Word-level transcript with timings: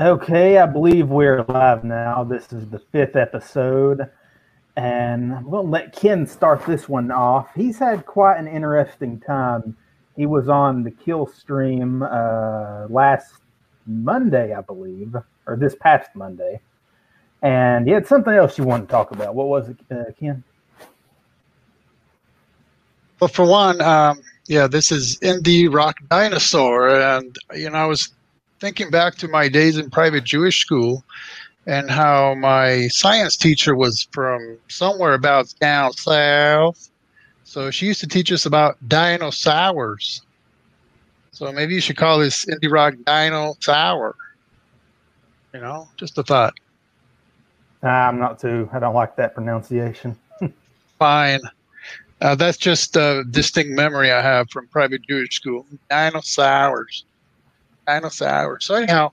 Okay, 0.00 0.58
I 0.58 0.66
believe 0.66 1.08
we're 1.08 1.44
live 1.48 1.82
now. 1.82 2.22
This 2.22 2.52
is 2.52 2.68
the 2.68 2.78
fifth 2.78 3.16
episode, 3.16 4.08
and 4.76 5.34
I'm 5.34 5.50
going 5.50 5.66
to 5.66 5.72
let 5.72 5.92
Ken 5.92 6.24
start 6.24 6.64
this 6.66 6.88
one 6.88 7.10
off. 7.10 7.48
He's 7.56 7.80
had 7.80 8.06
quite 8.06 8.38
an 8.38 8.46
interesting 8.46 9.18
time. 9.18 9.76
He 10.16 10.24
was 10.24 10.48
on 10.48 10.84
the 10.84 10.92
Kill 10.92 11.26
stream 11.26 12.04
uh, 12.04 12.86
last 12.88 13.34
Monday, 13.86 14.54
I 14.54 14.60
believe, 14.60 15.16
or 15.48 15.56
this 15.56 15.74
past 15.74 16.10
Monday, 16.14 16.60
and 17.42 17.84
he 17.84 17.92
had 17.92 18.06
something 18.06 18.32
else 18.32 18.56
you 18.56 18.62
wanted 18.62 18.86
to 18.86 18.92
talk 18.92 19.10
about. 19.10 19.34
What 19.34 19.48
was 19.48 19.68
it, 19.68 19.78
uh, 19.90 20.04
Ken? 20.20 20.44
Well, 23.18 23.26
for 23.26 23.44
one, 23.44 23.80
um, 23.80 24.20
yeah, 24.46 24.68
this 24.68 24.92
is 24.92 25.18
Indie 25.24 25.74
Rock 25.74 25.96
Dinosaur, 26.08 26.88
and 26.88 27.36
you 27.52 27.68
know, 27.68 27.78
I 27.78 27.86
was 27.86 28.10
thinking 28.60 28.90
back 28.90 29.14
to 29.16 29.28
my 29.28 29.48
days 29.48 29.78
in 29.78 29.90
private 29.90 30.24
Jewish 30.24 30.60
school 30.60 31.04
and 31.66 31.90
how 31.90 32.34
my 32.34 32.88
science 32.88 33.36
teacher 33.36 33.76
was 33.76 34.08
from 34.12 34.58
somewhere 34.68 35.14
about 35.14 35.52
down 35.60 35.92
south. 35.92 36.90
So 37.44 37.70
she 37.70 37.86
used 37.86 38.00
to 38.00 38.06
teach 38.06 38.32
us 38.32 38.46
about 38.46 38.76
dinosaurs. 38.88 40.22
So 41.32 41.52
maybe 41.52 41.74
you 41.74 41.80
should 41.80 41.96
call 41.96 42.18
this 42.18 42.46
Indie 42.46 42.70
Rock 42.70 42.94
Dino 43.06 43.54
Sour. 43.60 44.16
You 45.54 45.60
know, 45.60 45.88
just 45.96 46.18
a 46.18 46.22
thought. 46.22 46.54
I'm 47.82 48.18
not 48.18 48.40
too. 48.40 48.68
I 48.72 48.80
don't 48.80 48.94
like 48.94 49.14
that 49.16 49.34
pronunciation. 49.34 50.18
Fine. 50.98 51.40
Uh, 52.20 52.34
that's 52.34 52.58
just 52.58 52.96
a 52.96 53.24
distinct 53.30 53.70
memory 53.70 54.10
I 54.10 54.20
have 54.20 54.50
from 54.50 54.66
private 54.66 55.02
Jewish 55.02 55.36
school. 55.36 55.64
Dinosaurs 55.88 57.04
dinosaurs. 57.88 58.66
So 58.66 58.74
anyhow, 58.74 59.12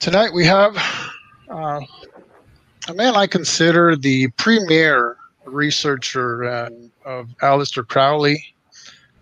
tonight 0.00 0.32
we 0.34 0.44
have 0.44 0.76
uh, 1.48 1.80
a 2.88 2.94
man 2.94 3.14
I 3.14 3.26
consider 3.28 3.94
the 3.94 4.28
premier 4.36 5.16
researcher 5.44 6.44
uh, 6.44 6.70
of 7.04 7.28
Aleister 7.40 7.86
Crowley, 7.86 8.44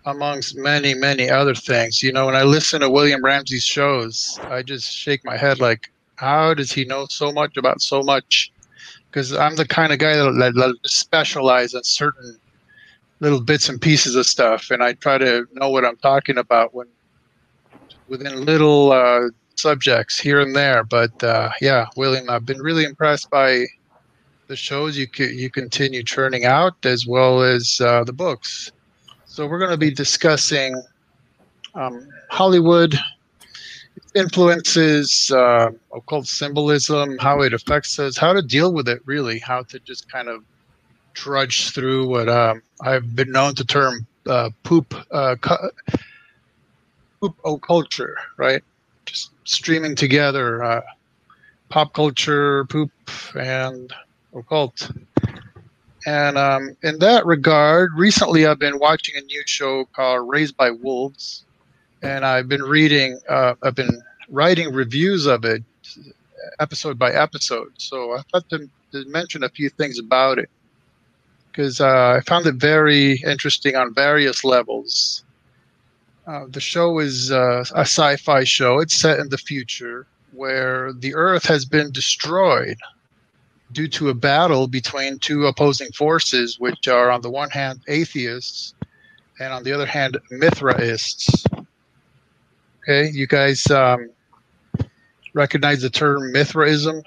amongst 0.06 0.56
many, 0.56 0.94
many 0.94 1.28
other 1.28 1.54
things. 1.54 2.02
You 2.02 2.12
know, 2.12 2.26
when 2.26 2.36
I 2.36 2.44
listen 2.44 2.80
to 2.80 2.88
William 2.88 3.22
Ramsey's 3.22 3.64
shows, 3.64 4.38
I 4.44 4.62
just 4.62 4.91
shake 4.91 5.24
my 5.24 5.36
head 5.36 5.60
like, 5.60 5.91
how 6.14 6.54
does 6.54 6.72
he 6.72 6.84
know 6.84 7.06
so 7.10 7.32
much 7.32 7.56
about 7.58 7.82
so 7.82 8.02
much? 8.02 8.50
Because 9.10 9.34
I'm 9.34 9.56
the 9.56 9.66
kind 9.66 9.92
of 9.92 9.98
guy 9.98 10.16
that, 10.16 10.32
that, 10.38 10.54
that 10.54 10.76
specialize 10.88 11.74
in 11.74 11.82
certain 11.82 12.38
little 13.20 13.41
bits 13.41 13.68
and 13.68 13.80
pieces 13.80 14.14
of 14.14 14.26
stuff, 14.26 14.70
and 14.70 14.82
I 14.82 14.92
try 14.94 15.18
to 15.18 15.46
know 15.52 15.68
what 15.68 15.84
I'm 15.84 15.96
talking 15.96 16.38
about 16.38 16.74
when 16.74 16.86
within 18.08 18.44
little 18.44 18.92
uh, 18.92 19.28
subjects 19.56 20.18
here 20.18 20.40
and 20.40 20.54
there. 20.54 20.84
But 20.84 21.22
uh, 21.22 21.50
yeah, 21.60 21.86
William, 21.96 22.30
I've 22.30 22.46
been 22.46 22.60
really 22.60 22.84
impressed 22.84 23.30
by 23.30 23.66
the 24.48 24.56
shows 24.56 24.96
you 24.96 25.06
you 25.18 25.50
continue 25.50 26.02
churning 26.02 26.44
out, 26.44 26.84
as 26.84 27.06
well 27.06 27.42
as 27.42 27.80
uh, 27.80 28.04
the 28.04 28.12
books. 28.12 28.72
So 29.24 29.46
we're 29.46 29.58
going 29.58 29.72
to 29.72 29.76
be 29.76 29.90
discussing 29.90 30.80
um, 31.74 32.08
Hollywood 32.30 32.94
influences, 34.14 35.30
uh, 35.30 35.70
occult 35.94 36.26
symbolism, 36.26 37.18
how 37.18 37.42
it 37.42 37.52
affects 37.52 37.98
us, 37.98 38.16
how 38.16 38.32
to 38.32 38.41
deal 38.41 38.72
with 38.72 38.88
it, 38.88 39.00
really, 39.04 39.38
how 39.38 39.62
to 39.64 39.78
just 39.80 40.10
kind 40.10 40.28
of 40.28 40.42
trudge 41.12 41.70
through 41.70 42.08
what 42.08 42.28
um, 42.28 42.62
I've 42.80 43.14
been 43.14 43.30
known 43.32 43.54
to 43.56 43.64
term 43.64 44.06
uh, 44.26 44.50
poop 44.62 44.94
uh, 45.10 45.36
poop 47.20 47.36
culture, 47.62 48.17
right? 48.36 48.62
Just 49.05 49.31
streaming 49.45 49.95
together 49.95 50.62
uh, 50.62 50.81
pop 51.69 51.92
culture, 51.92 52.64
poop, 52.67 52.91
and 53.39 53.92
occult. 54.34 54.91
And 56.06 56.38
um, 56.38 56.76
in 56.82 56.99
that 57.00 57.26
regard, 57.26 57.93
recently 57.94 58.47
I've 58.47 58.60
been 58.60 58.78
watching 58.78 59.16
a 59.16 59.22
new 59.22 59.43
show 59.47 59.87
called 59.87 60.28
Raised 60.28 60.56
by 60.56 60.71
Wolves, 60.71 61.44
and 62.03 62.25
I've 62.25 62.49
been 62.49 62.62
reading, 62.62 63.19
uh, 63.28 63.55
I've 63.62 63.75
been 63.75 64.03
writing 64.28 64.72
reviews 64.72 65.26
of 65.26 65.44
it 65.44 65.62
episode 66.60 66.99
by 66.99 67.10
episode. 67.12 67.72
So 67.78 68.12
I 68.12 68.22
thought 68.31 68.49
to, 68.50 68.69
to 68.93 69.05
mention 69.09 69.43
a 69.43 69.49
few 69.49 69.69
things 69.69 69.99
about 69.99 70.38
it 70.38 70.49
because 71.50 71.81
uh, 71.81 72.19
I 72.19 72.21
found 72.21 72.47
it 72.47 72.56
very 72.56 73.21
interesting 73.25 73.76
on 73.76 73.94
various 73.94 74.44
levels. 74.44 75.25
Uh, 76.26 76.47
the 76.48 76.60
show 76.60 76.98
is 76.98 77.31
uh, 77.31 77.64
a 77.75 77.82
sci 77.82 78.16
fi 78.16 78.42
show. 78.42 78.81
It's 78.81 78.94
set 78.94 79.20
in 79.20 79.28
the 79.28 79.38
future 79.38 80.06
where 80.32 80.92
the 80.92 81.14
Earth 81.14 81.47
has 81.47 81.64
been 81.64 81.92
destroyed 81.92 82.76
due 83.72 83.88
to 83.88 84.09
a 84.09 84.14
battle 84.14 84.66
between 84.66 85.19
two 85.19 85.47
opposing 85.47 85.92
forces, 85.92 86.59
which 86.59 86.88
are, 86.88 87.10
on 87.10 87.20
the 87.20 87.31
one 87.31 87.50
hand, 87.50 87.81
atheists 87.88 88.75
and 89.38 89.53
on 89.53 89.62
the 89.62 89.72
other 89.72 89.87
hand, 89.87 90.19
Mithraists. 90.31 91.44
Okay, 92.82 93.10
you 93.10 93.26
guys 93.26 93.66
um, 93.70 94.10
recognize 95.34 95.82
the 95.82 95.91
term 95.91 96.32
Mithraism? 96.32 97.03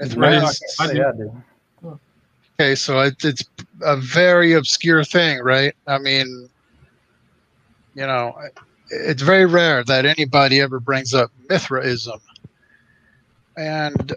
Mithraism. 0.00 0.96
Yeah, 0.96 1.08
I 1.08 1.12
do. 1.12 1.42
Okay, 2.58 2.74
so 2.74 3.00
it, 3.00 3.24
it's 3.24 3.44
a 3.82 3.96
very 3.96 4.52
obscure 4.52 5.02
thing, 5.04 5.40
right? 5.40 5.74
I 5.86 5.98
mean, 5.98 6.48
you 7.94 8.06
know, 8.06 8.36
it's 8.90 9.22
very 9.22 9.46
rare 9.46 9.84
that 9.84 10.06
anybody 10.06 10.60
ever 10.60 10.80
brings 10.80 11.14
up 11.14 11.30
Mithraism. 11.48 12.20
And 13.56 14.14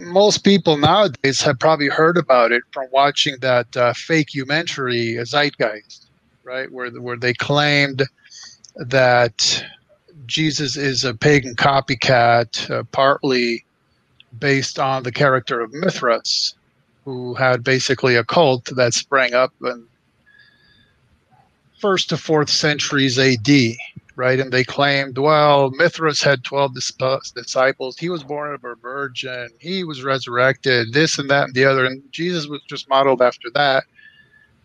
most 0.00 0.44
people 0.44 0.76
nowadays 0.76 1.42
have 1.42 1.58
probably 1.58 1.88
heard 1.88 2.16
about 2.16 2.52
it 2.52 2.62
from 2.72 2.86
watching 2.92 3.36
that 3.40 3.76
uh, 3.76 3.92
fake 3.92 4.28
documentary 4.28 5.16
Zeitgeist, 5.16 6.06
right? 6.42 6.70
Where, 6.70 6.90
where 6.90 7.16
they 7.16 7.32
claimed 7.32 8.02
that 8.76 9.64
Jesus 10.26 10.76
is 10.76 11.04
a 11.04 11.14
pagan 11.14 11.54
copycat, 11.54 12.70
uh, 12.70 12.82
partly 12.92 13.64
based 14.38 14.78
on 14.78 15.02
the 15.02 15.12
character 15.12 15.60
of 15.60 15.72
Mithras, 15.72 16.54
who 17.04 17.34
had 17.34 17.62
basically 17.62 18.16
a 18.16 18.24
cult 18.24 18.64
that 18.76 18.94
sprang 18.94 19.34
up 19.34 19.52
and 19.60 19.86
first 21.84 22.08
to 22.08 22.16
fourth 22.16 22.48
centuries 22.48 23.18
AD, 23.18 23.46
right? 24.16 24.40
And 24.40 24.50
they 24.50 24.64
claimed, 24.64 25.18
well, 25.18 25.70
Mithras 25.72 26.22
had 26.22 26.42
12 26.42 26.72
disciples. 27.34 27.98
He 27.98 28.08
was 28.08 28.24
born 28.24 28.54
of 28.54 28.64
a 28.64 28.74
virgin. 28.76 29.50
He 29.58 29.84
was 29.84 30.02
resurrected, 30.02 30.94
this 30.94 31.18
and 31.18 31.28
that 31.28 31.44
and 31.44 31.54
the 31.54 31.66
other. 31.66 31.84
And 31.84 32.02
Jesus 32.10 32.46
was 32.46 32.62
just 32.70 32.88
modeled 32.88 33.20
after 33.20 33.50
that. 33.52 33.84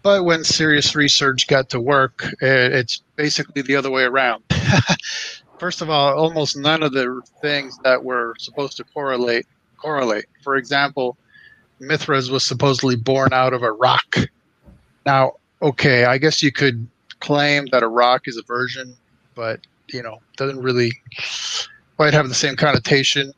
But 0.02 0.24
when 0.24 0.46
serious 0.46 0.96
research 0.96 1.50
got 1.50 1.68
to 1.72 1.82
work, 1.82 2.26
it's 2.40 3.04
basically 3.18 3.64
the 3.64 3.76
other 3.76 3.92
way 3.92 4.04
around. 4.04 4.46
First 5.60 5.82
of 5.82 5.90
all, 5.90 6.18
almost 6.18 6.56
none 6.56 6.84
of 6.84 6.94
the 6.94 7.22
things 7.42 7.78
that 7.84 8.02
were 8.02 8.34
supposed 8.40 8.78
to 8.78 8.86
correlate 8.86 9.46
correlate. 9.76 10.28
For 10.42 10.56
example, 10.56 11.18
Mithras 11.82 12.30
was 12.30 12.46
supposedly 12.46 12.96
born 12.96 13.34
out 13.34 13.52
of 13.52 13.62
a 13.62 13.74
rock. 13.74 14.16
Now, 15.06 15.34
okay, 15.62 16.06
I 16.06 16.18
guess 16.18 16.42
you 16.42 16.54
could 16.54 16.88
claim 17.20 17.68
that 17.72 17.84
a 17.84 17.88
rock 17.88 18.28
is 18.28 18.38
a 18.38 18.44
virgin, 18.44 18.96
but 19.36 19.60
you 19.88 20.02
know 20.02 20.20
doesn't 20.38 20.62
really 20.62 20.92
quite 21.98 22.14
have 22.14 22.28
the 22.30 22.36
same 22.36 22.56
connotation. 22.56 23.34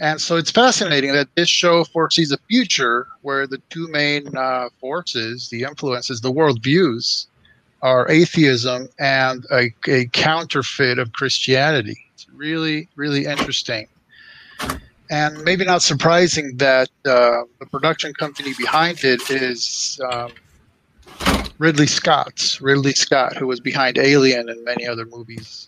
And 0.00 0.20
so 0.20 0.36
it's 0.36 0.50
fascinating 0.50 1.12
that 1.12 1.28
this 1.34 1.48
show 1.48 1.82
foresees 1.82 2.30
a 2.30 2.38
future 2.48 3.08
where 3.22 3.48
the 3.48 3.58
two 3.68 3.88
main 3.88 4.36
uh, 4.36 4.68
forces, 4.80 5.48
the 5.48 5.64
influences, 5.64 6.20
the 6.20 6.32
worldviews, 6.32 7.26
are 7.82 8.08
atheism 8.10 8.88
and 8.98 9.44
a, 9.52 9.72
a 9.88 10.06
counterfeit 10.06 10.98
of 10.98 11.12
Christianity. 11.12 11.98
It's 12.14 12.28
really, 12.30 12.88
really 12.96 13.26
interesting. 13.26 13.88
And 15.10 15.42
maybe 15.44 15.64
not 15.64 15.82
surprising 15.82 16.56
that 16.58 16.88
uh, 17.06 17.42
the 17.60 17.66
production 17.70 18.12
company 18.14 18.52
behind 18.58 19.04
it 19.04 19.30
is 19.30 20.00
um, 20.12 20.32
Ridley 21.58 21.88
Scott, 21.88 22.56
Ridley 22.60 22.92
Scott, 22.92 23.36
who 23.36 23.48
was 23.48 23.58
behind 23.58 23.98
Alien 23.98 24.48
and 24.48 24.64
many 24.64 24.86
other 24.86 25.04
movies. 25.06 25.66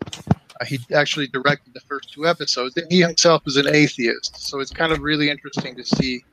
Uh, 0.60 0.64
he 0.64 0.78
actually 0.94 1.26
directed 1.26 1.74
the 1.74 1.80
first 1.80 2.12
two 2.12 2.28
episodes, 2.28 2.76
and 2.76 2.90
he 2.90 3.00
himself 3.00 3.42
is 3.46 3.56
an 3.56 3.66
atheist. 3.66 4.38
So 4.38 4.60
it's 4.60 4.70
kind 4.70 4.92
of 4.92 5.00
really 5.00 5.28
interesting 5.28 5.74
to 5.74 5.84
see 5.84 6.24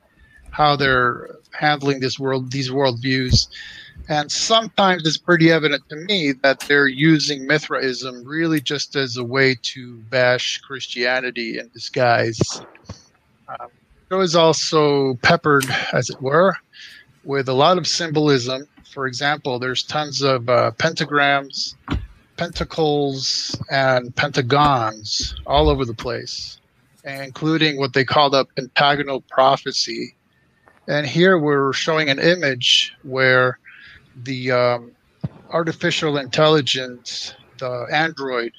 how 0.50 0.76
they're 0.76 1.36
handling 1.52 1.98
this 1.98 2.20
world, 2.20 2.52
these 2.52 2.70
worldviews. 2.70 3.48
And 4.08 4.30
sometimes 4.30 5.04
it's 5.06 5.16
pretty 5.16 5.50
evident 5.50 5.88
to 5.88 5.96
me 5.96 6.32
that 6.42 6.60
they're 6.60 6.86
using 6.86 7.44
Mithraism 7.46 8.24
really 8.24 8.60
just 8.60 8.94
as 8.94 9.16
a 9.16 9.24
way 9.24 9.56
to 9.62 9.96
bash 10.08 10.58
Christianity 10.58 11.58
in 11.58 11.68
disguise. 11.70 12.62
Um, 13.48 13.68
it 14.10 14.14
was 14.14 14.36
also 14.36 15.14
peppered, 15.14 15.66
as 15.92 16.10
it 16.10 16.22
were, 16.22 16.56
with 17.24 17.48
a 17.48 17.52
lot 17.52 17.76
of 17.76 17.86
symbolism 17.86 18.68
for 18.90 19.06
example, 19.06 19.58
there's 19.58 19.82
tons 19.82 20.22
of 20.22 20.48
uh, 20.48 20.72
pentagrams, 20.78 21.74
pentacles 22.36 23.56
and 23.70 24.14
pentagons 24.16 25.34
all 25.46 25.68
over 25.68 25.84
the 25.84 25.94
place, 25.94 26.58
including 27.04 27.78
what 27.78 27.92
they 27.92 28.04
call 28.04 28.30
the 28.30 28.44
pentagonal 28.56 29.20
prophecy. 29.22 30.14
And 30.86 31.06
here 31.06 31.38
we're 31.38 31.72
showing 31.72 32.08
an 32.08 32.18
image 32.18 32.94
where 33.02 33.58
the 34.24 34.52
um, 34.52 34.92
artificial 35.50 36.16
intelligence, 36.16 37.34
the 37.58 37.86
android 37.92 38.52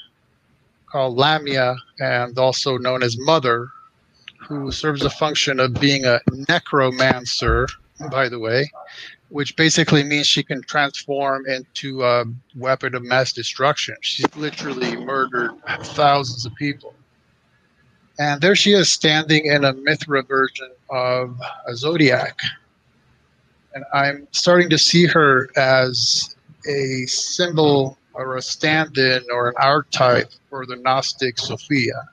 called 0.86 1.18
Lamia, 1.18 1.76
and 2.00 2.38
also 2.38 2.78
known 2.78 3.02
as 3.02 3.18
Mother, 3.18 3.70
who 4.40 4.72
serves 4.72 5.04
a 5.04 5.10
function 5.10 5.60
of 5.60 5.74
being 5.76 6.06
a 6.06 6.20
necromancer, 6.48 7.68
by 8.12 8.28
the 8.30 8.40
way, 8.40 8.70
which 9.30 9.56
basically 9.56 10.04
means 10.04 10.28
she 10.28 10.44
can 10.44 10.62
transform 10.64 11.46
into 11.48 12.04
a 12.04 12.26
weapon 12.56 12.96
of 12.96 13.04
mass 13.04 13.32
destruction. 13.32 13.96
She's 14.02 14.36
literally 14.36 14.98
murdered 14.98 15.52
thousands 15.84 16.46
of 16.46 16.56
people. 16.56 16.94
And 18.18 18.42
there 18.42 18.56
she 18.56 18.74
is 18.74 18.92
standing 18.92 19.46
in 19.46 19.64
a 19.64 19.74
Mithra 19.74 20.24
version 20.24 20.72
of 20.90 21.40
a 21.68 21.76
zodiac. 21.76 22.38
And 23.74 23.86
I'm 23.94 24.28
starting 24.32 24.70
to 24.72 24.78
see 24.78 25.06
her 25.06 25.50
as 25.56 26.36
a 26.68 27.06
symbol 27.06 27.98
or 28.14 28.36
a 28.36 28.42
stand 28.42 28.98
in 28.98 29.24
or 29.32 29.50
an 29.50 29.56
archetype 29.58 30.32
for 30.50 30.66
the 30.66 30.76
Gnostic 30.76 31.38
Sophia. 31.38 32.10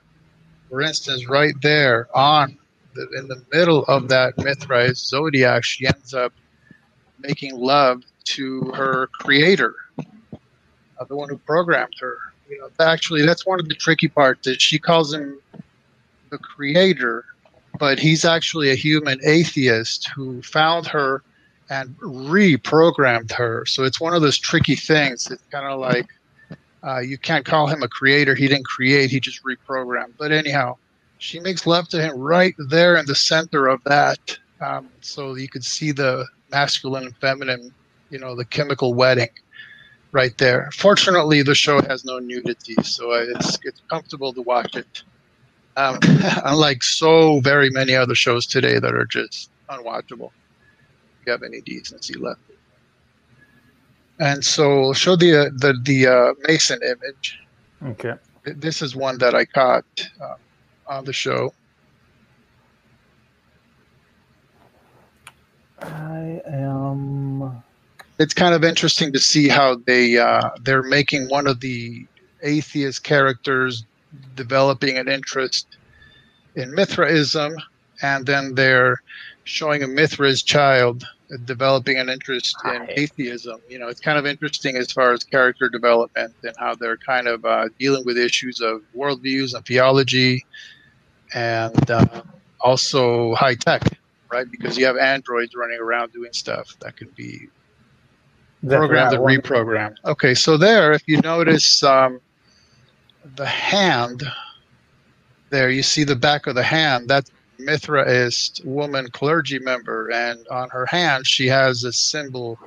For 0.69 0.81
instance, 0.81 1.27
right 1.27 1.55
there 1.61 2.07
on 2.15 2.57
the, 2.93 3.09
in 3.17 3.27
the 3.27 3.43
middle 3.51 3.83
of 3.85 4.07
that 4.09 4.37
Mithra's 4.37 4.99
zodiac, 4.99 5.63
she 5.63 5.87
ends 5.87 6.13
up 6.13 6.31
making 7.19 7.55
love 7.57 8.03
to 8.25 8.71
her 8.75 9.07
creator, 9.07 9.75
uh, 9.99 11.05
the 11.07 11.15
one 11.15 11.29
who 11.29 11.37
programmed 11.37 11.95
her. 11.99 12.17
You 12.49 12.59
know, 12.59 12.69
actually, 12.79 13.25
that's 13.25 13.45
one 13.45 13.59
of 13.59 13.67
the 13.67 13.75
tricky 13.75 14.07
parts. 14.07 14.45
That 14.45 14.61
she 14.61 14.79
calls 14.79 15.13
him 15.13 15.39
the 16.29 16.37
creator, 16.37 17.25
but 17.79 17.99
he's 17.99 18.25
actually 18.25 18.71
a 18.71 18.75
human 18.75 19.19
atheist 19.25 20.09
who 20.15 20.41
found 20.41 20.87
her 20.87 21.23
and 21.69 21.97
reprogrammed 21.99 23.31
her. 23.33 23.65
So 23.65 23.83
it's 23.83 23.99
one 23.99 24.13
of 24.13 24.21
those 24.21 24.37
tricky 24.37 24.75
things. 24.75 25.29
It's 25.29 25.43
kind 25.51 25.67
of 25.67 25.79
like 25.79 26.07
uh, 26.83 26.99
you 26.99 27.17
can't 27.17 27.45
call 27.45 27.67
him 27.67 27.83
a 27.83 27.87
creator. 27.87 28.35
He 28.35 28.47
didn't 28.47 28.65
create. 28.65 29.09
He 29.09 29.19
just 29.19 29.43
reprogrammed. 29.43 30.13
But 30.17 30.31
anyhow, 30.31 30.77
she 31.17 31.39
makes 31.39 31.67
love 31.67 31.89
to 31.89 32.01
him 32.01 32.17
right 32.17 32.55
there 32.69 32.95
in 32.95 33.05
the 33.05 33.15
center 33.15 33.67
of 33.67 33.83
that. 33.83 34.37
Um, 34.61 34.89
so 35.01 35.35
you 35.35 35.49
could 35.49 35.63
see 35.63 35.91
the 35.91 36.25
masculine 36.51 37.05
and 37.05 37.17
feminine, 37.17 37.73
you 38.09 38.19
know, 38.19 38.35
the 38.35 38.45
chemical 38.45 38.93
wedding 38.93 39.29
right 40.11 40.37
there. 40.37 40.69
Fortunately, 40.73 41.41
the 41.41 41.55
show 41.55 41.81
has 41.81 42.05
no 42.05 42.19
nudity, 42.19 42.75
so 42.83 43.11
it's 43.13 43.57
it's 43.63 43.81
comfortable 43.89 44.33
to 44.33 44.41
watch 44.41 44.75
it. 44.75 45.03
Um, 45.75 45.99
unlike 46.45 46.81
so 46.83 47.39
very 47.41 47.69
many 47.69 47.95
other 47.95 48.15
shows 48.15 48.47
today 48.47 48.79
that 48.79 48.93
are 48.93 49.05
just 49.05 49.51
unwatchable. 49.69 50.31
If 51.21 51.27
you 51.27 51.31
have 51.31 51.43
any 51.43 51.61
decency 51.61 52.17
left. 52.17 52.41
And 54.19 54.43
so, 54.43 54.93
show 54.93 55.15
the 55.15 55.41
uh, 55.41 55.49
the 55.55 55.79
the 55.83 56.07
uh, 56.07 56.33
Mason 56.47 56.79
image. 56.81 57.39
Okay. 57.83 58.13
This 58.43 58.81
is 58.81 58.95
one 58.95 59.17
that 59.19 59.35
I 59.35 59.45
caught 59.45 59.85
uh, 60.19 60.35
on 60.87 61.05
the 61.05 61.13
show. 61.13 61.53
I 65.81 66.41
am. 66.45 67.63
It's 68.19 68.33
kind 68.33 68.55
of 68.55 68.63
interesting 68.63 69.13
to 69.13 69.19
see 69.19 69.47
how 69.47 69.75
they 69.85 70.17
uh, 70.17 70.49
they're 70.61 70.83
making 70.83 71.29
one 71.29 71.47
of 71.47 71.59
the 71.59 72.05
atheist 72.41 73.03
characters 73.03 73.85
developing 74.35 74.97
an 74.97 75.07
interest 75.07 75.67
in 76.55 76.73
Mithraism, 76.73 77.55
and 78.01 78.25
then 78.25 78.55
they're 78.55 79.01
showing 79.43 79.83
a 79.83 79.87
Mithra's 79.87 80.41
child 80.41 81.05
developing 81.45 81.97
an 81.97 82.09
interest 82.09 82.55
in 82.65 82.87
atheism. 82.89 83.61
You 83.69 83.79
know, 83.79 83.87
it's 83.87 83.99
kind 83.99 84.17
of 84.17 84.25
interesting 84.25 84.77
as 84.77 84.91
far 84.91 85.11
as 85.13 85.23
character 85.23 85.69
development 85.69 86.33
and 86.43 86.55
how 86.57 86.73
they're 86.73 86.97
kind 86.97 87.27
of 87.27 87.45
uh, 87.45 87.69
dealing 87.77 88.05
with 88.05 88.17
issues 88.17 88.61
of 88.61 88.81
worldviews 88.95 89.53
and 89.53 89.65
theology, 89.65 90.45
and 91.35 91.91
uh, 91.91 92.23
also 92.61 93.35
high 93.35 93.55
tech 93.55 93.83
right? 94.31 94.49
Because 94.49 94.77
you 94.77 94.85
have 94.85 94.97
androids 94.97 95.55
running 95.55 95.79
around 95.79 96.11
doing 96.11 96.33
stuff 96.33 96.75
that 96.79 96.97
can 96.97 97.09
be 97.09 97.47
programmed 98.65 99.13
and 99.13 99.23
reprogrammed. 99.23 99.97
Okay, 100.05 100.33
so 100.33 100.57
there, 100.57 100.93
if 100.93 101.03
you 101.07 101.19
notice 101.21 101.83
um, 101.83 102.19
the 103.35 103.45
hand 103.45 104.23
there, 105.49 105.69
you 105.69 105.83
see 105.83 106.03
the 106.03 106.15
back 106.15 106.47
of 106.47 106.55
the 106.55 106.63
hand. 106.63 107.09
That's 107.09 107.31
Mithraist 107.59 108.63
woman 108.65 109.09
clergy 109.11 109.59
member, 109.59 110.11
and 110.11 110.45
on 110.49 110.69
her 110.69 110.85
hand 110.85 111.25
she 111.25 111.47
has 111.47 111.83
a 111.83 111.91
symbol 111.91 112.59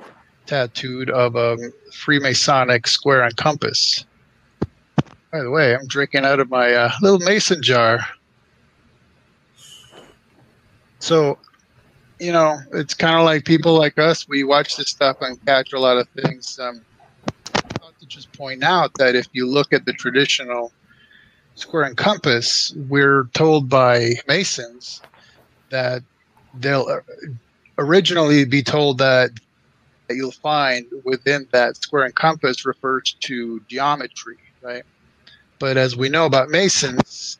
tattooed 0.45 1.09
of 1.09 1.35
a 1.35 1.55
Freemasonic 1.91 2.87
square 2.87 3.23
and 3.23 3.35
compass. 3.37 4.05
By 5.31 5.41
the 5.41 5.49
way, 5.49 5.73
I'm 5.73 5.87
drinking 5.87 6.25
out 6.25 6.41
of 6.41 6.49
my 6.49 6.73
uh, 6.73 6.91
little 7.01 7.19
mason 7.19 7.61
jar. 7.61 8.05
So 10.99 11.37
you 12.21 12.31
know, 12.31 12.59
it's 12.73 12.93
kind 12.93 13.17
of 13.17 13.25
like 13.25 13.45
people 13.45 13.75
like 13.75 13.97
us. 13.97 14.27
We 14.27 14.43
watch 14.43 14.77
this 14.77 14.89
stuff 14.89 15.17
and 15.21 15.43
catch 15.43 15.73
a 15.73 15.79
lot 15.79 15.97
of 15.97 16.07
things. 16.09 16.59
Um, 16.61 16.85
to 17.99 18.05
just 18.05 18.31
point 18.33 18.63
out 18.63 18.93
that 18.95 19.15
if 19.15 19.27
you 19.33 19.47
look 19.47 19.73
at 19.73 19.85
the 19.85 19.93
traditional 19.93 20.71
square 21.55 21.83
and 21.83 21.97
compass, 21.97 22.73
we're 22.89 23.25
told 23.33 23.69
by 23.69 24.11
Masons 24.27 25.01
that 25.71 26.03
they'll 26.59 26.87
uh, 26.87 26.99
originally 27.79 28.45
be 28.45 28.61
told 28.61 28.99
that 28.99 29.31
you'll 30.09 30.31
find 30.31 30.85
within 31.03 31.47
that 31.53 31.75
square 31.77 32.03
and 32.03 32.13
compass 32.13 32.65
refers 32.65 33.15
to 33.21 33.61
geometry, 33.67 34.37
right? 34.61 34.83
But 35.57 35.77
as 35.77 35.95
we 35.95 36.07
know 36.07 36.27
about 36.27 36.49
Masons, 36.49 37.39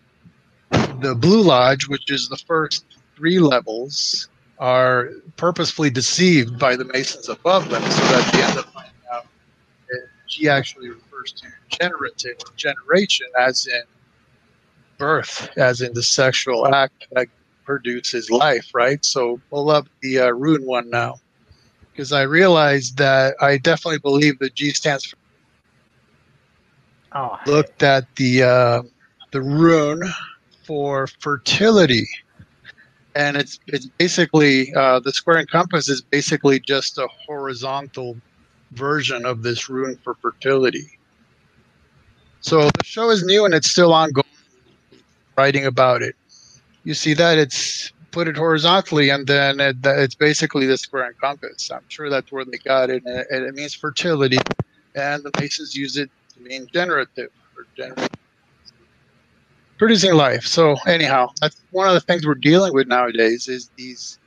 the 0.71 1.15
Blue 1.19 1.43
Lodge, 1.43 1.87
which 1.87 2.09
is 2.09 2.29
the 2.29 2.37
first 2.47 2.85
three 3.15 3.39
levels, 3.39 4.29
are 4.61 5.09
purposefully 5.37 5.89
deceived 5.89 6.59
by 6.59 6.75
the 6.75 6.85
Masons 6.85 7.27
above 7.27 7.69
them 7.69 7.81
so 7.81 8.01
that 8.03 8.31
they 8.31 8.43
end 8.43 8.59
up 8.59 8.65
finding 8.71 8.93
out 9.11 9.25
that 9.89 10.07
G 10.29 10.47
actually 10.47 10.89
refers 10.89 11.31
to 11.33 11.47
generative 11.69 12.37
generation 12.55 13.27
as 13.39 13.65
in 13.65 13.81
birth, 14.99 15.49
as 15.57 15.81
in 15.81 15.93
the 15.93 16.03
sexual 16.03 16.73
act 16.73 17.07
that 17.11 17.27
produces 17.65 18.29
life, 18.29 18.69
right? 18.75 19.03
So 19.03 19.41
pull 19.49 19.71
up 19.71 19.87
the 20.01 20.19
uh, 20.19 20.29
rune 20.29 20.63
one 20.67 20.91
now 20.91 21.15
because 21.91 22.13
I 22.13 22.21
realized 22.21 22.97
that 22.97 23.35
I 23.41 23.57
definitely 23.57 23.99
believe 23.99 24.37
that 24.39 24.53
G 24.53 24.69
stands 24.69 25.05
for. 25.05 25.17
Oh. 27.13 27.37
Looked 27.47 27.81
at 27.81 28.15
the 28.15 28.43
uh, 28.43 28.83
the 29.31 29.41
rune 29.41 30.03
for 30.65 31.07
fertility 31.07 32.07
and 33.15 33.37
it's 33.37 33.59
it's 33.67 33.87
basically 33.97 34.73
uh, 34.75 34.99
the 34.99 35.11
square 35.11 35.37
and 35.37 35.49
compass 35.49 35.89
is 35.89 36.01
basically 36.01 36.59
just 36.59 36.97
a 36.97 37.07
horizontal 37.25 38.17
version 38.71 39.25
of 39.25 39.43
this 39.43 39.69
rune 39.69 39.97
for 40.03 40.15
fertility. 40.15 40.97
So 42.41 42.69
the 42.69 42.83
show 42.83 43.09
is 43.09 43.23
new 43.23 43.45
and 43.45 43.53
it's 43.53 43.69
still 43.69 43.93
ongoing. 43.93 44.25
Writing 45.37 45.65
about 45.65 46.01
it, 46.01 46.15
you 46.83 46.93
see 46.93 47.13
that 47.13 47.37
it's 47.37 47.91
put 48.11 48.27
it 48.27 48.35
horizontally, 48.35 49.09
and 49.09 49.25
then 49.25 49.59
it, 49.59 49.77
it's 49.83 50.13
basically 50.13 50.65
the 50.65 50.77
square 50.77 51.05
and 51.05 51.17
compass. 51.19 51.71
I'm 51.71 51.87
sure 51.87 52.09
that's 52.09 52.31
where 52.31 52.43
they 52.43 52.57
got 52.57 52.89
it, 52.89 53.03
and 53.05 53.19
it, 53.19 53.27
and 53.29 53.45
it 53.45 53.55
means 53.55 53.73
fertility, 53.73 54.37
and 54.95 55.23
the 55.23 55.31
Masons 55.39 55.75
use 55.75 55.97
it 55.97 56.09
to 56.33 56.41
mean 56.41 56.67
generative 56.73 57.29
or 57.57 57.65
generative 57.75 58.09
producing 59.81 60.13
life. 60.13 60.45
So 60.45 60.75
anyhow, 60.85 61.31
that's 61.41 61.59
one 61.71 61.87
of 61.87 61.95
the 61.95 62.01
things 62.01 62.23
we're 62.23 62.35
dealing 62.35 62.71
with 62.71 62.87
nowadays 62.87 63.47
is 63.47 63.71
these. 63.77 64.19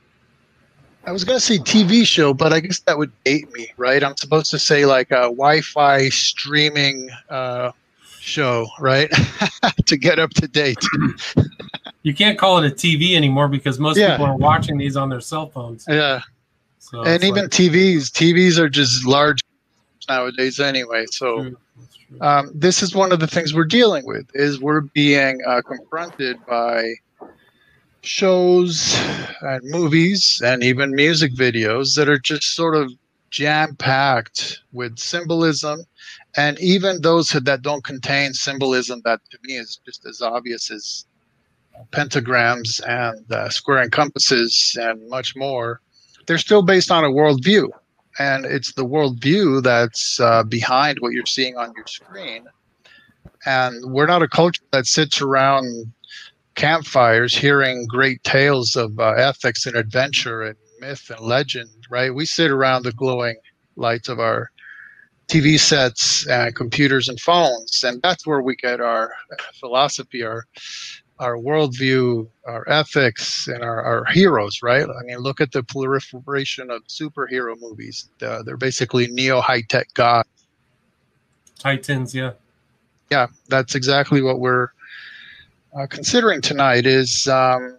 I 1.05 1.13
was 1.13 1.23
gonna 1.23 1.39
say 1.39 1.59
TV 1.59 2.05
show, 2.05 2.33
but 2.33 2.51
I 2.51 2.59
guess 2.59 2.81
that 2.81 2.97
would 2.97 3.13
date 3.23 3.49
me, 3.53 3.71
right? 3.77 4.03
I'm 4.03 4.17
supposed 4.17 4.51
to 4.51 4.59
say 4.59 4.85
like 4.85 5.11
a 5.11 5.31
Wi-Fi 5.31 6.09
streaming 6.09 7.09
uh, 7.29 7.71
show, 8.19 8.67
right? 8.81 9.09
to 9.85 9.95
get 9.95 10.19
up 10.19 10.31
to 10.31 10.47
date. 10.49 10.83
you 12.03 12.13
can't 12.13 12.37
call 12.37 12.61
it 12.61 12.69
a 12.69 12.75
TV 12.75 13.15
anymore 13.15 13.47
because 13.47 13.79
most 13.79 13.95
yeah. 13.95 14.11
people 14.11 14.25
are 14.25 14.35
watching 14.35 14.77
these 14.77 14.97
on 14.97 15.07
their 15.07 15.21
cell 15.21 15.47
phones. 15.47 15.85
Yeah. 15.87 16.19
So 16.79 17.03
and 17.03 17.23
even 17.23 17.43
like, 17.43 17.51
TVs, 17.51 18.11
TVs 18.11 18.57
are 18.57 18.67
just 18.67 19.05
large 19.05 19.41
nowadays 20.09 20.59
anyway. 20.59 21.05
So. 21.11 21.55
Um, 22.21 22.51
this 22.53 22.81
is 22.83 22.95
one 22.95 23.11
of 23.11 23.19
the 23.19 23.27
things 23.27 23.53
we're 23.53 23.65
dealing 23.65 24.05
with 24.05 24.29
is 24.35 24.61
we're 24.61 24.81
being 24.81 25.41
uh, 25.45 25.61
confronted 25.63 26.37
by 26.45 26.93
shows 28.01 28.97
and 29.41 29.61
movies 29.63 30.41
and 30.45 30.63
even 30.63 30.95
music 30.95 31.33
videos 31.33 31.95
that 31.95 32.07
are 32.07 32.19
just 32.19 32.55
sort 32.55 32.75
of 32.75 32.91
jam 33.31 33.75
packed 33.75 34.61
with 34.71 34.97
symbolism, 34.97 35.83
and 36.37 36.57
even 36.59 37.01
those 37.01 37.29
that 37.29 37.61
don't 37.61 37.83
contain 37.83 38.33
symbolism 38.33 39.01
that 39.03 39.19
to 39.31 39.37
me 39.43 39.55
is 39.55 39.79
just 39.85 40.05
as 40.05 40.21
obvious 40.21 40.71
as 40.71 41.05
pentagrams 41.91 42.79
and 42.87 43.29
uh, 43.31 43.49
square 43.49 43.79
and 43.79 43.91
compasses 43.91 44.77
and 44.79 45.09
much 45.09 45.35
more, 45.35 45.81
they're 46.25 46.37
still 46.37 46.61
based 46.61 46.91
on 46.91 47.03
a 47.03 47.09
worldview. 47.09 47.67
And 48.17 48.45
it's 48.45 48.73
the 48.73 48.85
worldview 48.85 49.63
that's 49.63 50.19
uh, 50.19 50.43
behind 50.43 50.99
what 50.99 51.11
you're 51.11 51.25
seeing 51.25 51.57
on 51.57 51.73
your 51.75 51.87
screen. 51.87 52.45
And 53.45 53.91
we're 53.91 54.07
not 54.07 54.23
a 54.23 54.27
culture 54.27 54.63
that 54.71 54.87
sits 54.87 55.21
around 55.21 55.91
campfires 56.55 57.35
hearing 57.35 57.85
great 57.87 58.23
tales 58.23 58.75
of 58.75 58.97
uh, 58.99 59.11
ethics 59.11 59.65
and 59.65 59.75
adventure 59.75 60.41
and 60.41 60.55
myth 60.79 61.09
and 61.09 61.19
legend, 61.19 61.69
right? 61.89 62.13
We 62.13 62.25
sit 62.25 62.49
around 62.49 62.83
the 62.83 62.93
glowing 62.93 63.35
lights 63.75 64.07
of 64.07 64.19
our 64.19 64.51
TV 65.27 65.59
sets 65.59 66.25
and 66.27 66.55
computers 66.55 67.09
and 67.09 67.19
phones, 67.19 67.83
and 67.83 68.01
that's 68.01 68.25
where 68.25 68.41
we 68.41 68.55
get 68.55 68.79
our 68.79 69.11
philosophy, 69.59 70.23
our 70.23 70.45
our 71.19 71.37
worldview, 71.37 72.27
our 72.45 72.67
ethics, 72.69 73.47
and 73.47 73.63
our, 73.63 73.81
our 73.81 74.05
heroes, 74.05 74.61
right? 74.61 74.83
I 74.83 75.03
mean, 75.03 75.17
look 75.19 75.39
at 75.39 75.51
the 75.51 75.63
proliferation 75.63 76.69
of 76.69 76.83
superhero 76.87 77.59
movies. 77.59 78.09
Uh, 78.21 78.43
they're 78.43 78.57
basically 78.57 79.07
neo 79.07 79.39
high 79.39 79.61
tech 79.61 79.93
gods. 79.93 80.27
Titans, 81.57 82.13
yeah. 82.13 82.33
Yeah, 83.09 83.27
that's 83.47 83.75
exactly 83.75 84.21
what 84.21 84.39
we're 84.39 84.69
uh, 85.75 85.87
considering 85.87 86.41
tonight 86.41 86.85
is 86.85 87.27
um, 87.27 87.77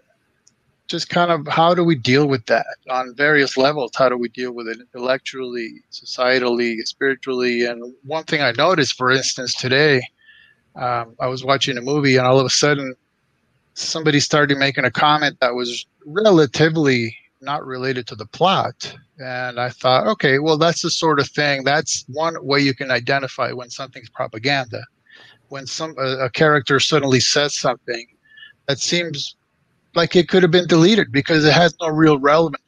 just 0.87 1.09
kind 1.09 1.31
of 1.31 1.47
how 1.49 1.75
do 1.75 1.83
we 1.83 1.95
deal 1.95 2.27
with 2.27 2.47
that 2.47 2.67
on 2.89 3.15
various 3.15 3.57
levels? 3.57 3.91
How 3.97 4.09
do 4.09 4.17
we 4.17 4.29
deal 4.29 4.53
with 4.53 4.69
it 4.69 4.79
intellectually, 4.81 5.83
societally, 5.91 6.87
spiritually? 6.87 7.65
And 7.65 7.95
one 8.05 8.25
thing 8.25 8.41
I 8.41 8.53
noticed, 8.53 8.97
for 8.97 9.11
instance, 9.11 9.55
today, 9.55 10.03
um, 10.75 11.17
I 11.21 11.27
was 11.27 11.45
watching 11.45 11.77
a 11.79 11.83
movie 11.83 12.17
and 12.17 12.27
all 12.27 12.39
of 12.39 12.47
a 12.47 12.51
sudden 12.51 12.95
somebody 13.77 14.21
started 14.21 14.59
making 14.59 14.85
a 14.85 14.91
comment 14.91 15.39
that 15.41 15.55
was 15.55 15.87
relatively 16.07 17.17
not 17.43 17.65
related 17.65 18.07
to 18.09 18.15
the 18.15 18.27
plot. 18.27 18.95
And 19.19 19.61
I 19.61 19.69
thought, 19.69 20.07
okay, 20.07 20.39
well, 20.39 20.57
that's 20.57 20.83
the 20.83 20.91
sort 20.91 21.21
of 21.21 21.29
thing. 21.29 21.65
That's 21.65 22.05
one 22.09 22.37
way 22.45 22.61
you 22.61 22.75
can 22.75 22.91
identify 22.91 23.53
when 23.53 23.71
something's 23.71 24.09
propaganda. 24.09 24.83
When 25.49 25.67
some 25.67 25.95
a, 25.99 26.25
a 26.25 26.31
character 26.31 26.81
suddenly 26.81 27.21
says 27.21 27.57
something 27.57 28.07
that 28.67 28.79
seems 28.79 29.37
like 29.95 30.17
it 30.17 30.29
could 30.29 30.43
have 30.43 30.51
been 30.51 30.67
deleted 30.67 31.13
because 31.13 31.45
it 31.45 31.53
has 31.53 31.75
no 31.81 31.89
real 31.89 32.19
relevance. 32.19 32.63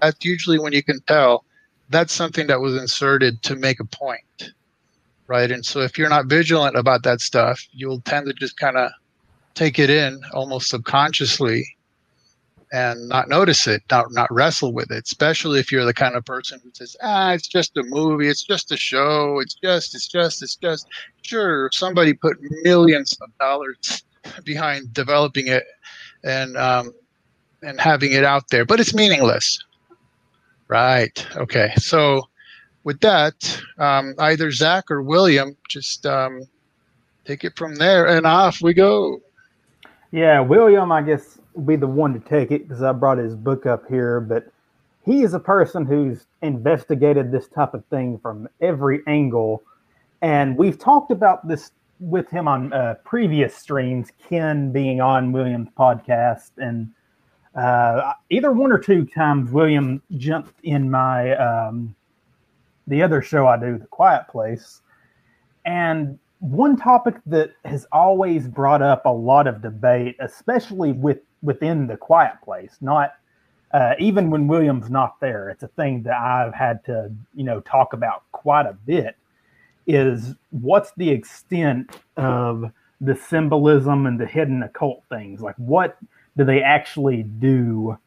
That's 0.00 0.24
usually 0.24 0.58
when 0.58 0.72
you 0.72 0.82
can 0.82 1.00
tell 1.02 1.44
that's 1.88 2.12
something 2.12 2.46
that 2.48 2.60
was 2.60 2.76
inserted 2.76 3.42
to 3.44 3.56
make 3.56 3.80
a 3.80 3.84
point, 3.84 4.52
right? 5.26 5.50
And 5.50 5.64
so 5.64 5.80
if 5.80 5.96
you're 5.96 6.08
not 6.08 6.26
vigilant 6.26 6.76
about 6.76 7.02
that 7.04 7.20
stuff, 7.20 7.64
you'll 7.72 8.00
tend 8.02 8.26
to 8.26 8.32
just 8.32 8.58
kind 8.58 8.76
of 8.76 8.90
take 9.56 9.80
it 9.80 9.90
in 9.90 10.20
almost 10.32 10.70
subconsciously 10.70 11.66
and 12.72 13.08
not 13.08 13.28
notice 13.28 13.66
it, 13.66 13.82
not 13.90 14.06
not 14.10 14.32
wrestle 14.32 14.72
with 14.72 14.90
it, 14.90 15.04
especially 15.04 15.58
if 15.58 15.72
you're 15.72 15.84
the 15.84 15.94
kind 15.94 16.14
of 16.14 16.24
person 16.24 16.60
who 16.62 16.70
says, 16.74 16.96
ah, 17.02 17.32
it's 17.32 17.48
just 17.48 17.76
a 17.76 17.82
movie, 17.84 18.28
it's 18.28 18.44
just 18.44 18.70
a 18.70 18.76
show, 18.76 19.40
it's 19.40 19.54
just, 19.54 19.94
it's 19.94 20.08
just, 20.08 20.42
it's 20.42 20.56
just. 20.56 20.86
Sure, 21.22 21.70
somebody 21.72 22.12
put 22.12 22.36
millions 22.62 23.16
of 23.20 23.30
dollars 23.38 24.04
behind 24.44 24.92
developing 24.92 25.48
it 25.48 25.64
and 26.24 26.56
um, 26.56 26.92
and 27.62 27.80
having 27.80 28.12
it 28.12 28.24
out 28.24 28.48
there, 28.50 28.64
but 28.64 28.78
it's 28.80 28.94
meaningless. 28.94 29.58
Right. 30.68 31.26
Okay. 31.36 31.72
So 31.76 32.28
with 32.84 33.00
that, 33.00 33.62
um, 33.78 34.14
either 34.18 34.50
Zak 34.50 34.90
or 34.90 35.02
William, 35.02 35.56
just 35.68 36.04
um, 36.06 36.42
take 37.24 37.44
it 37.44 37.56
from 37.56 37.76
there, 37.76 38.06
and 38.06 38.26
off 38.26 38.60
we 38.60 38.74
go. 38.74 39.20
Yeah, 40.12 40.40
William, 40.40 40.92
I 40.92 41.02
guess, 41.02 41.38
will 41.54 41.64
be 41.64 41.76
the 41.76 41.86
one 41.86 42.12
to 42.14 42.20
take 42.20 42.50
it 42.50 42.68
because 42.68 42.82
I 42.82 42.92
brought 42.92 43.18
his 43.18 43.34
book 43.34 43.66
up 43.66 43.86
here, 43.88 44.20
but 44.20 44.46
he 45.04 45.22
is 45.22 45.34
a 45.34 45.40
person 45.40 45.84
who's 45.84 46.26
investigated 46.42 47.30
this 47.30 47.48
type 47.48 47.74
of 47.74 47.84
thing 47.86 48.18
from 48.18 48.48
every 48.60 49.02
angle. 49.06 49.62
And 50.22 50.56
we've 50.56 50.78
talked 50.78 51.10
about 51.10 51.46
this 51.46 51.72
with 52.00 52.28
him 52.30 52.46
on 52.48 52.72
uh, 52.72 52.94
previous 53.04 53.54
streams, 53.56 54.10
Ken 54.28 54.72
being 54.72 55.00
on 55.00 55.32
William's 55.32 55.68
podcast, 55.78 56.50
and 56.58 56.90
uh, 57.54 58.12
either 58.30 58.52
one 58.52 58.70
or 58.70 58.78
two 58.78 59.06
times 59.06 59.50
William 59.50 60.02
jumped 60.16 60.54
in 60.62 60.90
my 60.90 61.34
um, 61.36 61.94
the 62.86 63.02
other 63.02 63.22
show 63.22 63.46
I 63.46 63.58
do, 63.58 63.78
The 63.78 63.86
Quiet 63.86 64.28
Place, 64.28 64.82
and 65.64 66.18
one 66.40 66.76
topic 66.76 67.16
that 67.26 67.52
has 67.64 67.86
always 67.92 68.46
brought 68.46 68.82
up 68.82 69.06
a 69.06 69.10
lot 69.10 69.46
of 69.46 69.62
debate, 69.62 70.16
especially 70.20 70.92
with 70.92 71.18
within 71.42 71.86
The 71.86 71.96
Quiet 71.96 72.34
Place, 72.44 72.76
not 72.80 73.14
uh, 73.72 73.94
even 73.98 74.30
when 74.30 74.46
William's 74.46 74.90
not 74.90 75.20
there. 75.20 75.50
It's 75.50 75.62
a 75.62 75.68
thing 75.68 76.02
that 76.04 76.14
I've 76.14 76.54
had 76.54 76.84
to 76.86 77.10
you 77.34 77.44
know 77.44 77.60
talk 77.60 77.92
about 77.92 78.22
quite 78.32 78.66
a 78.66 78.74
bit 78.86 79.16
is 79.86 80.34
what's 80.50 80.92
the 80.96 81.10
extent 81.10 82.00
of 82.16 82.72
the 83.00 83.14
symbolism 83.14 84.06
and 84.06 84.18
the 84.18 84.26
hidden 84.26 84.62
occult 84.62 85.02
things? 85.08 85.40
Like, 85.40 85.56
what 85.56 85.98
do 86.36 86.44
they 86.44 86.62
actually 86.62 87.22
do 87.22 87.98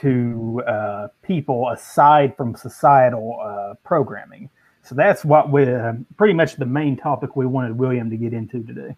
to 0.00 0.62
uh, 0.66 1.08
people 1.22 1.68
aside 1.70 2.36
from 2.36 2.54
societal 2.54 3.40
uh, 3.42 3.74
programming? 3.84 4.50
So 4.90 4.96
that's 4.96 5.24
what 5.24 5.50
we 5.50 5.72
uh, 5.72 5.92
pretty 6.16 6.34
much 6.34 6.56
the 6.56 6.66
main 6.66 6.96
topic 6.96 7.36
we 7.36 7.46
wanted 7.46 7.78
William 7.78 8.10
to 8.10 8.16
get 8.16 8.32
into 8.32 8.60
today. 8.60 8.96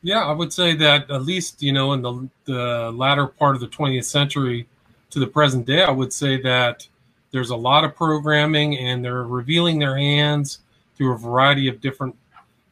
Yeah, 0.00 0.24
I 0.24 0.32
would 0.32 0.54
say 0.54 0.74
that 0.76 1.10
at 1.10 1.22
least 1.22 1.62
you 1.62 1.70
know 1.70 1.92
in 1.92 2.00
the 2.00 2.26
the 2.46 2.90
latter 2.92 3.26
part 3.26 3.54
of 3.54 3.60
the 3.60 3.68
20th 3.68 4.06
century 4.06 4.66
to 5.10 5.18
the 5.18 5.26
present 5.26 5.66
day, 5.66 5.82
I 5.82 5.90
would 5.90 6.14
say 6.14 6.40
that 6.40 6.88
there's 7.30 7.50
a 7.50 7.56
lot 7.56 7.84
of 7.84 7.94
programming 7.94 8.78
and 8.78 9.04
they're 9.04 9.24
revealing 9.24 9.78
their 9.78 9.98
hands 9.98 10.60
through 10.96 11.12
a 11.12 11.18
variety 11.18 11.68
of 11.68 11.78
different 11.82 12.16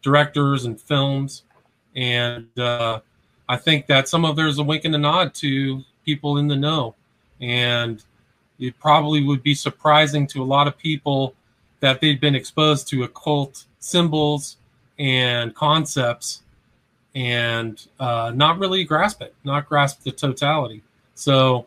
directors 0.01 0.65
and 0.65 0.81
films. 0.81 1.43
And 1.95 2.59
uh, 2.59 3.01
I 3.51 3.59
think 3.59 3.87
that 3.89 4.09
some 4.09 4.25
of 4.25 4.35
there's 4.35 4.59
a 4.59 4.63
wink 4.63 4.87
and 4.87 4.95
a 4.95 4.99
nod 4.99 5.35
to 5.35 5.85
people 6.07 6.39
in 6.39 6.49
the 6.49 6.57
know. 6.57 6.95
And 7.39 8.03
it 8.59 8.79
probably 8.79 9.23
would 9.23 9.43
be 9.43 9.55
surprising 9.55 10.27
to 10.29 10.43
a 10.43 10.49
lot 10.57 10.67
of 10.67 10.79
people 10.79 11.35
that 11.83 12.01
they've 12.01 12.21
been 12.21 12.37
exposed 12.37 12.87
to 12.89 13.03
occult 13.03 13.65
symbols 13.81 14.57
and 15.01 15.53
concepts 15.53 16.43
and 17.17 17.89
uh, 17.99 18.31
not 18.35 18.59
really 18.61 18.85
grasp 18.85 19.21
it, 19.21 19.35
not 19.43 19.69
grasp 19.69 20.05
the 20.05 20.13
totality. 20.13 20.81
So, 21.15 21.67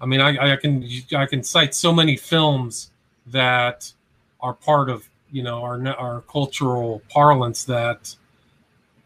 I 0.00 0.06
mean, 0.06 0.20
I, 0.20 0.54
I 0.54 0.56
can 0.56 0.84
I 1.16 1.24
can 1.24 1.44
cite 1.44 1.72
so 1.72 1.92
many 1.92 2.16
films 2.16 2.90
that 3.28 3.90
are 4.40 4.52
part 4.52 4.90
of 4.90 5.08
you 5.30 5.44
know 5.44 5.62
our 5.62 5.80
our 5.96 6.22
cultural 6.22 7.00
parlance 7.08 7.62
that 7.64 8.14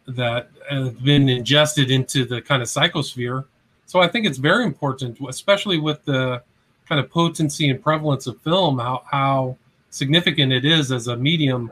that 0.07 0.49
have 0.67 1.03
been 1.03 1.29
ingested 1.29 1.91
into 1.91 2.25
the 2.25 2.41
kind 2.41 2.63
of 2.63 2.67
psychosphere. 2.67 3.45
So 3.85 3.99
I 3.99 4.07
think 4.07 4.25
it's 4.25 4.39
very 4.39 4.65
important, 4.65 5.19
especially 5.29 5.79
with 5.79 6.03
the 6.05 6.41
kind 6.87 6.99
of 6.99 7.11
potency 7.11 7.69
and 7.69 7.81
prevalence 7.81 8.25
of 8.25 8.41
film, 8.41 8.79
how 8.79 9.03
how 9.05 9.57
significant 9.89 10.51
it 10.51 10.65
is 10.65 10.91
as 10.91 11.07
a 11.07 11.15
medium, 11.15 11.71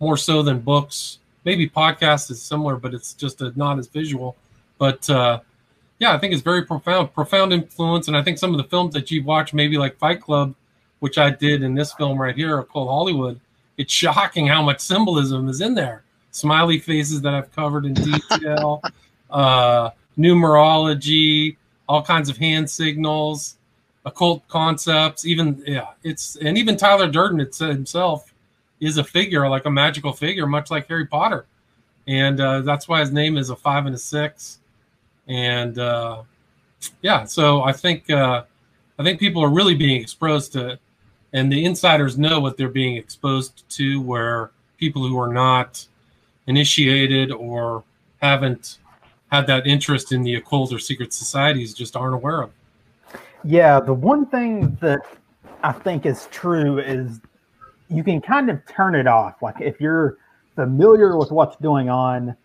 more 0.00 0.16
so 0.16 0.42
than 0.42 0.60
books. 0.60 1.18
Maybe 1.44 1.68
podcast 1.68 2.30
is 2.30 2.40
similar, 2.40 2.76
but 2.76 2.94
it's 2.94 3.14
just 3.14 3.42
a, 3.42 3.52
not 3.56 3.78
as 3.78 3.86
visual. 3.86 4.36
But 4.78 5.08
uh, 5.10 5.40
yeah, 5.98 6.14
I 6.14 6.18
think 6.18 6.32
it's 6.32 6.42
very 6.42 6.64
profound, 6.64 7.14
profound 7.14 7.52
influence. 7.52 8.08
And 8.08 8.16
I 8.16 8.22
think 8.22 8.38
some 8.38 8.50
of 8.50 8.58
the 8.58 8.64
films 8.64 8.94
that 8.94 9.10
you've 9.10 9.26
watched, 9.26 9.54
maybe 9.54 9.78
like 9.78 9.96
Fight 9.98 10.20
Club, 10.20 10.54
which 11.00 11.18
I 11.18 11.30
did 11.30 11.62
in 11.62 11.74
this 11.74 11.92
film 11.92 12.20
right 12.20 12.34
here 12.34 12.62
called 12.62 12.88
Hollywood, 12.88 13.40
it's 13.76 13.92
shocking 13.92 14.46
how 14.46 14.62
much 14.62 14.80
symbolism 14.80 15.48
is 15.48 15.60
in 15.60 15.74
there. 15.74 16.02
Smiley 16.30 16.78
faces 16.78 17.20
that 17.22 17.34
I've 17.34 17.52
covered 17.52 17.84
in 17.84 17.94
detail, 17.94 18.82
uh, 19.30 19.90
numerology, 20.18 21.56
all 21.88 22.02
kinds 22.02 22.28
of 22.28 22.36
hand 22.36 22.68
signals, 22.68 23.56
occult 24.04 24.46
concepts. 24.48 25.24
Even 25.24 25.62
yeah, 25.66 25.88
it's 26.02 26.36
and 26.36 26.56
even 26.58 26.76
Tyler 26.76 27.08
Durden 27.08 27.40
it's, 27.40 27.58
himself 27.58 28.32
is 28.80 28.98
a 28.98 29.04
figure 29.04 29.48
like 29.48 29.64
a 29.66 29.70
magical 29.70 30.12
figure, 30.12 30.46
much 30.46 30.70
like 30.70 30.88
Harry 30.88 31.06
Potter, 31.06 31.46
and 32.06 32.40
uh, 32.40 32.60
that's 32.60 32.88
why 32.88 33.00
his 33.00 33.12
name 33.12 33.36
is 33.36 33.50
a 33.50 33.56
five 33.56 33.86
and 33.86 33.94
a 33.94 33.98
six. 33.98 34.58
And 35.26 35.78
uh, 35.78 36.22
yeah, 37.02 37.24
so 37.24 37.62
I 37.62 37.72
think 37.72 38.10
uh, 38.10 38.44
I 38.98 39.02
think 39.02 39.18
people 39.18 39.42
are 39.42 39.50
really 39.50 39.74
being 39.74 40.00
exposed 40.00 40.52
to 40.52 40.78
and 41.34 41.50
the 41.50 41.64
insiders 41.64 42.16
know 42.16 42.38
what 42.40 42.56
they're 42.56 42.68
being 42.68 42.96
exposed 42.96 43.68
to 43.68 44.00
where 44.00 44.52
people 44.78 45.06
who 45.06 45.18
are 45.18 45.32
not 45.32 45.84
initiated 46.46 47.32
or 47.32 47.82
haven't 48.22 48.78
had 49.32 49.46
that 49.48 49.66
interest 49.66 50.12
in 50.12 50.22
the 50.22 50.36
occult 50.36 50.72
or 50.72 50.78
secret 50.78 51.12
societies 51.12 51.74
just 51.74 51.96
aren't 51.96 52.14
aware 52.14 52.40
of 52.42 52.50
yeah 53.44 53.80
the 53.80 53.94
one 53.94 54.26
thing 54.26 54.76
that 54.80 55.00
i 55.62 55.72
think 55.72 56.06
is 56.06 56.28
true 56.30 56.78
is 56.78 57.20
you 57.88 58.02
can 58.02 58.20
kind 58.20 58.50
of 58.50 58.60
turn 58.66 58.94
it 58.94 59.06
off. 59.06 59.42
Like 59.42 59.60
if 59.60 59.80
you're 59.80 60.18
familiar 60.54 61.16
with 61.16 61.30
what's 61.30 61.56
going 61.56 61.88
on, 61.88 62.36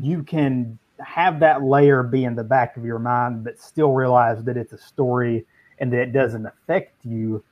you 0.00 0.22
can 0.22 0.78
have 1.04 1.40
that 1.40 1.62
layer 1.62 2.02
be 2.02 2.24
in 2.24 2.34
the 2.34 2.44
back 2.44 2.76
of 2.76 2.84
your 2.84 2.98
mind, 2.98 3.44
but 3.44 3.60
still 3.60 3.92
realize 3.92 4.42
that 4.44 4.56
it's 4.56 4.72
a 4.72 4.78
story 4.78 5.46
and 5.78 5.92
that 5.92 6.00
it 6.00 6.12
doesn't 6.12 6.46
affect 6.46 7.04
you. 7.04 7.44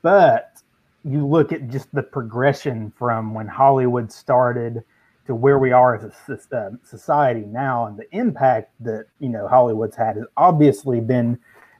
But 0.00 0.62
you 1.04 1.26
look 1.26 1.52
at 1.52 1.68
just 1.68 1.92
the 1.94 2.02
progression 2.02 2.92
from 2.96 3.34
when 3.34 3.46
Hollywood 3.46 4.10
started 4.10 4.82
to 5.26 5.34
where 5.34 5.58
we 5.58 5.70
are 5.70 5.94
as 5.94 6.04
a 6.28 6.56
uh, 6.56 6.70
society 6.82 7.44
now, 7.46 7.86
and 7.86 7.96
the 7.96 8.10
impact 8.16 8.72
that 8.80 9.06
you 9.20 9.28
know 9.28 9.46
Hollywood's 9.46 9.94
had 9.94 10.16
has 10.16 10.26
obviously 10.36 11.00
been 11.00 11.38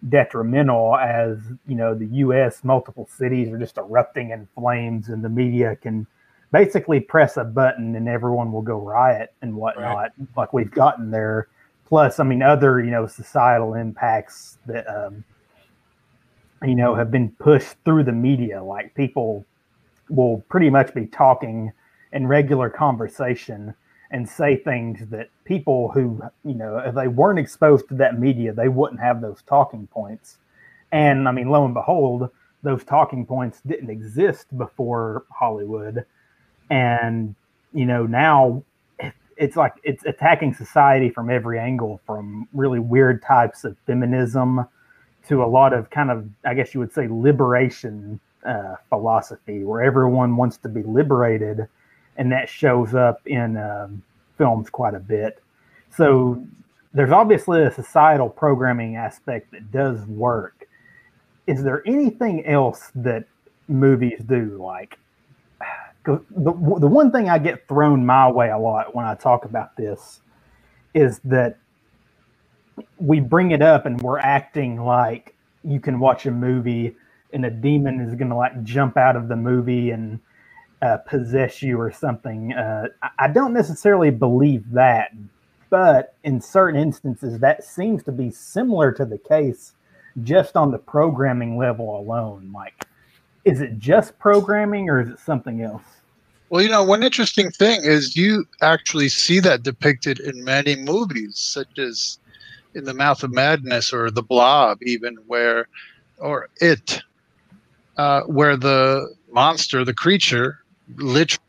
detrimental. 0.09 0.97
As 0.97 1.39
you 1.67 1.75
know, 1.75 1.95
the 1.95 2.07
U.S. 2.07 2.65
multiple 2.65 3.09
cities 3.17 3.49
are 3.53 3.59
just 3.59 3.79
erupting 3.79 4.31
in 4.31 4.49
flames, 4.55 5.09
and 5.09 5.25
the 5.25 5.29
media 5.29 5.77
can 5.77 6.07
basically 6.53 7.01
press 7.01 7.37
a 7.39 7.45
button 7.45 7.97
and 7.97 8.09
everyone 8.09 8.53
will 8.53 8.63
go 8.63 8.79
riot 8.79 9.33
and 9.41 9.55
whatnot, 9.55 9.97
right. 9.97 10.11
like 10.37 10.53
we've 10.53 10.71
gotten 10.71 11.11
there. 11.11 11.49
Plus, 11.87 12.21
I 12.21 12.25
mean, 12.25 12.43
other 12.43 12.83
you 12.83 12.91
know 12.91 13.07
societal 13.07 13.75
impacts 13.75 14.59
that 14.67 14.87
um, 14.89 15.25
you 16.63 16.75
know 16.75 16.95
have 16.95 17.11
been 17.11 17.31
pushed 17.39 17.77
through 17.85 18.05
the 18.05 18.13
media, 18.13 18.63
like 18.63 18.95
people 18.95 19.45
will 20.09 20.45
pretty 20.49 20.71
much 20.71 20.95
be 20.95 21.07
talking 21.07 21.73
in 22.13 22.27
regular 22.27 22.69
conversation 22.69 23.75
and 24.13 24.29
say 24.29 24.57
things 24.57 25.09
that 25.09 25.31
people 25.45 25.91
who 25.91 26.23
you 26.45 26.55
know 26.55 26.79
if 26.79 26.95
they 26.95 27.09
weren't 27.09 27.39
exposed 27.39 27.89
to 27.89 27.95
that 27.95 28.21
media 28.21 28.53
they 28.53 28.69
wouldn't 28.69 29.01
have 29.01 29.21
those 29.21 29.43
talking 29.43 29.87
points. 29.89 30.39
And 30.93 31.27
i 31.29 31.33
mean 31.33 31.49
lo 31.49 31.65
and 31.65 31.75
behold 31.75 32.31
those 32.63 32.85
talking 32.85 33.27
points 33.27 33.61
didn't 33.67 33.91
exist 33.91 34.47
before 34.57 35.25
hollywood. 35.31 36.05
And 36.71 37.35
you 37.73 37.87
know 37.87 38.07
now 38.07 38.63
it's 39.37 39.57
like 39.57 39.75
it's 39.83 40.05
attacking 40.05 40.55
society 40.55 41.11
from 41.11 41.31
every 41.31 41.59
angle 41.59 42.01
from 42.07 42.47
really 42.53 42.79
weird 42.79 43.23
types 43.23 43.65
of 43.65 43.77
feminism 43.87 44.65
to 45.27 45.43
a 45.43 45.47
lot 45.47 45.73
of 45.73 45.91
kind 45.91 46.11
of 46.11 46.29
i 46.45 46.55
guess 46.55 46.75
you 46.75 46.81
would 46.81 46.93
say 46.93 47.09
liberation 47.09 48.21
uh, 48.45 48.75
philosophy 48.89 49.65
where 49.65 49.83
everyone 49.83 50.37
wants 50.37 50.57
to 50.57 50.69
be 50.69 50.83
liberated 50.83 51.67
and 52.17 52.31
that 52.33 52.49
shows 52.49 52.95
up 52.95 53.27
in 53.27 53.57
um, 53.57 54.03
films 54.39 54.71
quite 54.71 54.95
a 54.95 55.01
bit. 55.01 55.43
So 55.91 56.45
there's 56.95 57.11
obviously 57.11 57.63
a 57.63 57.71
societal 57.71 58.29
programming 58.29 58.97
aspect 58.97 59.51
that 59.53 59.71
does 59.71 60.05
work. 60.07 60.67
Is 61.47 61.63
there 61.63 61.83
anything 61.87 62.45
else 62.47 62.91
that 62.95 63.25
movies 63.69 64.21
do 64.27 64.59
like 64.61 64.99
the, 66.05 66.21
the 66.31 66.89
one 66.89 67.11
thing 67.11 67.31
I 67.31 67.39
get 67.39 67.67
thrown 67.69 68.05
my 68.05 68.31
way 68.31 68.51
a 68.51 68.59
lot 68.59 68.95
when 68.95 69.05
I 69.05 69.15
talk 69.15 69.45
about 69.45 69.77
this 69.77 70.21
is 70.95 71.21
that 71.25 71.59
we 72.99 73.21
bring 73.21 73.53
it 73.53 73.63
up 73.63 73.87
and 73.87 74.01
we're 74.01 74.19
acting 74.19 74.83
like 74.83 75.35
you 75.65 75.81
can 75.81 76.01
watch 76.01 76.27
a 76.27 76.31
movie 76.31 76.97
and 77.33 77.47
a 77.47 77.51
demon 77.51 78.01
is 78.01 78.15
going 78.15 78.29
to 78.29 78.37
like 78.37 78.63
jump 78.63 78.97
out 78.97 79.17
of 79.17 79.29
the 79.29 79.37
movie 79.37 79.91
and 79.91 80.19
uh, 80.83 80.97
possess 80.99 81.63
you 81.63 81.81
or 81.81 81.93
something. 81.93 82.53
Uh, 82.53 82.89
I 83.19 83.29
don't 83.29 83.53
necessarily 83.53 84.11
believe 84.11 84.69
that, 84.73 85.13
but 85.71 86.15
in 86.25 86.41
certain 86.41 86.79
instances, 86.79 87.39
that 87.39 87.65
seems 87.65 88.03
to 88.05 88.13
be 88.13 88.31
similar 88.31 88.93
to 88.93 89.05
the 89.05 89.19
case 89.19 89.75
just 90.23 90.57
on 90.57 90.73
the 90.73 90.79
programming 90.79 91.57
level 91.57 91.99
alone. 91.99 92.51
Like, 92.53 92.85
is 93.45 93.61
it 93.61 93.79
just 93.79 94.19
programming 94.19 94.91
or 94.91 95.01
is 95.01 95.09
it 95.09 95.19
something 95.21 95.63
else? 95.63 95.83
Well, 96.51 96.63
you 96.63 96.69
know, 96.69 96.83
one 96.83 97.03
interesting 97.03 97.51
thing 97.51 97.81
is 97.83 98.17
you 98.17 98.45
actually 98.61 99.09
see 99.09 99.41
that 99.41 99.63
depicted 99.63 100.21
in 100.21 100.45
many 100.45 100.77
movies, 100.77 101.39
such 101.39 101.79
as 101.79 102.19
in 102.75 102.85
The 102.85 102.93
Mouth 102.93 103.23
of 103.23 103.33
Madness 103.33 103.93
or 103.93 104.11
The 104.11 104.23
Blob, 104.23 104.79
even 104.83 105.17
where, 105.27 105.69
or 106.19 106.51
It, 106.61 107.01
uh, 107.97 108.23
where 108.23 108.57
the 108.57 109.15
monster, 109.31 109.85
the 109.85 109.95
creature, 109.95 110.62
literally 110.97 111.43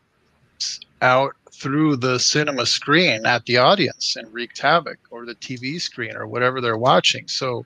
out 1.01 1.35
through 1.51 1.97
the 1.97 2.17
cinema 2.17 2.65
screen 2.65 3.25
at 3.25 3.45
the 3.45 3.57
audience 3.57 4.15
and 4.15 4.31
wreaked 4.33 4.59
havoc, 4.59 4.97
or 5.11 5.25
the 5.25 5.35
TV 5.35 5.79
screen, 5.79 6.15
or 6.15 6.27
whatever 6.27 6.61
they're 6.61 6.77
watching. 6.77 7.27
So 7.27 7.65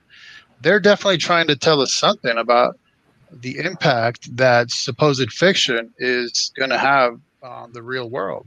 they're 0.60 0.80
definitely 0.80 1.18
trying 1.18 1.46
to 1.48 1.56
tell 1.56 1.80
us 1.80 1.94
something 1.94 2.36
about 2.36 2.78
the 3.30 3.58
impact 3.58 4.34
that 4.36 4.70
supposed 4.70 5.32
fiction 5.32 5.92
is 5.98 6.52
going 6.56 6.70
to 6.70 6.78
have 6.78 7.18
on 7.42 7.72
the 7.72 7.82
real 7.82 8.08
world. 8.08 8.46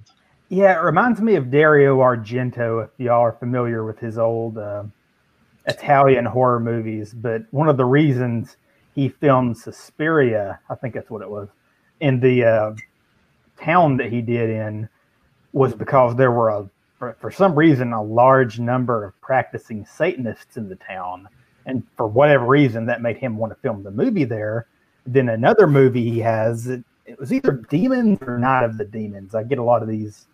Yeah, 0.50 0.78
it 0.78 0.84
reminds 0.84 1.22
me 1.22 1.36
of 1.36 1.50
Dario 1.50 2.00
Argento, 2.00 2.84
if 2.84 2.90
y'all 2.98 3.22
are 3.22 3.32
familiar 3.32 3.86
with 3.86 4.00
his 4.00 4.18
old 4.18 4.58
uh, 4.58 4.84
Italian 5.66 6.26
horror 6.26 6.60
movies. 6.60 7.14
But 7.14 7.44
one 7.52 7.70
of 7.70 7.78
the 7.78 7.86
reasons 7.86 8.58
he 8.94 9.08
filmed 9.08 9.58
Suspiria, 9.58 10.60
I 10.70 10.76
think 10.76 10.94
that's 10.94 11.10
what 11.10 11.22
it 11.22 11.30
was, 11.30 11.48
in 12.02 12.20
the 12.20 12.44
uh, 12.44 12.72
town 13.64 13.98
that 13.98 14.12
he 14.12 14.22
did 14.22 14.50
in, 14.50 14.90
was 15.54 15.74
because 15.74 16.16
there 16.16 16.32
were 16.32 16.50
a 16.50 16.70
for, 17.02 17.18
for 17.20 17.32
some 17.32 17.56
reason 17.56 17.94
a 17.94 18.02
large 18.02 18.60
number 18.60 19.04
of 19.04 19.20
practicing 19.22 19.84
Satanists 19.86 20.56
in 20.56 20.70
the 20.70 20.76
town, 20.76 21.28
and 21.66 21.82
for 21.98 22.06
whatever 22.06 22.46
reason 22.46 22.86
that 22.86 23.02
made 23.02 23.18
him 23.18 23.38
want 23.38 23.52
to 23.52 23.60
film 23.60 23.82
the 23.82 23.90
movie 23.90 24.24
there. 24.24 24.68
Then 25.08 25.30
another 25.30 25.66
movie 25.66 26.08
he 26.08 26.20
has, 26.20 26.68
it, 26.68 26.84
it 27.08 27.20
was 27.20 27.34
either 27.34 27.54
Demons 27.72 28.20
or 28.22 28.38
Night 28.38 28.64
of 28.64 28.78
the 28.78 28.86
Demons. 28.86 29.34
I 29.34 29.42
get 29.42 29.58
a 29.58 29.64
lot 29.64 29.82
of 29.82 29.88
these. 29.90 30.28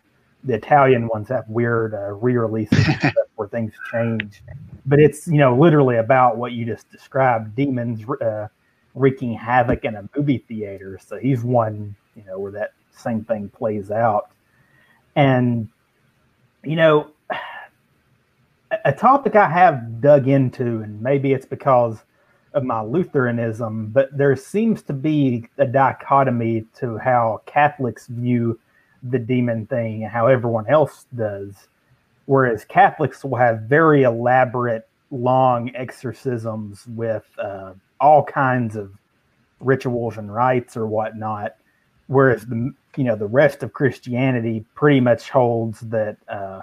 The 0.43 0.55
Italian 0.55 1.07
ones 1.07 1.29
have 1.29 1.45
weird 1.47 1.93
uh, 1.93 2.11
re-releases 2.11 2.85
where 3.35 3.47
things 3.47 3.73
change, 3.91 4.43
but 4.85 4.99
it's 4.99 5.25
you 5.25 5.37
know 5.37 5.57
literally 5.57 5.95
about 5.95 6.35
what 6.35 6.51
you 6.51 6.65
just 6.65 6.91
described: 6.91 7.55
demons 7.55 8.03
uh, 8.21 8.47
wreaking 8.93 9.33
havoc 9.33 9.85
in 9.85 9.95
a 9.95 10.09
movie 10.17 10.39
theater. 10.49 10.99
So 11.01 11.17
he's 11.17 11.43
one 11.43 11.95
you 12.17 12.25
know 12.25 12.39
where 12.39 12.51
that 12.51 12.73
same 12.97 13.23
thing 13.23 13.49
plays 13.49 13.91
out, 13.91 14.29
and 15.15 15.69
you 16.63 16.75
know 16.75 17.11
a 18.85 18.91
topic 18.91 19.35
I 19.35 19.49
have 19.49 20.01
dug 20.01 20.27
into, 20.27 20.81
and 20.81 21.01
maybe 21.01 21.33
it's 21.33 21.45
because 21.45 22.03
of 22.53 22.63
my 22.63 22.81
Lutheranism, 22.81 23.87
but 23.87 24.15
there 24.17 24.35
seems 24.35 24.81
to 24.83 24.93
be 24.93 25.47
a 25.57 25.65
dichotomy 25.65 26.65
to 26.79 26.97
how 26.97 27.41
Catholics 27.45 28.07
view 28.07 28.59
the 29.03 29.19
demon 29.19 29.67
thing 29.67 30.03
and 30.03 30.11
how 30.11 30.27
everyone 30.27 30.67
else 30.67 31.05
does. 31.15 31.67
Whereas 32.25 32.65
Catholics 32.65 33.23
will 33.23 33.37
have 33.37 33.61
very 33.61 34.03
elaborate, 34.03 34.87
long 35.11 35.71
exorcisms 35.75 36.85
with 36.87 37.25
uh, 37.37 37.73
all 38.01 38.23
kinds 38.23 38.75
of 38.75 38.91
rituals 39.59 40.17
and 40.17 40.33
rites 40.33 40.75
or 40.75 40.87
whatnot, 40.87 41.55
whereas 42.07 42.45
the 42.45 42.73
you 42.97 43.03
know 43.03 43.15
the 43.15 43.27
rest 43.27 43.63
of 43.63 43.73
Christianity 43.73 44.65
pretty 44.75 44.99
much 44.99 45.29
holds 45.29 45.79
that 45.81 46.17
uh, 46.27 46.61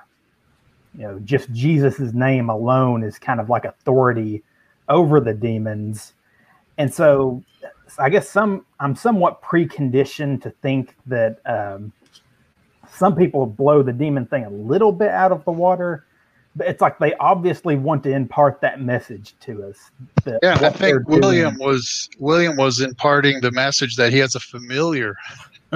you 0.95 1.03
know 1.03 1.19
just 1.21 1.51
Jesus's 1.53 2.13
name 2.13 2.51
alone 2.51 3.03
is 3.03 3.19
kind 3.19 3.41
of 3.41 3.49
like 3.49 3.65
authority 3.65 4.43
over 4.89 5.21
the 5.21 5.33
demons. 5.33 6.13
And 6.77 6.93
so 6.93 7.43
I 7.99 8.11
guess 8.11 8.29
some 8.29 8.67
I'm 8.81 8.97
somewhat 8.97 9.43
preconditioned 9.43 10.43
to 10.43 10.51
think 10.51 10.97
that 11.07 11.39
um, 11.47 11.93
some 12.91 13.15
people 13.15 13.47
blow 13.47 13.83
the 13.83 13.93
demon 13.93 14.27
thing 14.27 14.45
a 14.45 14.51
little 14.51 14.93
bit 14.93 15.11
out 15.11 15.33
of 15.33 15.45
the 15.45 15.53
water, 15.53 16.05
but 16.57 16.67
it's 16.67 16.81
like 16.81 16.99
they 16.99 17.15
obviously 17.15 17.77
want 17.77 18.03
to 18.05 18.13
impart 18.13 18.61
that 18.61 18.81
message 18.81 19.35
to 19.41 19.65
us. 19.65 19.91
yeah, 20.43 20.59
I 20.61 20.71
think 20.71 21.09
William 21.09 21.57
doing. 21.57 21.67
was 21.67 22.09
William 22.19 22.57
was 22.57 22.81
imparting 22.81 23.41
the 23.41 23.53
message 23.53 23.97
that 23.97 24.13
he 24.13 24.19
has 24.19 24.35
a 24.35 24.41
familiar. 24.41 25.17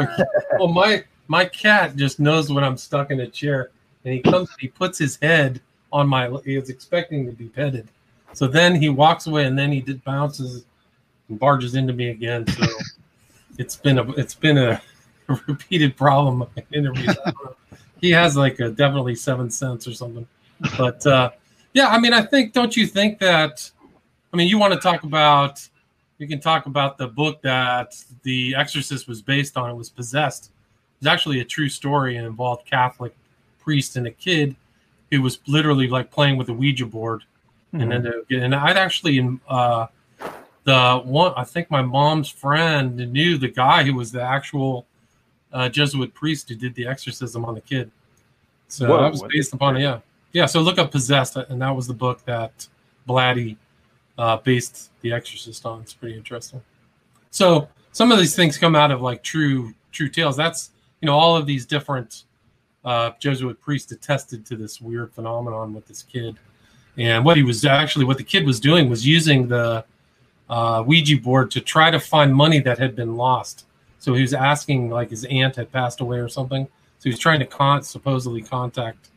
well, 0.59 0.69
my 0.69 1.05
my 1.29 1.45
cat 1.45 1.97
just 1.97 2.21
knows 2.21 2.51
when 2.51 2.65
I'm 2.65 2.77
stuck 2.77 3.11
in 3.11 3.21
a 3.21 3.27
chair, 3.27 3.71
and 4.05 4.15
he 4.15 4.21
comes, 4.21 4.49
he 4.59 4.69
puts 4.69 4.99
his 4.99 5.19
head 5.21 5.61
on 5.93 6.09
my. 6.09 6.29
He 6.45 6.57
is 6.57 6.71
expecting 6.71 7.27
to 7.27 7.33
be 7.33 7.49
petted, 7.49 7.89
so 8.33 8.47
then 8.47 8.75
he 8.75 8.89
walks 8.89 9.27
away, 9.27 9.45
and 9.45 9.59
then 9.59 9.73
he 9.73 9.81
did 9.81 10.03
bounces 10.05 10.65
and 11.29 11.39
barges 11.39 11.75
into 11.75 11.93
me 11.93 12.11
again. 12.11 12.47
So 12.47 12.67
it's 13.59 13.77
been 13.77 13.99
a 13.99 14.11
it's 14.13 14.35
been 14.35 14.59
a, 14.59 14.81
repeated 15.47 15.95
problem 15.95 16.49
in 16.73 16.91
he 18.01 18.11
has 18.11 18.37
like 18.37 18.61
a 18.61 18.71
definitely 18.71 19.15
seven 19.15 19.51
cents 19.51 19.87
or 19.87 19.93
something. 19.93 20.27
But 20.79 21.07
uh, 21.07 21.31
yeah, 21.75 21.89
I 21.89 21.99
mean, 21.99 22.13
I 22.13 22.23
think 22.23 22.53
don't 22.53 22.77
you 22.77 22.87
think 22.87 23.19
that? 23.19 23.71
I 24.33 24.37
mean, 24.37 24.49
you 24.49 24.59
want 24.59 24.75
to 24.75 24.81
talk 24.81 25.03
about 25.05 25.67
you 26.19 26.29
can 26.29 26.41
talk 26.41 26.67
about 26.67 26.99
the 26.99 27.09
book 27.09 27.41
that 27.43 27.97
The 28.23 28.55
Exorcist 28.55 29.09
was 29.09 29.23
based 29.23 29.57
on. 29.57 29.71
It 29.71 29.75
was 29.75 29.89
possessed. 29.89 30.51
It's 30.99 31.07
actually 31.07 31.41
a 31.41 31.45
true 31.45 31.69
story 31.69 32.17
and 32.17 32.27
involved 32.27 32.67
Catholic 32.67 33.15
priest 33.61 33.97
and 33.97 34.07
a 34.07 34.11
kid 34.11 34.57
who 35.11 35.23
was 35.23 35.39
literally 35.47 35.89
like 35.89 36.11
playing 36.11 36.37
with 36.37 36.49
a 36.49 36.53
Ouija 36.53 36.87
board 36.87 37.23
Mm-hmm. 37.75 37.93
And 37.93 38.05
then 38.05 38.43
and 38.43 38.55
I'd 38.55 38.77
actually 38.77 39.39
uh, 39.49 39.87
the 40.65 41.03
one 41.05 41.33
I 41.37 41.45
think 41.45 41.71
my 41.71 41.83
mom's 41.83 42.29
friend 42.29 42.97
knew 42.97 43.37
the 43.37 43.49
guy 43.49 43.83
who 43.83 43.95
was 43.95 44.11
the 44.11 44.23
actual 44.23 44.87
uh, 45.53 45.69
Jesuit 45.69 46.15
priest 46.15 46.49
who 46.49 46.55
did 46.55 46.75
the 46.75 46.87
exorcism 46.87 47.45
on 47.45 47.55
the 47.55 47.61
kid. 47.61 47.91
So 48.69 48.89
Whoa, 48.89 49.03
that 49.03 49.11
was 49.11 49.23
based 49.23 49.53
upon 49.53 49.77
it. 49.77 49.83
Yeah, 49.83 50.01
yeah. 50.33 50.47
So 50.47 50.61
look 50.61 50.79
up 50.79 50.91
possessed, 50.91 51.37
and 51.37 51.61
that 51.61 51.75
was 51.75 51.87
the 51.87 51.95
book 51.95 52.25
that 52.25 52.67
Blatty 53.07 53.57
uh, 54.19 54.37
based 54.39 54.91
the 55.01 55.13
Exorcist 55.13 55.65
on. 55.65 55.81
It's 55.81 55.95
pretty 55.95 56.17
interesting. 56.17 56.61
So 57.31 57.69
some 57.93 58.13
of 58.13 58.19
these 58.19 58.37
things 58.37 58.59
come 58.59 58.75
out 58.75 58.91
of 58.91 59.01
like 59.01 59.23
true 59.23 59.73
true 59.93 60.09
tales. 60.09 60.37
That's 60.37 60.71
you 61.01 61.07
know 61.07 61.15
all 61.15 61.37
of 61.37 61.47
these 61.47 61.65
different 61.65 62.25
uh, 62.85 63.13
Jesuit 63.21 63.61
priests 63.61 63.93
attested 63.93 64.45
to 64.47 64.57
this 64.57 64.81
weird 64.81 65.13
phenomenon 65.13 65.73
with 65.73 65.87
this 65.87 66.03
kid, 66.03 66.37
and 66.97 67.25
what 67.25 67.37
he 67.37 67.43
was 67.43 67.65
actually 67.65 68.05
what 68.05 68.19
the 68.19 68.25
kid 68.25 68.45
was 68.45 68.61
doing 68.61 68.91
was 68.91 69.07
using 69.07 69.49
the 69.49 69.85
uh, 70.51 70.83
Ouija 70.87 71.19
board 71.19 71.51
to 71.53 71.61
try 71.61 71.91
to 71.91 72.01
find 72.01 72.35
money 72.35 72.61
that 72.61 72.79
had 72.79 72.97
been 72.97 73.17
lost. 73.17 73.67
So 74.01 74.15
he 74.15 74.23
was 74.23 74.35
asking 74.35 74.91
like 74.91 75.11
his 75.11 75.25
aunt 75.27 75.57
had 75.57 75.71
passed 75.73 76.01
away 76.01 76.19
or 76.19 76.29
something. 76.29 76.67
So 76.99 77.05
he 77.05 77.11
was 77.11 77.19
trying 77.19 77.41
to 77.41 77.47
con- 77.47 77.83
supposedly 77.83 78.43
contact 78.43 79.11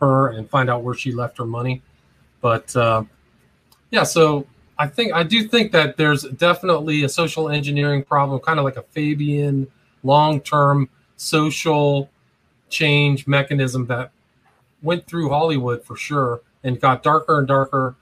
her 0.00 0.28
and 0.28 0.48
find 0.48 0.70
out 0.70 0.82
where 0.82 0.94
she 0.94 1.12
left 1.12 1.38
her 1.38 1.44
money. 1.44 1.82
But 2.40 2.74
uh, 2.74 3.04
yeah, 3.90 4.02
so 4.02 4.46
I 4.78 4.86
think 4.86 5.12
I 5.12 5.22
do 5.22 5.48
think 5.48 5.72
that 5.72 5.96
there's 5.96 6.22
definitely 6.22 7.04
a 7.04 7.08
social 7.08 7.48
engineering 7.48 8.04
problem, 8.04 8.40
kind 8.40 8.58
of 8.58 8.64
like 8.64 8.76
a 8.76 8.82
Fabian 8.82 9.66
long-term 10.04 10.88
social 11.16 12.08
change 12.68 13.26
mechanism 13.26 13.86
that 13.86 14.10
went 14.82 15.06
through 15.06 15.28
Hollywood 15.30 15.82
for 15.82 15.96
sure 15.96 16.40
and 16.62 16.80
got 16.80 17.02
darker 17.02 17.38
and 17.38 17.48
darker 17.48 17.96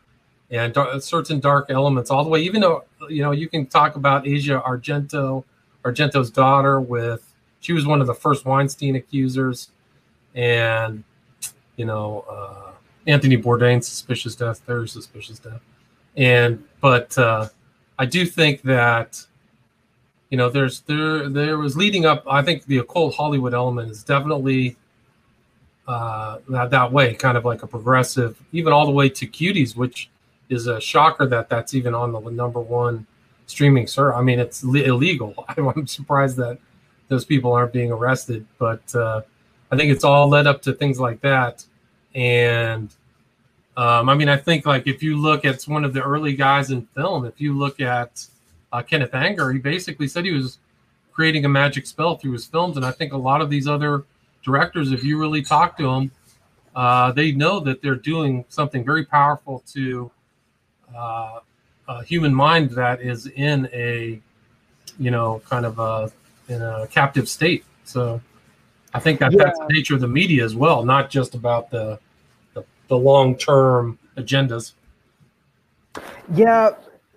and 0.50 0.72
dar- 0.72 1.00
certain 1.00 1.40
dark 1.40 1.70
elements 1.70 2.10
all 2.10 2.24
the 2.24 2.30
way. 2.30 2.40
Even 2.40 2.60
though 2.60 2.84
you 3.08 3.22
know 3.22 3.32
you 3.32 3.48
can 3.48 3.66
talk 3.66 3.96
about 3.96 4.26
Asia 4.26 4.62
Argento, 4.66 5.44
Argento's 5.84 6.30
daughter 6.30 6.80
with 6.80 7.32
she 7.60 7.72
was 7.72 7.86
one 7.86 8.00
of 8.00 8.06
the 8.06 8.14
first 8.14 8.44
Weinstein 8.44 8.96
accusers, 8.96 9.70
and 10.34 11.04
you 11.76 11.84
know 11.84 12.24
uh, 12.28 12.72
Anthony 13.06 13.36
Bourdain's 13.36 13.88
suspicious 13.88 14.36
death, 14.36 14.60
very 14.66 14.88
suspicious 14.88 15.38
death, 15.38 15.60
and 16.16 16.62
but 16.80 17.16
uh, 17.18 17.48
I 17.98 18.06
do 18.06 18.24
think 18.26 18.62
that 18.62 19.24
you 20.30 20.38
know 20.38 20.48
there's 20.48 20.80
there 20.82 21.28
there 21.28 21.58
was 21.58 21.76
leading 21.76 22.04
up. 22.04 22.24
I 22.28 22.42
think 22.42 22.64
the 22.66 22.78
occult 22.78 23.14
Hollywood 23.14 23.54
element 23.54 23.90
is 23.90 24.02
definitely 24.02 24.76
uh, 25.86 26.38
that 26.48 26.70
that 26.70 26.92
way, 26.92 27.14
kind 27.14 27.36
of 27.36 27.44
like 27.44 27.62
a 27.62 27.66
progressive, 27.66 28.40
even 28.52 28.72
all 28.72 28.86
the 28.86 28.92
way 28.92 29.08
to 29.08 29.26
Cuties, 29.26 29.76
which 29.76 30.10
is 30.48 30.66
a 30.66 30.80
shocker 30.80 31.26
that 31.26 31.48
that's 31.48 31.74
even 31.74 31.94
on 31.94 32.12
the 32.12 32.20
number 32.30 32.60
one 32.60 33.06
streaming 33.46 33.86
sir 33.86 34.12
I 34.12 34.22
mean, 34.22 34.38
it's 34.38 34.62
illegal. 34.62 35.44
I'm 35.56 35.86
surprised 35.86 36.36
that 36.36 36.58
those 37.08 37.24
people 37.24 37.52
aren't 37.52 37.72
being 37.72 37.92
arrested, 37.92 38.46
but 38.58 38.94
uh, 38.94 39.22
I 39.70 39.76
think 39.76 39.92
it's 39.92 40.04
all 40.04 40.28
led 40.28 40.46
up 40.46 40.62
to 40.62 40.72
things 40.72 40.98
like 40.98 41.20
that. 41.20 41.64
And 42.14 42.92
um, 43.76 44.08
I 44.08 44.14
mean, 44.14 44.28
I 44.28 44.36
think 44.36 44.64
like 44.66 44.86
if 44.86 45.02
you 45.02 45.16
look 45.16 45.44
at 45.44 45.62
one 45.64 45.84
of 45.84 45.92
the 45.92 46.02
early 46.02 46.34
guys 46.34 46.70
in 46.70 46.86
film, 46.94 47.24
if 47.26 47.40
you 47.40 47.56
look 47.56 47.80
at 47.80 48.26
uh, 48.72 48.82
Kenneth 48.82 49.14
Anger, 49.14 49.52
he 49.52 49.58
basically 49.58 50.08
said 50.08 50.24
he 50.24 50.32
was 50.32 50.58
creating 51.12 51.44
a 51.44 51.48
magic 51.48 51.86
spell 51.86 52.16
through 52.16 52.32
his 52.32 52.46
films. 52.46 52.76
And 52.76 52.86
I 52.86 52.90
think 52.90 53.12
a 53.12 53.16
lot 53.16 53.40
of 53.40 53.50
these 53.50 53.68
other 53.68 54.04
directors, 54.42 54.92
if 54.92 55.04
you 55.04 55.18
really 55.18 55.42
talk 55.42 55.76
to 55.78 55.82
them, 55.82 56.10
uh, 56.74 57.12
they 57.12 57.32
know 57.32 57.60
that 57.60 57.82
they're 57.82 57.94
doing 57.94 58.44
something 58.48 58.84
very 58.84 59.04
powerful 59.04 59.62
to 59.72 60.10
uh, 60.94 61.40
a 61.88 62.04
human 62.04 62.34
mind 62.34 62.70
that 62.70 63.00
is 63.00 63.26
in 63.28 63.68
a, 63.72 64.20
you 64.98 65.10
know, 65.10 65.42
kind 65.48 65.66
of 65.66 65.78
a 65.78 66.10
in 66.48 66.62
a 66.62 66.86
captive 66.88 67.28
state. 67.28 67.64
So 67.84 68.20
I 68.94 69.00
think 69.00 69.20
that 69.20 69.32
Yeah. 69.32 69.44
that's 69.44 69.58
the 69.58 69.68
nature 69.70 69.94
of 69.94 70.00
the 70.00 70.08
media 70.08 70.44
as 70.44 70.54
well, 70.54 70.84
not 70.84 71.10
just 71.10 71.34
about 71.34 71.70
the 71.70 71.98
the, 72.88 72.96
long 72.96 73.36
term 73.36 73.98
agendas. 74.16 74.72
Yeah, 76.34 76.70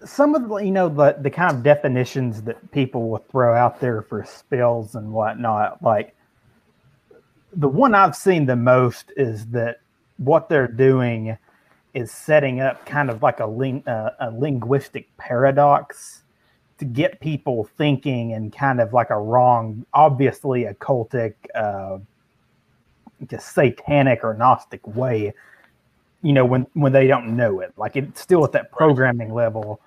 some 0.05 0.35
of 0.35 0.47
the 0.47 0.55
you 0.57 0.71
know 0.71 0.89
the 0.89 1.17
the 1.19 1.29
kind 1.29 1.55
of 1.55 1.63
definitions 1.63 2.41
that 2.43 2.71
people 2.71 3.09
will 3.09 3.25
throw 3.31 3.55
out 3.55 3.79
there 3.79 4.01
for 4.01 4.23
spells 4.23 4.95
and 4.95 5.11
whatnot, 5.11 5.81
like 5.83 6.15
the 7.53 7.67
one 7.67 7.95
I've 7.95 8.15
seen 8.15 8.45
the 8.45 8.55
most 8.55 9.11
is 9.17 9.47
that 9.47 9.81
what 10.17 10.49
they're 10.49 10.67
doing 10.67 11.37
is 11.93 12.11
setting 12.11 12.59
up 12.59 12.85
kind 12.85 13.09
of 13.09 13.23
like 13.23 13.39
a 13.39 13.47
ling- 13.47 13.87
uh, 13.87 14.11
a 14.19 14.31
linguistic 14.31 15.15
paradox 15.17 16.23
to 16.77 16.85
get 16.85 17.19
people 17.19 17.67
thinking 17.77 18.31
in 18.31 18.51
kind 18.51 18.79
of 18.79 18.93
like 18.93 19.09
a 19.09 19.19
wrong, 19.19 19.85
obviously 19.93 20.63
occultic, 20.65 21.33
uh, 21.55 21.97
just 23.27 23.53
satanic 23.53 24.23
or 24.23 24.33
gnostic 24.33 24.85
way. 24.95 25.33
You 26.21 26.33
know, 26.33 26.45
when 26.45 26.67
when 26.73 26.91
they 26.91 27.07
don't 27.07 27.35
know 27.35 27.61
it, 27.61 27.73
like 27.77 27.95
it's 27.95 28.21
still 28.21 28.43
at 28.43 28.51
that 28.51 28.71
programming 28.71 29.33
level, 29.33 29.79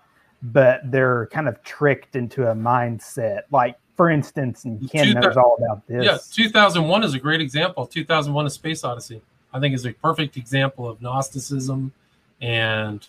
but 0.42 0.80
they're 0.90 1.26
kind 1.26 1.48
of 1.48 1.62
tricked 1.62 2.16
into 2.16 2.50
a 2.50 2.54
mindset. 2.54 3.42
Like 3.50 3.76
for 3.96 4.10
instance, 4.10 4.64
and 4.64 4.90
Ken 4.90 5.12
knows 5.12 5.36
all 5.36 5.56
about 5.58 5.86
this. 5.86 6.04
Yeah, 6.04 6.18
2001 6.32 7.04
is 7.04 7.14
a 7.14 7.18
great 7.18 7.40
example. 7.40 7.86
2001: 7.86 8.46
A 8.46 8.50
Space 8.50 8.84
Odyssey, 8.84 9.20
I 9.52 9.60
think, 9.60 9.74
is 9.74 9.84
a 9.84 9.92
perfect 9.92 10.36
example 10.36 10.88
of 10.88 11.02
Gnosticism 11.02 11.92
and 12.40 13.06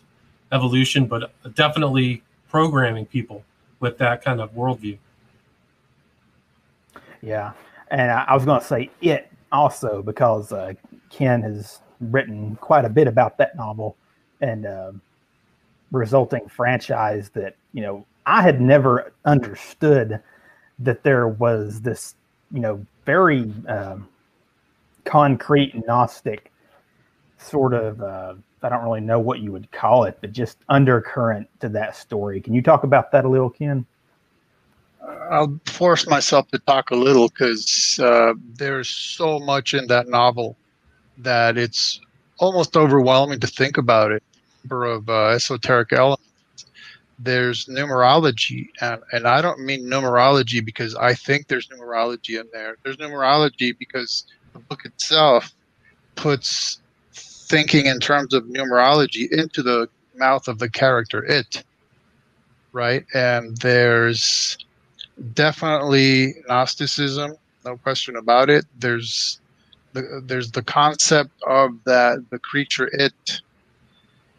evolution, 0.52 1.06
but 1.06 1.32
definitely 1.56 2.24
programming 2.50 3.06
people 3.06 3.44
with 3.80 3.98
that 3.98 4.24
kind 4.24 4.42
of 4.42 4.54
worldview. 4.54 4.98
Yeah, 7.22 7.54
and 7.90 8.12
I, 8.12 8.26
I 8.28 8.34
was 8.36 8.44
going 8.44 8.60
to 8.60 8.66
say 8.66 8.90
it 9.02 9.32
also 9.52 10.02
because 10.02 10.52
uh, 10.52 10.74
Ken 11.10 11.42
has 11.44 11.80
written 12.12 12.56
quite 12.58 12.86
a 12.86 12.90
bit 12.90 13.08
about 13.08 13.38
that 13.38 13.56
novel 13.56 13.96
and 14.42 14.66
uh, 14.66 14.92
resulting 15.92 16.48
franchise 16.48 17.30
that 17.30 17.56
you 17.74 17.82
know 17.82 18.06
I 18.26 18.42
had 18.42 18.62
never 18.62 19.14
understood 19.26 20.22
that 20.80 21.04
there 21.04 21.28
was 21.28 21.82
this 21.82 22.16
you 22.52 22.60
know 22.60 22.86
very 23.06 23.52
um, 23.68 24.08
concrete 25.06 25.74
Gnostic 25.86 26.52
sort 27.38 27.74
of 27.74 28.02
uh, 28.02 28.36
I 28.62 28.70
don't 28.70 28.84
really 28.84 29.02
know 29.02 29.20
what 29.20 29.40
you 29.40 29.52
would 29.52 29.72
call 29.72 30.06
it, 30.06 30.18
but 30.22 30.32
just 30.32 30.58
undercurrent 30.70 31.50
to 31.60 31.70
that 31.70 31.96
story. 31.96 32.40
Can 32.40 32.54
you 32.54 32.62
talk 32.62 32.84
about 32.84 33.12
that 33.12 33.26
a 33.26 33.30
little, 33.30 33.50
Ken? 33.50 33.86
I'll 35.30 35.60
force 35.66 36.08
myself 36.08 36.48
to 36.50 36.60
talk 36.60 36.92
a 36.92 36.96
little 36.96 37.28
because 37.28 38.00
uh, 38.02 38.34
there's 38.56 38.88
so 38.88 39.40
much 39.40 39.74
in 39.74 39.88
that 39.88 40.08
novel 40.08 40.56
that 41.20 41.58
it's 41.58 42.00
almost 42.40 42.76
overwhelming 42.76 43.40
to 43.40 43.48
think 43.48 43.78
about 43.78 44.12
it. 44.12 44.24
Number 44.64 44.86
of 44.86 45.10
uh, 45.10 45.28
esoteric 45.30 45.94
elements. 45.94 46.24
There's 47.20 47.66
numerology, 47.66 48.70
and, 48.82 49.02
and 49.12 49.28
I 49.28 49.42
don't 49.42 49.60
mean 49.60 49.86
numerology 49.86 50.64
because 50.64 50.96
I 50.96 51.14
think 51.14 51.48
there's 51.48 51.68
numerology 51.68 52.40
in 52.40 52.48
there. 52.52 52.78
There's 52.84 52.98
numerology 52.98 53.78
because 53.78 54.26
the 54.54 54.60
book 54.60 54.86
itself 54.86 55.54
puts 56.16 56.82
thinking 57.14 57.86
in 57.86 58.00
terms 58.00 58.34
of 58.34 58.46
numerology 58.46 59.32
into 59.32 59.62
the 59.62 59.88
mouth 60.16 60.48
of 60.48 60.60
the 60.60 60.70
character 60.70 61.24
it 61.24 61.64
right 62.72 63.04
and 63.16 63.58
there's 63.58 64.58
definitely 65.34 66.36
Gnosticism, 66.48 67.36
no 67.66 67.78
question 67.78 68.16
about 68.16 68.50
it. 68.50 68.66
There's 68.80 69.40
the, 69.94 70.22
there's 70.26 70.52
the 70.52 70.64
concept 70.64 71.32
of 71.48 71.72
that 71.86 72.26
the 72.30 72.40
creature 72.40 72.90
it, 72.92 73.42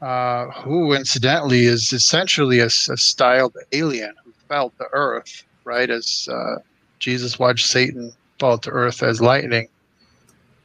uh, 0.03 0.47
who 0.51 0.93
incidentally 0.93 1.65
is 1.65 1.93
essentially 1.93 2.61
a, 2.61 2.67
a 2.67 2.97
styled 2.97 3.57
alien 3.73 4.13
who 4.25 4.33
fell 4.49 4.71
to 4.71 4.85
earth, 4.93 5.45
right? 5.65 5.89
As 5.91 6.29
uh, 6.31 6.57
Jesus 6.99 7.39
watched 7.39 7.67
Satan 7.67 8.13
fall 8.39 8.59
to 8.59 8.71
earth 8.71 9.03
as 9.03 9.21
lightning. 9.21 9.69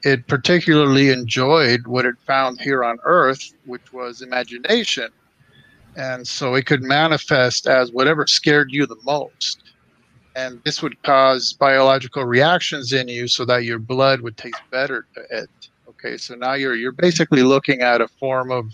It 0.03 0.27
particularly 0.27 1.09
enjoyed 1.09 1.85
what 1.85 2.05
it 2.05 2.15
found 2.25 2.61
here 2.61 2.83
on 2.83 2.99
earth, 3.03 3.53
which 3.65 3.91
was 3.91 4.21
imagination. 4.21 5.09
And 5.95 6.25
so 6.25 6.55
it 6.55 6.65
could 6.65 6.81
manifest 6.81 7.67
as 7.67 7.91
whatever 7.91 8.25
scared 8.25 8.71
you 8.71 8.85
the 8.85 8.95
most 9.03 9.61
and 10.39 10.61
this 10.63 10.81
would 10.81 11.01
cause 11.03 11.53
biological 11.53 12.23
reactions 12.25 12.93
in 12.93 13.07
you 13.07 13.27
so 13.27 13.45
that 13.45 13.63
your 13.63 13.79
blood 13.79 14.21
would 14.21 14.37
taste 14.37 14.61
better 14.71 15.05
to 15.13 15.21
it 15.31 15.49
okay 15.87 16.17
so 16.17 16.35
now 16.35 16.53
you're 16.53 16.75
you're 16.75 16.91
basically 16.91 17.43
looking 17.43 17.81
at 17.81 18.01
a 18.01 18.07
form 18.07 18.51
of 18.51 18.65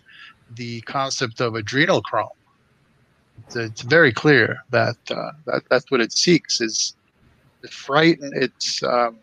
the 0.56 0.82
concept 0.82 1.42
of 1.42 1.54
adrenochrome 1.54 2.30
it's, 3.46 3.56
it's 3.56 3.82
very 3.82 4.14
clear 4.14 4.58
that, 4.70 4.98
uh, 5.12 5.32
that 5.46 5.64
that's 5.70 5.90
what 5.92 6.02
it 6.02 6.12
seeks 6.12 6.62
is 6.62 6.96
to 7.62 7.68
frighten 7.68 8.32
its 8.36 8.82
um, 8.84 9.18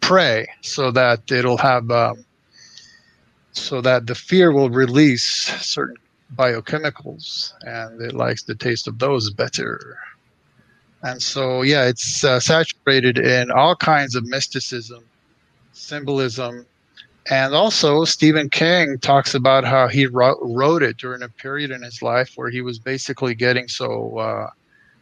prey 0.00 0.46
so 0.62 0.90
that 0.90 1.30
it'll 1.30 1.58
have 1.58 1.90
um, 1.90 2.24
so 3.52 3.80
that 3.80 4.06
the 4.06 4.14
fear 4.14 4.52
will 4.52 4.70
release 4.70 5.24
certain 5.60 5.96
biochemicals, 6.36 7.52
and 7.62 8.00
it 8.00 8.14
likes 8.14 8.42
the 8.42 8.54
taste 8.54 8.86
of 8.86 8.98
those 8.98 9.30
better. 9.30 9.98
And 11.02 11.22
so, 11.22 11.62
yeah, 11.62 11.84
it's 11.86 12.24
uh, 12.24 12.40
saturated 12.40 13.18
in 13.18 13.50
all 13.50 13.76
kinds 13.76 14.16
of 14.16 14.26
mysticism, 14.26 15.04
symbolism, 15.72 16.66
and 17.30 17.54
also 17.54 18.04
Stephen 18.04 18.48
King 18.48 18.98
talks 18.98 19.34
about 19.34 19.64
how 19.64 19.86
he 19.86 20.06
wrote, 20.06 20.38
wrote 20.40 20.82
it 20.82 20.96
during 20.96 21.22
a 21.22 21.28
period 21.28 21.70
in 21.70 21.82
his 21.82 22.00
life 22.00 22.32
where 22.36 22.50
he 22.50 22.62
was 22.62 22.78
basically 22.78 23.34
getting 23.34 23.68
so 23.68 24.16
uh, 24.18 24.50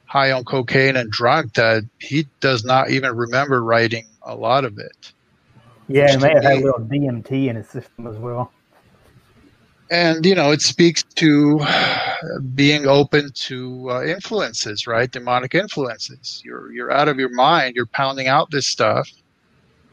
high 0.07 0.33
on 0.33 0.45
cocaine 0.45 0.97
and 0.97 1.11
drunk 1.11 1.55
that 1.55 1.85
he 1.99 2.27
does 2.41 2.65
not 2.65 2.91
even 2.91 3.15
remember 3.17 3.63
writing 3.63 4.07
a 4.23 4.35
lot 4.35 4.65
of 4.65 4.79
it. 4.79 5.13
Yeah, 5.89 6.11
he 6.11 6.17
may 6.17 6.31
have 6.31 6.43
had 6.43 6.53
a 6.55 6.65
little 6.65 6.81
DMT 6.81 7.49
in 7.49 7.57
his 7.57 7.69
system 7.69 8.09
as 8.09 8.17
well. 8.17 8.53
And 9.91 10.27
you 10.27 10.35
know, 10.35 10.51
it 10.51 10.63
speaks 10.63 11.05
to 11.17 11.61
being 12.55 12.87
open 12.87 13.31
to 13.33 13.91
uh, 13.91 14.03
influences, 14.05 14.87
right? 14.87 15.11
Demonic 15.11 15.55
influences. 15.55 16.43
You're 16.45 16.73
you're 16.73 16.91
out 16.91 17.09
of 17.09 17.19
your 17.19 17.33
mind. 17.33 17.77
You're 17.77 17.87
pounding 17.87 18.27
out 18.27 18.51
this 18.51 18.67
stuff 18.67 19.09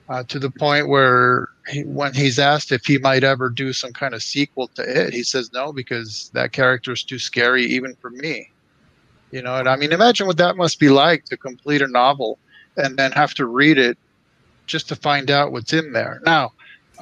uh, 0.09 0.23
to 0.23 0.39
the 0.39 0.49
point 0.49 0.89
where 0.89 1.49
he, 1.67 1.83
when 1.83 2.13
he's 2.13 2.39
asked 2.39 2.71
if 2.71 2.85
he 2.85 2.97
might 2.97 3.23
ever 3.23 3.49
do 3.49 3.71
some 3.71 3.93
kind 3.93 4.13
of 4.13 4.23
sequel 4.23 4.67
to 4.69 4.81
it, 4.83 5.13
he 5.13 5.23
says 5.23 5.51
no 5.53 5.71
because 5.71 6.29
that 6.33 6.51
character 6.51 6.91
is 6.91 7.03
too 7.03 7.19
scary 7.19 7.65
even 7.65 7.95
for 7.95 8.09
me. 8.09 8.49
You 9.31 9.41
know, 9.41 9.55
and 9.55 9.67
I 9.67 9.75
mean, 9.75 9.91
imagine 9.91 10.27
what 10.27 10.37
that 10.37 10.57
must 10.57 10.79
be 10.79 10.89
like 10.89 11.25
to 11.25 11.37
complete 11.37 11.81
a 11.81 11.87
novel 11.87 12.37
and 12.77 12.97
then 12.97 13.11
have 13.11 13.33
to 13.35 13.45
read 13.45 13.77
it 13.77 13.97
just 14.67 14.89
to 14.89 14.95
find 14.95 15.31
out 15.31 15.51
what's 15.51 15.73
in 15.73 15.93
there. 15.93 16.21
Now, 16.25 16.53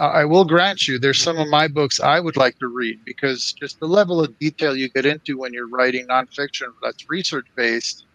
I 0.07 0.25
will 0.25 0.45
grant 0.45 0.87
you, 0.87 0.97
there's 0.97 1.19
some 1.19 1.37
of 1.37 1.47
my 1.47 1.67
books 1.67 1.99
I 1.99 2.19
would 2.19 2.35
like 2.35 2.57
to 2.59 2.67
read 2.67 3.05
because 3.05 3.53
just 3.53 3.79
the 3.79 3.87
level 3.87 4.19
of 4.19 4.37
detail 4.39 4.75
you 4.75 4.89
get 4.89 5.05
into 5.05 5.37
when 5.37 5.53
you're 5.53 5.67
writing 5.67 6.07
nonfiction 6.07 6.69
that's 6.81 7.07
research 7.07 7.45
based. 7.55 8.05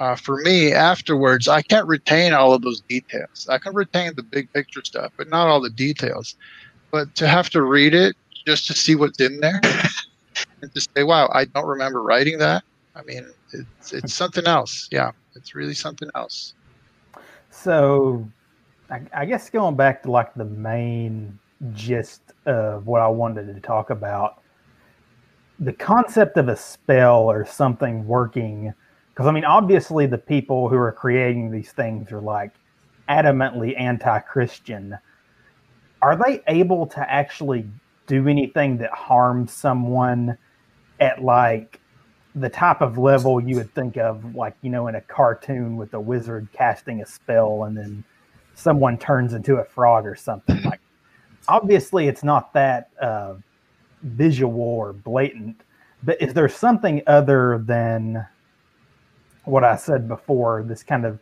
Uh, 0.00 0.16
for 0.16 0.38
me, 0.42 0.72
afterwards, 0.72 1.46
I 1.46 1.62
can't 1.62 1.86
retain 1.86 2.32
all 2.32 2.52
of 2.52 2.62
those 2.62 2.80
details. 2.82 3.46
I 3.48 3.58
can 3.58 3.72
retain 3.72 4.14
the 4.16 4.22
big 4.24 4.52
picture 4.52 4.82
stuff, 4.84 5.12
but 5.16 5.28
not 5.28 5.46
all 5.46 5.60
the 5.60 5.70
details. 5.70 6.34
But 6.90 7.14
to 7.14 7.28
have 7.28 7.50
to 7.50 7.62
read 7.62 7.94
it 7.94 8.16
just 8.44 8.66
to 8.66 8.74
see 8.74 8.96
what's 8.96 9.20
in 9.20 9.38
there 9.40 9.60
and 10.60 10.74
to 10.74 10.80
say, 10.80 11.04
wow, 11.04 11.30
I 11.32 11.44
don't 11.44 11.66
remember 11.66 12.02
writing 12.02 12.38
that. 12.38 12.64
I 12.96 13.02
mean, 13.04 13.26
it's, 13.52 13.92
it's 13.92 14.12
something 14.12 14.46
else. 14.46 14.88
Yeah, 14.90 15.12
it's 15.36 15.54
really 15.54 15.74
something 15.74 16.10
else. 16.14 16.54
So 17.50 18.28
I, 18.90 19.02
I 19.12 19.24
guess 19.24 19.50
going 19.50 19.76
back 19.76 20.02
to 20.04 20.10
like 20.10 20.34
the 20.34 20.44
main 20.44 21.38
gist 21.72 22.32
of 22.44 22.86
what 22.86 23.00
I 23.00 23.08
wanted 23.08 23.52
to 23.54 23.60
talk 23.60 23.90
about, 23.90 24.42
the 25.58 25.72
concept 25.72 26.36
of 26.36 26.48
a 26.48 26.56
spell 26.56 27.30
or 27.30 27.44
something 27.44 28.06
working. 28.06 28.72
Because 29.10 29.26
I 29.26 29.32
mean, 29.32 29.44
obviously, 29.44 30.06
the 30.06 30.18
people 30.18 30.68
who 30.68 30.76
are 30.76 30.92
creating 30.92 31.50
these 31.50 31.72
things 31.72 32.12
are 32.12 32.20
like 32.20 32.52
adamantly 33.08 33.78
anti-Christian. 33.78 34.98
Are 36.02 36.16
they 36.16 36.42
able 36.46 36.86
to 36.88 37.10
actually 37.10 37.66
do 38.06 38.28
anything 38.28 38.76
that 38.78 38.90
harms 38.90 39.52
someone 39.52 40.36
at 41.00 41.22
like 41.22 41.80
the 42.34 42.50
type 42.50 42.82
of 42.82 42.98
level 42.98 43.40
you 43.40 43.56
would 43.56 43.74
think 43.74 43.96
of, 43.96 44.34
like 44.34 44.54
you 44.60 44.70
know, 44.70 44.86
in 44.88 44.94
a 44.94 45.00
cartoon 45.00 45.76
with 45.76 45.94
a 45.94 46.00
wizard 46.00 46.46
casting 46.52 47.00
a 47.00 47.06
spell 47.06 47.64
and 47.64 47.76
then 47.76 48.04
someone 48.56 48.96
turns 48.96 49.34
into 49.34 49.56
a 49.56 49.64
frog 49.64 50.06
or 50.06 50.16
something. 50.16 50.60
Like, 50.62 50.80
obviously, 51.46 52.08
it's 52.08 52.24
not 52.24 52.52
that 52.54 52.90
uh, 53.00 53.34
visual 54.02 54.60
or 54.60 54.94
blatant, 54.94 55.60
but 56.02 56.20
is 56.20 56.34
there 56.34 56.48
something 56.48 57.02
other 57.06 57.62
than 57.64 58.26
what 59.44 59.62
I 59.62 59.76
said 59.76 60.08
before? 60.08 60.64
This 60.66 60.82
kind 60.82 61.04
of 61.04 61.20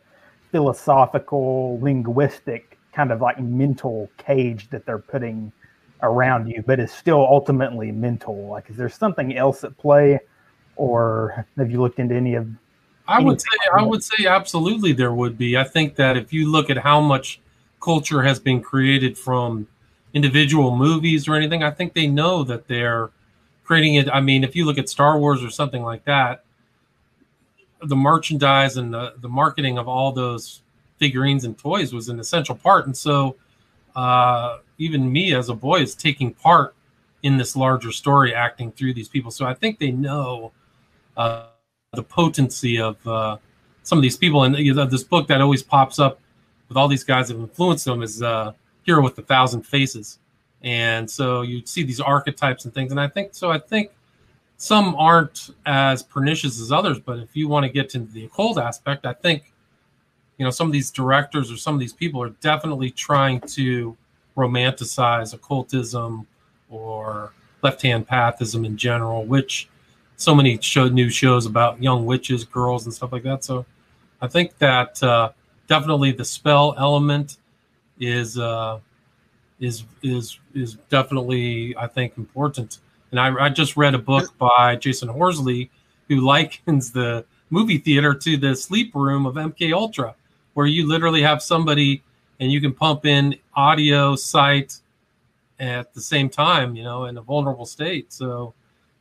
philosophical, 0.51 1.77
linguistic, 1.81 2.79
kind 2.93 3.11
of 3.11 3.21
like 3.21 3.39
mental 3.39 4.09
cage 4.17 4.69
that 4.69 4.85
they're 4.85 4.97
putting 4.97 5.51
around 6.01 6.47
you, 6.47 6.63
but 6.65 6.79
is 6.79 6.91
still 6.91 7.19
ultimately 7.19 7.91
mental. 7.91 8.47
Like, 8.47 8.69
is 8.69 8.77
there 8.77 8.89
something 8.89 9.35
else 9.35 9.65
at 9.65 9.77
play, 9.77 10.19
or 10.77 11.45
have 11.57 11.69
you 11.69 11.81
looked 11.81 11.99
into 11.99 12.15
any 12.15 12.35
of 12.35 12.47
I 13.07 13.21
would 13.21 13.39
say 13.39 13.47
I 13.77 13.83
would 13.83 14.03
say 14.03 14.25
absolutely 14.25 14.93
there 14.93 15.13
would 15.13 15.37
be. 15.37 15.57
I 15.57 15.63
think 15.63 15.95
that 15.95 16.17
if 16.17 16.33
you 16.33 16.51
look 16.51 16.69
at 16.69 16.77
how 16.77 16.99
much 16.99 17.39
culture 17.81 18.23
has 18.23 18.39
been 18.39 18.61
created 18.61 19.17
from 19.17 19.67
individual 20.13 20.75
movies 20.75 21.27
or 21.27 21.35
anything, 21.35 21.61
I 21.63 21.71
think 21.71 21.93
they 21.93 22.07
know 22.07 22.43
that 22.43 22.67
they're 22.67 23.11
creating 23.63 23.95
it. 23.95 24.09
I 24.09 24.21
mean, 24.21 24.43
if 24.43 24.55
you 24.55 24.65
look 24.65 24.77
at 24.77 24.89
Star 24.89 25.19
Wars 25.19 25.43
or 25.43 25.49
something 25.49 25.83
like 25.83 26.03
that, 26.05 26.43
the 27.83 27.95
merchandise 27.95 28.77
and 28.77 28.93
the, 28.93 29.13
the 29.19 29.29
marketing 29.29 29.77
of 29.77 29.87
all 29.87 30.11
those 30.11 30.61
figurines 30.97 31.43
and 31.43 31.57
toys 31.57 31.93
was 31.93 32.09
an 32.09 32.19
essential 32.19 32.55
part. 32.55 32.85
And 32.85 32.95
so 32.95 33.35
uh, 33.95 34.59
even 34.77 35.11
me 35.11 35.33
as 35.35 35.49
a 35.49 35.53
boy 35.53 35.81
is 35.81 35.93
taking 35.93 36.33
part 36.33 36.73
in 37.23 37.37
this 37.37 37.55
larger 37.55 37.91
story, 37.91 38.33
acting 38.33 38.71
through 38.71 38.93
these 38.93 39.09
people. 39.09 39.31
So 39.31 39.45
I 39.45 39.53
think 39.53 39.79
they 39.79 39.91
know 39.91 40.51
uh, 41.17 41.47
the 41.95 42.03
potency 42.03 42.79
of 42.79 43.05
uh, 43.07 43.37
some 43.83 43.97
of 43.97 44.01
these 44.01 44.17
people. 44.17 44.43
And 44.43 44.57
you 44.57 44.73
know, 44.73 44.85
this 44.85 45.03
book 45.03 45.27
that 45.27 45.41
always 45.41 45.63
pops 45.63 45.99
up 45.99 46.19
with 46.67 46.77
all 46.77 46.87
these 46.87 47.03
guys 47.03 47.27
that 47.27 47.35
have 47.35 47.43
influenced 47.43 47.85
them 47.85 48.01
is 48.01 48.21
uh, 48.21 48.53
Hero 48.83 49.01
with 49.01 49.17
a 49.17 49.21
Thousand 49.21 49.63
Faces. 49.63 50.19
And 50.61 51.09
so 51.09 51.41
you 51.41 51.61
see 51.65 51.83
these 51.83 51.99
archetypes 51.99 52.65
and 52.65 52.73
things. 52.73 52.91
And 52.91 52.99
I 52.99 53.07
think 53.07 53.35
so. 53.35 53.51
I 53.51 53.59
think 53.59 53.91
some 54.57 54.95
aren't 54.95 55.51
as 55.65 56.01
pernicious 56.01 56.59
as 56.59 56.71
others, 56.71 56.99
but 56.99 57.19
if 57.19 57.35
you 57.35 57.47
want 57.47 57.65
to 57.65 57.69
get 57.69 57.93
into 57.93 58.11
the 58.11 58.25
occult 58.25 58.57
aspect, 58.57 59.05
I 59.05 59.13
think 59.13 59.51
you 60.37 60.45
know 60.45 60.51
some 60.51 60.67
of 60.67 60.73
these 60.73 60.91
directors 60.91 61.51
or 61.51 61.57
some 61.57 61.73
of 61.73 61.79
these 61.79 61.93
people 61.93 62.21
are 62.21 62.29
definitely 62.41 62.91
trying 62.91 63.41
to 63.41 63.95
romanticize 64.35 65.33
occultism 65.33 66.27
or 66.69 67.31
left-hand 67.61 68.07
pathism 68.07 68.65
in 68.65 68.77
general, 68.77 69.25
which 69.25 69.69
so 70.17 70.33
many 70.33 70.59
show, 70.61 70.87
new 70.87 71.09
shows 71.09 71.45
about 71.45 71.81
young 71.81 72.05
witches, 72.05 72.43
girls, 72.43 72.85
and 72.85 72.93
stuff 72.93 73.11
like 73.11 73.23
that. 73.23 73.43
So 73.43 73.65
I 74.21 74.27
think 74.27 74.57
that 74.59 75.01
uh, 75.03 75.31
definitely 75.67 76.11
the 76.11 76.25
spell 76.25 76.75
element 76.77 77.37
is 77.99 78.37
uh, 78.37 78.79
is 79.59 79.83
is 80.03 80.39
is 80.53 80.75
definitely 80.89 81.75
I 81.77 81.87
think 81.87 82.17
important. 82.17 82.79
And 83.11 83.19
I, 83.19 83.45
I 83.45 83.49
just 83.49 83.77
read 83.77 83.93
a 83.93 83.99
book 83.99 84.37
by 84.37 84.75
Jason 84.75 85.07
Horsley 85.07 85.69
who 86.09 86.21
likens 86.21 86.91
the 86.91 87.25
movie 87.49 87.77
theater 87.77 88.13
to 88.13 88.37
the 88.37 88.55
sleep 88.55 88.93
room 88.95 89.25
of 89.25 89.35
MK 89.35 89.73
Ultra, 89.73 90.15
where 90.53 90.65
you 90.65 90.87
literally 90.87 91.21
have 91.21 91.41
somebody 91.41 92.03
and 92.39 92.51
you 92.51 92.59
can 92.59 92.73
pump 92.73 93.05
in 93.05 93.35
audio, 93.55 94.15
sight 94.15 94.77
at 95.59 95.93
the 95.93 96.01
same 96.01 96.29
time, 96.29 96.75
you 96.75 96.83
know, 96.83 97.05
in 97.05 97.17
a 97.17 97.21
vulnerable 97.21 97.65
state. 97.65 98.11
So 98.11 98.53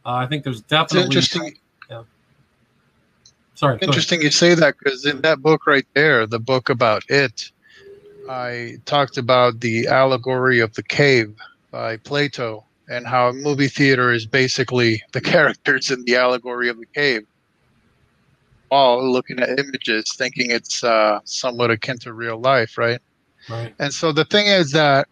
uh, 0.04 0.12
I 0.14 0.26
think 0.26 0.44
there's 0.44 0.60
definitely. 0.62 1.00
It's 1.00 1.06
interesting. 1.06 1.58
Yeah. 1.90 2.02
Sorry. 3.54 3.78
Interesting 3.80 4.20
you 4.20 4.30
say 4.30 4.54
that 4.54 4.76
because 4.78 5.06
in 5.06 5.20
that 5.22 5.40
book 5.40 5.66
right 5.66 5.86
there, 5.94 6.26
the 6.26 6.40
book 6.40 6.68
about 6.68 7.02
it, 7.08 7.50
I 8.28 8.76
talked 8.84 9.16
about 9.16 9.60
the 9.60 9.86
allegory 9.86 10.60
of 10.60 10.74
the 10.74 10.82
cave 10.82 11.34
by 11.70 11.96
Plato 11.98 12.64
and 12.88 13.06
how 13.06 13.28
a 13.28 13.32
movie 13.32 13.68
theater 13.68 14.12
is 14.12 14.26
basically 14.26 15.02
the 15.12 15.20
characters 15.20 15.90
in 15.90 16.04
the 16.04 16.16
allegory 16.16 16.68
of 16.68 16.78
the 16.78 16.86
cave. 16.86 17.26
All 18.70 19.10
looking 19.10 19.38
at 19.38 19.58
images, 19.58 20.14
thinking 20.16 20.50
it's 20.50 20.82
uh, 20.82 21.20
somewhat 21.24 21.70
akin 21.70 21.98
to 21.98 22.12
real 22.12 22.40
life, 22.40 22.76
right? 22.76 23.00
Right. 23.48 23.74
And 23.78 23.92
so 23.92 24.10
the 24.10 24.24
thing 24.24 24.46
is 24.46 24.72
that 24.72 25.06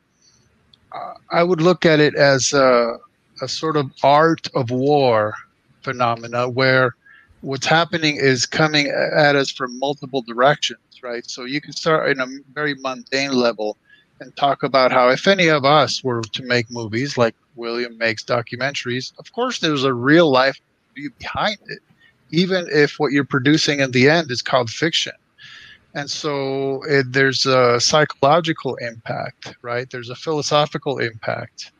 uh, 0.92 1.14
I 1.30 1.44
would 1.44 1.60
look 1.60 1.86
at 1.86 2.00
it 2.00 2.14
as 2.16 2.52
uh, 2.52 2.96
a 3.42 3.48
sort 3.48 3.76
of 3.76 3.90
art 4.02 4.46
of 4.54 4.70
war 4.70 5.34
phenomena 5.82 6.48
where 6.48 6.94
what's 7.40 7.66
happening 7.66 8.16
is 8.16 8.46
coming 8.46 8.86
at 8.86 9.34
us 9.34 9.50
from 9.50 9.78
multiple 9.80 10.22
directions, 10.22 10.78
right? 11.02 11.28
So 11.28 11.44
you 11.44 11.60
can 11.60 11.72
start 11.72 12.08
in 12.08 12.20
a 12.20 12.26
very 12.54 12.74
mundane 12.74 13.32
level 13.32 13.76
and 14.20 14.34
talk 14.36 14.62
about 14.62 14.92
how 14.92 15.08
if 15.08 15.26
any 15.26 15.48
of 15.48 15.64
us 15.64 16.04
were 16.04 16.22
to 16.22 16.42
make 16.44 16.70
movies 16.70 17.18
like 17.18 17.34
William 17.56 17.98
makes 17.98 18.22
documentaries, 18.22 19.12
of 19.18 19.32
course 19.32 19.58
there's 19.58 19.82
a 19.82 19.92
real 19.92 20.30
life 20.30 20.60
view 20.94 21.10
behind 21.18 21.58
it, 21.66 21.80
even 22.30 22.68
if 22.70 22.94
what 22.98 23.10
you're 23.10 23.24
producing 23.24 23.80
in 23.80 23.90
the 23.90 24.08
end 24.08 24.30
is 24.30 24.40
called 24.40 24.70
fiction. 24.70 25.12
And 25.94 26.08
so 26.08 26.82
it, 26.84 27.12
there's 27.12 27.44
a 27.44 27.80
psychological 27.80 28.76
impact, 28.76 29.56
right? 29.62 29.90
There's 29.90 30.10
a 30.10 30.14
philosophical 30.14 30.98
impact 30.98 31.72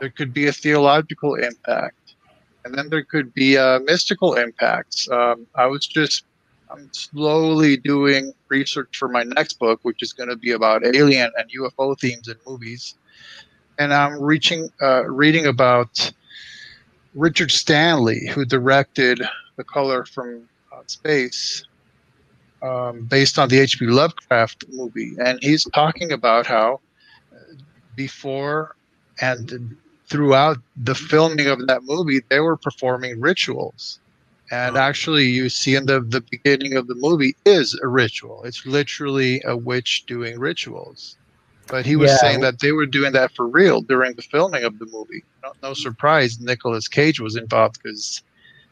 there 0.00 0.10
could 0.10 0.32
be 0.32 0.48
a 0.48 0.52
theological 0.52 1.34
impact, 1.34 2.14
and 2.64 2.74
then 2.74 2.88
there 2.88 3.04
could 3.04 3.32
be 3.34 3.56
uh, 3.56 3.78
mystical 3.80 4.34
impacts. 4.34 5.08
Um, 5.10 5.46
I 5.54 5.66
was 5.66 5.86
just 5.86 6.24
I'm 6.70 6.88
slowly 6.92 7.76
doing 7.76 8.32
research 8.48 8.96
for 8.96 9.08
my 9.08 9.24
next 9.24 9.58
book, 9.58 9.80
which 9.82 10.02
is 10.02 10.12
going 10.12 10.28
to 10.28 10.36
be 10.36 10.52
about 10.52 10.84
alien 10.84 11.30
and 11.36 11.50
UFO 11.58 11.98
themes 11.98 12.28
in 12.28 12.36
movies, 12.46 12.94
and 13.78 13.92
I'm 13.92 14.20
reaching 14.20 14.70
uh, 14.82 15.04
reading 15.04 15.46
about 15.46 16.10
Richard 17.14 17.50
Stanley, 17.50 18.26
who 18.26 18.44
directed 18.44 19.20
The 19.56 19.64
Color 19.64 20.06
from 20.06 20.48
uh, 20.72 20.82
Space, 20.86 21.64
um, 22.62 23.04
based 23.04 23.38
on 23.38 23.48
the 23.48 23.58
H.P. 23.58 23.86
Lovecraft 23.86 24.64
movie, 24.70 25.14
and 25.24 25.38
he's 25.42 25.64
talking 25.74 26.12
about 26.12 26.46
how 26.46 26.80
uh, 27.32 27.54
before 27.96 28.76
and 29.20 29.76
throughout 30.10 30.58
the 30.76 30.94
filming 30.94 31.46
of 31.46 31.66
that 31.68 31.84
movie, 31.84 32.20
they 32.28 32.40
were 32.40 32.56
performing 32.56 33.20
rituals. 33.20 34.00
And 34.50 34.76
actually, 34.76 35.26
you 35.26 35.48
see 35.48 35.76
in 35.76 35.86
the, 35.86 36.00
the 36.00 36.20
beginning 36.20 36.76
of 36.76 36.88
the 36.88 36.96
movie 36.96 37.36
is 37.46 37.78
a 37.80 37.86
ritual. 37.86 38.42
It's 38.42 38.66
literally 38.66 39.40
a 39.46 39.56
witch 39.56 40.04
doing 40.06 40.40
rituals. 40.40 41.16
But 41.68 41.86
he 41.86 41.94
was 41.94 42.10
yeah. 42.10 42.16
saying 42.16 42.40
that 42.40 42.58
they 42.58 42.72
were 42.72 42.86
doing 42.86 43.12
that 43.12 43.32
for 43.36 43.46
real 43.46 43.80
during 43.80 44.14
the 44.14 44.22
filming 44.22 44.64
of 44.64 44.80
the 44.80 44.86
movie. 44.86 45.22
No, 45.44 45.52
no 45.62 45.74
surprise, 45.74 46.40
Nicolas 46.40 46.88
Cage 46.88 47.20
was 47.20 47.36
involved 47.36 47.80
because 47.80 48.22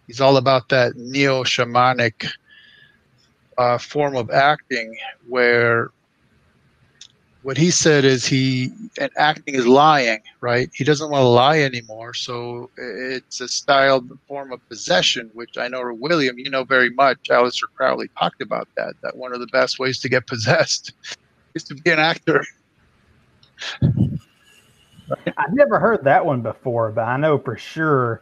he's 0.08 0.20
all 0.20 0.36
about 0.36 0.68
that 0.70 0.96
neo 0.96 1.44
shamanic 1.44 2.26
uh, 3.56 3.78
form 3.78 4.16
of 4.16 4.30
acting 4.30 4.96
where 5.28 5.92
what 7.48 7.56
he 7.56 7.70
said 7.70 8.04
is 8.04 8.26
he 8.26 8.70
and 9.00 9.10
acting 9.16 9.54
is 9.54 9.66
lying 9.66 10.20
right? 10.42 10.68
He 10.74 10.84
doesn't 10.84 11.10
want 11.10 11.22
to 11.22 11.28
lie 11.28 11.60
anymore 11.60 12.12
so 12.12 12.68
it's 12.76 13.40
a 13.40 13.48
style 13.48 14.06
form 14.26 14.52
of 14.52 14.60
possession 14.68 15.30
which 15.32 15.56
i 15.56 15.66
know 15.66 15.80
william 15.94 16.38
you 16.38 16.50
know 16.50 16.62
very 16.62 16.90
much. 16.90 17.16
Aleister 17.30 17.62
crowley 17.74 18.10
talked 18.18 18.42
about 18.42 18.68
that 18.76 18.96
that 19.02 19.16
one 19.16 19.32
of 19.32 19.40
the 19.40 19.46
best 19.46 19.78
ways 19.78 19.98
to 20.00 20.10
get 20.10 20.26
possessed 20.26 20.92
is 21.54 21.64
to 21.64 21.74
be 21.74 21.90
an 21.90 21.98
actor. 21.98 22.44
I've 23.82 25.54
never 25.54 25.80
heard 25.80 26.04
that 26.04 26.26
one 26.26 26.42
before 26.42 26.90
but 26.90 27.04
i 27.04 27.16
know 27.16 27.38
for 27.38 27.56
sure 27.56 28.20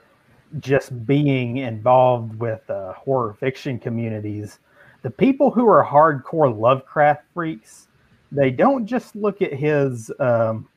just 0.61 1.05
being 1.05 1.57
involved 1.57 2.39
with 2.39 2.71
uh, 2.71 2.93
horror 2.93 3.35
fiction 3.41 3.81
communities 3.81 4.61
the 5.03 5.11
people 5.11 5.51
who 5.51 5.69
are 5.69 5.85
hardcore 5.85 6.57
lovecraft 6.57 7.25
freaks 7.35 7.86
they 8.33 8.51
don't 8.51 8.87
just 8.87 9.15
look 9.17 9.43
at 9.43 9.53
his 9.53 10.11
um, 10.19 10.69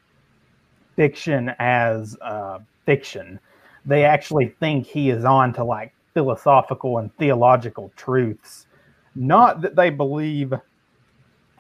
fiction 0.96 1.54
as 1.60 2.18
uh, 2.22 2.60
fiction. 2.86 3.40
They 3.86 4.04
actually 4.04 4.50
think 4.60 4.86
he 4.86 5.10
is 5.10 5.26
on 5.26 5.54
to 5.54 5.64
like 5.64 5.94
philosophical 6.14 6.98
and 6.98 7.16
theological 7.18 7.92
truths. 7.96 8.68
Not 9.16 9.62
that 9.62 9.76
they 9.76 9.90
believe 9.90 10.54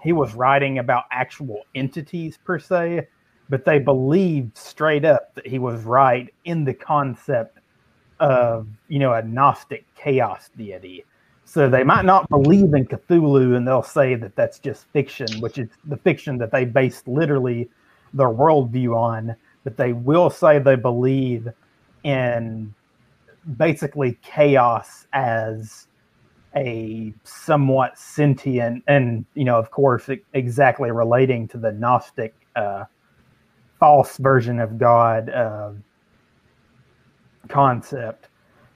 he 0.02 0.13
was 0.13 0.34
writing 0.34 0.80
about 0.80 1.06
actual 1.12 1.63
entities 1.75 2.38
per 2.38 2.60
se, 2.60 3.08
but 3.49 3.65
they 3.65 3.80
believed 3.80 4.58
straight 4.58 5.06
up 5.06 5.34
that 5.36 5.47
he 5.47 5.60
was 5.60 5.84
right 5.84 6.34
in 6.45 6.63
the 6.63 6.73
concept 6.73 7.60
of, 8.19 8.67
you 8.88 8.99
know, 8.99 9.13
a 9.13 9.23
Gnostic 9.23 9.86
chaos 9.95 10.49
deity. 10.56 11.04
So 11.49 11.67
they 11.67 11.83
might 11.83 12.05
not 12.05 12.29
believe 12.29 12.75
in 12.75 12.85
Cthulhu 12.85 13.57
and 13.57 13.67
they'll 13.67 13.81
say 13.81 14.13
that 14.13 14.35
that's 14.35 14.59
just 14.59 14.85
fiction, 14.93 15.25
which 15.39 15.57
is 15.57 15.67
the 15.85 15.97
fiction 15.97 16.38
that 16.38 16.51
they 16.51 16.63
based 16.63 17.07
literally 17.07 17.67
their 18.13 18.29
worldview 18.29 18.95
on. 18.95 19.35
But 19.63 19.75
they 19.75 19.93
will 19.93 20.29
say 20.29 20.59
they 20.59 20.75
believe 20.75 21.47
in 22.03 22.71
basically 23.57 24.19
chaos 24.21 25.07
as 25.12 25.88
a 26.55 27.15
somewhat 27.23 27.97
sentient 27.97 28.83
and, 28.88 29.25
you 29.33 29.43
know, 29.43 29.57
of 29.57 29.71
course, 29.71 30.07
exactly 30.33 30.91
relating 30.91 31.47
to 31.47 31.57
the 31.57 31.71
Gnostic 31.71 32.35
uh, 32.55 32.83
false 33.79 34.17
version 34.17 34.59
of 34.59 34.77
God 34.77 35.29
uh, 35.31 35.71
concept. 37.47 38.27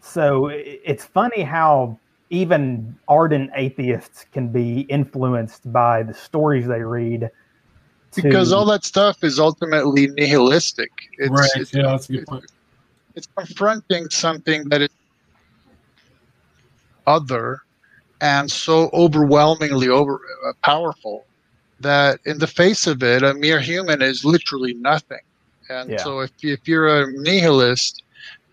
So 0.02 0.48
it's 0.48 1.06
funny 1.06 1.44
how 1.44 2.00
even 2.34 2.98
ardent 3.08 3.52
atheists 3.56 4.26
can 4.34 4.48
be 4.48 4.82
influenced 4.82 5.72
by 5.72 6.02
the 6.02 6.16
stories 6.16 6.68
they 6.68 6.82
read. 6.82 7.30
To, 8.14 8.22
because 8.24 8.52
all 8.52 8.66
that 8.66 8.84
stuff 8.84 9.24
is 9.24 9.40
ultimately 9.40 10.08
nihilistic. 10.08 10.90
It's, 11.20 11.30
right. 11.30 11.50
It's, 11.56 11.74
yeah, 11.74 11.84
that's 11.84 12.10
a 12.10 12.14
good 12.14 12.26
point. 12.26 12.46
It's 13.14 13.28
confronting 13.38 14.10
something 14.10 14.68
that 14.70 14.82
is 14.82 14.90
other 17.06 17.62
and 18.20 18.50
so 18.50 18.90
overwhelmingly 18.94 19.90
over 19.90 20.20
uh, 20.48 20.54
powerful 20.64 21.26
that 21.82 22.20
in 22.26 22.40
the 22.40 22.48
face 22.48 22.88
of 22.88 23.04
it, 23.04 23.22
a 23.22 23.36
mere 23.36 23.60
human 23.60 24.02
is 24.02 24.26
literally 24.26 24.74
nothing. 24.74 25.20
And 25.70 25.92
yeah. 25.92 25.98
so 25.98 26.22
if, 26.22 26.32
if 26.42 26.68
you're 26.68 27.04
a 27.04 27.12
nihilist, 27.12 28.02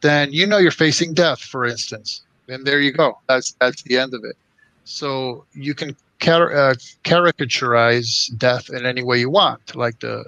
then 0.02 0.32
you 0.32 0.46
know 0.46 0.58
you're 0.58 0.70
facing 0.70 1.14
death, 1.14 1.40
for 1.40 1.64
instance 1.64 2.22
and 2.50 2.66
there 2.66 2.80
you 2.80 2.92
go. 2.92 3.18
That's 3.28 3.52
that's 3.60 3.82
the 3.82 3.98
end 3.98 4.14
of 4.14 4.24
it. 4.24 4.36
So 4.84 5.44
you 5.52 5.74
can 5.74 5.96
car- 6.20 6.52
uh, 6.52 6.74
caricaturize 7.04 8.36
death 8.38 8.70
in 8.70 8.86
any 8.86 9.02
way 9.02 9.18
you 9.18 9.30
want, 9.30 9.74
like 9.74 10.00
the 10.00 10.24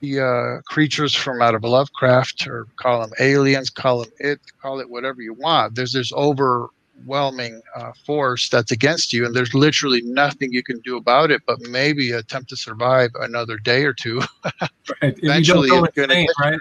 the 0.00 0.20
uh, 0.20 0.62
creatures 0.62 1.12
from 1.12 1.42
out 1.42 1.54
of 1.54 1.64
Lovecraft, 1.64 2.46
or 2.46 2.66
call 2.76 3.00
them 3.00 3.10
aliens, 3.18 3.68
call 3.68 4.04
them 4.04 4.10
it, 4.18 4.40
call 4.62 4.80
it 4.80 4.88
whatever 4.88 5.20
you 5.20 5.34
want. 5.34 5.74
There's 5.74 5.92
this 5.92 6.12
overwhelming 6.12 7.60
uh, 7.74 7.92
force 8.06 8.48
that's 8.48 8.70
against 8.70 9.12
you, 9.12 9.26
and 9.26 9.34
there's 9.34 9.54
literally 9.54 10.02
nothing 10.02 10.52
you 10.52 10.62
can 10.62 10.78
do 10.80 10.96
about 10.96 11.32
it, 11.32 11.42
but 11.46 11.60
maybe 11.62 12.12
attempt 12.12 12.48
to 12.50 12.56
survive 12.56 13.10
another 13.20 13.58
day 13.58 13.84
or 13.84 13.92
two. 13.92 14.20
right. 15.02 15.18
Eventually, 15.22 15.68
you 15.68 15.84
insane, 15.84 16.28
right? 16.38 16.52
right? 16.52 16.60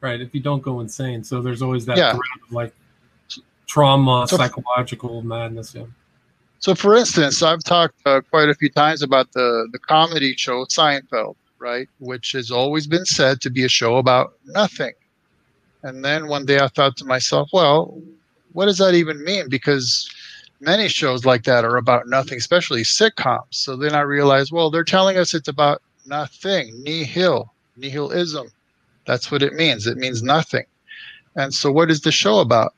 right. 0.00 0.20
If 0.22 0.34
you 0.34 0.40
don't 0.40 0.62
go 0.62 0.80
insane, 0.80 1.22
so 1.22 1.42
there's 1.42 1.60
always 1.60 1.84
that 1.84 1.98
yeah. 1.98 2.12
of 2.12 2.20
like 2.50 2.74
trauma, 3.66 4.26
so, 4.28 4.36
psychological 4.36 5.22
madness. 5.22 5.74
Yeah. 5.74 5.84
So, 6.58 6.74
for 6.74 6.96
instance, 6.96 7.42
I've 7.42 7.62
talked 7.62 7.94
uh, 8.06 8.20
quite 8.30 8.48
a 8.48 8.54
few 8.54 8.70
times 8.70 9.02
about 9.02 9.32
the 9.32 9.68
the 9.72 9.78
comedy 9.78 10.34
show 10.36 10.64
Seinfeld, 10.64 11.36
right, 11.58 11.88
which 11.98 12.32
has 12.32 12.50
always 12.50 12.86
been 12.86 13.04
said 13.04 13.40
to 13.42 13.50
be 13.50 13.64
a 13.64 13.68
show 13.68 13.96
about 13.96 14.34
nothing. 14.46 14.92
And 15.82 16.04
then 16.04 16.28
one 16.28 16.46
day 16.46 16.58
I 16.58 16.68
thought 16.68 16.96
to 16.98 17.04
myself, 17.04 17.50
well, 17.52 18.00
what 18.54 18.66
does 18.66 18.78
that 18.78 18.94
even 18.94 19.22
mean? 19.22 19.50
Because 19.50 20.08
many 20.60 20.88
shows 20.88 21.26
like 21.26 21.44
that 21.44 21.64
are 21.64 21.76
about 21.76 22.08
nothing, 22.08 22.38
especially 22.38 22.82
sitcoms. 22.82 23.50
So 23.50 23.76
then 23.76 23.94
I 23.94 24.00
realized, 24.00 24.50
well, 24.50 24.70
they're 24.70 24.84
telling 24.84 25.18
us 25.18 25.34
it's 25.34 25.48
about 25.48 25.82
nothing, 26.06 26.82
nihil, 26.82 27.52
nihilism. 27.76 28.48
That's 29.06 29.30
what 29.30 29.42
it 29.42 29.52
means. 29.52 29.86
It 29.86 29.98
means 29.98 30.22
nothing. 30.22 30.64
And 31.36 31.52
so, 31.52 31.70
what 31.70 31.90
is 31.90 32.00
the 32.00 32.12
show 32.12 32.38
about? 32.38 32.74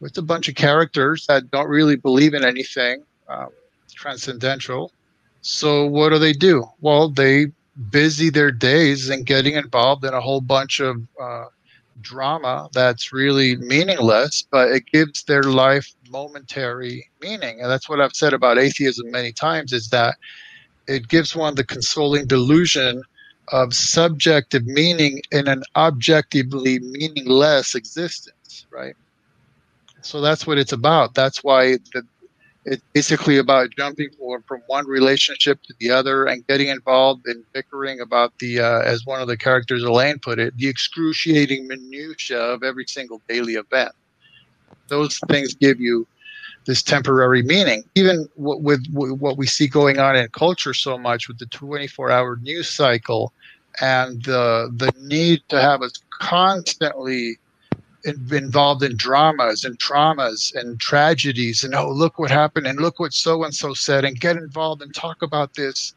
With 0.00 0.16
a 0.18 0.22
bunch 0.22 0.48
of 0.48 0.54
characters 0.54 1.26
that 1.26 1.50
don't 1.50 1.68
really 1.68 1.96
believe 1.96 2.34
in 2.34 2.44
anything 2.44 3.02
um, 3.28 3.48
transcendental. 3.94 4.92
So 5.40 5.86
what 5.86 6.10
do 6.10 6.18
they 6.18 6.32
do? 6.32 6.64
Well, 6.80 7.08
they 7.08 7.46
busy 7.90 8.30
their 8.30 8.50
days 8.50 9.10
and 9.10 9.26
getting 9.26 9.54
involved 9.54 10.04
in 10.04 10.14
a 10.14 10.20
whole 10.20 10.40
bunch 10.40 10.80
of 10.80 10.96
uh, 11.20 11.46
drama 12.00 12.68
that's 12.72 13.12
really 13.12 13.56
meaningless, 13.56 14.44
but 14.50 14.70
it 14.70 14.86
gives 14.86 15.24
their 15.24 15.42
life 15.42 15.94
momentary 16.10 17.08
meaning. 17.20 17.60
And 17.60 17.70
that's 17.70 17.88
what 17.88 18.00
I've 18.00 18.14
said 18.14 18.32
about 18.32 18.58
atheism 18.58 19.10
many 19.10 19.32
times 19.32 19.72
is 19.72 19.88
that 19.90 20.16
it 20.86 21.08
gives 21.08 21.34
one 21.34 21.54
the 21.54 21.64
consoling 21.64 22.26
delusion 22.26 23.02
of 23.48 23.74
subjective 23.74 24.66
meaning 24.66 25.20
in 25.30 25.48
an 25.48 25.62
objectively 25.76 26.78
meaningless 26.80 27.74
existence, 27.74 28.66
right? 28.70 28.96
So 30.06 30.20
that's 30.20 30.46
what 30.46 30.58
it's 30.58 30.72
about. 30.72 31.14
That's 31.14 31.42
why 31.42 31.78
the, 31.92 32.06
it's 32.64 32.82
basically 32.92 33.38
about 33.38 33.70
jumping 33.76 34.10
from 34.46 34.62
one 34.66 34.86
relationship 34.86 35.62
to 35.64 35.74
the 35.78 35.90
other 35.90 36.24
and 36.24 36.46
getting 36.46 36.68
involved 36.68 37.26
in 37.26 37.44
bickering 37.52 38.00
about 38.00 38.32
the, 38.38 38.60
uh, 38.60 38.80
as 38.80 39.04
one 39.04 39.20
of 39.20 39.28
the 39.28 39.36
characters 39.36 39.82
Elaine 39.82 40.18
put 40.18 40.38
it, 40.38 40.56
the 40.56 40.68
excruciating 40.68 41.66
minutia 41.66 42.40
of 42.40 42.62
every 42.62 42.86
single 42.86 43.20
daily 43.28 43.54
event. 43.54 43.92
Those 44.88 45.18
things 45.28 45.54
give 45.54 45.80
you 45.80 46.06
this 46.66 46.82
temporary 46.82 47.42
meaning. 47.42 47.84
Even 47.94 48.28
with, 48.36 48.84
with 48.92 49.18
what 49.20 49.36
we 49.36 49.46
see 49.46 49.66
going 49.66 49.98
on 49.98 50.16
in 50.16 50.28
culture 50.28 50.74
so 50.74 50.96
much 50.96 51.28
with 51.28 51.38
the 51.38 51.46
24-hour 51.46 52.36
news 52.42 52.68
cycle 52.68 53.32
and 53.80 54.24
the 54.24 54.72
the 54.74 54.90
need 55.02 55.42
to 55.48 55.60
have 55.60 55.82
us 55.82 55.92
constantly 56.10 57.38
involved 58.06 58.82
in 58.82 58.96
dramas 58.96 59.64
and 59.64 59.78
traumas 59.78 60.54
and 60.54 60.78
tragedies 60.80 61.64
and 61.64 61.74
oh 61.74 61.90
look 61.90 62.18
what 62.18 62.30
happened 62.30 62.66
and 62.66 62.80
look 62.80 63.00
what 63.00 63.12
so 63.12 63.42
and 63.44 63.54
so 63.54 63.74
said 63.74 64.04
and 64.04 64.20
get 64.20 64.36
involved 64.36 64.80
and 64.82 64.94
talk 64.94 65.22
about 65.22 65.54
this. 65.54 65.94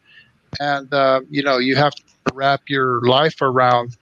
And 0.60 0.92
uh, 0.94 1.22
you 1.30 1.44
know 1.44 1.58
you 1.60 1.76
have 1.76 1.94
to 1.96 2.04
wrap 2.34 2.62
your 2.68 3.02
life 3.02 3.42
around 3.42 3.98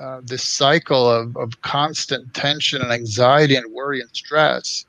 uh, 0.00 0.20
this 0.24 0.42
cycle 0.42 1.08
of, 1.08 1.36
of 1.36 1.60
constant 1.62 2.34
tension 2.34 2.82
and 2.82 2.90
anxiety 2.92 3.54
and 3.54 3.72
worry 3.72 4.00
and 4.00 4.10
stress. 4.12 4.84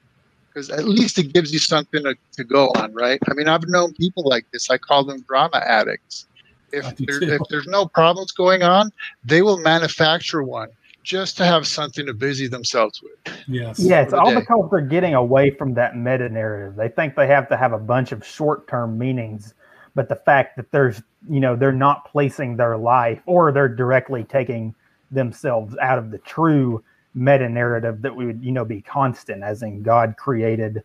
Because 0.47 0.69
at 0.69 0.85
least 0.85 1.19
it 1.19 1.33
gives 1.33 1.51
you 1.51 1.59
something 1.59 2.03
to, 2.03 2.15
to 2.33 2.43
go 2.43 2.67
on 2.77 2.93
right? 2.93 3.19
I 3.29 3.33
mean 3.33 3.47
i've 3.47 3.67
known 3.67 3.93
people 3.93 4.23
like 4.23 4.49
this. 4.51 4.69
I 4.69 4.77
call 4.77 5.03
them 5.03 5.21
drama 5.27 5.61
addicts. 5.65 6.27
If, 6.71 6.97
there, 6.97 7.23
if 7.23 7.41
there's 7.49 7.67
no 7.67 7.85
problems 7.85 8.31
going 8.31 8.63
on 8.63 8.91
they 9.23 9.41
will 9.41 9.59
manufacture 9.59 10.43
one 10.43 10.69
just 11.05 11.37
to 11.37 11.45
have 11.45 11.67
something 11.67 12.07
to 12.07 12.13
busy 12.13 12.47
themselves 12.47 13.01
with. 13.01 13.37
Yes. 13.47 13.79
Yeah, 13.79 14.01
it's 14.01 14.11
all 14.11 14.31
day. 14.31 14.39
because 14.39 14.67
they're 14.71 14.81
getting 14.81 15.13
away 15.13 15.51
from 15.51 15.75
that 15.75 15.95
meta 15.95 16.27
narrative. 16.27 16.75
They 16.75 16.89
think 16.89 17.15
they 17.15 17.27
have 17.27 17.47
to 17.49 17.57
have 17.57 17.73
a 17.73 17.77
bunch 17.77 18.11
of 18.11 18.25
short 18.25 18.67
term 18.67 18.97
meanings, 18.97 19.53
but 19.93 20.09
the 20.09 20.15
fact 20.15 20.57
that 20.57 20.71
there's, 20.71 21.01
you 21.29 21.39
know, 21.39 21.55
they're 21.55 21.71
not 21.71 22.11
placing 22.11 22.57
their 22.57 22.75
life 22.75 23.21
or 23.27 23.51
they're 23.51 23.69
directly 23.69 24.23
taking 24.23 24.73
themselves 25.11 25.77
out 25.77 25.99
of 25.99 26.09
the 26.09 26.17
true 26.17 26.83
meta 27.13 27.47
narrative 27.47 28.01
that 28.01 28.15
we 28.15 28.25
would, 28.25 28.43
you 28.43 28.51
know, 28.51 28.65
be 28.65 28.81
constant, 28.81 29.43
as 29.43 29.61
in 29.61 29.83
God 29.83 30.15
created 30.17 30.83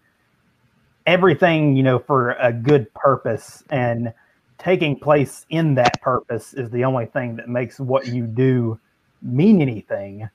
everything, 1.07 1.77
you 1.77 1.83
know, 1.83 1.99
for 1.99 2.33
a 2.33 2.53
good 2.53 2.93
purpose 2.93 3.65
and 3.71 4.13
taking 4.59 4.99
place 4.99 5.47
in 5.49 5.75
that 5.75 6.01
purpose 6.03 6.53
is 6.53 6.71
the 6.71 6.85
only 6.85 7.07
thing 7.07 7.37
that 7.37 7.49
makes 7.49 7.81
what 7.81 8.07
you 8.07 8.27
do 8.27 8.79
mean 9.23 9.61
anything. 9.61 10.29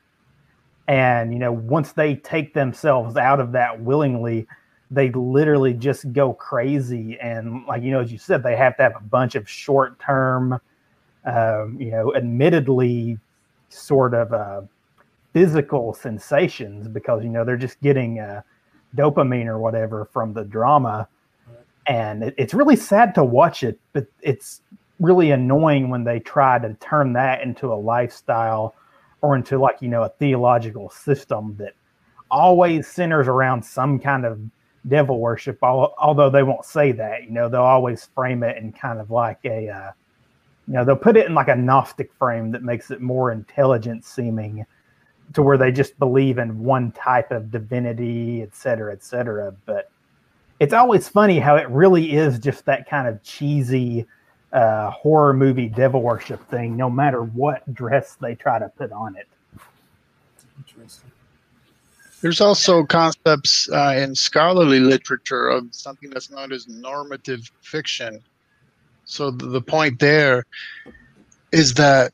And 0.87 1.33
you 1.33 1.39
know 1.39 1.51
once 1.51 1.93
they 1.93 2.15
take 2.15 2.53
themselves 2.53 3.17
out 3.17 3.39
of 3.39 3.51
that 3.53 3.81
willingly 3.81 4.47
they 4.91 5.09
literally 5.11 5.73
just 5.73 6.11
go 6.13 6.33
crazy. 6.33 7.19
And 7.19 7.65
like 7.65 7.83
you 7.83 7.91
know 7.91 8.01
as 8.01 8.11
you 8.11 8.17
said 8.17 8.43
they 8.43 8.55
have 8.55 8.77
to 8.77 8.83
have 8.83 8.95
a 8.95 9.03
bunch 9.03 9.35
of 9.35 9.49
short 9.49 9.99
term 9.99 10.59
um, 11.25 11.77
you 11.79 11.91
know 11.91 12.15
admittedly 12.15 13.17
sort 13.69 14.13
of 14.13 14.31
uh, 14.31 14.61
physical 15.33 15.93
sensations 15.93 16.87
because 16.87 17.23
you 17.23 17.29
know 17.29 17.43
they're 17.43 17.57
just 17.57 17.81
getting 17.81 18.19
uh, 18.19 18.41
dopamine 18.95 19.47
or 19.47 19.59
whatever 19.59 20.05
from 20.05 20.33
the 20.33 20.43
drama. 20.43 21.07
And 21.87 22.23
it, 22.23 22.35
it's 22.37 22.53
really 22.53 22.75
sad 22.75 23.15
to 23.15 23.23
watch 23.23 23.63
it 23.63 23.79
but 23.93 24.05
it's 24.21 24.61
really 24.99 25.31
annoying 25.31 25.89
when 25.89 26.03
they 26.03 26.19
try 26.19 26.59
to 26.59 26.73
turn 26.75 27.13
that 27.13 27.41
into 27.41 27.71
a 27.71 27.75
lifestyle 27.75 28.75
or 29.21 29.35
into 29.35 29.57
like 29.57 29.81
you 29.81 29.89
know 29.89 30.03
a 30.03 30.09
theological 30.09 30.89
system 30.89 31.55
that 31.57 31.73
always 32.31 32.87
centers 32.87 33.27
around 33.27 33.63
some 33.63 33.99
kind 33.99 34.25
of 34.25 34.39
devil 34.87 35.19
worship 35.19 35.57
although 35.63 36.29
they 36.29 36.43
won't 36.43 36.63
say 36.63 36.91
that 36.91 37.23
you 37.23 37.31
know 37.31 37.49
they'll 37.49 37.61
always 37.61 38.05
frame 38.13 38.43
it 38.43 38.57
in 38.57 38.71
kind 38.71 38.99
of 38.99 39.09
like 39.09 39.39
a 39.43 39.67
uh, 39.67 39.91
you 40.67 40.73
know 40.73 40.85
they'll 40.85 40.95
put 40.95 41.17
it 41.17 41.25
in 41.25 41.33
like 41.33 41.47
a 41.47 41.55
gnostic 41.55 42.11
frame 42.13 42.51
that 42.51 42.63
makes 42.63 42.91
it 42.91 43.01
more 43.01 43.31
intelligent 43.31 44.05
seeming 44.05 44.65
to 45.33 45.41
where 45.41 45.57
they 45.57 45.71
just 45.71 45.97
believe 45.99 46.37
in 46.37 46.63
one 46.63 46.91
type 46.91 47.31
of 47.31 47.51
divinity 47.51 48.41
et 48.41 48.55
cetera 48.55 48.93
et 48.93 49.03
cetera. 49.03 49.53
But 49.65 49.89
it's 50.59 50.73
always 50.73 51.09
funny 51.09 51.39
how 51.39 51.55
it 51.55 51.67
really 51.69 52.13
is 52.13 52.39
just 52.39 52.65
that 52.65 52.89
kind 52.89 53.07
of 53.07 53.21
cheesy 53.23 54.05
uh, 54.55 54.89
horror 54.91 55.33
movie 55.33 55.67
devil 55.67 56.01
worship 56.01 56.49
thing, 56.49 56.77
no 56.77 56.89
matter 56.89 57.21
what 57.21 57.61
dress 57.73 58.15
they 58.15 58.35
try 58.35 58.57
to 58.57 58.69
put 58.69 58.91
on 58.91 59.15
it. 59.17 59.27
Interesting. 60.57 61.11
There's 62.21 62.39
also 62.39 62.85
concepts 62.85 63.69
uh, 63.69 63.93
in 63.97 64.15
scholarly 64.15 64.79
literature 64.79 65.47
of 65.49 65.67
something 65.71 66.09
that's 66.09 66.31
known 66.31 66.53
as 66.53 66.67
normative 66.67 67.51
fiction. 67.61 68.23
So 69.03 69.29
the, 69.29 69.47
the 69.47 69.61
point 69.61 69.99
there 69.99 70.45
is 71.51 71.73
that 71.73 72.13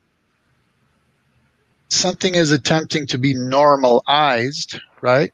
something 1.89 2.33
is 2.33 2.51
attempting 2.51 3.05
to 3.07 3.17
be 3.19 3.35
normalized, 3.35 4.81
right, 5.01 5.31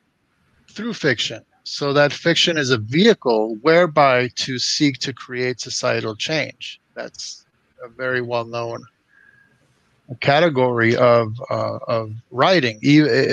through 0.69 0.93
fiction. 0.93 1.43
So 1.69 1.91
that 1.91 2.13
fiction 2.13 2.57
is 2.57 2.69
a 2.69 2.77
vehicle 2.77 3.57
whereby 3.61 4.29
to 4.35 4.57
seek 4.57 4.99
to 4.99 5.11
create 5.11 5.59
societal 5.59 6.15
change. 6.15 6.79
That's 6.95 7.45
a 7.83 7.89
very 7.89 8.21
well 8.21 8.45
known 8.45 8.85
category 10.21 10.95
of 10.95 11.33
uh, 11.49 11.79
of 11.89 12.13
writing. 12.31 12.79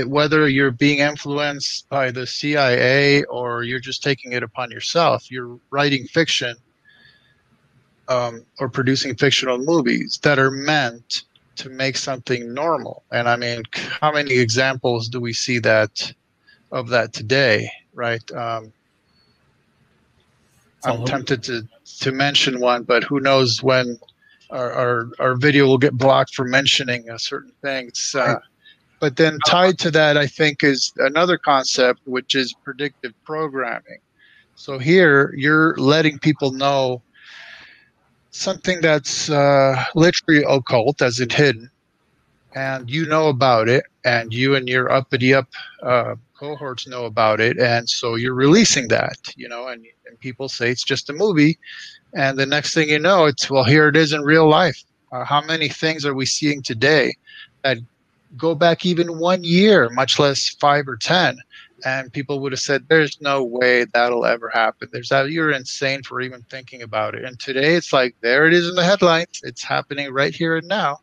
Whether 0.08 0.48
you're 0.48 0.72
being 0.72 0.98
influenced 0.98 1.88
by 1.88 2.10
the 2.10 2.26
CIA 2.26 3.22
or 3.24 3.62
you're 3.62 3.78
just 3.78 4.02
taking 4.02 4.32
it 4.32 4.42
upon 4.42 4.72
yourself, 4.72 5.30
you're 5.30 5.56
writing 5.70 6.04
fiction 6.06 6.56
um, 8.08 8.44
or 8.58 8.68
producing 8.68 9.14
fictional 9.14 9.58
movies 9.58 10.18
that 10.24 10.40
are 10.40 10.50
meant 10.50 11.22
to 11.54 11.70
make 11.70 11.96
something 11.96 12.52
normal. 12.52 13.04
And 13.12 13.28
I 13.28 13.36
mean, 13.36 13.62
how 13.72 14.10
many 14.10 14.34
examples 14.34 15.08
do 15.08 15.20
we 15.20 15.32
see 15.32 15.60
that 15.60 16.12
of 16.72 16.88
that 16.88 17.12
today? 17.12 17.70
Right. 17.94 18.28
Um, 18.32 18.72
I'm 20.84 21.04
tempted 21.06 21.42
to 21.44 21.66
to 22.00 22.12
mention 22.12 22.60
one, 22.60 22.82
but 22.82 23.04
who 23.04 23.20
knows 23.20 23.62
when 23.62 23.98
our 24.50 24.72
our, 24.72 25.08
our 25.18 25.34
video 25.36 25.66
will 25.66 25.78
get 25.78 25.94
blocked 25.96 26.34
for 26.34 26.44
mentioning 26.44 27.08
a 27.08 27.18
certain 27.18 27.52
thing. 27.62 27.88
It's, 27.88 28.14
uh, 28.14 28.38
but 29.00 29.16
then 29.16 29.38
tied 29.46 29.78
to 29.80 29.90
that, 29.92 30.16
I 30.16 30.26
think, 30.26 30.62
is 30.62 30.92
another 30.98 31.38
concept, 31.38 32.00
which 32.04 32.34
is 32.34 32.54
predictive 32.64 33.12
programming. 33.24 33.98
So 34.56 34.78
here, 34.78 35.34
you're 35.36 35.76
letting 35.76 36.18
people 36.18 36.52
know 36.52 37.02
something 38.30 38.80
that's 38.80 39.30
uh, 39.30 39.84
literally 39.94 40.44
occult, 40.48 41.02
as 41.02 41.20
in 41.20 41.30
hidden, 41.30 41.70
and 42.54 42.90
you 42.90 43.06
know 43.06 43.28
about 43.28 43.68
it, 43.68 43.84
and 44.04 44.32
you 44.32 44.54
and 44.54 44.68
your 44.68 44.90
uppity 44.90 45.34
up 45.34 45.48
uh, 45.82 46.14
cohorts 46.38 46.86
know 46.86 47.04
about 47.04 47.40
it, 47.40 47.58
and 47.58 47.88
so 47.88 48.14
you're 48.14 48.34
releasing 48.34 48.88
that, 48.88 49.16
you 49.36 49.48
know, 49.48 49.68
and, 49.68 49.84
and 50.06 50.18
people 50.20 50.48
say 50.48 50.70
it's 50.70 50.84
just 50.84 51.10
a 51.10 51.12
movie, 51.12 51.58
and 52.14 52.38
the 52.38 52.46
next 52.46 52.74
thing 52.74 52.88
you 52.90 52.98
know, 52.98 53.24
it's 53.26 53.50
well, 53.50 53.64
here 53.64 53.88
it 53.88 53.96
is 53.96 54.12
in 54.12 54.22
real 54.22 54.48
life. 54.48 54.82
Uh, 55.12 55.24
how 55.24 55.40
many 55.42 55.68
things 55.68 56.04
are 56.04 56.14
we 56.14 56.26
seeing 56.26 56.62
today 56.62 57.14
that 57.62 57.78
go 58.36 58.54
back 58.54 58.84
even 58.84 59.18
one 59.18 59.44
year, 59.44 59.88
much 59.90 60.18
less 60.18 60.48
five 60.60 60.88
or 60.88 60.96
ten? 60.96 61.38
And 61.84 62.12
people 62.12 62.40
would 62.40 62.52
have 62.52 62.60
said, 62.60 62.86
"There's 62.88 63.20
no 63.20 63.44
way 63.44 63.84
that'll 63.84 64.24
ever 64.24 64.48
happen. 64.48 64.88
There's 64.90 65.10
that 65.10 65.30
you're 65.30 65.50
insane 65.52 66.02
for 66.02 66.20
even 66.20 66.42
thinking 66.50 66.82
about 66.82 67.14
it." 67.14 67.24
And 67.24 67.38
today, 67.38 67.74
it's 67.74 67.92
like 67.92 68.14
there 68.22 68.46
it 68.46 68.54
is 68.54 68.68
in 68.68 68.74
the 68.74 68.84
headlines. 68.84 69.40
It's 69.42 69.62
happening 69.62 70.10
right 70.12 70.34
here 70.34 70.56
and 70.56 70.66
now. 70.66 71.00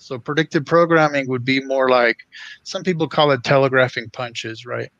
So 0.00 0.18
predictive 0.18 0.64
programming 0.64 1.28
would 1.28 1.44
be 1.44 1.62
more 1.62 1.90
like 1.90 2.16
some 2.62 2.82
people 2.82 3.06
call 3.06 3.30
it 3.32 3.44
telegraphing 3.44 4.08
punches, 4.10 4.64
right? 4.64 4.90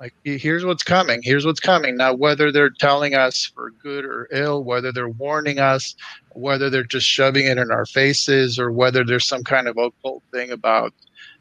Like 0.00 0.14
here's 0.24 0.64
what's 0.64 0.82
coming, 0.82 1.20
here's 1.22 1.44
what's 1.44 1.60
coming. 1.60 1.96
Now 1.96 2.14
whether 2.14 2.50
they're 2.50 2.70
telling 2.70 3.14
us 3.14 3.44
for 3.44 3.70
good 3.82 4.04
or 4.04 4.26
ill, 4.32 4.64
whether 4.64 4.90
they're 4.90 5.08
warning 5.08 5.58
us, 5.58 5.94
whether 6.32 6.70
they're 6.70 6.82
just 6.82 7.06
shoving 7.06 7.46
it 7.46 7.58
in 7.58 7.70
our 7.70 7.84
faces, 7.84 8.58
or 8.58 8.72
whether 8.72 9.04
there's 9.04 9.26
some 9.26 9.44
kind 9.44 9.68
of 9.68 9.76
occult 9.76 10.22
thing 10.32 10.50
about 10.50 10.94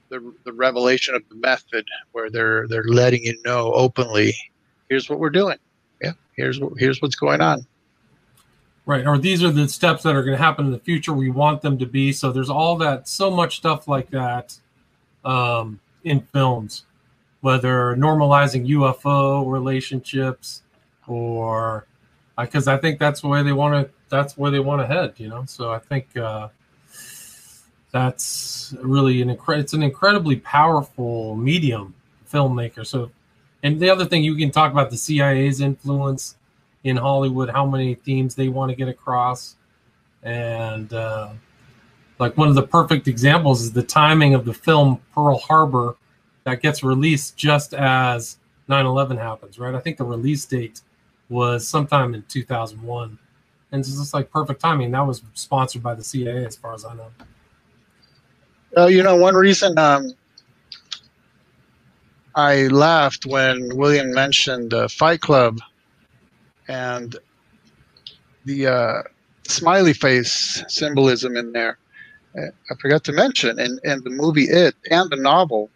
the, 0.09 0.33
the 0.43 0.53
revelation 0.53 1.15
of 1.15 1.23
the 1.29 1.35
method 1.35 1.85
where 2.11 2.29
they're 2.29 2.67
they're 2.67 2.83
letting 2.83 3.23
you 3.23 3.39
know 3.45 3.71
openly, 3.73 4.35
here's 4.89 5.09
what 5.09 5.19
we're 5.19 5.29
doing. 5.29 5.57
Yeah, 6.01 6.13
here's 6.35 6.59
here's 6.77 7.01
what's 7.01 7.15
going 7.15 7.41
on. 7.41 7.65
Right. 8.87 9.05
Or 9.05 9.17
these 9.17 9.43
are 9.43 9.51
the 9.51 9.67
steps 9.67 10.03
that 10.03 10.15
are 10.15 10.23
going 10.23 10.37
to 10.37 10.41
happen 10.41 10.65
in 10.65 10.71
the 10.71 10.79
future. 10.79 11.11
We 11.11 11.29
want 11.29 11.61
them 11.61 11.77
to 11.79 11.85
be. 11.85 12.13
So 12.13 12.31
there's 12.31 12.49
all 12.49 12.77
that, 12.77 13.09
so 13.09 13.29
much 13.29 13.57
stuff 13.57 13.85
like 13.85 14.09
that 14.11 14.57
um, 15.25 15.81
in 16.05 16.21
films, 16.21 16.85
whether 17.41 17.97
normalizing 17.97 18.65
UFO 18.69 19.51
relationships 19.51 20.63
or 21.05 21.85
because 22.39 22.69
I 22.69 22.77
think 22.77 22.97
that's 22.97 23.19
the 23.19 23.27
way 23.27 23.43
they 23.43 23.51
want 23.51 23.73
to, 23.73 23.93
that's 24.07 24.37
where 24.37 24.51
they 24.51 24.61
want 24.61 24.81
to 24.81 24.87
head, 24.87 25.15
you 25.17 25.27
know? 25.27 25.43
So 25.47 25.69
I 25.69 25.79
think 25.79 26.15
uh, 26.15 26.47
that's 27.91 28.73
really 28.81 29.21
an 29.21 29.35
incre- 29.35 29.59
it's 29.59 29.73
an 29.73 29.83
incredibly 29.83 30.37
powerful 30.37 31.35
medium 31.35 31.93
filmmaker. 32.31 32.87
So, 32.87 33.11
and 33.63 33.81
the 33.81 33.89
other 33.89 34.05
thing 34.05 34.23
you 34.23 34.37
can 34.37 34.49
talk 34.49 34.71
about 34.71 34.91
the 34.91 34.97
CIA's 34.97 35.59
influence 35.59 36.36
in 36.87 36.95
Hollywood, 36.95 37.49
how 37.49 37.65
many 37.65 37.95
themes 37.95 38.33
they 38.33 38.47
want 38.47 38.69
to 38.69 38.75
get 38.75 38.87
across. 38.87 39.55
And 40.23 40.91
uh, 40.93 41.31
like 42.17 42.37
one 42.37 42.47
of 42.47 42.55
the 42.55 42.63
perfect 42.63 43.07
examples 43.07 43.61
is 43.61 43.73
the 43.73 43.83
timing 43.83 44.33
of 44.33 44.45
the 44.45 44.53
film 44.53 45.01
Pearl 45.13 45.37
Harbor 45.37 45.97
that 46.45 46.61
gets 46.61 46.83
released 46.83 47.35
just 47.35 47.73
as 47.73 48.37
9 48.69 48.85
11 48.85 49.17
happens, 49.17 49.59
right? 49.59 49.75
I 49.75 49.79
think 49.79 49.97
the 49.97 50.05
release 50.05 50.45
date 50.45 50.81
was 51.29 51.67
sometime 51.67 52.13
in 52.13 52.23
2001. 52.29 53.19
And 53.73 53.79
it's 53.79 53.89
just 53.89 54.13
like 54.13 54.31
perfect 54.31 54.61
timing. 54.61 54.91
That 54.91 55.05
was 55.05 55.21
sponsored 55.33 55.83
by 55.83 55.93
the 55.93 56.03
CIA, 56.03 56.45
as 56.45 56.55
far 56.55 56.73
as 56.73 56.85
I 56.85 56.95
know. 56.95 57.11
Uh, 58.77 58.85
you 58.85 59.03
know, 59.03 59.17
one 59.17 59.35
reason 59.35 59.77
um, 59.77 60.13
I 62.33 62.67
laughed 62.67 63.25
when 63.25 63.75
William 63.75 64.13
mentioned 64.13 64.73
uh, 64.73 64.87
Fight 64.87 65.19
Club 65.19 65.59
and 66.67 67.15
the 68.45 68.67
uh, 68.67 69.01
smiley 69.47 69.93
face 69.93 70.63
symbolism 70.67 71.35
in 71.35 71.51
there. 71.53 71.77
Uh, 72.37 72.47
I 72.71 72.75
forgot 72.79 73.03
to 73.05 73.13
mention 73.13 73.59
in, 73.59 73.79
in 73.83 74.03
the 74.03 74.09
movie 74.09 74.45
It 74.45 74.75
and 74.91 75.09
the 75.09 75.17
novel, 75.17 75.69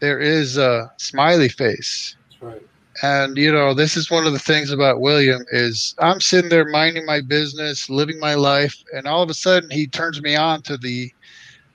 there 0.00 0.18
is 0.18 0.56
a 0.56 0.90
smiley 0.98 1.48
face. 1.48 2.16
That's 2.30 2.42
right. 2.42 2.62
And 3.02 3.36
you 3.36 3.52
know, 3.52 3.74
this 3.74 3.96
is 3.96 4.10
one 4.10 4.26
of 4.26 4.32
the 4.32 4.38
things 4.38 4.70
about 4.70 5.00
William 5.00 5.44
is 5.52 5.94
I'm 5.98 6.20
sitting 6.20 6.50
there 6.50 6.64
minding 6.64 7.06
my 7.06 7.20
business, 7.20 7.88
living 7.88 8.18
my 8.18 8.34
life, 8.34 8.82
and 8.92 9.06
all 9.06 9.22
of 9.22 9.30
a 9.30 9.34
sudden 9.34 9.70
he 9.70 9.86
turns 9.86 10.20
me 10.20 10.34
on 10.34 10.62
to 10.62 10.76
the 10.76 11.12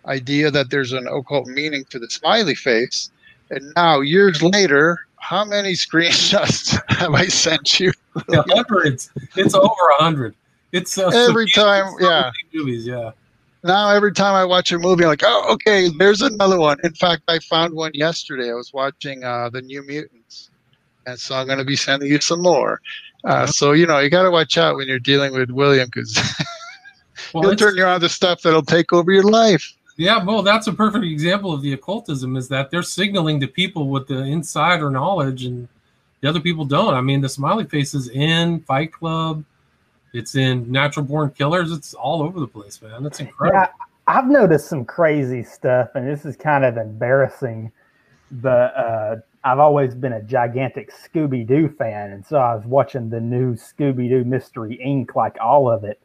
idea 0.05 0.51
that 0.51 0.69
there's 0.69 0.91
an 0.91 1.07
occult 1.07 1.47
meaning 1.47 1.85
to 1.89 1.99
the 1.99 2.09
smiley 2.09 2.55
face. 2.55 3.09
And 3.49 3.71
now, 3.75 4.01
years 4.01 4.41
later, 4.41 4.99
how 5.23 5.45
many 5.45 5.71
screenshots 5.71 6.77
have 6.89 7.13
I 7.13 7.27
sent 7.27 7.79
you? 7.79 7.93
hundreds. 8.29 9.09
It's 9.37 9.55
over 9.55 9.89
a 9.97 10.03
hundred. 10.03 10.35
It's 10.73 10.97
uh, 10.97 11.07
every 11.07 11.49
time, 11.51 11.93
yeah. 11.99 12.29
Movies, 12.53 12.85
yeah. 12.85 13.11
Now 13.63 13.89
every 13.89 14.11
time 14.11 14.33
I 14.33 14.43
watch 14.43 14.73
a 14.73 14.79
movie, 14.79 15.05
I'm 15.05 15.09
like, 15.09 15.21
oh, 15.23 15.53
okay, 15.53 15.89
there's 15.97 16.21
another 16.21 16.59
one. 16.59 16.77
In 16.83 16.93
fact, 16.93 17.23
I 17.29 17.39
found 17.39 17.73
one 17.73 17.91
yesterday. 17.93 18.51
I 18.51 18.53
was 18.53 18.73
watching 18.73 19.23
uh, 19.23 19.49
the 19.49 19.61
New 19.61 19.81
Mutants, 19.87 20.49
and 21.07 21.17
so 21.17 21.35
I'm 21.35 21.47
going 21.47 21.59
to 21.59 21.65
be 21.65 21.77
sending 21.77 22.11
you 22.11 22.19
some 22.19 22.41
more. 22.41 22.81
Uh, 23.23 23.45
so 23.45 23.71
you 23.71 23.87
know, 23.87 23.99
you 23.99 24.09
got 24.09 24.23
to 24.23 24.31
watch 24.31 24.57
out 24.57 24.75
when 24.75 24.89
you're 24.89 24.99
dealing 24.99 25.31
with 25.31 25.51
William 25.51 25.87
because 25.87 26.19
well, 27.33 27.43
he'll 27.43 27.55
turn 27.55 27.77
you 27.77 27.85
on 27.85 28.01
to 28.01 28.09
stuff 28.09 28.41
that'll 28.41 28.61
take 28.61 28.91
over 28.91 29.09
your 29.09 29.23
life. 29.23 29.73
Yeah, 29.95 30.23
well, 30.23 30.41
that's 30.41 30.67
a 30.67 30.73
perfect 30.73 31.05
example 31.05 31.53
of 31.53 31.61
the 31.61 31.73
occultism 31.73 32.35
is 32.35 32.47
that 32.49 32.71
they're 32.71 32.83
signaling 32.83 33.39
to 33.41 33.47
people 33.47 33.89
with 33.89 34.07
the 34.07 34.19
insider 34.23 34.89
knowledge 34.89 35.45
and 35.45 35.67
the 36.21 36.29
other 36.29 36.39
people 36.39 36.65
don't. 36.65 36.93
I 36.93 37.01
mean, 37.01 37.21
the 37.21 37.29
smiley 37.29 37.65
face 37.65 37.93
is 37.93 38.09
in 38.09 38.61
Fight 38.61 38.91
Club, 38.91 39.43
it's 40.13 40.35
in 40.35 40.71
Natural 40.71 41.05
Born 41.05 41.31
Killers, 41.31 41.71
it's 41.71 41.93
all 41.93 42.23
over 42.23 42.39
the 42.39 42.47
place, 42.47 42.81
man. 42.81 43.03
That's 43.03 43.19
incredible. 43.19 43.59
Yeah, 43.59 43.67
I've 44.07 44.27
noticed 44.27 44.67
some 44.67 44.83
crazy 44.83 45.43
stuff, 45.43 45.89
and 45.95 46.07
this 46.07 46.25
is 46.25 46.35
kind 46.35 46.65
of 46.65 46.77
embarrassing, 46.77 47.71
but 48.31 48.75
uh, 48.75 49.17
I've 49.43 49.59
always 49.59 49.93
been 49.93 50.13
a 50.13 50.23
gigantic 50.23 50.91
Scooby 50.91 51.45
Doo 51.45 51.69
fan, 51.77 52.11
and 52.11 52.25
so 52.25 52.37
I 52.37 52.55
was 52.55 52.65
watching 52.65 53.09
the 53.09 53.21
new 53.21 53.53
Scooby 53.55 54.09
Doo 54.09 54.23
Mystery 54.23 54.79
Inc. 54.83 55.15
like 55.15 55.37
all 55.39 55.69
of 55.69 55.83
it, 55.83 56.01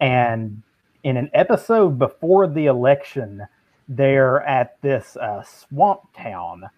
and 0.00 0.62
in 1.02 1.16
an 1.16 1.30
episode 1.34 1.98
before 1.98 2.46
the 2.46 2.66
election, 2.66 3.46
they're 3.88 4.42
at 4.42 4.80
this 4.82 5.16
uh, 5.16 5.42
swamp 5.42 6.00
town, 6.16 6.70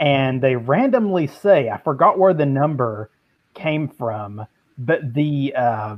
and 0.00 0.42
they 0.42 0.56
randomly 0.56 1.26
say, 1.26 1.68
I 1.68 1.78
forgot 1.78 2.18
where 2.18 2.34
the 2.34 2.46
number 2.46 3.10
came 3.54 3.88
from, 3.88 4.46
but 4.78 5.14
the 5.14 5.54
uh, 5.56 5.96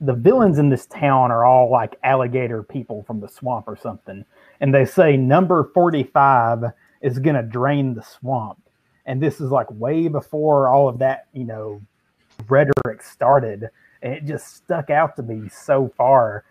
the 0.00 0.12
villains 0.12 0.58
in 0.58 0.68
this 0.68 0.86
town 0.86 1.30
are 1.30 1.44
all 1.44 1.70
like 1.70 1.98
alligator 2.02 2.62
people 2.62 3.02
from 3.04 3.20
the 3.20 3.28
swamp 3.28 3.66
or 3.66 3.76
something, 3.76 4.24
and 4.60 4.74
they 4.74 4.84
say 4.84 5.16
number 5.16 5.70
forty 5.74 6.04
five 6.04 6.62
is 7.00 7.18
going 7.18 7.36
to 7.36 7.42
drain 7.42 7.94
the 7.94 8.02
swamp, 8.02 8.60
and 9.06 9.22
this 9.22 9.40
is 9.40 9.50
like 9.50 9.66
way 9.70 10.08
before 10.08 10.68
all 10.68 10.88
of 10.88 10.98
that, 10.98 11.26
you 11.32 11.44
know, 11.44 11.80
rhetoric 12.48 13.02
started, 13.02 13.70
and 14.02 14.12
it 14.12 14.26
just 14.26 14.54
stuck 14.54 14.90
out 14.90 15.16
to 15.16 15.22
me 15.22 15.48
so 15.48 15.90
far 15.96 16.44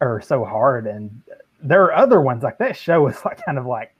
or 0.00 0.20
so 0.20 0.44
hard. 0.44 0.86
And 0.86 1.22
there 1.62 1.82
are 1.84 1.94
other 1.94 2.20
ones 2.20 2.42
like 2.42 2.58
that 2.58 2.76
show 2.76 3.06
is 3.06 3.24
like 3.24 3.44
kind 3.44 3.58
of 3.58 3.66
like 3.66 3.94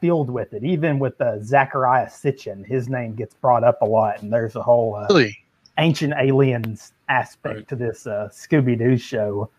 filled 0.00 0.30
with 0.30 0.52
it. 0.52 0.64
Even 0.64 0.98
with 0.98 1.20
uh, 1.20 1.38
Zecharia 1.38 2.06
Sitchin, 2.10 2.64
his 2.66 2.88
name 2.88 3.14
gets 3.14 3.34
brought 3.34 3.64
up 3.64 3.82
a 3.82 3.86
lot, 3.86 4.22
and 4.22 4.32
there's 4.32 4.56
a 4.56 4.62
whole 4.62 4.94
uh, 4.94 5.06
really? 5.08 5.38
ancient 5.78 6.14
aliens 6.18 6.92
aspect 7.08 7.56
right. 7.56 7.68
to 7.68 7.76
this 7.76 8.06
uh, 8.06 8.28
Scooby 8.32 8.78
Doo 8.78 8.96
show. 8.96 9.50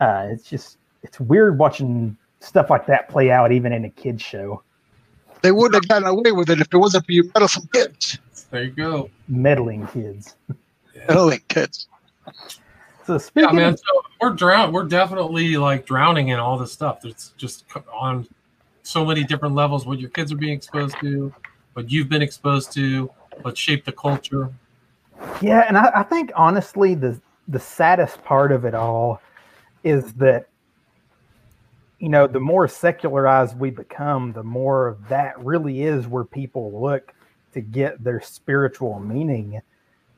Uh, 0.00 0.28
it's 0.30 0.48
just 0.48 0.78
it's 1.02 1.20
weird 1.20 1.58
watching 1.58 2.16
stuff 2.40 2.70
like 2.70 2.86
that 2.86 3.08
play 3.08 3.30
out 3.30 3.52
even 3.52 3.72
in 3.72 3.84
a 3.84 3.90
kids 3.90 4.22
show. 4.22 4.62
They 5.42 5.52
wouldn't 5.52 5.74
have 5.74 5.88
gotten 5.88 6.08
away 6.08 6.32
with 6.32 6.50
it 6.50 6.60
if 6.60 6.68
it 6.72 6.76
wasn't 6.76 7.06
for 7.06 7.12
you 7.12 7.30
meddlesome 7.34 7.68
kids. 7.72 8.18
There 8.50 8.64
you 8.64 8.70
go. 8.70 9.10
Meddling 9.28 9.86
kids. 9.88 10.36
Meddling 11.08 11.42
kids. 11.48 11.88
So 13.06 13.18
speaking, 13.18 13.50
yeah, 13.50 13.54
man. 13.54 13.76
So 13.76 14.02
we're 14.20 14.32
drown. 14.32 14.72
We're 14.72 14.84
definitely 14.84 15.56
like 15.56 15.86
drowning 15.86 16.28
in 16.28 16.40
all 16.40 16.58
this 16.58 16.72
stuff. 16.72 17.02
That's 17.02 17.32
just 17.36 17.64
on 17.92 18.26
so 18.82 19.04
many 19.04 19.22
different 19.22 19.54
levels. 19.54 19.86
What 19.86 20.00
your 20.00 20.10
kids 20.10 20.32
are 20.32 20.36
being 20.36 20.54
exposed 20.54 20.96
to, 21.00 21.32
what 21.74 21.90
you've 21.90 22.08
been 22.08 22.22
exposed 22.22 22.72
to, 22.72 23.08
what 23.42 23.56
shaped 23.56 23.86
the 23.86 23.92
culture. 23.92 24.52
Yeah, 25.40 25.64
and 25.68 25.78
I, 25.78 25.90
I 25.94 26.02
think 26.02 26.32
honestly, 26.34 26.96
the 26.96 27.20
the 27.46 27.60
saddest 27.60 28.24
part 28.24 28.50
of 28.50 28.64
it 28.64 28.74
all 28.74 29.22
is 29.84 30.12
that 30.14 30.48
you 32.00 32.08
know 32.08 32.26
the 32.26 32.40
more 32.40 32.66
secularized 32.66 33.56
we 33.56 33.70
become, 33.70 34.32
the 34.32 34.42
more 34.42 34.88
of 34.88 35.08
that 35.08 35.38
really 35.38 35.82
is 35.82 36.08
where 36.08 36.24
people 36.24 36.82
look 36.82 37.14
to 37.52 37.60
get 37.60 38.02
their 38.02 38.20
spiritual 38.20 38.98
meaning. 38.98 39.60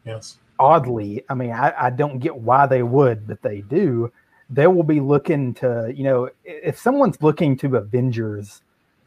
Yes 0.06 0.38
oddly, 0.58 1.24
I 1.28 1.34
mean, 1.34 1.52
I, 1.52 1.74
I 1.78 1.90
don't 1.90 2.18
get 2.18 2.36
why 2.36 2.66
they 2.66 2.82
would, 2.82 3.26
but 3.26 3.42
they 3.42 3.60
do. 3.62 4.12
They 4.50 4.66
will 4.66 4.82
be 4.82 5.00
looking 5.00 5.54
to, 5.54 5.92
you 5.94 6.04
know, 6.04 6.30
if 6.44 6.78
someone's 6.78 7.20
looking 7.22 7.56
to 7.58 7.76
Avengers 7.76 8.62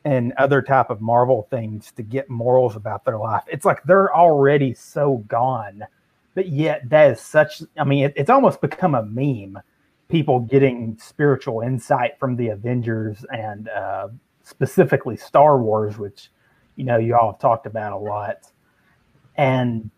and 0.05 0.33
other 0.33 0.61
type 0.61 0.89
of 0.89 1.01
Marvel 1.01 1.47
things 1.49 1.91
to 1.93 2.03
get 2.03 2.29
morals 2.29 2.75
about 2.75 3.05
their 3.05 3.17
life, 3.17 3.43
it's 3.47 3.65
like 3.65 3.83
they're 3.83 4.15
already 4.15 4.73
so 4.73 5.17
gone. 5.27 5.83
But 6.33 6.47
yet, 6.47 6.89
that 6.89 7.11
is 7.11 7.19
such. 7.19 7.61
I 7.77 7.83
mean, 7.83 8.05
it, 8.05 8.13
it's 8.15 8.29
almost 8.29 8.61
become 8.61 8.95
a 8.95 9.03
meme. 9.03 9.59
People 10.07 10.39
getting 10.39 10.97
spiritual 10.97 11.61
insight 11.61 12.17
from 12.19 12.35
the 12.35 12.49
Avengers 12.49 13.25
and 13.33 13.67
uh, 13.69 14.09
specifically 14.43 15.17
Star 15.17 15.57
Wars, 15.57 15.97
which 15.97 16.29
you 16.75 16.85
know 16.85 16.97
you 16.97 17.15
all 17.15 17.31
have 17.31 17.41
talked 17.41 17.65
about 17.65 17.91
a 17.91 17.97
lot. 17.97 18.49
And 19.35 19.89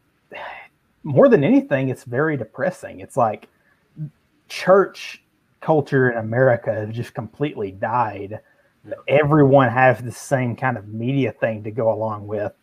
more 1.03 1.29
than 1.29 1.43
anything, 1.43 1.89
it's 1.89 2.03
very 2.03 2.37
depressing. 2.37 3.01
It's 3.01 3.17
like 3.17 3.47
church 4.47 5.21
culture 5.61 6.09
in 6.09 6.17
America 6.17 6.73
has 6.73 6.95
just 6.95 7.13
completely 7.13 7.71
died. 7.71 8.39
Yeah. 8.87 8.95
Everyone 9.07 9.69
has 9.69 10.01
the 10.01 10.11
same 10.11 10.55
kind 10.55 10.77
of 10.77 10.87
media 10.89 11.31
thing 11.31 11.63
to 11.63 11.71
go 11.71 11.91
along 11.91 12.27
with. 12.27 12.53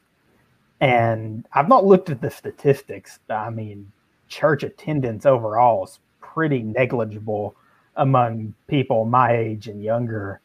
And 0.80 1.47
I've 1.53 1.68
not 1.68 1.84
looked 1.84 2.11
at 2.11 2.20
the 2.20 2.30
statistics. 2.30 3.18
I 3.28 3.51
mean, 3.51 3.91
church 4.28 4.62
attendance 4.62 5.26
overall 5.26 5.84
is 5.84 5.99
pretty 6.20 6.62
negligible 6.62 7.57
among 7.97 8.55
people 8.66 9.05
my 9.05 9.32
age 9.32 9.68
and 9.68 9.82
younger. 9.82 10.41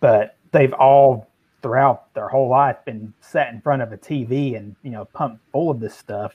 But 0.00 0.36
they've 0.52 0.72
all 0.72 1.28
throughout 1.60 2.14
their 2.14 2.28
whole 2.28 2.48
life 2.48 2.76
been 2.84 3.12
sat 3.20 3.52
in 3.52 3.60
front 3.60 3.82
of 3.82 3.92
a 3.92 3.98
TV 3.98 4.56
and, 4.56 4.76
you 4.82 4.90
know, 4.90 5.06
pumped 5.06 5.42
full 5.52 5.70
of 5.70 5.80
this 5.80 5.94
stuff 5.94 6.34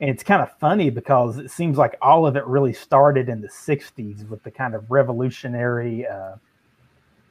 and 0.00 0.10
it's 0.10 0.22
kind 0.22 0.42
of 0.42 0.52
funny 0.58 0.90
because 0.90 1.38
it 1.38 1.50
seems 1.50 1.78
like 1.78 1.96
all 2.02 2.26
of 2.26 2.36
it 2.36 2.46
really 2.46 2.72
started 2.72 3.28
in 3.28 3.40
the 3.40 3.48
60s 3.48 4.28
with 4.28 4.42
the 4.42 4.50
kind 4.50 4.74
of 4.74 4.90
revolutionary 4.90 6.06
uh, 6.06 6.36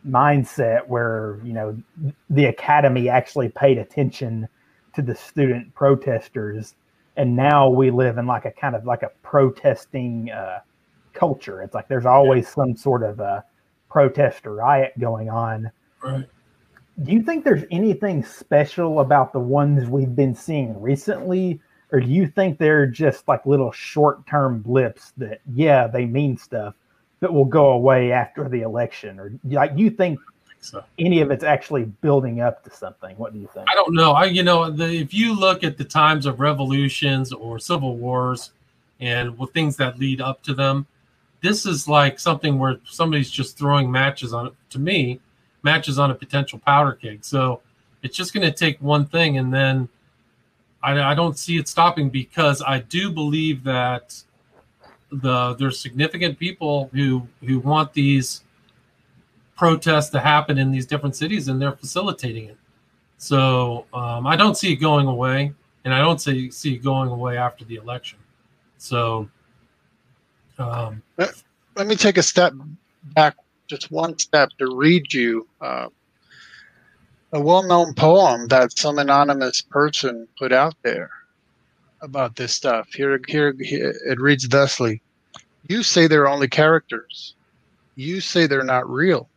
mindset 0.08 0.88
where 0.88 1.40
you 1.44 1.54
know 1.54 1.78
the 2.30 2.46
academy 2.46 3.10
actually 3.10 3.50
paid 3.50 3.78
attention 3.78 4.48
to 4.96 5.02
the 5.02 5.16
student 5.16 5.74
protesters. 5.76 6.76
And 7.18 7.36
now 7.36 7.70
we 7.70 7.92
live 7.92 8.18
in 8.18 8.26
like 8.26 8.46
a 8.46 8.52
kind 8.52 8.76
of 8.76 8.86
like 8.86 9.04
a 9.04 9.12
protesting 9.24 10.32
uh, 10.32 10.60
culture. 11.14 11.62
It's 11.62 11.74
like 11.74 11.88
there's 11.88 12.06
always 12.06 12.48
some 12.48 12.76
sort 12.76 13.04
of 13.04 13.20
a 13.20 13.44
protest 13.90 14.46
or 14.46 14.56
riot 14.56 14.94
going 15.00 15.30
on. 15.30 15.72
Right. 16.04 16.26
Do 17.04 17.12
you 17.12 17.22
think 17.22 17.44
there's 17.44 17.64
anything 17.72 18.24
special 18.24 19.02
about 19.02 19.34
the 19.34 19.40
ones 19.40 19.90
we've 19.90 20.16
been 20.16 20.34
seeing 20.34 20.80
recently 20.82 21.60
or 21.92 22.00
do 22.00 22.08
you 22.08 22.28
think 22.28 22.58
they're 22.58 22.88
just 22.88 23.28
like 23.28 23.46
little 23.46 23.72
short-term 23.72 24.60
blips 24.60 25.14
that 25.18 25.42
yeah 25.54 25.88
they 25.88 26.06
mean 26.06 26.38
stuff 26.38 26.74
that 27.20 27.32
will 27.32 27.46
go 27.46 27.72
away 27.72 28.12
after 28.12 28.50
the 28.50 28.62
election? 28.62 29.20
Or 29.20 29.32
like 29.44 29.72
you 29.76 29.90
think 29.90 30.20
so. 30.60 30.84
any 31.00 31.22
of 31.22 31.32
it's 31.32 31.44
actually 31.44 31.84
building 31.84 32.42
up 32.42 32.64
to 32.64 32.72
something? 32.72 33.16
What 33.18 33.34
do 33.34 33.40
you 33.40 33.50
think? 33.54 33.68
I 33.70 33.76
don't 33.76 33.94
know. 33.94 34.12
I 34.12 34.26
you 34.26 34.44
know 34.44 34.70
the, 34.70 34.86
if 34.86 35.14
you 35.14 35.38
look 35.38 35.64
at 35.64 35.78
the 35.78 35.86
times 35.86 36.26
of 36.26 36.40
revolutions 36.40 37.32
or 37.32 37.60
civil 37.60 37.98
wars 37.98 38.52
and 39.00 39.38
with 39.38 39.52
things 39.52 39.76
that 39.78 40.00
lead 40.00 40.22
up 40.22 40.42
to 40.44 40.54
them 40.54 40.88
this 41.42 41.66
is 41.66 41.88
like 41.88 42.20
something 42.20 42.58
where 42.58 42.78
somebody's 42.86 43.30
just 43.30 43.58
throwing 43.58 43.92
matches 43.92 44.34
on 44.34 44.48
it 44.48 44.54
to 44.70 44.80
me 44.80 45.20
matches 45.64 45.98
on 46.00 46.12
a 46.12 46.16
potential 46.16 46.60
powder 46.60 46.94
keg. 46.94 47.26
So 47.26 47.62
it's 48.04 48.16
just 48.16 48.34
going 48.34 48.46
to 48.46 48.52
take 48.52 48.80
one 48.82 49.06
thing 49.06 49.38
and 49.38 49.54
then 49.54 49.90
I, 50.86 51.12
I 51.12 51.16
don't 51.16 51.38
see 51.38 51.58
it 51.58 51.68
stopping 51.68 52.10
because 52.10 52.62
I 52.62 52.80
do 52.80 53.12
believe 53.12 53.64
that 53.64 54.22
the 55.12 55.56
there's 55.56 55.80
significant 55.80 56.38
people 56.38 56.90
who 56.94 57.28
who 57.42 57.60
want 57.60 57.94
these 57.94 58.44
protests 59.58 60.10
to 60.10 60.20
happen 60.20 60.58
in 60.58 60.72
these 60.72 60.86
different 60.86 61.16
cities 61.16 61.48
and 61.48 61.60
they're 61.60 61.72
facilitating 61.72 62.50
it. 62.50 62.58
So 63.18 63.86
um, 63.94 64.28
I 64.28 64.36
don't 64.36 64.56
see 64.56 64.74
it 64.74 64.76
going 64.76 65.08
away, 65.08 65.54
and 65.86 65.94
I 65.94 66.00
don't 66.00 66.22
see 66.22 66.52
see 66.52 66.76
it 66.76 66.84
going 66.84 67.10
away 67.10 67.38
after 67.38 67.66
the 67.66 67.76
election. 67.76 68.20
So 68.78 69.28
um, 70.60 71.02
let, 71.18 71.42
let, 71.76 71.88
me 71.88 71.96
take 71.96 72.18
a 72.18 72.24
step 72.24 72.54
back, 73.16 73.38
just 73.68 73.90
one 73.90 74.20
step, 74.20 74.50
to 74.60 74.76
read 74.76 75.12
you 75.14 75.48
uh, 75.62 75.88
a 77.36 77.40
well-known 77.42 77.94
poem 77.94 78.48
that 78.48 78.78
some 78.78 78.98
anonymous 78.98 79.62
person 79.62 80.26
put 80.40 80.54
out 80.54 80.74
there 80.84 81.10
about 82.00 82.38
this 82.38 82.54
stuff. 82.54 82.88
Here, 82.94 83.20
here, 83.28 83.54
here 83.60 83.94
it 84.08 84.22
reads 84.22 84.48
thusly: 84.48 85.02
"You 85.68 85.84
say 85.84 86.08
they're 86.08 86.30
only 86.30 86.48
characters. 86.48 87.36
You 87.98 88.22
say 88.22 88.48
they're 88.48 88.64
not 88.64 88.90
real. 88.90 89.28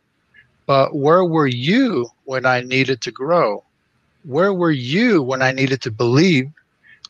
But 0.64 0.94
where 0.94 1.24
were 1.24 1.48
you 1.48 2.08
when 2.24 2.46
I 2.46 2.60
needed 2.60 3.00
to 3.00 3.10
grow? 3.10 3.64
Where 4.22 4.54
were 4.54 4.70
you 4.70 5.20
when 5.20 5.42
I 5.42 5.50
needed 5.50 5.82
to 5.82 5.90
believe? 5.90 6.52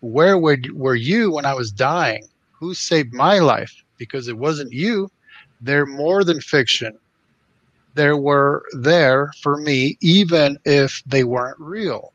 Where 0.01 0.39
were 0.39 0.95
you 0.95 1.31
when 1.33 1.45
I 1.45 1.53
was 1.53 1.71
dying? 1.71 2.27
Who 2.53 2.73
saved 2.73 3.13
my 3.13 3.41
life? 3.41 3.75
Because 3.99 4.27
it 4.27 4.39
wasn't 4.39 4.73
you. 4.73 5.11
They're 5.61 5.85
more 5.85 6.25
than 6.25 6.41
fiction. 6.41 6.99
They 7.99 8.13
were 8.13 8.63
there 8.75 9.33
for 9.43 9.57
me, 9.57 9.99
even 10.01 10.57
if 10.65 11.03
they 11.05 11.25
weren't 11.25 11.59
real. 11.59 12.13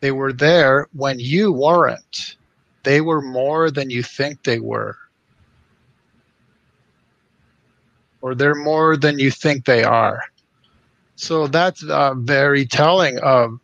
They 0.00 0.12
were 0.12 0.34
there 0.34 0.86
when 0.92 1.18
you 1.18 1.50
weren't. 1.50 2.36
They 2.82 3.00
were 3.00 3.22
more 3.22 3.70
than 3.70 3.88
you 3.88 4.02
think 4.02 4.42
they 4.42 4.60
were. 4.60 4.98
Or 8.20 8.34
they're 8.34 8.54
more 8.54 8.98
than 8.98 9.18
you 9.18 9.30
think 9.30 9.64
they 9.64 9.82
are. 9.82 10.20
So 11.16 11.46
that's 11.46 11.82
uh, 11.82 12.12
very 12.18 12.66
telling 12.66 13.18
of 13.20 13.58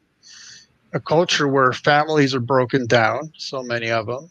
a 0.95 1.01
culture 1.01 1.47
where 1.47 1.75
families 1.75 2.35
are 2.35 2.41
broken 2.41 2.87
down, 2.87 3.35
so 3.37 3.63
many 3.63 3.91
of 3.91 4.07
them, 4.07 4.31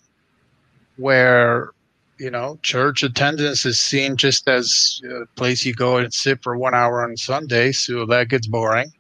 where 0.98 1.74
you 2.20 2.30
know 2.30 2.60
church 2.62 3.04
attendance 3.04 3.66
is 3.66 3.80
seen 3.80 4.18
just 4.18 4.48
as 4.48 5.02
a 5.10 5.26
place 5.36 5.66
you 5.66 5.74
go 5.74 5.98
and 5.98 6.14
sit 6.14 6.44
for 6.44 6.58
one 6.58 6.76
hour 6.76 7.04
on 7.04 7.18
Sunday, 7.18 7.72
so 7.72 8.06
that 8.06 8.30
gets 8.30 8.48
boring. 8.48 8.92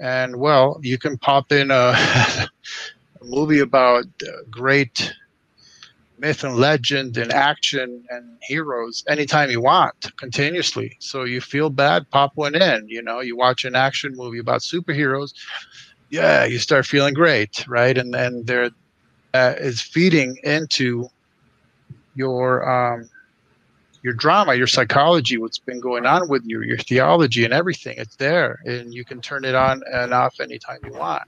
And 0.00 0.36
well, 0.36 0.78
you 0.82 0.98
can 0.98 1.18
pop 1.18 1.52
in 1.52 1.70
a, 1.70 1.94
a 1.94 2.48
movie 3.22 3.60
about 3.60 4.04
uh, 4.22 4.30
great 4.50 5.12
myth 6.18 6.44
and 6.44 6.56
legend 6.56 7.16
and 7.16 7.32
action 7.32 8.04
and 8.10 8.38
heroes 8.42 9.04
anytime 9.08 9.50
you 9.50 9.60
want 9.60 10.16
continuously 10.16 10.96
so 11.00 11.24
you 11.24 11.40
feel 11.40 11.70
bad 11.70 12.08
pop 12.10 12.32
one 12.34 12.56
in 12.56 12.84
you 12.88 13.00
know 13.00 13.20
you 13.20 13.36
watch 13.36 13.64
an 13.64 13.76
action 13.76 14.12
movie 14.16 14.38
about 14.38 14.60
superheroes 14.60 15.32
yeah 16.10 16.44
you 16.44 16.58
start 16.58 16.84
feeling 16.84 17.14
great 17.14 17.64
right 17.68 17.96
and 17.96 18.12
then 18.12 18.42
there 18.46 18.70
uh, 19.34 19.54
is 19.58 19.80
feeding 19.80 20.36
into 20.42 21.08
your 22.18 22.68
um, 22.68 23.08
your 24.02 24.12
drama 24.12 24.54
your 24.54 24.66
psychology 24.66 25.38
what's 25.38 25.58
been 25.58 25.80
going 25.80 26.06
on 26.06 26.28
with 26.28 26.42
you 26.44 26.62
your 26.62 26.78
theology 26.78 27.44
and 27.44 27.54
everything 27.54 27.94
it's 27.98 28.16
there 28.16 28.60
and 28.64 28.92
you 28.92 29.04
can 29.04 29.20
turn 29.20 29.44
it 29.44 29.54
on 29.54 29.82
and 29.92 30.12
off 30.12 30.40
anytime 30.40 30.78
you 30.84 30.92
want 30.92 31.22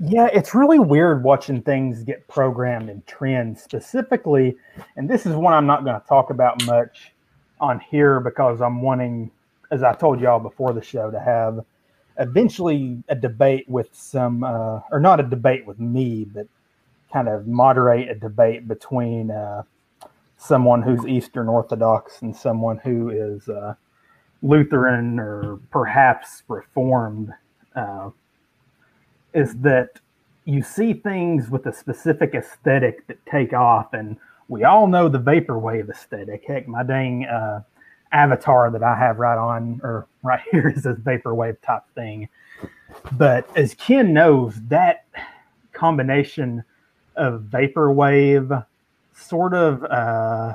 yeah, 0.00 0.28
it's 0.32 0.54
really 0.54 0.78
weird 0.78 1.22
watching 1.22 1.62
things 1.62 2.02
get 2.02 2.26
programmed 2.26 2.90
and 2.90 3.06
trends 3.06 3.62
specifically. 3.62 4.56
And 4.96 5.08
this 5.08 5.24
is 5.24 5.34
one 5.34 5.54
I'm 5.54 5.66
not 5.66 5.84
going 5.84 6.00
to 6.00 6.06
talk 6.06 6.30
about 6.30 6.64
much 6.66 7.12
on 7.60 7.78
here 7.78 8.18
because 8.18 8.60
I'm 8.60 8.82
wanting, 8.82 9.30
as 9.70 9.82
I 9.82 9.94
told 9.94 10.20
y'all 10.20 10.40
before 10.40 10.72
the 10.72 10.82
show, 10.82 11.10
to 11.10 11.20
have 11.20 11.64
eventually 12.18 13.02
a 13.08 13.14
debate 13.14 13.68
with 13.68 13.88
some, 13.92 14.42
uh, 14.42 14.80
or 14.90 14.98
not 14.98 15.20
a 15.20 15.22
debate 15.22 15.64
with 15.64 15.78
me, 15.78 16.24
but 16.24 16.48
kind 17.12 17.28
of 17.28 17.46
moderate 17.46 18.10
a 18.10 18.14
debate 18.16 18.66
between 18.66 19.30
uh, 19.30 19.62
someone 20.36 20.82
who's 20.82 21.06
Eastern 21.06 21.48
Orthodox 21.48 22.22
and 22.22 22.36
someone 22.36 22.78
who 22.78 23.10
is 23.10 23.48
uh, 23.48 23.74
Lutheran 24.42 25.18
or 25.18 25.58
perhaps 25.70 26.42
Reformed. 26.48 27.32
Uh, 27.74 28.10
is 29.32 29.54
that 29.56 29.98
you 30.44 30.62
see 30.62 30.92
things 30.92 31.50
with 31.50 31.66
a 31.66 31.72
specific 31.72 32.34
aesthetic 32.34 33.06
that 33.08 33.18
take 33.26 33.52
off, 33.52 33.92
and 33.92 34.16
we 34.48 34.64
all 34.64 34.86
know 34.86 35.08
the 35.08 35.18
vaporwave 35.18 35.90
aesthetic. 35.90 36.44
Heck, 36.46 36.68
my 36.68 36.82
dang 36.82 37.24
uh, 37.24 37.62
avatar 38.12 38.70
that 38.70 38.82
I 38.82 38.96
have 38.96 39.18
right 39.18 39.38
on 39.38 39.80
or 39.82 40.06
right 40.22 40.40
here 40.50 40.68
is 40.74 40.84
this 40.84 40.98
vaporwave 40.98 41.56
type 41.62 41.82
thing. 41.94 42.28
But 43.12 43.48
as 43.56 43.74
Ken 43.74 44.12
knows, 44.12 44.60
that 44.68 45.06
combination 45.72 46.62
of 47.16 47.42
vaporwave, 47.50 48.64
sort 49.14 49.54
of 49.54 49.84
uh, 49.84 50.54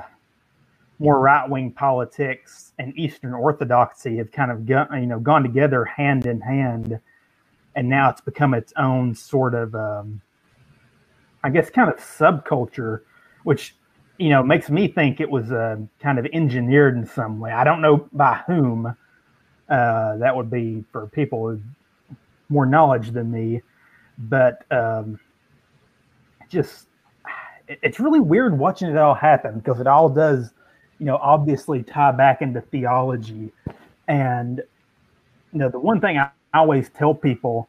more 0.98 1.20
right 1.20 1.48
wing 1.50 1.72
politics, 1.72 2.72
and 2.78 2.96
Eastern 2.98 3.34
Orthodoxy 3.34 4.18
have 4.18 4.32
kind 4.32 4.50
of 4.52 4.66
gone, 4.66 4.88
you 5.00 5.06
know 5.08 5.20
gone 5.20 5.42
together 5.44 5.84
hand 5.86 6.26
in 6.26 6.40
hand 6.40 7.00
and 7.74 7.88
now 7.88 8.10
it's 8.10 8.20
become 8.20 8.54
its 8.54 8.72
own 8.76 9.14
sort 9.14 9.54
of, 9.54 9.74
um, 9.74 10.20
I 11.44 11.50
guess, 11.50 11.70
kind 11.70 11.90
of 11.90 11.98
subculture, 11.98 13.02
which 13.44 13.74
you 14.18 14.30
know 14.30 14.42
makes 14.42 14.70
me 14.70 14.88
think 14.88 15.20
it 15.20 15.30
was 15.30 15.52
uh, 15.52 15.76
kind 16.00 16.18
of 16.18 16.26
engineered 16.32 16.96
in 16.96 17.06
some 17.06 17.40
way. 17.40 17.52
I 17.52 17.64
don't 17.64 17.82
know 17.82 18.08
by 18.12 18.42
whom. 18.46 18.96
Uh, 19.68 20.16
that 20.18 20.36
would 20.36 20.50
be 20.50 20.84
for 20.92 21.08
people 21.08 21.42
with 21.42 21.62
more 22.50 22.66
knowledge 22.66 23.10
than 23.12 23.30
me, 23.30 23.62
but 24.18 24.64
um, 24.70 25.20
just 26.50 26.86
it's 27.82 28.00
really 28.00 28.20
weird 28.20 28.58
watching 28.58 28.88
it 28.88 28.96
all 28.96 29.14
happen 29.14 29.60
because 29.60 29.80
it 29.80 29.86
all 29.86 30.08
does, 30.08 30.52
you 30.98 31.06
know, 31.06 31.16
obviously 31.16 31.82
tie 31.82 32.12
back 32.12 32.42
into 32.42 32.60
theology, 32.60 33.52
and 34.08 34.62
you 35.52 35.58
know 35.58 35.68
the 35.68 35.78
one 35.78 36.00
thing 36.00 36.18
I 36.18 36.30
always 36.52 36.90
tell 36.90 37.14
people 37.14 37.68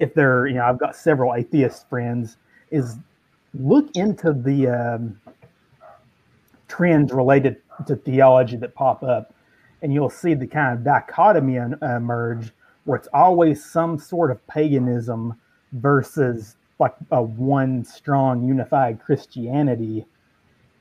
if 0.00 0.14
they're, 0.14 0.46
you 0.46 0.54
know, 0.54 0.64
I've 0.64 0.78
got 0.78 0.96
several 0.96 1.34
atheist 1.34 1.88
friends, 1.88 2.36
is 2.70 2.96
look 3.54 3.88
into 3.94 4.32
the 4.32 4.68
um, 4.68 5.20
trends 6.68 7.12
related 7.12 7.56
to 7.86 7.96
theology 7.96 8.56
that 8.56 8.74
pop 8.74 9.02
up, 9.02 9.32
and 9.82 9.92
you'll 9.92 10.10
see 10.10 10.34
the 10.34 10.46
kind 10.46 10.76
of 10.76 10.84
dichotomy 10.84 11.56
emerge 11.56 12.50
where 12.84 12.98
it's 12.98 13.08
always 13.14 13.64
some 13.64 13.98
sort 13.98 14.30
of 14.30 14.44
paganism 14.46 15.34
versus 15.72 16.56
like 16.78 16.94
a 17.10 17.22
one 17.22 17.84
strong 17.84 18.44
unified 18.44 19.00
Christianity. 19.00 20.04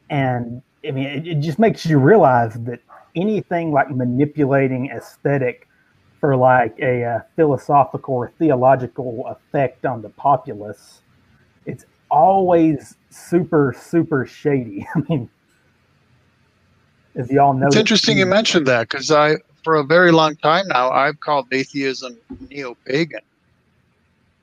And 0.10 0.62
I 0.88 0.91
mean, 0.91 1.06
it, 1.06 1.28
it 1.28 1.39
just 1.39 1.60
makes 1.60 1.86
you 1.86 2.00
realize 2.00 2.54
that 2.64 2.80
anything 3.16 3.72
like 3.72 3.89
manipulating 3.91 4.89
aesthetic 4.89 5.68
for 6.20 6.36
like 6.36 6.78
a, 6.80 7.04
uh, 7.04 7.20
philosophical 7.36 8.16
or 8.16 8.32
theological 8.39 9.28
effect 9.28 9.86
on 9.86 10.02
the 10.02 10.10
populace, 10.10 11.02
it's 11.66 11.86
always 12.10 12.96
super, 13.10 13.76
super 13.78 14.26
shady. 14.26 14.88
I 14.96 15.00
mean, 15.10 15.30
as 17.16 17.30
y'all 17.30 17.54
know, 17.54 17.68
it's 17.68 17.76
interesting 17.76 18.18
you 18.18 18.26
mentioned 18.26 18.66
that 18.68 18.89
because 18.89 19.12
I, 19.12 19.36
for 19.64 19.76
a 19.76 19.84
very 19.84 20.12
long 20.12 20.36
time 20.38 20.68
now, 20.68 20.89
I've 20.89 21.20
called 21.20 21.48
atheism 21.52 22.18
neo-pagan. 22.50 23.22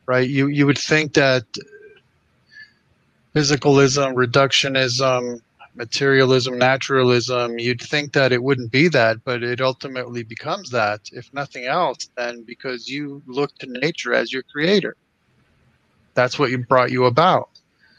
Right? 0.07 0.29
You 0.29 0.49
you 0.49 0.67
would 0.67 0.79
think 0.79 1.15
that 1.15 1.45
physicalism, 3.35 4.15
reductionism, 4.15 5.41
materialism, 5.75 6.59
naturalism, 6.59 7.59
you'd 7.59 7.81
think 7.81 8.13
that 8.13 8.33
it 8.33 8.43
wouldn't 8.43 8.73
be 8.73 8.89
that, 8.89 9.23
but 9.25 9.43
it 9.43 9.61
ultimately 9.61 10.23
becomes 10.23 10.71
that, 10.71 11.01
if 11.13 11.33
nothing 11.33 11.65
else, 11.65 12.09
then 12.17 12.43
because 12.43 12.89
you 12.89 13.23
look 13.27 13.57
to 13.59 13.67
nature 13.67 14.13
as 14.13 14.33
your 14.33 14.43
creator. 14.43 14.97
That's 16.15 16.39
what 16.39 16.51
you 16.51 16.59
brought 16.59 16.91
you 16.91 17.05
about. 17.05 17.51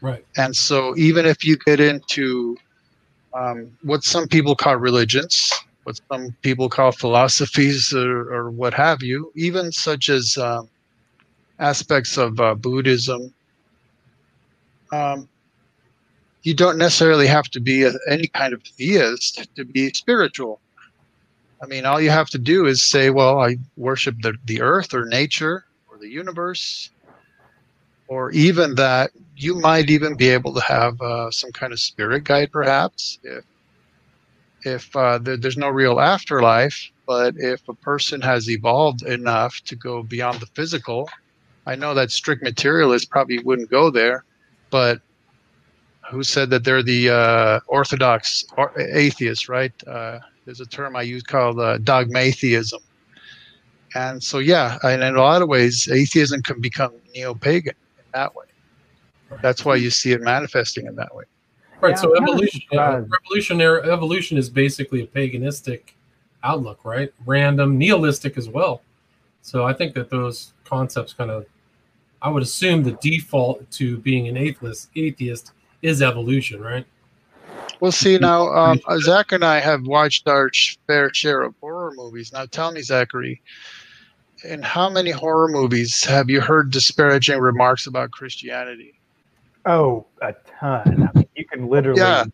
Right. 0.01 0.25
And 0.37 0.55
so 0.55 0.95
even 0.97 1.25
if 1.25 1.45
you 1.45 1.57
get 1.57 1.79
into 1.79 2.57
um, 3.33 3.71
what 3.83 4.03
some 4.03 4.27
people 4.27 4.55
call 4.55 4.75
religions, 4.75 5.51
what 5.83 5.99
some 6.11 6.35
people 6.41 6.69
call 6.69 6.91
philosophies 6.91 7.93
or, 7.93 8.33
or 8.33 8.51
what 8.51 8.73
have 8.73 9.01
you, 9.01 9.31
even 9.35 9.71
such 9.71 10.09
as 10.09 10.37
um, 10.37 10.67
aspects 11.61 12.17
of 12.17 12.39
uh, 12.39 12.55
Buddhism, 12.55 13.33
um, 14.91 15.29
you 16.43 16.53
don't 16.53 16.77
necessarily 16.77 17.27
have 17.27 17.47
to 17.51 17.59
be 17.59 17.83
a, 17.83 17.91
any 18.09 18.27
kind 18.27 18.53
of 18.53 18.63
theist 18.63 19.47
to 19.55 19.63
be 19.63 19.89
spiritual. 19.91 20.59
I 21.63 21.67
mean, 21.67 21.85
all 21.85 22.01
you 22.01 22.09
have 22.09 22.29
to 22.31 22.39
do 22.39 22.65
is 22.65 22.81
say, 22.81 23.11
well, 23.11 23.39
I 23.39 23.57
worship 23.77 24.15
the, 24.21 24.33
the 24.45 24.61
earth 24.61 24.93
or 24.93 25.05
nature 25.05 25.65
or 25.89 25.99
the 25.99 26.09
universe, 26.09 26.89
or 28.07 28.31
even 28.31 28.75
that 28.75 29.11
you 29.37 29.55
might 29.55 29.89
even 29.91 30.15
be 30.17 30.29
able 30.29 30.53
to 30.55 30.61
have 30.61 30.99
uh, 30.99 31.29
some 31.29 31.51
kind 31.51 31.71
of 31.71 31.79
spirit 31.79 32.23
guide, 32.23 32.51
perhaps, 32.51 33.19
if, 33.23 33.45
if 34.63 34.95
uh, 34.95 35.19
there, 35.19 35.37
there's 35.37 35.57
no 35.57 35.69
real 35.69 35.99
afterlife. 35.99 36.89
But 37.05 37.35
if 37.37 37.67
a 37.69 37.75
person 37.75 38.21
has 38.21 38.49
evolved 38.49 39.03
enough 39.03 39.61
to 39.65 39.75
go 39.75 40.01
beyond 40.01 40.39
the 40.39 40.47
physical, 40.47 41.07
I 41.65 41.75
know 41.75 41.93
that 41.93 42.11
strict 42.11 42.41
materialists 42.43 43.07
probably 43.07 43.39
wouldn't 43.39 43.69
go 43.69 43.89
there, 43.89 44.25
but 44.69 45.01
who 46.09 46.23
said 46.23 46.49
that 46.49 46.63
they're 46.63 46.83
the 46.83 47.09
uh, 47.09 47.59
orthodox 47.67 48.45
or 48.57 48.77
atheists, 48.79 49.47
right? 49.47 49.71
Uh, 49.87 50.19
there's 50.45 50.59
a 50.59 50.65
term 50.65 50.95
I 50.95 51.03
use 51.03 51.23
called 51.23 51.59
uh, 51.59 51.77
dogmatheism. 51.77 52.81
And 53.95 54.21
so, 54.23 54.39
yeah, 54.39 54.77
and 54.83 55.03
in 55.03 55.15
a 55.15 55.21
lot 55.21 55.41
of 55.41 55.49
ways, 55.49 55.87
atheism 55.89 56.41
can 56.41 56.59
become 56.61 56.93
neo-pagan 57.13 57.75
in 57.97 58.03
that 58.13 58.33
way. 58.35 58.45
That's 59.41 59.63
why 59.63 59.75
you 59.75 59.89
see 59.89 60.11
it 60.11 60.21
manifesting 60.21 60.87
in 60.87 60.95
that 60.95 61.13
way. 61.15 61.25
Right. 61.79 61.91
Yeah, 61.91 61.95
so 61.95 62.15
evolution, 62.15 62.61
uh, 62.73 63.03
evolutionary 63.23 63.89
evolution 63.89 64.37
is 64.37 64.49
basically 64.49 65.03
a 65.03 65.07
paganistic 65.07 65.93
outlook, 66.43 66.83
right? 66.85 67.13
Random, 67.25 67.77
nihilistic 67.77 68.37
as 68.37 68.49
well. 68.49 68.81
So 69.41 69.65
I 69.65 69.73
think 69.73 69.93
that 69.95 70.09
those 70.09 70.53
concepts 70.63 71.13
kind 71.13 71.31
of, 71.31 71.45
I 72.21 72.29
would 72.29 72.43
assume 72.43 72.83
the 72.83 72.91
default 72.93 73.69
to 73.71 73.97
being 73.97 74.27
an 74.27 74.37
atheist 74.37 74.89
atheist 74.95 75.51
is 75.81 76.01
evolution, 76.01 76.61
right? 76.61 76.85
Well, 77.79 77.91
see 77.91 78.19
now, 78.19 78.47
um, 78.49 78.79
Zak 78.99 79.31
and 79.31 79.43
I 79.43 79.59
have 79.59 79.87
watched 79.87 80.27
our 80.27 80.51
fair 80.85 81.11
share 81.13 81.41
of 81.41 81.55
horror 81.59 81.91
movies. 81.95 82.31
Now, 82.31 82.45
tell 82.45 82.71
me, 82.71 82.81
Zachary, 82.81 83.41
in 84.43 84.61
how 84.61 84.87
many 84.89 85.09
horror 85.09 85.47
movies 85.47 86.03
have 86.05 86.29
you 86.29 86.41
heard 86.41 86.71
disparaging 86.71 87.39
remarks 87.39 87.87
about 87.87 88.11
Christianity? 88.11 88.93
Oh, 89.65 90.05
a 90.21 90.33
ton. 90.59 91.03
I 91.03 91.17
mean, 91.17 91.27
you 91.35 91.45
can 91.45 91.67
literally 91.67 91.99
Yeah, 91.99 92.25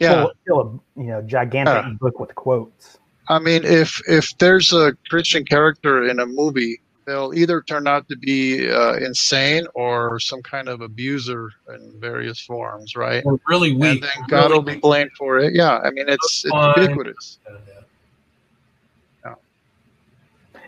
yeah. 0.00 0.08
fill, 0.08 0.32
fill 0.46 0.60
a 0.96 1.00
you 1.00 1.06
know 1.06 1.22
gigantic 1.22 1.72
Yeah. 1.74 1.92
book 2.00 2.20
with 2.20 2.34
quotes. 2.34 2.98
I 3.28 3.38
mean, 3.38 3.64
if 3.64 4.00
if 4.06 4.36
there's 4.36 4.72
a 4.74 4.92
Christian 5.08 5.44
character 5.46 6.06
in 6.06 6.20
a 6.20 6.26
movie, 6.26 6.80
they'll 7.06 7.32
either 7.34 7.62
turn 7.62 7.86
out 7.86 8.08
to 8.08 8.16
be 8.16 8.70
uh, 8.70 8.94
insane 8.94 9.66
or 9.74 10.18
some 10.20 10.42
kind 10.42 10.68
of 10.68 10.80
abuser 10.80 11.50
in 11.68 11.92
various 11.98 12.40
forms, 12.40 12.96
right? 12.96 13.22
Or 13.26 13.38
really 13.48 13.72
weak. 13.72 13.82
And 13.82 14.00
weak. 14.00 14.02
then 14.02 14.24
God 14.28 14.50
will 14.50 14.62
be 14.62 14.76
blamed 14.76 15.12
for 15.18 15.38
it. 15.38 15.54
Yeah, 15.54 15.78
I 15.78 15.90
mean, 15.90 16.08
it's, 16.08 16.44
it's 16.44 16.50
Fine. 16.50 16.82
ubiquitous. 16.82 17.38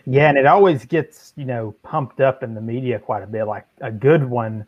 Yeah, 0.09 0.29
and 0.29 0.37
it 0.37 0.45
always 0.45 0.85
gets 0.85 1.33
you 1.35 1.43
know 1.43 1.75
pumped 1.83 2.21
up 2.21 2.41
in 2.41 2.53
the 2.53 2.61
media 2.61 2.97
quite 2.97 3.23
a 3.23 3.27
bit. 3.27 3.43
Like 3.43 3.67
a 3.81 3.91
good 3.91 4.23
one 4.23 4.65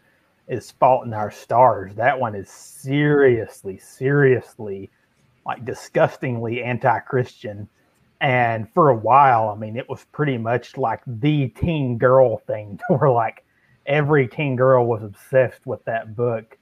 is 0.50 0.72
Fault 0.72 1.06
in 1.06 1.14
Our 1.14 1.32
Stars. 1.32 1.96
That 1.96 2.20
one 2.20 2.36
is 2.36 2.50
seriously, 2.50 3.78
seriously, 3.78 4.90
like 5.46 5.64
disgustingly 5.64 6.62
anti-Christian. 6.62 7.70
And 8.22 8.72
for 8.74 8.90
a 8.90 8.96
while, 8.96 9.50
I 9.50 9.56
mean, 9.56 9.78
it 9.78 9.88
was 9.88 10.06
pretty 10.12 10.38
much 10.38 10.76
like 10.76 11.02
the 11.08 11.48
teen 11.50 11.98
girl 11.98 12.38
thing, 12.40 12.80
where 12.90 13.10
like 13.10 13.46
every 13.86 14.28
teen 14.28 14.56
girl 14.56 14.86
was 14.86 15.04
obsessed 15.04 15.66
with 15.66 15.84
that 15.86 16.16
book 16.16 16.58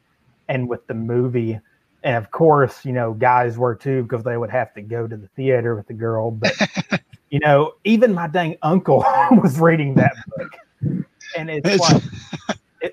and 0.49 0.69
with 0.69 0.85
the 0.87 0.93
movie. 0.93 1.59
And 2.03 2.15
of 2.15 2.29
course, 2.31 2.85
you 2.85 2.93
know, 2.93 3.13
guys 3.13 3.57
were 3.57 3.75
too 3.75 4.03
because 4.03 4.23
they 4.23 4.37
would 4.37 4.51
have 4.51 4.73
to 4.75 4.81
go 4.81 5.07
to 5.07 5.17
the 5.17 5.27
theater 5.29 5.75
with 5.75 5.87
the 5.87 5.93
girl. 5.93 6.31
But 6.31 6.53
you 7.29 7.39
know, 7.39 7.73
even 7.83 8.13
my 8.13 8.27
dang 8.27 8.55
uncle 8.61 8.99
was 9.31 9.59
reading 9.59 9.95
that 9.95 10.13
book, 10.37 11.05
and 11.35 11.49
it's, 11.49 11.67
It's- 11.67 11.93
like 11.93 12.03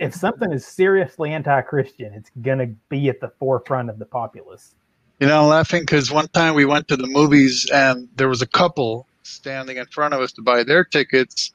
if 0.00 0.14
something 0.14 0.50
is 0.50 0.66
seriously 0.66 1.32
anti-Christian, 1.32 2.14
it's 2.14 2.30
gonna 2.40 2.68
be 2.88 3.08
at 3.10 3.20
the 3.20 3.28
forefront 3.38 3.90
of 3.90 3.98
the 3.98 4.06
populace. 4.06 4.74
You 5.20 5.28
know, 5.28 5.42
I'm 5.42 5.48
laughing 5.48 5.82
because 5.82 6.10
one 6.10 6.28
time 6.28 6.54
we 6.54 6.64
went 6.64 6.88
to 6.88 6.96
the 6.96 7.06
movies 7.06 7.70
and 7.72 8.08
there 8.16 8.28
was 8.28 8.42
a 8.42 8.46
couple 8.46 9.06
standing 9.22 9.76
in 9.76 9.86
front 9.86 10.12
of 10.12 10.20
us 10.20 10.32
to 10.32 10.42
buy 10.42 10.64
their 10.64 10.84
tickets, 10.84 11.52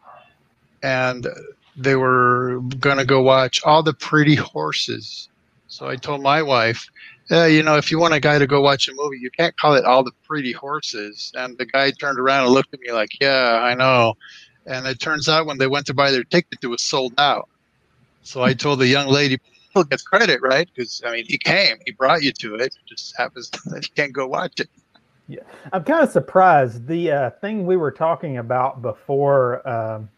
and 0.82 1.28
they 1.76 1.96
were 1.96 2.62
gonna 2.80 3.06
go 3.06 3.22
watch 3.22 3.62
all 3.66 3.84
the 3.84 3.94
pretty 3.94 4.36
horses. 4.36 5.30
So 5.68 5.88
I 5.88 5.98
told 5.98 6.22
my 6.22 6.42
wife, 6.42 6.90
yeah, 7.30 7.46
you 7.46 7.62
know, 7.62 7.76
if 7.76 7.92
you 7.92 8.00
want 8.00 8.14
a 8.14 8.20
guy 8.20 8.40
to 8.40 8.48
go 8.48 8.62
watch 8.62 8.88
a 8.88 8.94
movie, 8.96 9.20
you 9.20 9.30
can't 9.30 9.56
call 9.58 9.76
it 9.76 9.86
all 9.86 10.04
the 10.04 10.14
pretty 10.26 10.52
horses. 10.52 11.32
And 11.36 11.58
the 11.58 11.66
guy 11.66 11.92
turned 11.92 12.18
around 12.18 12.46
and 12.46 12.54
looked 12.54 12.74
at 12.74 12.80
me 12.80 12.92
like, 12.92 13.20
yeah, 13.22 13.60
I 13.62 13.76
know. 13.76 14.16
And 14.66 14.88
it 14.88 15.00
turns 15.00 15.30
out 15.30 15.46
when 15.46 15.58
they 15.58 15.68
went 15.68 15.86
to 15.88 15.94
buy 15.94 16.12
their 16.12 16.24
ticket, 16.24 16.60
it 16.64 16.68
was 16.68 16.82
sold 16.82 17.14
out. 17.20 17.48
So 18.24 18.42
I 18.42 18.54
told 18.54 18.80
the 18.80 18.88
young 18.88 19.08
lady, 19.08 19.40
"Well, 19.74 19.84
gets 19.84 20.04
credit, 20.04 20.42
right? 20.42 20.70
Because 20.74 21.02
I 21.06 21.12
mean, 21.12 21.26
he 21.28 21.38
came, 21.38 21.78
he 21.86 21.92
brought 21.92 22.24
you 22.24 22.32
to 22.32 22.56
it. 22.56 22.76
It 22.76 22.86
just 22.88 23.16
happens 23.18 23.50
that 23.66 23.88
you 23.88 23.94
can't 23.96 24.14
go 24.14 24.28
watch 24.28 24.60
it. 24.60 24.70
Yeah, 25.28 25.42
I'm 25.72 25.84
kind 25.84 26.04
of 26.04 26.10
surprised. 26.10 26.88
The 26.88 27.12
uh, 27.12 27.30
thing 27.42 27.68
we 27.68 27.78
were 27.78 27.92
talking 27.92 28.38
about 28.38 28.82
before 28.82 29.68
um, 29.68 30.10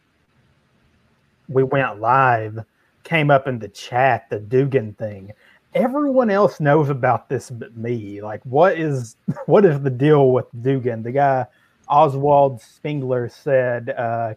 we 1.48 1.62
went 1.62 2.00
live 2.00 2.60
came 3.04 3.30
up 3.30 3.46
in 3.46 3.58
the 3.58 3.68
chat, 3.68 4.28
the 4.30 4.38
Dugin 4.38 4.96
thing. 4.96 5.32
Everyone 5.74 6.30
else 6.30 6.60
knows 6.60 6.88
about 6.88 7.28
this 7.28 7.50
but 7.50 7.76
me. 7.76 8.22
Like, 8.22 8.42
what 8.44 8.78
is 8.78 9.16
what 9.46 9.64
is 9.64 9.80
the 9.80 9.90
deal 9.90 10.30
with 10.30 10.46
Dugin? 10.62 11.02
The 11.02 11.12
guy 11.12 11.46
Oswald 11.88 12.60
Spengler 12.60 13.28
said, 13.28 13.90
uh, 13.90 14.34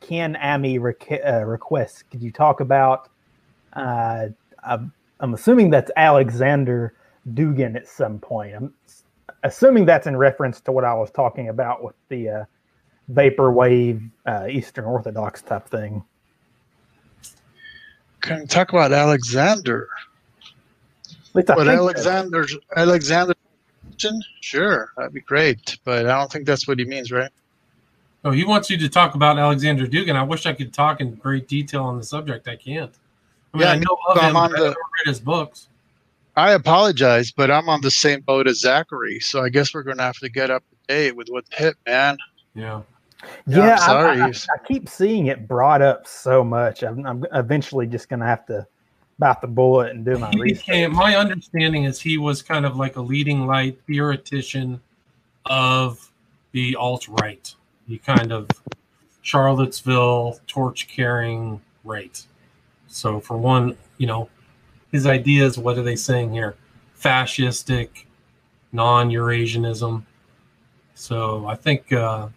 "Ken 0.00 0.34
Ammi 0.34 0.76
uh, 0.78 1.44
request? 1.44 2.04
Could 2.10 2.22
you 2.22 2.30
talk 2.30 2.60
about?" 2.60 3.08
Uh, 3.74 4.26
I'm, 4.66 4.92
I'm 5.20 5.34
assuming 5.34 5.70
that's 5.70 5.90
Alexander 5.96 6.94
Dugin 7.34 7.76
at 7.76 7.88
some 7.88 8.18
point. 8.18 8.54
I'm 8.54 8.74
assuming 9.42 9.84
that's 9.84 10.06
in 10.06 10.16
reference 10.16 10.60
to 10.62 10.72
what 10.72 10.84
I 10.84 10.94
was 10.94 11.10
talking 11.10 11.48
about 11.48 11.82
with 11.82 11.94
the 12.08 12.28
uh, 12.28 12.44
vaporwave 13.12 14.10
uh, 14.26 14.46
Eastern 14.50 14.84
Orthodox 14.84 15.42
type 15.42 15.68
thing. 15.68 16.02
Can 18.20 18.40
we 18.40 18.46
talk 18.46 18.72
about 18.72 18.92
Alexander? 18.92 19.88
At 21.10 21.34
least 21.34 21.50
I 21.50 21.54
But 21.56 21.66
think. 21.66 21.78
Alexander, 21.78 22.46
Alexander, 22.76 23.34
sure, 24.40 24.92
that'd 24.96 25.12
be 25.12 25.20
great. 25.20 25.78
But 25.84 26.06
I 26.06 26.18
don't 26.18 26.32
think 26.32 26.46
that's 26.46 26.66
what 26.66 26.78
he 26.78 26.84
means, 26.84 27.12
right? 27.12 27.30
Oh, 28.24 28.30
he 28.30 28.44
wants 28.44 28.70
you 28.70 28.78
to 28.78 28.88
talk 28.88 29.14
about 29.14 29.38
Alexander 29.38 29.86
Dugin. 29.86 30.16
I 30.16 30.22
wish 30.22 30.46
I 30.46 30.54
could 30.54 30.72
talk 30.72 31.02
in 31.02 31.14
great 31.16 31.46
detail 31.46 31.82
on 31.84 31.98
the 31.98 32.02
subject. 32.02 32.48
I 32.48 32.56
can't. 32.56 32.94
I 33.54 33.56
mean, 33.56 33.66
Yeah, 33.66 33.72
I 33.72 33.76
know 33.76 33.96
of 34.10 34.18
I'm 34.18 34.30
him, 34.30 34.36
on 34.36 34.50
but 34.50 34.58
the- 34.58 34.64
I've 34.64 34.70
never 34.70 34.80
read 34.98 35.06
his 35.08 35.20
books. 35.20 35.68
I 36.36 36.52
apologize, 36.54 37.30
but 37.30 37.48
I'm 37.50 37.68
on 37.68 37.80
the 37.80 37.92
same 37.92 38.20
boat 38.20 38.48
as 38.48 38.58
Zachary, 38.60 39.20
so 39.20 39.42
I 39.44 39.48
guess 39.50 39.72
we're 39.72 39.84
going 39.84 39.98
to 39.98 40.02
have 40.02 40.18
to 40.18 40.28
get 40.28 40.50
up 40.50 40.64
to 40.68 40.76
date 40.92 41.14
with 41.16 41.28
what's 41.28 41.54
hit, 41.54 41.76
man. 41.86 42.18
Yeah. 42.56 42.82
Yeah, 43.46 43.56
Yeah, 43.58 43.62
I'm 43.62 43.70
I- 43.72 43.86
sorry. 43.86 44.20
I, 44.20 44.26
I 44.26 44.58
keep 44.66 44.88
seeing 44.88 45.28
it 45.28 45.46
brought 45.46 45.80
up 45.80 46.06
so 46.08 46.42
much. 46.42 46.82
I'm, 46.82 47.06
I'm 47.06 47.24
eventually 47.32 47.86
just 47.86 48.08
going 48.08 48.18
to 48.20 48.26
have 48.26 48.44
to 48.46 48.66
bite 49.20 49.40
the 49.42 49.46
bullet 49.46 49.92
and 49.92 50.04
do 50.04 50.18
my 50.18 50.28
He 50.30 50.40
research. 50.40 50.66
became, 50.66 50.92
my 50.92 51.14
understanding 51.14 51.84
is 51.84 52.00
he 52.00 52.18
was 52.18 52.42
kind 52.42 52.66
of 52.66 52.76
like 52.76 52.96
a 52.96 53.00
leading 53.00 53.46
light 53.46 53.78
theoretician 53.86 54.80
of 55.46 56.10
the 56.50 56.74
alt 56.74 57.06
right. 57.08 57.54
He 57.86 57.98
kind 57.98 58.32
of 58.32 58.48
Charlottesville 59.22 60.38
torch 60.46 60.88
carrying 60.88 61.60
right. 61.84 62.22
So 62.94 63.18
for 63.18 63.36
one, 63.36 63.76
you 63.98 64.06
know, 64.06 64.28
his 64.92 65.04
ideas, 65.04 65.58
what 65.58 65.76
are 65.76 65.82
they 65.82 65.96
saying 65.96 66.32
here? 66.32 66.54
Fascistic, 66.96 68.04
neo-Eurasianism. 68.72 70.04
So 70.94 71.44
I 71.46 71.56
think 71.56 71.92
uh, 71.92 72.28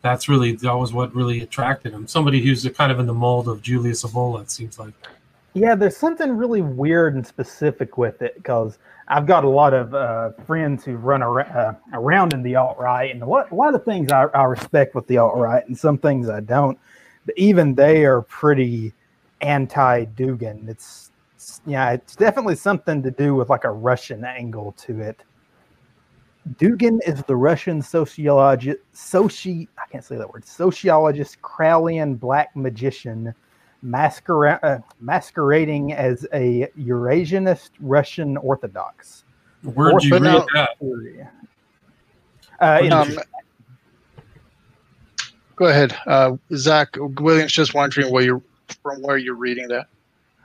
that's 0.00 0.30
really 0.30 0.56
that 0.56 0.72
was 0.72 0.94
what 0.94 1.14
really 1.14 1.42
attracted 1.42 1.92
him. 1.92 2.06
Somebody 2.06 2.42
who's 2.42 2.66
kind 2.70 2.90
of 2.90 2.98
in 2.98 3.06
the 3.06 3.12
mold 3.12 3.46
of 3.46 3.60
Julius 3.60 4.04
Evola, 4.04 4.40
it 4.40 4.50
seems 4.50 4.78
like. 4.78 4.94
Yeah, 5.52 5.74
there's 5.74 5.98
something 5.98 6.34
really 6.34 6.62
weird 6.62 7.14
and 7.14 7.26
specific 7.26 7.98
with 7.98 8.22
it 8.22 8.36
because 8.36 8.78
I've 9.08 9.26
got 9.26 9.44
a 9.44 9.48
lot 9.48 9.74
of 9.74 9.94
uh, 9.94 10.30
friends 10.46 10.82
who 10.82 10.96
run 10.96 11.22
ar- 11.22 11.40
uh, 11.40 11.74
around 11.92 12.32
in 12.32 12.42
the 12.42 12.56
alt 12.56 12.78
right, 12.78 13.10
and 13.14 13.22
lot, 13.26 13.50
a 13.50 13.54
lot 13.54 13.74
of 13.74 13.84
things 13.84 14.10
I, 14.10 14.24
I 14.32 14.44
respect 14.44 14.94
with 14.94 15.06
the 15.08 15.18
alt 15.18 15.36
right, 15.36 15.66
and 15.66 15.76
some 15.76 15.98
things 15.98 16.30
I 16.30 16.40
don't. 16.40 16.78
But 17.26 17.36
even 17.36 17.74
they 17.74 18.06
are 18.06 18.22
pretty 18.22 18.94
anti 19.40 20.04
Dugin. 20.06 20.68
It's, 20.68 21.10
it's 21.34 21.60
yeah, 21.66 21.92
it's 21.92 22.16
definitely 22.16 22.56
something 22.56 23.02
to 23.02 23.10
do 23.10 23.34
with 23.34 23.48
like 23.50 23.64
a 23.64 23.70
Russian 23.70 24.24
angle 24.24 24.72
to 24.78 25.00
it. 25.00 25.22
Dugin 26.54 26.98
is 27.06 27.22
the 27.24 27.36
Russian 27.36 27.82
sociologist, 27.82 28.78
soci, 28.94 29.68
I 29.78 29.86
can't 29.90 30.04
say 30.04 30.16
that 30.16 30.32
word, 30.32 30.46
sociologist, 30.46 31.40
Crowleyan 31.42 32.18
black 32.18 32.56
magician 32.56 33.34
masquera- 33.84 34.58
uh, 34.62 34.78
masquerading 35.00 35.92
as 35.92 36.26
a 36.32 36.66
Eurasianist 36.78 37.70
Russian 37.80 38.36
Orthodox. 38.38 39.24
Where'd 39.62 40.02
you 40.02 40.12
read 40.14 40.22
now- 40.22 40.46
that? 40.54 40.70
Uh, 42.60 42.80
in- 42.82 42.92
Um, 42.92 43.18
go 45.56 45.66
ahead, 45.66 45.96
uh, 46.06 46.36
Zak. 46.54 46.96
Williams 46.98 47.52
just 47.52 47.74
wondering 47.74 48.10
where 48.10 48.24
you're 48.24 48.42
from, 48.74 49.02
where 49.02 49.16
you're 49.16 49.34
reading 49.34 49.68
that. 49.68 49.86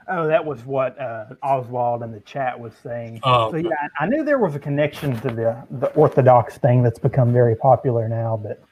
oh, 0.08 0.26
that 0.26 0.44
was 0.44 0.64
what 0.64 0.98
uh, 1.00 1.26
Oswald 1.42 2.02
in 2.02 2.12
the 2.12 2.20
chat 2.20 2.58
was 2.58 2.72
saying. 2.82 3.20
Oh, 3.22 3.50
So 3.50 3.56
yeah, 3.56 3.70
I 3.98 4.04
I 4.04 4.08
knew 4.08 4.24
there 4.24 4.38
was 4.38 4.54
a 4.54 4.58
connection 4.58 5.18
to 5.20 5.28
the 5.28 5.66
the 5.70 5.86
Orthodox 5.94 6.58
thing 6.58 6.82
that's 6.82 6.98
become 6.98 7.32
very 7.32 7.56
popular 7.56 8.08
now. 8.08 8.36
But 8.42 8.62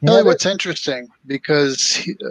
you 0.00 0.06
know, 0.06 0.18
you 0.18 0.24
what's 0.24 0.46
interesting 0.46 1.08
because 1.26 1.94
he, 1.94 2.12
uh, 2.12 2.28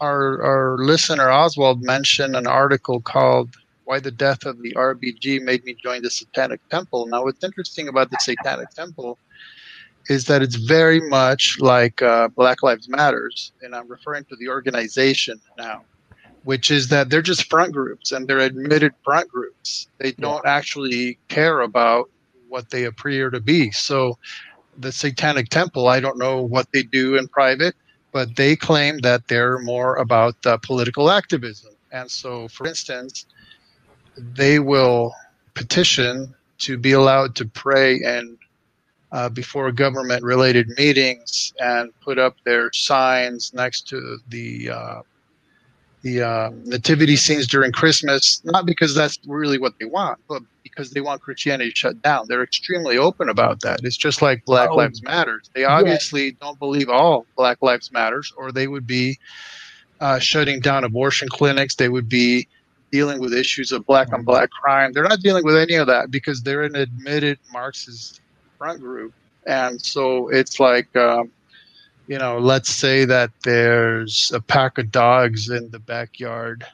our 0.00 0.42
our 0.42 0.78
listener 0.78 1.30
Oswald 1.30 1.82
mentioned 1.82 2.36
an 2.36 2.46
article 2.46 3.00
called 3.00 3.56
"Why 3.84 4.00
the 4.00 4.10
Death 4.10 4.44
of 4.44 4.60
the 4.62 4.72
RBG 4.74 5.42
Made 5.42 5.64
Me 5.64 5.74
Join 5.74 6.02
the 6.02 6.10
Satanic 6.10 6.60
Temple." 6.68 7.06
Now, 7.06 7.24
what's 7.24 7.42
interesting 7.42 7.88
about 7.88 8.10
the 8.10 8.18
Satanic 8.20 8.70
Temple 8.70 9.18
is 10.08 10.24
that 10.26 10.42
it's 10.42 10.56
very 10.56 11.00
much 11.08 11.58
like 11.60 12.02
uh, 12.02 12.28
Black 12.28 12.62
Lives 12.62 12.88
Matters, 12.88 13.52
and 13.62 13.74
I'm 13.74 13.88
referring 13.88 14.24
to 14.26 14.36
the 14.36 14.48
organization 14.48 15.40
now, 15.56 15.82
which 16.44 16.70
is 16.70 16.88
that 16.88 17.10
they're 17.10 17.22
just 17.22 17.48
front 17.48 17.72
groups 17.72 18.12
and 18.12 18.26
they're 18.26 18.40
admitted 18.40 18.94
front 19.04 19.28
groups. 19.28 19.88
They 19.98 20.12
don't 20.12 20.44
actually 20.46 21.18
care 21.28 21.60
about 21.60 22.10
what 22.48 22.70
they 22.70 22.84
appear 22.84 23.30
to 23.30 23.40
be. 23.40 23.70
So 23.70 24.18
the 24.76 24.92
Satanic 24.92 25.48
Temple, 25.48 25.88
I 25.88 26.00
don't 26.00 26.18
know 26.18 26.42
what 26.42 26.70
they 26.72 26.82
do 26.82 27.16
in 27.16 27.28
private, 27.28 27.74
but 28.12 28.36
they 28.36 28.56
claim 28.56 28.98
that 28.98 29.28
they're 29.28 29.58
more 29.58 29.96
about 29.96 30.34
uh, 30.44 30.58
political 30.58 31.10
activism. 31.10 31.72
And 31.92 32.10
so, 32.10 32.48
for 32.48 32.66
instance, 32.66 33.26
they 34.16 34.58
will 34.58 35.14
petition 35.54 36.34
to 36.58 36.78
be 36.78 36.92
allowed 36.92 37.34
to 37.36 37.44
pray 37.46 38.02
and 38.02 38.38
uh, 39.12 39.28
before 39.28 39.70
government 39.70 40.22
related 40.22 40.68
meetings 40.78 41.52
and 41.60 41.90
put 42.00 42.18
up 42.18 42.36
their 42.44 42.72
signs 42.72 43.52
next 43.54 43.86
to 43.88 44.18
the 44.28 44.70
uh, 44.70 45.02
the 46.00 46.20
uh, 46.20 46.50
nativity 46.64 47.14
scenes 47.14 47.46
during 47.46 47.70
Christmas, 47.70 48.42
not 48.44 48.66
because 48.66 48.92
that's 48.92 49.20
really 49.24 49.58
what 49.58 49.78
they 49.78 49.84
want, 49.84 50.18
but 50.28 50.42
because 50.64 50.90
they 50.90 51.00
want 51.00 51.22
Christianity 51.22 51.70
shut 51.74 52.00
down. 52.02 52.26
They're 52.26 52.42
extremely 52.42 52.98
open 52.98 53.28
about 53.28 53.60
that. 53.60 53.84
It's 53.84 53.96
just 53.96 54.20
like 54.20 54.44
Black 54.44 54.70
oh, 54.70 54.76
Lives 54.76 55.00
Matters. 55.02 55.48
They 55.54 55.64
obviously 55.64 56.26
yeah. 56.26 56.32
don't 56.40 56.58
believe 56.58 56.88
all 56.88 57.26
Black 57.36 57.58
Lives 57.62 57.92
Matters, 57.92 58.32
or 58.36 58.50
they 58.50 58.66
would 58.66 58.86
be 58.86 59.18
uh, 60.00 60.18
shutting 60.18 60.58
down 60.58 60.82
abortion 60.82 61.28
clinics. 61.28 61.76
They 61.76 61.88
would 61.88 62.08
be 62.08 62.48
dealing 62.90 63.20
with 63.20 63.32
issues 63.32 63.70
of 63.70 63.86
black 63.86 64.12
on 64.12 64.24
black 64.24 64.50
crime. 64.50 64.92
They're 64.92 65.04
not 65.04 65.20
dealing 65.20 65.44
with 65.44 65.56
any 65.56 65.74
of 65.74 65.86
that 65.86 66.10
because 66.10 66.42
they're 66.42 66.62
an 66.62 66.74
admitted 66.74 67.38
Marxist 67.52 68.21
front 68.62 68.80
group. 68.80 69.12
And 69.44 69.84
so 69.84 70.28
it's 70.28 70.60
like, 70.60 70.94
um, 70.96 71.32
you 72.06 72.16
know, 72.16 72.38
let's 72.38 72.70
say 72.70 73.04
that 73.04 73.32
there's 73.42 74.30
a 74.32 74.40
pack 74.40 74.78
of 74.78 74.92
dogs 74.92 75.48
in 75.50 75.68
the 75.72 75.80
backyard 75.80 76.64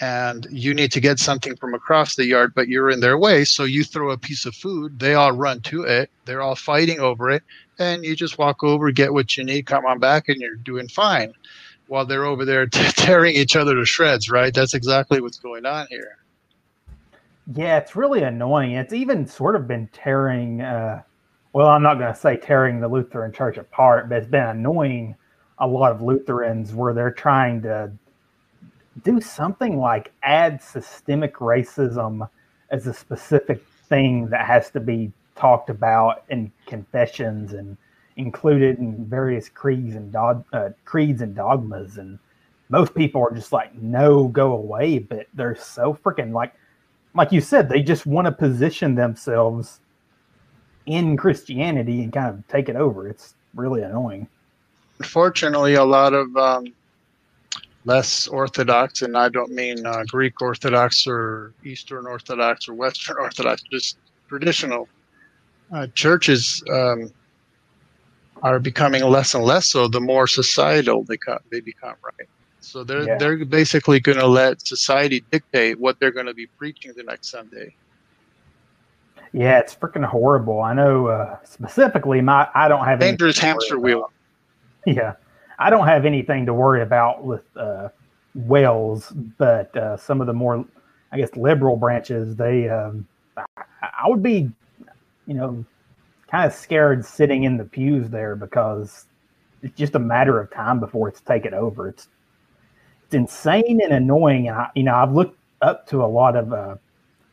and 0.00 0.48
you 0.50 0.74
need 0.74 0.90
to 0.90 1.00
get 1.00 1.20
something 1.20 1.54
from 1.54 1.74
across 1.74 2.16
the 2.16 2.26
yard, 2.26 2.54
but 2.56 2.66
you're 2.66 2.90
in 2.90 2.98
their 2.98 3.16
way. 3.16 3.44
So 3.44 3.62
you 3.62 3.84
throw 3.84 4.10
a 4.10 4.18
piece 4.18 4.46
of 4.46 4.54
food, 4.56 4.98
they 4.98 5.14
all 5.14 5.30
run 5.30 5.60
to 5.60 5.84
it, 5.84 6.10
they're 6.24 6.42
all 6.42 6.56
fighting 6.56 6.98
over 6.98 7.30
it, 7.30 7.44
and 7.78 8.04
you 8.04 8.16
just 8.16 8.36
walk 8.36 8.64
over, 8.64 8.90
get 8.90 9.12
what 9.12 9.36
you 9.36 9.44
need, 9.44 9.66
come 9.66 9.86
on 9.86 10.00
back, 10.00 10.28
and 10.28 10.40
you're 10.40 10.56
doing 10.56 10.88
fine 10.88 11.34
while 11.86 12.04
they're 12.04 12.24
over 12.24 12.44
there 12.44 12.66
t- 12.66 12.82
tearing 12.96 13.36
each 13.36 13.54
other 13.54 13.76
to 13.76 13.84
shreds, 13.84 14.28
right? 14.28 14.52
That's 14.52 14.74
exactly 14.74 15.20
what's 15.20 15.38
going 15.38 15.66
on 15.66 15.86
here. 15.88 16.16
Yeah, 17.54 17.78
it's 17.78 17.94
really 17.94 18.24
annoying. 18.24 18.72
It's 18.72 18.92
even 18.92 19.24
sort 19.24 19.54
of 19.54 19.68
been 19.68 19.88
tearing. 19.92 20.62
Uh, 20.62 21.02
well, 21.52 21.68
I'm 21.68 21.82
not 21.82 21.98
going 21.98 22.12
to 22.12 22.18
say 22.18 22.36
tearing 22.36 22.80
the 22.80 22.88
Lutheran 22.88 23.32
Church 23.32 23.56
apart, 23.56 24.08
but 24.08 24.18
it's 24.18 24.26
been 24.26 24.44
annoying 24.44 25.16
a 25.58 25.66
lot 25.66 25.92
of 25.92 26.02
Lutherans 26.02 26.74
where 26.74 26.94
they're 26.94 27.10
trying 27.10 27.62
to 27.62 27.92
do 29.04 29.20
something 29.20 29.78
like 29.78 30.12
add 30.22 30.62
systemic 30.62 31.36
racism 31.36 32.28
as 32.70 32.86
a 32.86 32.94
specific 32.94 33.62
thing 33.88 34.28
that 34.28 34.46
has 34.46 34.70
to 34.70 34.80
be 34.80 35.12
talked 35.34 35.70
about 35.70 36.24
in 36.28 36.50
confessions 36.66 37.52
and 37.52 37.76
included 38.16 38.78
in 38.78 39.04
various 39.06 39.48
creeds 39.48 39.94
and 39.94 40.12
dog, 40.12 40.44
uh, 40.52 40.70
creeds 40.84 41.22
and 41.22 41.34
dogmas. 41.34 41.98
And 41.98 42.18
most 42.72 42.94
people 42.94 43.22
are 43.22 43.34
just 43.34 43.52
like 43.52 43.74
no 43.74 44.26
go 44.28 44.52
away 44.54 44.98
but 44.98 45.26
they're 45.34 45.54
so 45.54 45.94
freaking 46.02 46.32
like 46.32 46.54
like 47.14 47.30
you 47.30 47.40
said 47.40 47.68
they 47.68 47.82
just 47.82 48.06
want 48.06 48.24
to 48.24 48.32
position 48.32 48.94
themselves 48.94 49.80
in 50.86 51.16
Christianity 51.16 52.02
and 52.02 52.12
kind 52.12 52.28
of 52.28 52.46
take 52.48 52.68
it 52.68 52.76
over. 52.76 53.08
It's 53.08 53.34
really 53.54 53.82
annoying. 53.82 54.28
Unfortunately, 54.98 55.74
a 55.74 55.84
lot 55.84 56.12
of 56.12 56.36
um, 56.36 56.66
less 57.84 58.26
Orthodox, 58.28 59.02
and 59.02 59.16
I 59.16 59.28
don't 59.28 59.52
mean 59.52 59.84
uh, 59.84 60.04
Greek 60.08 60.40
Orthodox 60.40 61.06
or 61.06 61.52
Eastern 61.64 62.06
Orthodox 62.06 62.68
or 62.68 62.74
Western 62.74 63.16
Orthodox, 63.20 63.62
just 63.70 63.96
traditional 64.28 64.88
uh, 65.72 65.86
churches 65.94 66.62
um, 66.72 67.10
are 68.42 68.58
becoming 68.58 69.02
less 69.04 69.34
and 69.34 69.44
less 69.44 69.68
so 69.68 69.88
the 69.88 70.00
more 70.00 70.26
societal 70.26 71.04
they, 71.04 71.16
co- 71.16 71.38
they 71.50 71.60
become, 71.60 71.94
right? 72.04 72.28
So 72.60 72.84
they're, 72.84 73.02
yeah. 73.02 73.18
they're 73.18 73.44
basically 73.44 73.98
going 74.00 74.18
to 74.18 74.26
let 74.26 74.66
society 74.66 75.24
dictate 75.30 75.80
what 75.80 75.98
they're 75.98 76.12
going 76.12 76.26
to 76.26 76.34
be 76.34 76.46
preaching 76.46 76.92
the 76.96 77.02
next 77.02 77.28
Sunday. 77.28 77.74
Yeah, 79.32 79.58
it's 79.58 79.74
freaking 79.74 80.04
horrible. 80.04 80.60
I 80.60 80.74
know 80.74 81.06
uh, 81.06 81.38
specifically 81.44 82.20
my 82.20 82.48
I 82.54 82.68
don't 82.68 82.84
have 82.84 83.00
dangerous 83.00 83.38
hamster 83.38 83.78
wheel. 83.78 84.10
Yeah, 84.86 85.14
I 85.58 85.70
don't 85.70 85.86
have 85.86 86.04
anything 86.04 86.46
to 86.46 86.54
worry 86.54 86.82
about 86.82 87.24
with 87.24 87.44
uh, 87.56 87.88
WELS, 88.34 89.10
but 89.38 89.74
uh, 89.76 89.96
some 89.96 90.20
of 90.20 90.26
the 90.26 90.32
more, 90.32 90.64
I 91.12 91.18
guess, 91.18 91.34
liberal 91.36 91.76
branches, 91.76 92.36
they, 92.36 92.68
um, 92.68 93.06
I, 93.36 93.44
I 93.82 94.08
would 94.08 94.22
be, 94.22 94.50
you 95.26 95.34
know, 95.34 95.64
kind 96.30 96.46
of 96.46 96.52
scared 96.52 97.04
sitting 97.04 97.44
in 97.44 97.56
the 97.56 97.64
pews 97.64 98.08
there 98.10 98.34
because 98.34 99.06
it's 99.62 99.76
just 99.76 99.94
a 99.94 99.98
matter 99.98 100.40
of 100.40 100.50
time 100.50 100.80
before 100.80 101.08
it's 101.08 101.20
taken 101.20 101.54
over. 101.54 101.88
It's 101.88 102.08
it's 103.04 103.14
insane 103.14 103.80
and 103.82 103.92
annoying, 103.92 104.48
and 104.48 104.56
I, 104.56 104.70
you 104.74 104.82
know, 104.82 104.94
I've 104.94 105.12
looked 105.12 105.38
up 105.60 105.86
to 105.88 106.02
a 106.02 106.06
lot 106.06 106.34
of 106.34 106.52
uh, 106.52 106.76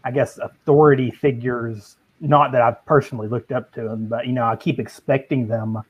I 0.03 0.11
guess, 0.11 0.37
authority 0.37 1.11
figures. 1.11 1.97
Not 2.21 2.51
that 2.51 2.61
I've 2.61 2.83
personally 2.85 3.27
looked 3.27 3.51
up 3.51 3.71
to 3.73 3.83
them, 3.83 4.07
but 4.07 4.27
you 4.27 4.33
know, 4.33 4.45
I 4.45 4.55
keep 4.55 4.79
expecting 4.79 5.47
them. 5.47 5.81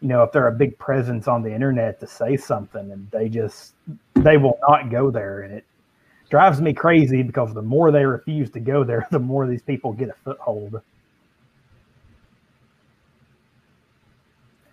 You 0.00 0.08
know, 0.08 0.22
if 0.22 0.32
they're 0.32 0.48
a 0.48 0.52
big 0.52 0.78
presence 0.78 1.28
on 1.28 1.42
the 1.42 1.52
internet 1.52 2.00
to 2.00 2.06
say 2.06 2.36
something, 2.36 2.90
and 2.90 3.10
they 3.10 3.28
just 3.28 3.74
they 4.14 4.36
will 4.36 4.58
not 4.66 4.90
go 4.90 5.10
there, 5.10 5.42
and 5.42 5.54
it 5.54 5.64
drives 6.30 6.60
me 6.60 6.72
crazy 6.72 7.22
because 7.22 7.52
the 7.52 7.62
more 7.62 7.90
they 7.90 8.04
refuse 8.04 8.50
to 8.50 8.60
go 8.60 8.84
there, 8.84 9.06
the 9.10 9.18
more 9.18 9.46
these 9.46 9.62
people 9.62 9.92
get 9.92 10.08
a 10.08 10.14
foothold. 10.24 10.80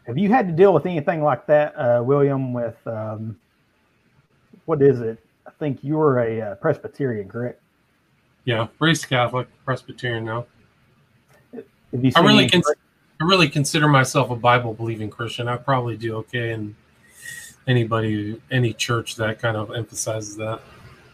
Have 0.05 0.17
you 0.17 0.29
had 0.29 0.47
to 0.47 0.53
deal 0.53 0.73
with 0.73 0.85
anything 0.85 1.21
like 1.21 1.45
that, 1.47 1.73
uh, 1.77 2.01
William? 2.01 2.53
With 2.53 2.77
um, 2.87 3.37
what 4.65 4.81
is 4.81 5.01
it? 5.01 5.19
I 5.45 5.51
think 5.59 5.79
you're 5.83 6.19
a 6.19 6.41
uh, 6.41 6.55
Presbyterian, 6.55 7.27
correct? 7.27 7.61
Yeah, 8.47 8.67
raised 8.79 9.09
Catholic, 9.09 9.49
Presbyterian 9.65 10.23
now. 10.23 10.45
I 11.53 12.21
really, 12.21 12.49
con- 12.49 12.63
I 13.19 13.25
really 13.25 13.49
consider 13.49 13.89
myself 13.89 14.29
a 14.29 14.37
Bible 14.37 14.73
believing 14.73 15.09
Christian. 15.09 15.49
I 15.49 15.57
probably 15.57 15.97
do 15.97 16.15
okay 16.19 16.53
in 16.53 16.73
anybody, 17.67 18.41
any 18.49 18.71
church 18.71 19.17
that 19.17 19.39
kind 19.39 19.57
of 19.57 19.75
emphasizes 19.75 20.37
that. 20.37 20.61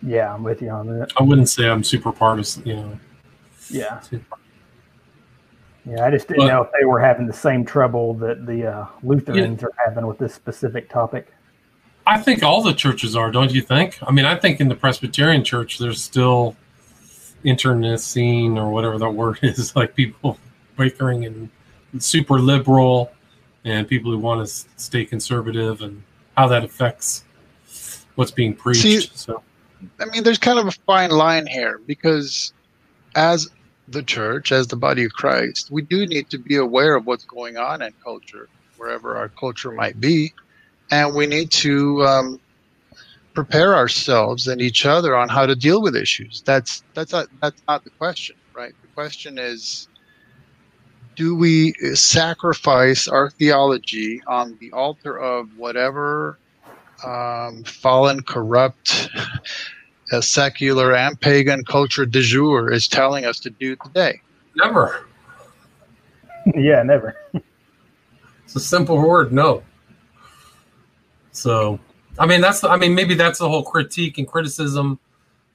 Yeah, 0.04 0.32
I'm 0.32 0.44
with 0.44 0.62
you 0.62 0.70
on 0.70 0.86
that. 1.00 1.12
I 1.18 1.24
wouldn't 1.24 1.50
say 1.50 1.68
I'm 1.68 1.84
super 1.84 2.12
partisan, 2.12 2.68
you 2.68 2.76
know. 2.76 3.00
Yeah. 3.72 4.00
Yeah, 5.86 6.06
I 6.06 6.12
just 6.12 6.28
didn't 6.28 6.46
but, 6.46 6.48
know 6.50 6.62
if 6.62 6.70
they 6.80 6.86
were 6.86 7.00
having 7.00 7.26
the 7.26 7.34
same 7.34 7.66
trouble 7.66 8.14
that 8.16 8.46
the 8.46 8.68
uh, 8.68 8.86
Lutherans 9.02 9.60
yeah. 9.60 9.68
are 9.68 9.74
having 9.84 10.06
with 10.06 10.20
this 10.20 10.36
specific 10.36 10.88
topic. 10.88 11.34
I 12.06 12.20
think 12.22 12.44
all 12.44 12.62
the 12.62 12.76
churches 12.76 13.16
are, 13.16 13.32
don't 13.32 13.52
you 13.52 13.62
think? 13.62 13.98
I 14.04 14.12
mean, 14.12 14.26
I 14.26 14.36
think 14.36 14.62
in 14.62 14.68
the 14.68 14.76
Presbyterian 14.76 15.44
church, 15.44 15.80
there's 15.80 16.04
still 16.04 16.56
internecine 17.44 18.58
or 18.58 18.72
whatever 18.72 18.98
that 18.98 19.10
word 19.10 19.40
is, 19.44 19.76
like 19.76 19.96
people 19.96 20.38
bickering 20.78 21.26
and 21.26 21.50
super 22.00 22.40
liberal 22.40 23.12
and 23.66 23.88
people 23.88 24.12
who 24.12 24.18
want 24.18 24.46
to 24.46 24.66
stay 24.78 25.06
conservative 25.06 25.82
and 25.82 26.02
how 26.36 26.48
that 26.48 26.64
affects 26.64 27.24
what's 28.16 28.32
being 28.32 28.54
preached. 28.54 28.82
See, 28.82 29.00
so, 29.14 29.42
I 30.00 30.06
mean, 30.06 30.24
there's 30.24 30.38
kind 30.38 30.60
of 30.60 30.68
a 30.68 30.72
fine 30.72 31.12
line 31.12 31.48
here 31.48 31.80
because 31.86 32.54
as 33.16 33.50
the 33.88 34.04
church, 34.04 34.52
as 34.52 34.68
the 34.68 34.76
body 34.76 35.04
of 35.06 35.14
Christ, 35.14 35.72
we 35.72 35.82
do 35.82 36.06
need 36.06 36.30
to 36.30 36.38
be 36.38 36.56
aware 36.58 36.96
of 36.96 37.06
what's 37.06 37.26
going 37.26 37.58
on 37.58 37.82
in 37.82 37.94
culture, 38.04 38.50
wherever 38.78 39.16
our 39.16 39.30
culture 39.30 39.72
might 39.72 40.00
be. 40.00 40.34
And 40.92 41.16
we 41.16 41.26
need 41.26 41.52
to 41.52 42.04
um, 42.04 42.40
prepare 43.34 43.76
ourselves 43.76 44.48
and 44.48 44.62
each 44.62 44.86
other 44.86 45.16
on 45.16 45.30
how 45.30 45.46
to 45.46 45.56
deal 45.56 45.82
with 45.82 45.96
issues. 45.96 46.44
That's 46.46 46.84
that's 46.94 47.12
not 47.12 47.28
that's 47.42 47.62
not 47.68 47.84
the 47.84 47.90
question, 47.92 48.36
right? 48.56 48.74
The 48.82 48.88
question 48.90 49.38
is 49.38 49.88
do 51.16 51.36
we 51.36 51.74
sacrifice 51.94 53.08
our 53.08 53.30
theology 53.30 54.22
on 54.28 54.58
the 54.60 54.72
altar 54.72 55.18
of 55.20 55.48
whatever 55.56 56.40
um, 57.06 57.64
fallen, 57.64 58.22
corrupt, 58.24 59.10
uh, 60.12 60.22
secular, 60.22 60.96
and 60.96 61.20
pagan 61.20 61.64
culture 61.66 62.06
de 62.06 62.22
jour 62.22 62.72
is 62.72 62.88
telling 62.88 63.26
us 63.26 63.40
to 63.42 63.50
do 63.50 63.76
today? 63.76 64.20
Never. 64.56 65.06
yeah, 66.56 66.84
never. 66.84 67.16
it's 68.44 68.56
a 68.56 68.60
simple 68.60 68.98
word, 68.98 69.32
no. 69.32 69.64
So 71.32 71.80
I 72.20 72.26
mean, 72.26 72.42
that's 72.42 72.64
I 72.64 72.78
mean, 72.78 72.94
maybe 72.94 73.16
that's 73.16 73.40
the 73.40 73.50
whole 73.50 73.64
critique 73.64 74.18
and 74.18 74.28
criticism 74.28 75.00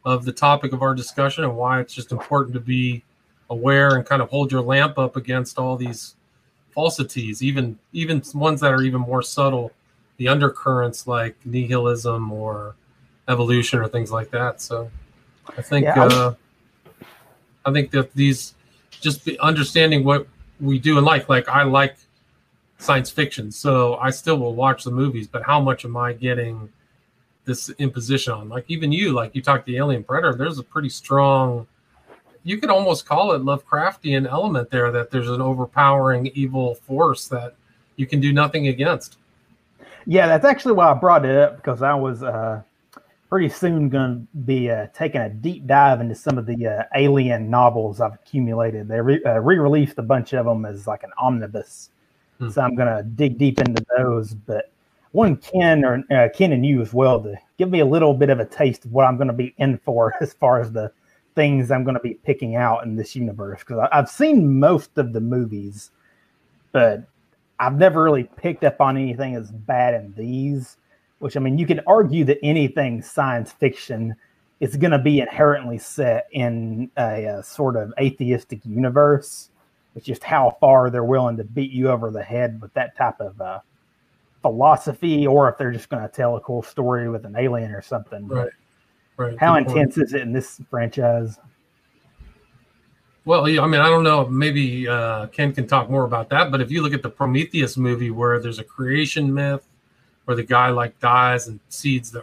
of 0.04 0.24
the 0.24 0.32
topic 0.32 0.72
of 0.72 0.82
our 0.82 0.94
discussion 0.94 1.44
and 1.44 1.56
why 1.56 1.80
it's 1.80 1.94
just 1.94 2.12
important 2.12 2.54
to 2.54 2.60
be 2.60 3.04
aware 3.50 3.96
and 3.96 4.04
kind 4.04 4.22
of 4.22 4.28
hold 4.30 4.52
your 4.52 4.62
lamp 4.62 4.98
up 4.98 5.16
against 5.16 5.58
all 5.58 5.76
these 5.76 6.14
falsities, 6.72 7.42
even 7.42 7.78
even 7.92 8.22
ones 8.34 8.60
that 8.60 8.72
are 8.72 8.82
even 8.82 9.00
more 9.00 9.22
subtle, 9.22 9.72
the 10.16 10.28
undercurrents 10.28 11.06
like 11.06 11.36
nihilism 11.44 12.32
or 12.32 12.74
evolution 13.28 13.78
or 13.78 13.88
things 13.88 14.10
like 14.10 14.30
that. 14.30 14.60
So, 14.60 14.90
I 15.56 15.62
think 15.62 15.84
yeah, 15.84 16.04
uh, 16.04 16.34
I 17.64 17.72
think 17.72 17.90
that 17.92 18.12
these 18.14 18.54
just 18.90 19.28
understanding 19.38 20.04
what 20.04 20.26
we 20.60 20.78
do 20.78 20.96
and 20.96 21.06
like, 21.06 21.28
like 21.28 21.48
I 21.48 21.62
like 21.62 21.96
science 22.78 23.10
fiction. 23.10 23.50
So 23.50 23.96
I 23.96 24.10
still 24.10 24.38
will 24.38 24.54
watch 24.54 24.84
the 24.84 24.90
movies, 24.90 25.26
but 25.26 25.42
how 25.44 25.60
much 25.60 25.84
am 25.84 25.96
I 25.96 26.12
getting 26.12 26.68
this 27.44 27.70
imposition 27.78 28.32
on? 28.32 28.48
Like 28.48 28.64
even 28.68 28.92
you, 28.92 29.12
like 29.12 29.34
you 29.34 29.42
talked 29.42 29.66
the 29.66 29.76
Alien 29.76 30.04
Predator, 30.04 30.36
there's 30.36 30.58
a 30.58 30.64
pretty 30.64 30.88
strong 30.88 31.66
you 32.48 32.56
could 32.56 32.70
almost 32.70 33.04
call 33.04 33.32
it 33.32 33.42
Lovecraftian 33.42 34.26
element 34.26 34.70
there 34.70 34.90
that 34.90 35.10
there's 35.10 35.28
an 35.28 35.42
overpowering 35.42 36.28
evil 36.28 36.76
force 36.76 37.28
that 37.28 37.54
you 37.96 38.06
can 38.06 38.20
do 38.20 38.32
nothing 38.32 38.68
against. 38.68 39.18
Yeah, 40.06 40.26
that's 40.26 40.46
actually 40.46 40.72
why 40.72 40.90
I 40.90 40.94
brought 40.94 41.26
it 41.26 41.36
up 41.36 41.56
because 41.56 41.82
I 41.82 41.94
was 41.94 42.22
uh, 42.22 42.62
pretty 43.28 43.50
soon 43.50 43.90
going 43.90 44.26
to 44.32 44.38
be 44.38 44.70
uh, 44.70 44.86
taking 44.94 45.20
a 45.20 45.28
deep 45.28 45.66
dive 45.66 46.00
into 46.00 46.14
some 46.14 46.38
of 46.38 46.46
the 46.46 46.66
uh, 46.66 46.82
alien 46.94 47.50
novels 47.50 48.00
I've 48.00 48.14
accumulated. 48.14 48.88
They 48.88 49.00
re 49.00 49.22
uh, 49.26 49.40
released 49.40 49.98
a 49.98 50.02
bunch 50.02 50.32
of 50.32 50.46
them 50.46 50.64
as 50.64 50.86
like 50.86 51.02
an 51.02 51.10
omnibus, 51.20 51.90
hmm. 52.38 52.50
so 52.50 52.62
I'm 52.62 52.74
going 52.74 52.94
to 52.94 53.02
dig 53.02 53.38
deep 53.38 53.60
into 53.60 53.84
those. 53.96 54.34
But 54.34 54.70
one 55.12 55.36
Ken 55.36 55.84
or 55.84 56.04
uh, 56.10 56.28
Ken 56.34 56.52
and 56.52 56.64
you 56.64 56.80
as 56.80 56.92
well 56.92 57.20
to 57.22 57.34
give 57.58 57.70
me 57.70 57.80
a 57.80 57.86
little 57.86 58.14
bit 58.14 58.30
of 58.30 58.40
a 58.40 58.44
taste 58.44 58.84
of 58.84 58.92
what 58.92 59.04
I'm 59.04 59.16
going 59.16 59.28
to 59.28 59.34
be 59.34 59.54
in 59.58 59.78
for 59.78 60.14
as 60.20 60.32
far 60.32 60.60
as 60.60 60.72
the 60.72 60.92
things 61.34 61.70
I'm 61.70 61.84
going 61.84 61.94
to 61.94 62.00
be 62.00 62.14
picking 62.14 62.56
out 62.56 62.84
in 62.84 62.96
this 62.96 63.14
universe 63.14 63.60
because 63.60 63.88
I've 63.92 64.08
seen 64.08 64.58
most 64.58 64.98
of 64.98 65.12
the 65.12 65.20
movies, 65.20 65.90
but 66.72 67.04
I've 67.60 67.76
never 67.76 68.02
really 68.02 68.24
picked 68.24 68.64
up 68.64 68.80
on 68.80 68.96
anything 68.96 69.36
as 69.36 69.50
bad 69.50 69.94
in 69.94 70.14
these. 70.16 70.76
Which 71.20 71.36
I 71.36 71.40
mean, 71.40 71.58
you 71.58 71.66
can 71.66 71.80
argue 71.86 72.24
that 72.26 72.38
anything 72.42 73.02
science 73.02 73.50
fiction 73.50 74.14
is 74.60 74.76
going 74.76 74.90
to 74.90 74.98
be 74.98 75.20
inherently 75.20 75.78
set 75.78 76.26
in 76.32 76.90
a, 76.96 77.24
a, 77.24 77.42
sort 77.42 77.76
of 77.76 77.92
atheistic 77.98 78.64
universe. 78.64 79.50
It's 79.98 80.06
just 80.06 80.22
how 80.22 80.56
far 80.60 80.90
they're 80.90 81.02
willing 81.02 81.36
to 81.38 81.44
beat 81.44 81.72
you 81.72 81.90
over 81.90 82.12
the 82.12 82.22
head 82.22 82.62
with 82.62 82.72
that 82.74 82.96
type 82.96 83.20
of 83.20 83.40
uh, 83.40 83.58
philosophy, 84.42 85.26
or 85.26 85.48
if 85.48 85.58
they're 85.58 85.72
just 85.72 85.88
going 85.88 86.02
to 86.02 86.08
tell 86.08 86.36
a 86.36 86.40
cool 86.40 86.62
story 86.62 87.10
with 87.10 87.24
an 87.24 87.34
alien 87.36 87.72
or 87.72 87.82
something. 87.82 88.28
Right. 88.28 88.48
Right. 89.16 89.36
How 89.40 89.56
intense 89.56 89.96
point. 89.96 90.06
is 90.06 90.14
it 90.14 90.20
in 90.20 90.32
this 90.32 90.60
franchise? 90.70 91.40
Well, 93.24 93.44
I 93.44 93.66
mean, 93.66 93.80
I 93.80 93.88
don't 93.88 94.04
know. 94.04 94.24
Maybe 94.28 94.86
uh, 94.86 95.26
Ken 95.26 95.52
can 95.52 95.66
talk 95.66 95.90
more 95.90 96.04
about 96.04 96.28
that. 96.30 96.52
But 96.52 96.60
if 96.60 96.70
you 96.70 96.80
look 96.80 96.94
at 96.94 97.02
the 97.02 97.10
Prometheus 97.10 97.76
movie, 97.76 98.12
where 98.12 98.38
there's 98.38 98.60
a 98.60 98.64
creation 98.64 99.34
myth, 99.34 99.66
where 100.26 100.36
the 100.36 100.44
guy 100.44 100.68
like 100.68 100.96
dies 101.00 101.48
and 101.48 101.58
seeds 101.68 102.12
the 102.12 102.22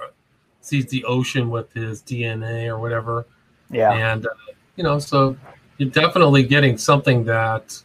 seeds 0.62 0.90
the 0.90 1.04
ocean 1.04 1.50
with 1.50 1.74
his 1.74 2.02
DNA 2.02 2.68
or 2.68 2.80
whatever. 2.80 3.28
Yeah. 3.70 3.92
And 3.92 4.26
uh, 4.26 4.30
you 4.78 4.86
know, 4.86 4.98
so 4.98 5.36
you're 5.78 5.90
definitely 5.90 6.44
getting 6.44 6.78
something 6.78 7.24
that, 7.26 7.82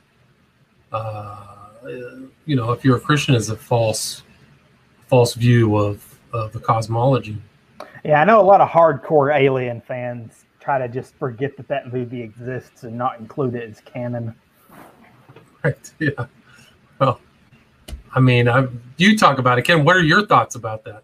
uh, 0.92 1.46
you 2.46 2.56
know, 2.56 2.72
if 2.72 2.84
you're 2.84 2.96
a 2.96 3.00
Christian, 3.00 3.34
is 3.34 3.50
a 3.50 3.56
false 3.56 4.22
false 5.08 5.34
view 5.34 5.76
of 5.76 6.18
of 6.32 6.52
the 6.52 6.60
cosmology. 6.60 7.36
Yeah, 8.04 8.20
I 8.20 8.24
know 8.24 8.40
a 8.40 8.42
lot 8.42 8.60
of 8.60 8.68
hardcore 8.68 9.36
Alien 9.36 9.80
fans 9.80 10.44
try 10.60 10.78
to 10.78 10.88
just 10.88 11.14
forget 11.16 11.56
that 11.56 11.68
that 11.68 11.92
movie 11.92 12.22
exists 12.22 12.84
and 12.84 12.96
not 12.96 13.18
include 13.18 13.54
it 13.54 13.68
as 13.68 13.80
canon. 13.80 14.34
Right. 15.62 15.92
Yeah. 15.98 16.26
Well, 16.98 17.20
I 18.14 18.20
mean, 18.20 18.48
I, 18.48 18.66
you 18.98 19.16
talk 19.16 19.38
about 19.38 19.58
it, 19.58 19.62
Ken. 19.62 19.84
What 19.84 19.96
are 19.96 20.02
your 20.02 20.26
thoughts 20.26 20.54
about 20.54 20.84
that? 20.84 21.02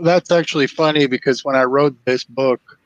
That's 0.00 0.30
actually 0.30 0.66
funny 0.66 1.06
because 1.06 1.44
when 1.44 1.56
I 1.56 1.64
wrote 1.64 1.96
this 2.04 2.24
book, 2.24 2.78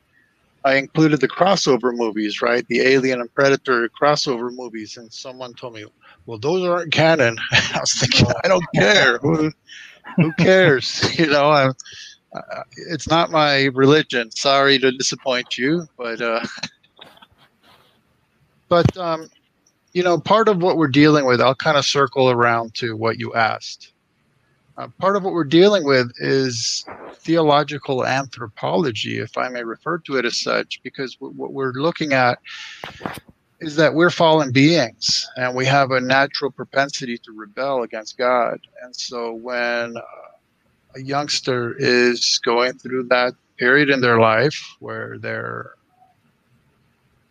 I 0.65 0.75
included 0.75 1.21
the 1.21 1.27
crossover 1.27 1.93
movies, 1.93 2.41
right? 2.41 2.65
The 2.67 2.81
Alien 2.81 3.21
and 3.21 3.33
Predator 3.33 3.89
crossover 3.89 4.51
movies, 4.51 4.97
and 4.97 5.11
someone 5.11 5.53
told 5.53 5.73
me, 5.73 5.85
"Well, 6.25 6.37
those 6.39 6.65
aren't 6.67 6.91
canon." 6.91 7.37
I 7.51 7.79
was 7.79 7.93
thinking, 7.93 8.27
I 8.43 8.47
don't 8.47 8.65
care. 8.75 9.17
Who, 9.19 9.51
who 10.17 10.33
cares? 10.39 11.03
You 11.19 11.27
know, 11.27 11.49
I'm 11.51 11.73
uh, 12.33 12.63
it's 12.89 13.07
not 13.07 13.31
my 13.31 13.65
religion. 13.73 14.31
Sorry 14.31 14.77
to 14.79 14.91
disappoint 14.91 15.57
you, 15.57 15.87
but 15.97 16.21
uh, 16.21 16.45
but 18.67 18.95
um, 18.97 19.29
you 19.93 20.03
know, 20.03 20.19
part 20.19 20.47
of 20.47 20.61
what 20.61 20.77
we're 20.77 20.87
dealing 20.87 21.25
with, 21.25 21.41
I'll 21.41 21.55
kind 21.55 21.77
of 21.77 21.85
circle 21.85 22.29
around 22.29 22.75
to 22.75 22.95
what 22.95 23.19
you 23.19 23.33
asked. 23.33 23.93
Uh, 24.79 24.87
part 24.97 25.17
of 25.17 25.23
what 25.23 25.33
we're 25.33 25.43
dealing 25.43 25.83
with 25.83 26.09
is 26.19 26.85
theological 27.15 28.05
anthropology, 28.05 29.19
if 29.19 29.37
I 29.37 29.49
may 29.49 29.61
refer 29.61 29.97
to 29.97 30.15
it 30.15 30.23
as 30.23 30.37
such, 30.37 30.79
because 30.83 31.17
what 31.19 31.51
we're 31.51 31.73
looking 31.73 32.13
at 32.13 32.39
is 33.59 33.75
that 33.75 33.93
we're 33.93 34.09
fallen 34.09 34.53
beings 34.53 35.29
and 35.35 35.53
we 35.53 35.65
have 35.65 35.91
a 35.91 35.99
natural 35.99 36.49
propensity 36.49 37.17
to 37.17 37.33
rebel 37.33 37.83
against 37.83 38.17
God. 38.17 38.57
And 38.81 38.95
so 38.95 39.33
when 39.33 39.97
uh, 39.97 40.01
a 40.95 41.01
youngster 41.01 41.75
is 41.77 42.39
going 42.45 42.77
through 42.77 43.03
that 43.09 43.33
period 43.57 43.89
in 43.89 43.99
their 43.99 44.21
life 44.21 44.77
where 44.79 45.17
they're 45.17 45.71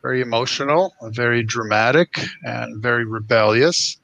very 0.03 0.21
emotional, 0.21 0.93
very 1.03 1.43
dramatic, 1.43 2.19
and 2.45 2.83
very 2.83 3.07
rebellious, 3.07 3.97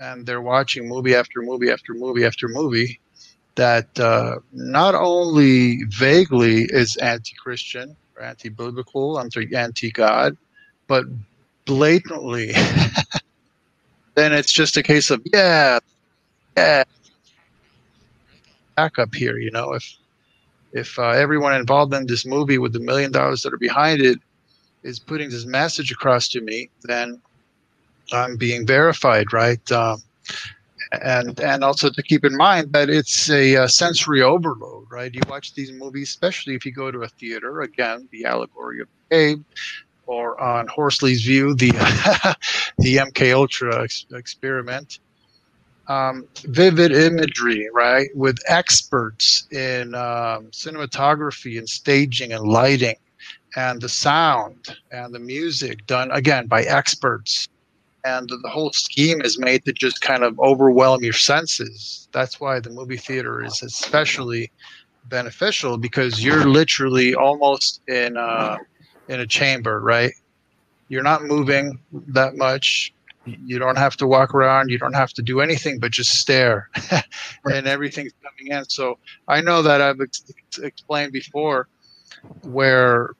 and 0.00 0.26
they're 0.26 0.40
watching 0.40 0.88
movie 0.88 1.14
after 1.14 1.42
movie 1.42 1.70
after 1.70 1.94
movie 1.94 2.24
after 2.24 2.48
movie 2.48 2.98
that 3.54 4.00
uh, 4.00 4.36
not 4.52 4.94
only 4.94 5.84
vaguely 5.84 6.62
is 6.62 6.96
anti-Christian 6.96 7.94
or 8.16 8.22
anti-biblical, 8.22 9.20
anti-God, 9.20 10.36
but 10.86 11.04
blatantly, 11.66 12.52
then 14.14 14.32
it's 14.32 14.52
just 14.52 14.78
a 14.78 14.82
case 14.82 15.10
of 15.10 15.20
yeah, 15.32 15.78
yeah, 16.56 16.84
back 18.76 18.98
up 18.98 19.14
here. 19.14 19.36
You 19.36 19.50
know, 19.50 19.74
if 19.74 19.96
if 20.72 20.98
uh, 20.98 21.10
everyone 21.10 21.54
involved 21.54 21.92
in 21.92 22.06
this 22.06 22.24
movie 22.24 22.58
with 22.58 22.72
the 22.72 22.80
million 22.80 23.12
dollars 23.12 23.42
that 23.42 23.52
are 23.52 23.58
behind 23.58 24.00
it 24.00 24.18
is 24.82 24.98
putting 24.98 25.28
this 25.28 25.44
message 25.44 25.92
across 25.92 26.28
to 26.28 26.40
me, 26.40 26.70
then 26.84 27.20
I'm 28.12 28.36
being 28.36 28.66
verified, 28.66 29.32
right? 29.32 29.72
Um, 29.72 30.02
and 30.92 31.38
and 31.40 31.62
also 31.62 31.90
to 31.90 32.02
keep 32.02 32.24
in 32.24 32.36
mind 32.36 32.72
that 32.72 32.90
it's 32.90 33.30
a, 33.30 33.54
a, 33.54 33.68
sensory 33.68 34.22
overload, 34.22 34.86
right? 34.90 35.14
You 35.14 35.22
watch 35.28 35.54
these 35.54 35.70
movies, 35.70 36.08
especially 36.08 36.54
if 36.54 36.66
you 36.66 36.72
go 36.72 36.90
to 36.90 37.02
a 37.02 37.08
theater. 37.08 37.60
Again, 37.60 38.08
the 38.10 38.24
allegory 38.24 38.80
of 38.80 38.88
the 39.10 39.44
or 40.06 40.40
on 40.40 40.66
Horsley's 40.66 41.22
View, 41.22 41.54
the 41.54 41.70
the 42.78 42.96
MK 42.96 43.32
Ultra 43.34 43.84
ex- 43.84 44.06
experiment 44.10 44.98
um, 45.90 46.26
vivid 46.44 46.92
imagery, 46.92 47.68
right, 47.74 48.08
with 48.14 48.38
experts 48.46 49.46
in 49.50 49.94
um, 49.94 50.46
cinematography 50.52 51.58
and 51.58 51.68
staging 51.68 52.32
and 52.32 52.44
lighting, 52.44 52.94
and 53.56 53.80
the 53.80 53.88
sound 53.88 54.76
and 54.92 55.12
the 55.12 55.18
music 55.18 55.84
done 55.86 56.10
again 56.12 56.46
by 56.46 56.62
experts. 56.62 57.48
And 58.04 58.28
the, 58.28 58.48
whole 58.48 58.72
scheme 58.72 59.20
is 59.20 59.38
made 59.38 59.64
to 59.64 59.72
just 59.72 60.00
kind 60.00 60.24
of 60.24 60.38
overwhelm 60.40 61.02
your 61.02 61.12
senses. 61.12 62.08
That's 62.12 62.40
why 62.40 62.60
the 62.60 62.70
movie 62.70 62.96
theater 62.96 63.42
is 63.44 63.62
especially 63.62 64.50
beneficial 65.04 65.76
because 65.76 66.24
you're 66.24 66.46
literally 66.46 67.14
almost 67.14 67.82
in 67.88 68.16
a, 68.16 68.58
in 69.08 69.20
a 69.20 69.26
chamber, 69.26 69.80
right? 69.80 70.12
You're 70.88 71.02
not 71.02 71.24
moving 71.24 71.78
that 72.08 72.36
much 72.36 72.92
you 73.24 73.58
don't 73.58 73.76
have 73.76 73.96
to 73.98 74.06
walk 74.06 74.34
around. 74.34 74.70
You 74.70 74.78
don't 74.78 74.94
have 74.94 75.12
to 75.14 75.22
do 75.22 75.40
anything 75.40 75.78
but 75.78 75.92
just 75.92 76.18
stare, 76.18 76.68
and 77.44 77.66
everything's 77.66 78.12
coming 78.22 78.52
in. 78.52 78.64
So 78.64 78.98
I 79.28 79.40
know 79.40 79.62
that 79.62 79.80
I've 79.80 80.00
ex- 80.00 80.24
explained 80.62 81.12
before 81.12 81.68
where 82.42 83.10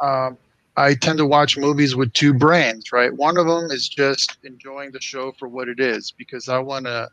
um, 0.00 0.38
I 0.76 0.94
tend 0.94 1.18
to 1.18 1.26
watch 1.26 1.56
movies 1.56 1.94
with 1.94 2.12
two 2.12 2.34
brains. 2.34 2.92
Right, 2.92 3.12
one 3.14 3.36
of 3.36 3.46
them 3.46 3.70
is 3.70 3.88
just 3.88 4.38
enjoying 4.44 4.92
the 4.92 5.00
show 5.00 5.32
for 5.38 5.48
what 5.48 5.68
it 5.68 5.80
is 5.80 6.12
because 6.12 6.48
I 6.48 6.58
want 6.58 6.86
to 6.86 7.08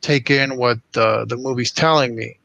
take 0.00 0.30
in 0.30 0.56
what 0.56 0.78
the 0.92 1.24
the 1.28 1.36
movie's 1.36 1.72
telling 1.72 2.14
me. 2.14 2.38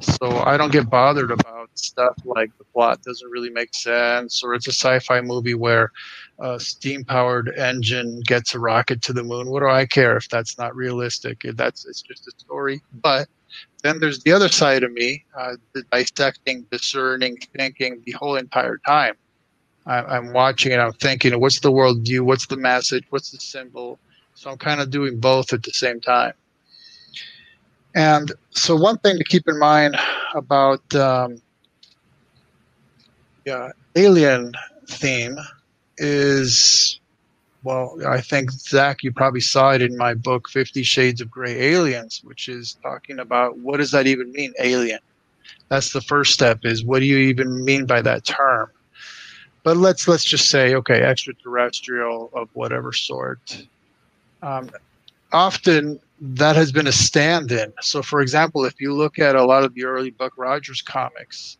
So 0.00 0.42
I 0.44 0.56
don't 0.56 0.72
get 0.72 0.90
bothered 0.90 1.30
about 1.30 1.70
stuff 1.74 2.16
like 2.24 2.50
the 2.58 2.64
plot 2.64 3.02
doesn't 3.02 3.30
really 3.30 3.50
make 3.50 3.72
sense, 3.74 4.42
or 4.42 4.54
it's 4.54 4.66
a 4.66 4.72
sci-fi 4.72 5.20
movie 5.20 5.54
where 5.54 5.92
a 6.40 6.58
steam-powered 6.58 7.56
engine 7.56 8.20
gets 8.26 8.54
a 8.54 8.58
rocket 8.58 9.02
to 9.02 9.12
the 9.12 9.22
moon. 9.22 9.48
What 9.48 9.60
do 9.60 9.68
I 9.68 9.86
care 9.86 10.16
if 10.16 10.28
that's 10.28 10.58
not 10.58 10.74
realistic? 10.74 11.42
That's 11.54 11.86
it's 11.86 12.02
just 12.02 12.26
a 12.26 12.32
story. 12.38 12.82
But 12.92 13.28
then 13.82 14.00
there's 14.00 14.22
the 14.24 14.32
other 14.32 14.48
side 14.48 14.82
of 14.82 14.92
me, 14.92 15.24
uh, 15.38 15.56
the 15.72 15.84
dissecting, 15.92 16.66
discerning, 16.70 17.38
thinking 17.56 18.02
the 18.04 18.12
whole 18.12 18.36
entire 18.36 18.78
time. 18.86 19.14
I, 19.86 20.16
am 20.16 20.32
watching 20.32 20.72
and 20.72 20.80
I'm 20.80 20.92
thinking, 20.92 21.38
what's 21.40 21.60
the 21.60 21.72
worldview? 21.72 22.20
What's 22.20 22.46
the 22.46 22.56
message? 22.56 23.04
What's 23.10 23.30
the 23.30 23.38
symbol? 23.38 23.98
So 24.34 24.50
I'm 24.50 24.58
kind 24.58 24.80
of 24.80 24.90
doing 24.90 25.18
both 25.18 25.52
at 25.52 25.62
the 25.62 25.72
same 25.72 26.00
time. 26.00 26.32
And 27.94 28.30
so, 28.50 28.76
one 28.76 28.98
thing 28.98 29.18
to 29.18 29.24
keep 29.24 29.48
in 29.48 29.58
mind 29.58 29.96
about 30.34 30.94
um, 30.94 31.42
yeah, 33.44 33.72
alien 33.96 34.52
theme 34.86 35.36
is 35.98 37.00
well, 37.62 37.98
I 38.06 38.20
think 38.20 38.50
Zak, 38.52 39.02
you 39.02 39.12
probably 39.12 39.40
saw 39.40 39.72
it 39.72 39.82
in 39.82 39.96
my 39.96 40.14
book, 40.14 40.48
Fifty 40.48 40.82
Shades 40.82 41.20
of 41.20 41.30
Grey 41.30 41.74
Aliens, 41.74 42.20
which 42.24 42.48
is 42.48 42.78
talking 42.82 43.18
about 43.18 43.58
what 43.58 43.78
does 43.78 43.90
that 43.90 44.06
even 44.06 44.32
mean, 44.32 44.54
alien? 44.60 45.00
That's 45.68 45.92
the 45.92 46.00
first 46.00 46.32
step. 46.32 46.60
Is 46.62 46.84
what 46.84 47.00
do 47.00 47.06
you 47.06 47.18
even 47.18 47.64
mean 47.64 47.86
by 47.86 48.02
that 48.02 48.24
term? 48.24 48.70
But 49.62 49.76
let's 49.76 50.08
let's 50.08 50.24
just 50.24 50.50
say, 50.50 50.74
okay, 50.74 51.02
extraterrestrial 51.02 52.30
of 52.32 52.48
whatever 52.54 52.92
sort. 52.92 53.66
Um, 54.42 54.70
often 55.32 56.00
that 56.20 56.56
has 56.56 56.72
been 56.72 56.86
a 56.86 56.92
stand-in. 56.92 57.72
So, 57.80 58.02
for 58.02 58.20
example, 58.20 58.64
if 58.64 58.80
you 58.80 58.94
look 58.94 59.18
at 59.18 59.36
a 59.36 59.44
lot 59.44 59.64
of 59.64 59.74
the 59.74 59.84
early 59.84 60.10
Buck 60.10 60.32
Rogers 60.36 60.82
comics, 60.82 61.56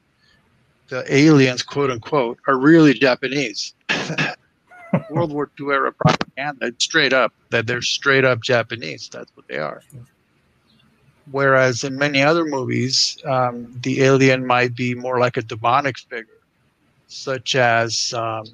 the 0.88 1.04
aliens, 1.14 1.62
quote 1.62 1.90
unquote, 1.90 2.38
are 2.46 2.58
really 2.58 2.94
Japanese. 2.94 3.74
World 5.10 5.32
War 5.32 5.50
II 5.58 5.68
era 5.68 5.92
propaganda, 5.92 6.72
straight 6.78 7.12
up 7.12 7.32
that 7.50 7.66
they're 7.66 7.82
straight 7.82 8.24
up 8.24 8.40
Japanese. 8.42 9.08
That's 9.10 9.30
what 9.36 9.46
they 9.48 9.58
are. 9.58 9.82
Whereas 11.30 11.84
in 11.84 11.96
many 11.96 12.22
other 12.22 12.44
movies, 12.44 13.16
um, 13.24 13.72
the 13.82 14.02
alien 14.02 14.44
might 14.46 14.74
be 14.74 14.94
more 14.94 15.20
like 15.20 15.36
a 15.36 15.42
demonic 15.42 15.98
figure, 15.98 16.39
such 17.10 17.56
as 17.56 18.14
um, 18.14 18.44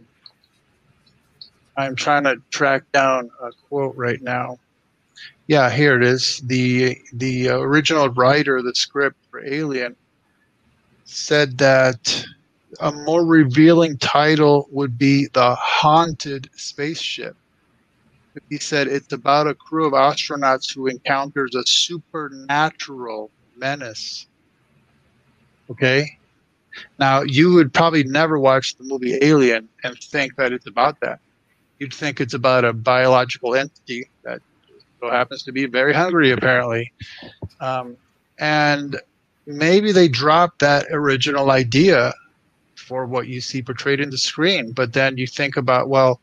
I'm 1.77 1.95
trying 1.95 2.25
to 2.25 2.37
track 2.51 2.85
down 2.93 3.31
a 3.43 3.51
quote 3.69 3.95
right 3.97 4.21
now. 4.23 4.59
Yeah, 5.47 5.71
here 5.71 5.95
it 5.97 6.03
is. 6.03 6.41
the 6.45 6.99
The 7.13 7.51
original 7.51 8.09
writer 8.09 8.57
of 8.57 8.65
the 8.65 8.75
script 8.75 9.17
for 9.31 9.45
Alien 9.45 9.95
said 11.05 11.59
that 11.59 12.25
a 12.81 12.93
more 12.93 13.25
revealing 13.25 13.97
title 13.99 14.69
would 14.71 14.99
be 14.99 15.29
The 15.33 15.55
Haunted 15.55 16.51
Spaceship. 16.57 17.37
He 18.51 18.59
said 18.59 18.89
it's 18.89 19.13
about 19.13 19.47
a 19.47 19.55
crew 19.55 19.87
of 19.87 19.93
astronauts 19.93 20.75
who 20.75 20.89
encounters 20.89 21.55
a 21.55 21.65
supernatural 21.65 23.31
menace. 23.57 24.27
Okay? 25.71 26.16
Now, 26.99 27.23
you 27.23 27.53
would 27.55 27.73
probably 27.73 28.05
never 28.05 28.39
watch 28.39 28.77
the 28.77 28.85
movie 28.85 29.19
Alien 29.23 29.69
and 29.85 29.99
think 29.99 30.37
that 30.37 30.53
it's 30.53 30.67
about 30.67 31.01
that. 31.01 31.21
You'd 31.79 31.95
think 31.95 32.21
it's 32.21 32.35
about 32.35 32.65
a 32.65 32.73
biological 32.73 33.55
entity 33.55 34.09
that 34.25 34.41
so 35.01 35.11
happens 35.11 35.43
to 35.45 35.53
be 35.53 35.67
very 35.67 35.93
hungry, 35.93 36.31
apparently. 36.31 36.93
Um, 37.61 37.97
and 38.39 39.01
maybe 39.47 39.93
they 39.93 40.09
dropped 40.09 40.61
that 40.61 40.87
original 40.91 41.51
idea 41.51 42.15
for 42.75 43.07
what 43.07 43.29
you 43.29 43.41
see 43.41 43.63
portrayed 43.63 44.01
in 44.01 44.11
the 44.11 44.19
screen. 44.19 44.73
But 44.73 44.93
then 44.93 45.19
you 45.19 45.27
think 45.27 45.57
about, 45.57 45.89
well, 45.89 46.21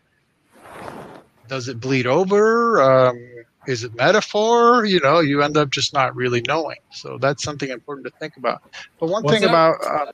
does 1.48 1.68
it 1.68 1.80
bleed 1.80 2.08
over? 2.08 2.82
Um, 2.82 3.20
is 3.68 3.84
it 3.84 3.96
metaphor? 3.96 4.86
You 4.86 5.00
know, 5.00 5.20
you 5.20 5.42
end 5.42 5.58
up 5.58 5.70
just 5.70 5.94
not 5.94 6.16
really 6.16 6.42
knowing. 6.48 6.78
So 6.92 7.18
that's 7.18 7.44
something 7.44 7.70
important 7.70 8.08
to 8.08 8.14
think 8.20 8.38
about. 8.38 8.62
But 9.00 9.08
one 9.10 9.24
What's 9.24 9.34
thing 9.34 9.42
that? 9.44 9.50
about, 9.50 9.86
uh, 9.86 10.12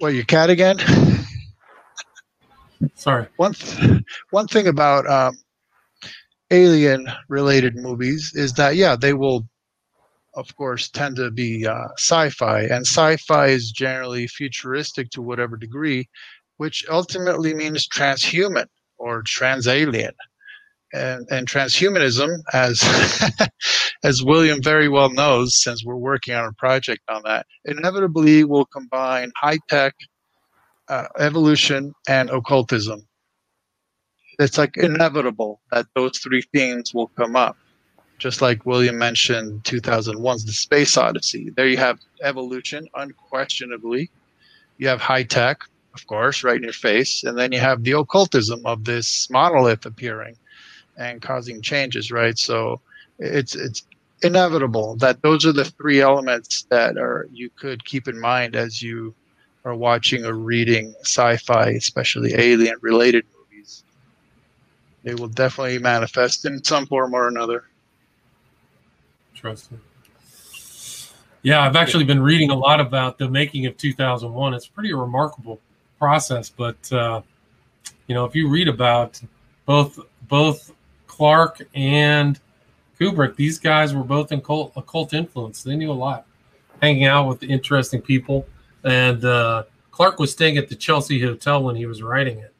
well, 0.00 0.10
your 0.10 0.24
cat 0.24 0.50
again? 0.50 0.78
Sorry. 2.94 3.26
One, 3.36 3.54
th- 3.54 4.02
one 4.30 4.46
thing 4.48 4.66
about 4.66 5.06
um, 5.08 5.36
alien 6.50 7.08
related 7.28 7.76
movies 7.76 8.32
is 8.34 8.52
that, 8.54 8.76
yeah, 8.76 8.96
they 8.96 9.14
will 9.14 9.46
of 10.36 10.54
course, 10.56 10.88
tend 10.88 11.16
to 11.16 11.30
be 11.30 11.66
uh, 11.66 11.88
sci-fi, 11.96 12.60
and 12.60 12.86
sci-fi 12.86 13.46
is 13.46 13.72
generally 13.72 14.26
futuristic 14.26 15.10
to 15.10 15.22
whatever 15.22 15.56
degree, 15.56 16.08
which 16.58 16.84
ultimately 16.90 17.54
means 17.54 17.88
transhuman 17.88 18.66
or 18.98 19.22
transalien. 19.22 20.12
And, 20.96 21.26
and 21.30 21.46
transhumanism, 21.46 22.38
as 22.54 22.82
as 24.04 24.22
William 24.22 24.62
very 24.62 24.88
well 24.88 25.10
knows, 25.10 25.60
since 25.62 25.84
we're 25.84 25.96
working 25.96 26.34
on 26.34 26.46
a 26.46 26.52
project 26.52 27.02
on 27.08 27.22
that, 27.24 27.46
inevitably 27.66 28.44
will 28.44 28.64
combine 28.64 29.30
high 29.36 29.58
tech, 29.68 29.94
uh, 30.88 31.08
evolution, 31.18 31.92
and 32.08 32.30
occultism. 32.30 33.06
It's 34.38 34.56
like 34.56 34.76
inevitable 34.76 35.60
that 35.70 35.86
those 35.94 36.18
three 36.18 36.42
themes 36.52 36.94
will 36.94 37.08
come 37.08 37.36
up 37.36 37.56
just 38.18 38.40
like 38.40 38.64
William 38.64 38.98
mentioned 38.98 39.62
2001's 39.64 40.44
The 40.44 40.52
Space 40.52 40.96
Odyssey. 40.96 41.50
There 41.56 41.68
you 41.68 41.76
have 41.76 41.98
evolution, 42.22 42.88
unquestionably. 42.94 44.10
You 44.78 44.88
have 44.88 45.00
high 45.00 45.24
tech, 45.24 45.60
of 45.94 46.06
course, 46.06 46.42
right 46.42 46.56
in 46.56 46.62
your 46.62 46.72
face. 46.72 47.24
And 47.24 47.36
then 47.36 47.52
you 47.52 47.58
have 47.58 47.82
the 47.82 47.92
occultism 47.92 48.64
of 48.64 48.84
this 48.84 49.28
monolith 49.30 49.84
appearing 49.84 50.36
and 50.96 51.20
causing 51.22 51.60
changes, 51.62 52.10
right? 52.10 52.38
So 52.38 52.80
it's, 53.18 53.54
it's 53.54 53.84
inevitable 54.22 54.96
that 54.96 55.20
those 55.22 55.44
are 55.44 55.52
the 55.52 55.64
three 55.64 56.00
elements 56.00 56.66
that 56.70 56.96
are 56.96 57.28
you 57.32 57.50
could 57.50 57.84
keep 57.84 58.08
in 58.08 58.18
mind 58.18 58.56
as 58.56 58.82
you 58.82 59.14
are 59.64 59.74
watching 59.74 60.24
or 60.24 60.34
reading 60.34 60.94
sci-fi, 61.00 61.70
especially 61.70 62.34
alien 62.34 62.76
related 62.80 63.24
movies. 63.36 63.84
They 65.02 65.14
will 65.14 65.28
definitely 65.28 65.78
manifest 65.78 66.44
in 66.44 66.62
some 66.64 66.86
form 66.86 67.14
or 67.14 67.28
another. 67.28 67.64
Interesting. 69.34 69.80
Yeah, 71.42 71.64
I've 71.64 71.76
actually 71.76 72.04
been 72.04 72.22
reading 72.22 72.50
a 72.50 72.56
lot 72.56 72.80
about 72.80 73.18
the 73.18 73.28
making 73.28 73.66
of 73.66 73.76
2001. 73.76 74.54
It's 74.54 74.66
pretty 74.66 74.92
remarkable 74.92 75.60
process, 75.98 76.48
but 76.48 76.92
uh, 76.92 77.22
you 78.06 78.14
know, 78.14 78.24
if 78.24 78.34
you 78.34 78.48
read 78.48 78.68
about 78.68 79.20
both 79.64 79.98
both 80.28 80.72
Clarke 81.16 81.66
and 81.74 82.38
Kubrick, 83.00 83.36
these 83.36 83.58
guys 83.58 83.94
were 83.94 84.04
both 84.04 84.32
in 84.32 84.42
cult, 84.42 84.72
occult 84.76 85.14
influence. 85.14 85.62
They 85.62 85.74
knew 85.74 85.90
a 85.90 85.94
lot, 85.94 86.26
hanging 86.82 87.06
out 87.06 87.26
with 87.26 87.40
the 87.40 87.46
interesting 87.46 88.02
people. 88.02 88.46
And 88.84 89.24
uh, 89.24 89.64
Clarke 89.90 90.18
was 90.18 90.30
staying 90.30 90.58
at 90.58 90.68
the 90.68 90.74
Chelsea 90.74 91.18
Hotel 91.18 91.62
when 91.62 91.74
he 91.74 91.86
was 91.86 92.02
writing 92.02 92.38
it, 92.38 92.52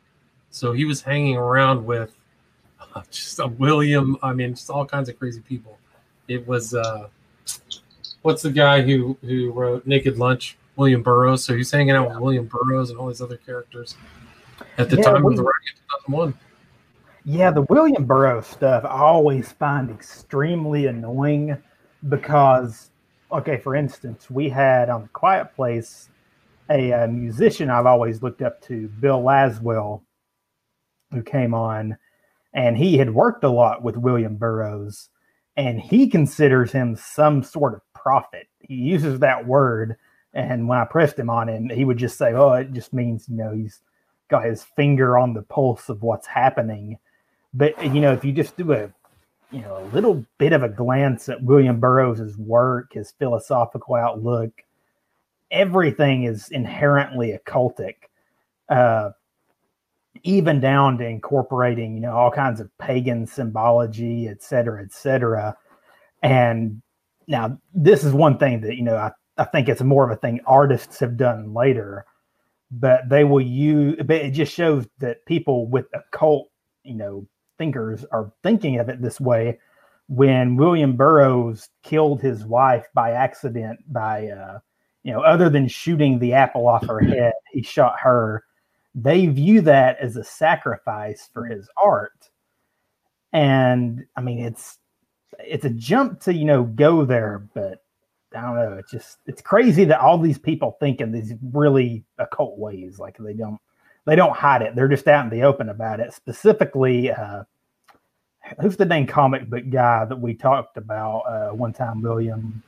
so 0.51 0.73
he 0.73 0.87
was 0.87 1.03
hanging 1.03 1.37
around 1.37 1.85
with 1.85 2.17
uh, 2.95 3.03
just 3.11 3.39
a 3.41 3.47
William. 3.47 4.17
I 4.23 4.33
mean, 4.33 4.55
just 4.55 4.71
all 4.71 4.87
kinds 4.87 5.11
of 5.11 5.19
crazy 5.19 5.41
people. 5.41 5.79
It 6.27 6.47
was 6.49 6.73
uh, 6.73 7.09
what's 8.23 8.41
the 8.41 8.51
guy 8.51 8.81
who 8.81 9.19
who 9.21 9.53
wrote 9.53 9.87
Naked 9.87 10.19
Lunch? 10.19 10.57
William 10.77 11.03
Burroughs. 11.03 11.45
So 11.45 11.55
he's 11.55 11.71
hanging 11.71 11.91
out 11.91 12.09
with 12.09 12.19
William 12.19 12.47
Burroughs 12.47 12.91
and 12.91 12.99
all 12.99 13.09
these 13.09 13.21
other 13.21 13.37
characters 13.37 13.97
at 14.79 14.91
the 14.91 14.97
yeah, 14.97 15.03
time 15.03 15.23
we, 15.23 15.33
of 15.33 15.37
the 15.37 15.43
writing 15.43 15.75
of 15.91 16.05
2001. 16.07 16.35
Yeah, 17.27 17.53
the 17.53 17.63
William 17.71 18.07
Burroughs 18.07 18.49
stuff 18.49 18.85
I 18.85 19.01
always 19.01 19.53
find 19.53 19.91
extremely 19.91 20.89
annoying 20.89 21.59
because, 22.11 22.91
okay, 23.33 23.59
for 23.59 23.77
instance, 23.77 24.31
we 24.31 24.51
had 24.51 24.91
on 24.91 25.05
the 25.05 25.09
Quiet 25.11 25.55
Place 25.57 26.11
a, 26.71 26.93
a 26.93 27.09
musician 27.09 27.71
I've 27.71 27.87
always 27.87 28.23
looked 28.23 28.43
up 28.43 28.63
to, 28.65 28.89
Bill 28.89 29.23
Laswell, 29.23 30.03
who 31.13 31.23
came 31.23 31.55
on, 31.55 31.99
and 32.55 32.77
he 32.79 32.99
had 32.99 33.15
worked 33.15 33.45
a 33.45 33.51
lot 33.51 33.83
with 33.83 33.97
William 33.99 34.37
Burroughs 34.37 35.11
and 35.57 35.81
he 35.81 36.09
considers 36.09 36.73
him 36.73 36.97
some 36.97 37.43
sort 37.43 37.75
of 37.75 37.83
prophet. 37.95 38.49
He 38.61 38.75
uses 38.77 39.21
that 39.21 39.47
word, 39.47 39.97
and 40.35 40.69
when 40.69 40.79
I 40.79 40.87
pressed 40.87 41.19
him 41.19 41.31
on 41.31 41.49
him, 41.49 41.71
he 41.71 41.85
would 41.85 41.99
just 41.99 42.19
say, 42.19 42.35
"Oh, 42.35 42.53
it 42.55 42.73
just 42.73 42.93
means 42.95 43.29
you 43.29 43.37
know 43.37 43.53
he's 43.55 43.81
got 44.31 44.45
his 44.47 44.65
finger 44.65 45.19
on 45.19 45.35
the 45.35 45.43
pulse 45.43 45.89
of 45.91 46.03
what's 46.03 46.29
happening." 46.29 46.99
But 47.57 47.83
you 47.83 48.01
know, 48.01 48.13
if 48.13 48.25
you 48.25 48.33
just 48.33 48.57
do 48.57 48.73
a 48.73 48.93
you 49.51 49.63
know 49.63 49.79
a 49.79 49.87
little 49.95 50.25
bit 50.39 50.53
of 50.53 50.63
a 50.63 50.69
glance 50.69 51.29
at 51.29 51.43
William 51.43 51.81
Burroughs' 51.81 52.37
work, 52.37 52.93
his 52.93 53.13
philosophical 53.19 53.95
outlook, 53.95 54.51
everything 55.51 56.25
is 56.25 56.51
inherently 56.51 57.37
occultic. 57.37 57.95
Uh, 58.69 59.11
even 60.23 60.61
down 60.61 60.99
to 60.99 61.07
incorporating, 61.07 61.95
you 61.95 62.01
know, 62.01 62.11
all 62.17 62.31
kinds 62.31 62.59
of 62.59 62.77
pagan 62.79 63.27
symbology, 63.27 64.29
et 64.29 64.43
cetera, 64.43 64.83
et 64.83 64.93
cetera. 64.93 65.57
And 66.23 66.83
now 67.29 67.59
this 67.75 68.03
is 68.03 68.13
one 68.13 68.39
thing 68.39 68.61
that, 68.63 68.77
you 68.77 68.83
know, 68.83 68.97
I, 68.97 69.13
I 69.37 69.45
think 69.45 69.69
it's 69.69 69.83
more 69.83 70.05
of 70.05 70.11
a 70.11 70.17
thing 70.17 70.41
artists 70.47 70.99
have 71.01 71.17
done 71.17 71.55
later, 71.55 72.07
but 72.71 73.09
they 73.09 73.25
will 73.25 73.43
use, 73.43 73.97
but 74.05 74.17
it 74.17 74.31
just 74.33 74.53
shows 74.53 74.87
that 74.99 75.25
people 75.27 75.67
with 75.69 75.87
occult, 75.95 76.49
you 76.83 76.95
know, 76.95 77.27
thinkers 77.59 78.05
are 78.13 78.33
thinking 78.43 78.79
of 78.79 78.89
it 78.89 79.03
this 79.03 79.21
way. 79.21 79.59
When 80.09 80.57
William 80.57 80.97
Burroughs 80.97 81.69
killed 81.83 82.21
his 82.21 82.45
wife 82.45 82.87
by 82.95 83.11
accident 83.13 83.81
by, 83.93 84.29
uh, 84.29 84.61
you 85.03 85.13
know, 85.13 85.23
other 85.23 85.51
than 85.51 85.67
shooting 85.67 86.19
the 86.19 86.33
apple 86.33 86.69
off 86.69 86.87
her 86.87 87.01
head, 87.01 87.33
he 87.53 87.63
shot 87.63 87.99
her 88.01 88.45
they 88.97 89.27
view 89.27 89.61
that 89.61 89.99
as 90.01 90.17
a 90.17 90.25
sacrifice 90.25 91.29
for 91.33 91.45
his 91.45 91.69
art. 91.81 92.31
And 93.33 94.07
I 94.17 94.23
mean, 94.23 94.41
it's 94.41 94.79
it's 95.39 95.67
a 95.67 95.71
jump 95.71 96.21
to 96.23 96.33
you 96.33 96.47
know 96.47 96.65
go 96.65 97.05
there, 97.05 97.47
but 97.55 97.85
I 98.35 98.41
don't 98.41 98.57
know. 98.57 98.73
It's 98.79 98.91
just 98.91 99.19
it's 99.27 99.43
crazy 99.43 99.85
that 99.85 100.01
all 100.01 100.17
these 100.17 100.39
people 100.39 100.79
think 100.81 101.03
in 101.03 101.13
these 101.13 101.35
really 101.53 102.05
occult 102.19 102.59
ways. 102.59 102.99
Like 102.99 103.19
they 103.19 103.35
don't 103.35 103.61
they 104.07 104.17
don't 104.17 104.35
hide 104.35 104.63
it. 104.63 104.75
They're 104.75 104.89
just 104.89 105.07
out 105.07 105.25
in 105.25 105.31
the 105.31 105.45
open 105.45 105.69
about 105.69 106.01
it. 106.01 106.15
Specifically, 106.15 107.11
uh, 107.11 107.45
who's 108.61 108.77
the 108.77 108.85
name 108.85 109.07
comic 109.07 109.51
book 109.51 109.69
guy 109.69 110.05
that 110.05 110.19
we 110.19 110.35
talked 110.35 110.77
about 110.77 111.21
uh, 111.21 111.51
one 111.51 111.73
time? 111.73 112.01
William 112.01 112.63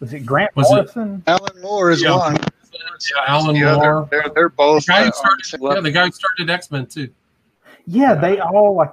was 0.00 0.12
it 0.12 0.20
Grant 0.20 0.54
was 0.56 0.68
Morrison? 0.70 1.22
It? 1.26 1.30
Alan 1.30 1.60
Moore 1.60 1.90
is 1.90 2.02
yeah. 2.02 2.16
one. 2.16 2.36
Yeah, 2.36 3.24
Alan 3.26 3.54
the 3.54 3.60
Moore. 3.60 3.98
Other, 3.98 4.08
they're, 4.10 4.32
they're 4.34 4.48
both. 4.48 4.86
The 4.86 4.92
guy, 4.92 5.08
uh, 5.08 5.12
started, 5.12 5.60
yeah, 5.60 5.80
the 5.80 5.90
guy 5.90 6.06
who 6.06 6.12
started 6.12 6.50
X 6.50 6.70
Men 6.70 6.86
too. 6.86 7.08
Yeah, 7.86 8.14
they 8.14 8.40
all 8.40 8.76
like 8.76 8.92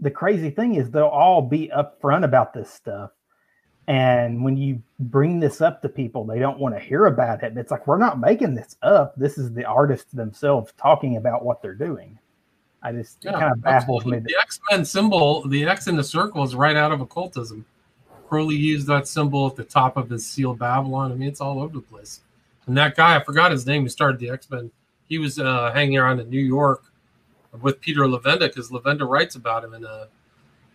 the 0.00 0.10
crazy 0.10 0.50
thing 0.50 0.74
is 0.74 0.90
they'll 0.90 1.04
all 1.04 1.42
be 1.42 1.70
upfront 1.74 2.24
about 2.24 2.52
this 2.52 2.72
stuff. 2.72 3.10
And 3.90 4.44
when 4.44 4.56
you 4.56 4.80
bring 5.00 5.40
this 5.40 5.60
up 5.60 5.82
to 5.82 5.88
people, 5.88 6.24
they 6.24 6.38
don't 6.38 6.60
want 6.60 6.76
to 6.76 6.80
hear 6.80 7.06
about 7.06 7.42
it. 7.42 7.58
It's 7.58 7.72
like, 7.72 7.88
we're 7.88 7.98
not 7.98 8.20
making 8.20 8.54
this 8.54 8.76
up. 8.82 9.16
This 9.16 9.36
is 9.36 9.52
the 9.52 9.64
artists 9.64 10.12
themselves 10.12 10.72
talking 10.76 11.16
about 11.16 11.44
what 11.44 11.60
they're 11.60 11.74
doing. 11.74 12.16
I 12.84 12.92
just 12.92 13.18
yeah, 13.24 13.32
kind 13.32 13.50
of 13.50 13.60
baffles 13.60 14.06
me. 14.06 14.20
The 14.20 14.36
X 14.40 14.60
Men 14.70 14.84
symbol, 14.84 15.42
the 15.48 15.64
X 15.64 15.88
in 15.88 15.96
the 15.96 16.04
circle, 16.04 16.44
is 16.44 16.54
right 16.54 16.76
out 16.76 16.92
of 16.92 17.00
occultism. 17.00 17.66
Crowley 18.28 18.54
used 18.54 18.86
that 18.86 19.08
symbol 19.08 19.48
at 19.48 19.56
the 19.56 19.64
top 19.64 19.96
of 19.96 20.08
his 20.08 20.24
Seal 20.24 20.54
Babylon. 20.54 21.10
I 21.10 21.16
mean, 21.16 21.28
it's 21.28 21.40
all 21.40 21.60
over 21.60 21.74
the 21.74 21.80
place. 21.80 22.20
And 22.68 22.76
that 22.76 22.94
guy, 22.94 23.16
I 23.16 23.24
forgot 23.24 23.50
his 23.50 23.66
name, 23.66 23.82
who 23.82 23.88
started 23.88 24.20
the 24.20 24.30
X 24.30 24.48
Men, 24.48 24.70
he 25.08 25.18
was 25.18 25.40
uh, 25.40 25.72
hanging 25.72 25.98
around 25.98 26.20
in 26.20 26.30
New 26.30 26.38
York 26.38 26.84
with 27.60 27.80
Peter 27.80 28.02
Levenda 28.02 28.42
because 28.42 28.70
Levenda 28.70 29.08
writes 29.08 29.34
about 29.34 29.64
him 29.64 29.74
in 29.74 29.84
a 29.84 30.06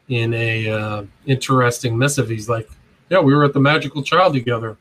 in 0.09 0.33
a 0.33 0.69
uh, 0.69 1.03
interesting 1.25 1.97
missive. 1.97 2.27
He's 2.27 2.49
like, 2.49 2.69
"Yeah, 3.09 3.19
we 3.19 3.33
were 3.35 3.45
at 3.45 3.53
the 3.53 3.59
Magical 3.59 4.03
Child 4.03 4.33
together." 4.33 4.77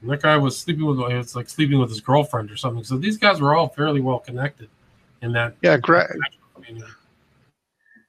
And 0.00 0.10
that 0.10 0.22
guy 0.22 0.36
was 0.36 0.58
sleeping 0.58 0.84
with 0.84 1.00
it's 1.12 1.36
like 1.36 1.48
sleeping 1.48 1.78
with 1.78 1.88
his 1.88 2.00
girlfriend 2.00 2.50
or 2.50 2.56
something. 2.56 2.84
So 2.84 2.96
these 2.96 3.16
guys 3.16 3.40
were 3.40 3.54
all 3.54 3.68
fairly 3.68 4.00
well 4.00 4.18
connected 4.18 4.68
in 5.22 5.32
that. 5.32 5.54
Yeah, 5.62 5.76
Grant. 5.76 6.10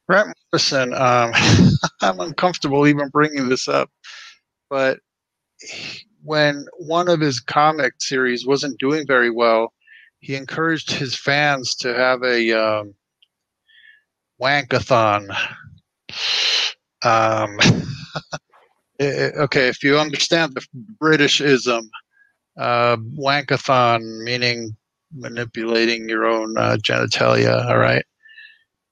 Grant 0.10 0.36
Morrison. 0.52 0.94
Um, 0.94 1.32
I'm 2.02 2.20
uncomfortable 2.20 2.88
even 2.88 3.10
bringing 3.10 3.48
this 3.48 3.68
up, 3.68 3.90
but 4.70 5.00
when 6.24 6.66
one 6.78 7.10
of 7.10 7.20
his 7.20 7.40
comic 7.40 7.94
series 8.00 8.46
wasn't 8.46 8.80
doing 8.80 9.06
very 9.06 9.30
well, 9.30 9.74
he 10.20 10.36
encouraged 10.36 10.92
his 10.92 11.16
fans 11.16 11.76
to 11.76 11.94
have 11.94 12.24
a 12.24 12.52
um, 12.52 12.96
wankathon. 14.42 15.30
Um, 17.04 17.60
okay, 19.04 19.68
if 19.68 19.84
you 19.84 19.98
understand 19.98 20.54
the 20.54 20.66
Britishism, 21.02 21.88
uh, 22.58 22.98
wankathon 23.18 24.24
meaning 24.24 24.76
manipulating 25.16 26.10
your 26.10 26.26
own 26.26 26.58
uh, 26.58 26.78
genitalia. 26.82 27.66
All 27.68 27.78
right, 27.78 28.06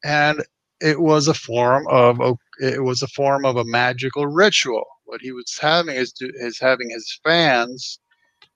and 0.03 0.43
it 0.79 0.99
was 0.99 1.27
a 1.27 1.33
form 1.33 1.85
of 1.89 2.19
it 2.59 2.83
was 2.83 3.01
a 3.01 3.07
form 3.07 3.45
of 3.45 3.57
a 3.57 3.65
magical 3.65 4.27
ritual. 4.27 4.85
What 5.05 5.21
he 5.21 5.31
was 5.31 5.57
having 5.59 5.95
is 5.95 6.13
is 6.19 6.59
having 6.59 6.89
his 6.89 7.19
fans 7.23 7.99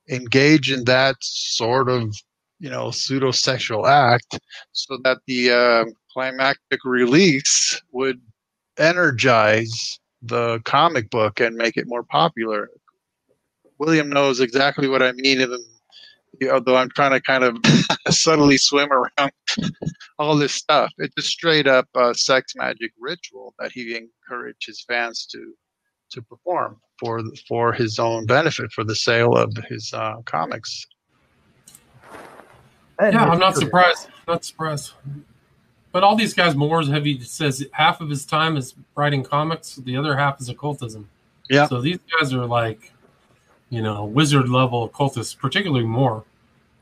engage 0.09 0.71
in 0.71 0.85
that 0.85 1.15
sort 1.21 1.89
of 1.89 2.15
you 2.59 2.69
know 2.69 2.91
pseudo-sexual 2.91 3.85
act 3.87 4.39
so 4.71 4.97
that 5.03 5.19
the 5.27 5.51
uh, 5.51 5.85
climactic 6.13 6.79
release 6.85 7.81
would 7.91 8.21
energize 8.77 9.99
the 10.27 10.59
comic 10.65 11.09
book 11.09 11.39
and 11.39 11.55
make 11.55 11.77
it 11.77 11.87
more 11.87 12.03
popular 12.03 12.69
william 13.79 14.09
knows 14.09 14.39
exactly 14.39 14.87
what 14.87 15.01
i 15.01 15.11
mean 15.13 15.45
although 16.51 16.75
i'm 16.75 16.89
trying 16.89 17.11
to 17.11 17.21
kind 17.21 17.43
of 17.43 17.57
subtly 18.09 18.57
swim 18.57 18.89
around 18.91 19.31
all 20.19 20.35
this 20.35 20.53
stuff 20.53 20.91
it's 20.97 21.15
a 21.17 21.21
straight 21.21 21.67
up 21.67 21.87
uh, 21.95 22.13
sex 22.13 22.53
magic 22.55 22.91
ritual 22.99 23.53
that 23.59 23.71
he 23.71 23.95
encouraged 23.95 24.65
his 24.65 24.83
fans 24.87 25.25
to 25.25 25.53
to 26.09 26.21
perform 26.21 26.77
for 26.99 27.21
for 27.47 27.73
his 27.73 27.99
own 27.99 28.25
benefit 28.25 28.71
for 28.71 28.83
the 28.83 28.95
sale 28.95 29.35
of 29.35 29.51
his 29.69 29.93
uh, 29.93 30.15
comics 30.25 30.85
yeah, 32.99 33.25
I'm 33.25 33.39
not 33.39 33.55
surprised. 33.55 34.07
Not 34.27 34.45
surprised. 34.45 34.93
But 35.95 36.03
all 36.03 36.17
these 36.17 36.33
guys, 36.33 36.57
Moore's 36.57 36.89
heavy 36.89 37.21
says 37.21 37.65
half 37.71 38.01
of 38.01 38.09
his 38.09 38.25
time 38.25 38.57
is 38.57 38.75
writing 38.97 39.23
comics, 39.23 39.77
the 39.77 39.95
other 39.95 40.17
half 40.17 40.41
is 40.41 40.49
occultism. 40.49 41.07
Yeah. 41.49 41.67
So 41.67 41.79
these 41.79 41.99
guys 42.19 42.33
are 42.33 42.45
like, 42.45 42.91
you 43.69 43.81
know, 43.81 44.03
wizard 44.03 44.49
level 44.49 44.83
occultists, 44.83 45.33
particularly 45.33 45.85
Moore. 45.85 46.25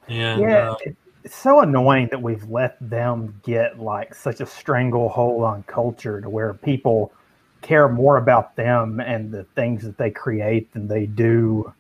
And 0.08 0.42
yeah, 0.42 0.72
uh, 0.72 0.78
it's 1.24 1.36
so 1.36 1.60
annoying 1.60 2.08
that 2.10 2.24
we've 2.24 2.44
let 2.50 2.76
them 2.82 3.40
get 3.44 3.80
like 3.80 4.16
such 4.16 4.42
a 4.42 4.48
stranglehold 4.48 5.44
on 5.44 5.62
culture 5.68 6.20
to 6.20 6.28
where 6.28 6.56
people 6.56 7.14
care 7.62 7.88
more 7.88 8.18
about 8.18 8.56
them 8.56 9.00
and 9.00 9.32
the 9.32 9.44
things 9.54 9.84
that 9.84 10.00
they 10.00 10.10
create 10.10 10.74
than 10.74 10.88
they 10.88 11.06
do, 11.06 11.72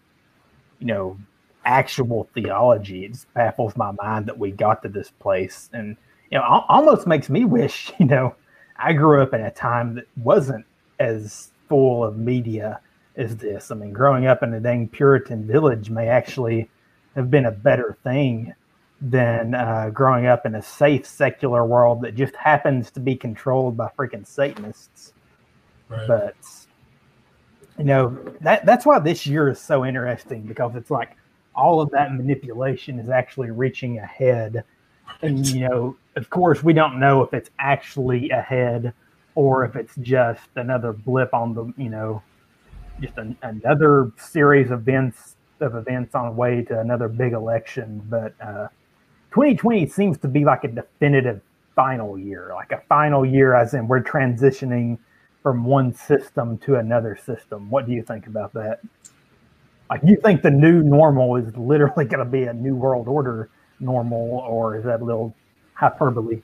you 0.77 0.85
know, 0.85 1.18
actual 1.65 2.30
theology. 2.35 3.05
It 3.05 3.14
just 3.14 3.34
baffles 3.34 3.76
my 3.76 3.89
mind 3.89 4.27
that 4.27 4.38
we 4.38 4.51
got 4.51 4.84
to 4.84 4.88
this 4.88 5.10
place, 5.10 5.72
and 5.73 5.97
you 6.34 6.39
know, 6.39 6.65
almost 6.68 7.05
makes 7.05 7.30
me 7.30 7.45
wish, 7.45 7.93
you 7.99 8.07
know, 8.07 8.35
I 8.77 8.93
grew 8.93 9.22
up 9.22 9.34
in 9.34 9.41
a 9.41 9.51
time 9.51 9.95
that 9.95 10.07
wasn't 10.18 10.65
as 10.99 11.51
full 11.69 12.03
of 12.03 12.18
media 12.18 12.80
as 13.15 13.38
this. 13.38 13.69
I 13.69 13.76
mean, 13.76 13.93
growing 13.93 14.26
up 14.26 14.41
in 14.41 14.51
a 14.53 14.60
dang 14.60 14.88
Puritan 14.88 15.45
village 15.45 15.91
may 15.91 16.07
actually 16.07 16.69
have 17.15 17.30
been 17.30 17.45
a 17.45 17.51
better 17.51 17.95
thing 18.03 18.51
than 18.99 19.53
uh, 19.53 19.91
growing 19.93 20.26
up 20.26 20.47
in 20.47 20.55
a 20.55 20.61
safe 20.61 21.05
secular 21.05 21.65
world 21.65 22.01
that 22.01 22.15
just 22.15 22.35
happens 22.35 22.89
to 22.91 22.99
be 22.99 23.15
controlled 23.15 23.77
by 23.77 23.91
freaking 23.95 24.26
Satanists. 24.26 25.14
Right. 25.88 26.07
But 26.07 26.35
you 27.77 27.85
know 27.85 28.18
that 28.41 28.65
that's 28.65 28.85
why 28.85 28.97
this 28.99 29.27
year 29.27 29.49
is 29.49 29.60
so 29.60 29.85
interesting 29.85 30.43
because 30.43 30.76
it's 30.76 30.89
like 30.89 31.15
all 31.55 31.81
of 31.81 31.91
that 31.91 32.14
manipulation 32.14 32.97
is 32.97 33.10
actually 33.10 33.51
reaching 33.51 33.99
ahead. 33.99 34.64
And, 35.21 35.47
you 35.47 35.67
know, 35.67 35.95
of 36.15 36.30
course, 36.30 36.63
we 36.63 36.73
don't 36.73 36.99
know 36.99 37.23
if 37.23 37.34
it's 37.34 37.49
actually 37.59 38.30
ahead 38.30 38.93
or 39.35 39.65
if 39.65 39.75
it's 39.75 39.95
just 39.97 40.47
another 40.55 40.93
blip 40.93 41.34
on 41.34 41.53
the, 41.53 41.73
you 41.77 41.89
know, 41.89 42.21
just 42.99 43.17
an, 43.17 43.38
another 43.41 44.11
series 44.17 44.69
of 44.69 44.81
events 44.81 45.35
of 45.59 45.75
events 45.75 46.13
on 46.13 46.25
the 46.25 46.31
way 46.31 46.61
to 46.61 46.80
another 46.80 47.07
big 47.07 47.34
election. 47.34 48.01
But 48.09 48.34
uh, 48.41 48.67
2020 49.31 49.88
seems 49.88 50.17
to 50.19 50.27
be 50.27 50.43
like 50.43 50.63
a 50.63 50.67
definitive 50.67 51.41
final 51.75 52.19
year, 52.19 52.51
like 52.53 52.71
a 52.71 52.81
final 52.88 53.25
year, 53.25 53.55
as 53.55 53.73
in 53.73 53.88
we're 53.88 54.03
transitioning 54.03 54.97
from 55.41 55.65
one 55.65 55.93
system 55.93 56.57
to 56.59 56.75
another 56.75 57.17
system. 57.25 57.69
What 57.69 57.85
do 57.85 57.93
you 57.93 58.03
think 58.03 58.27
about 58.27 58.53
that? 58.53 58.80
Like, 59.89 60.01
you 60.03 60.17
think 60.17 60.41
the 60.41 60.51
new 60.51 60.81
normal 60.81 61.35
is 61.35 61.55
literally 61.55 62.05
going 62.05 62.23
to 62.23 62.30
be 62.30 62.43
a 62.43 62.53
new 62.53 62.75
world 62.75 63.07
order 63.07 63.49
normal, 63.79 64.43
or 64.47 64.77
is 64.77 64.83
that 64.85 65.01
a 65.01 65.03
little 65.03 65.35
hyperbole? 65.73 66.41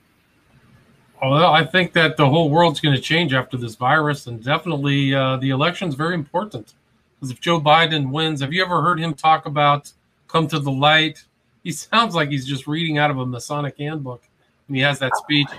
Well, 1.22 1.52
I 1.52 1.66
think 1.66 1.94
that 1.94 2.16
the 2.16 2.30
whole 2.30 2.50
world's 2.50 2.80
going 2.80 2.96
to 2.96 3.02
change 3.02 3.34
after 3.34 3.58
this 3.58 3.76
virus, 3.76 4.28
and 4.28 4.42
definitely 4.44 5.14
uh, 5.14 5.38
the 5.38 5.52
is 5.52 5.96
very 5.96 6.16
important. 6.16 6.74
Because 7.20 7.32
if 7.32 7.42
Joe 7.42 7.60
Biden 7.60 8.12
wins, 8.12 8.40
have 8.40 8.54
you 8.54 8.64
ever 8.64 8.82
heard 8.82 9.00
him 9.00 9.14
talk 9.14 9.46
about 9.46 9.92
come 10.28 10.48
to 10.48 10.60
the 10.60 10.72
light? 10.72 11.26
He 11.64 11.72
sounds 11.74 12.16
like 12.16 12.30
he's 12.30 12.46
just 12.46 12.68
reading 12.68 12.98
out 12.98 13.12
of 13.12 13.18
a 13.18 13.26
Masonic 13.26 13.78
handbook, 13.78 14.24
and 14.68 14.78
he 14.78 14.82
has 14.82 15.00
that 15.00 15.16
speech. 15.18 15.50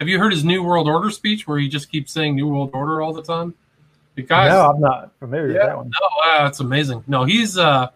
Have 0.00 0.08
you 0.08 0.18
heard 0.18 0.32
his 0.32 0.44
New 0.44 0.62
World 0.62 0.88
Order 0.88 1.10
speech 1.10 1.48
where 1.48 1.58
he 1.58 1.68
just 1.68 1.90
keeps 1.90 2.12
saying 2.12 2.36
New 2.36 2.48
World 2.48 2.70
Order 2.74 3.00
all 3.00 3.14
the 3.14 3.22
time? 3.22 3.54
Because 4.14 4.50
no, 4.50 4.70
I'm 4.70 4.80
not 4.80 5.12
familiar 5.18 5.52
yeah, 5.52 5.52
with 5.52 5.66
that 5.66 5.76
one. 5.76 5.90
No, 6.00 6.44
uh, 6.44 6.46
it's 6.46 6.60
amazing. 6.60 7.04
No, 7.06 7.24
he's 7.24 7.56
uh 7.56 7.88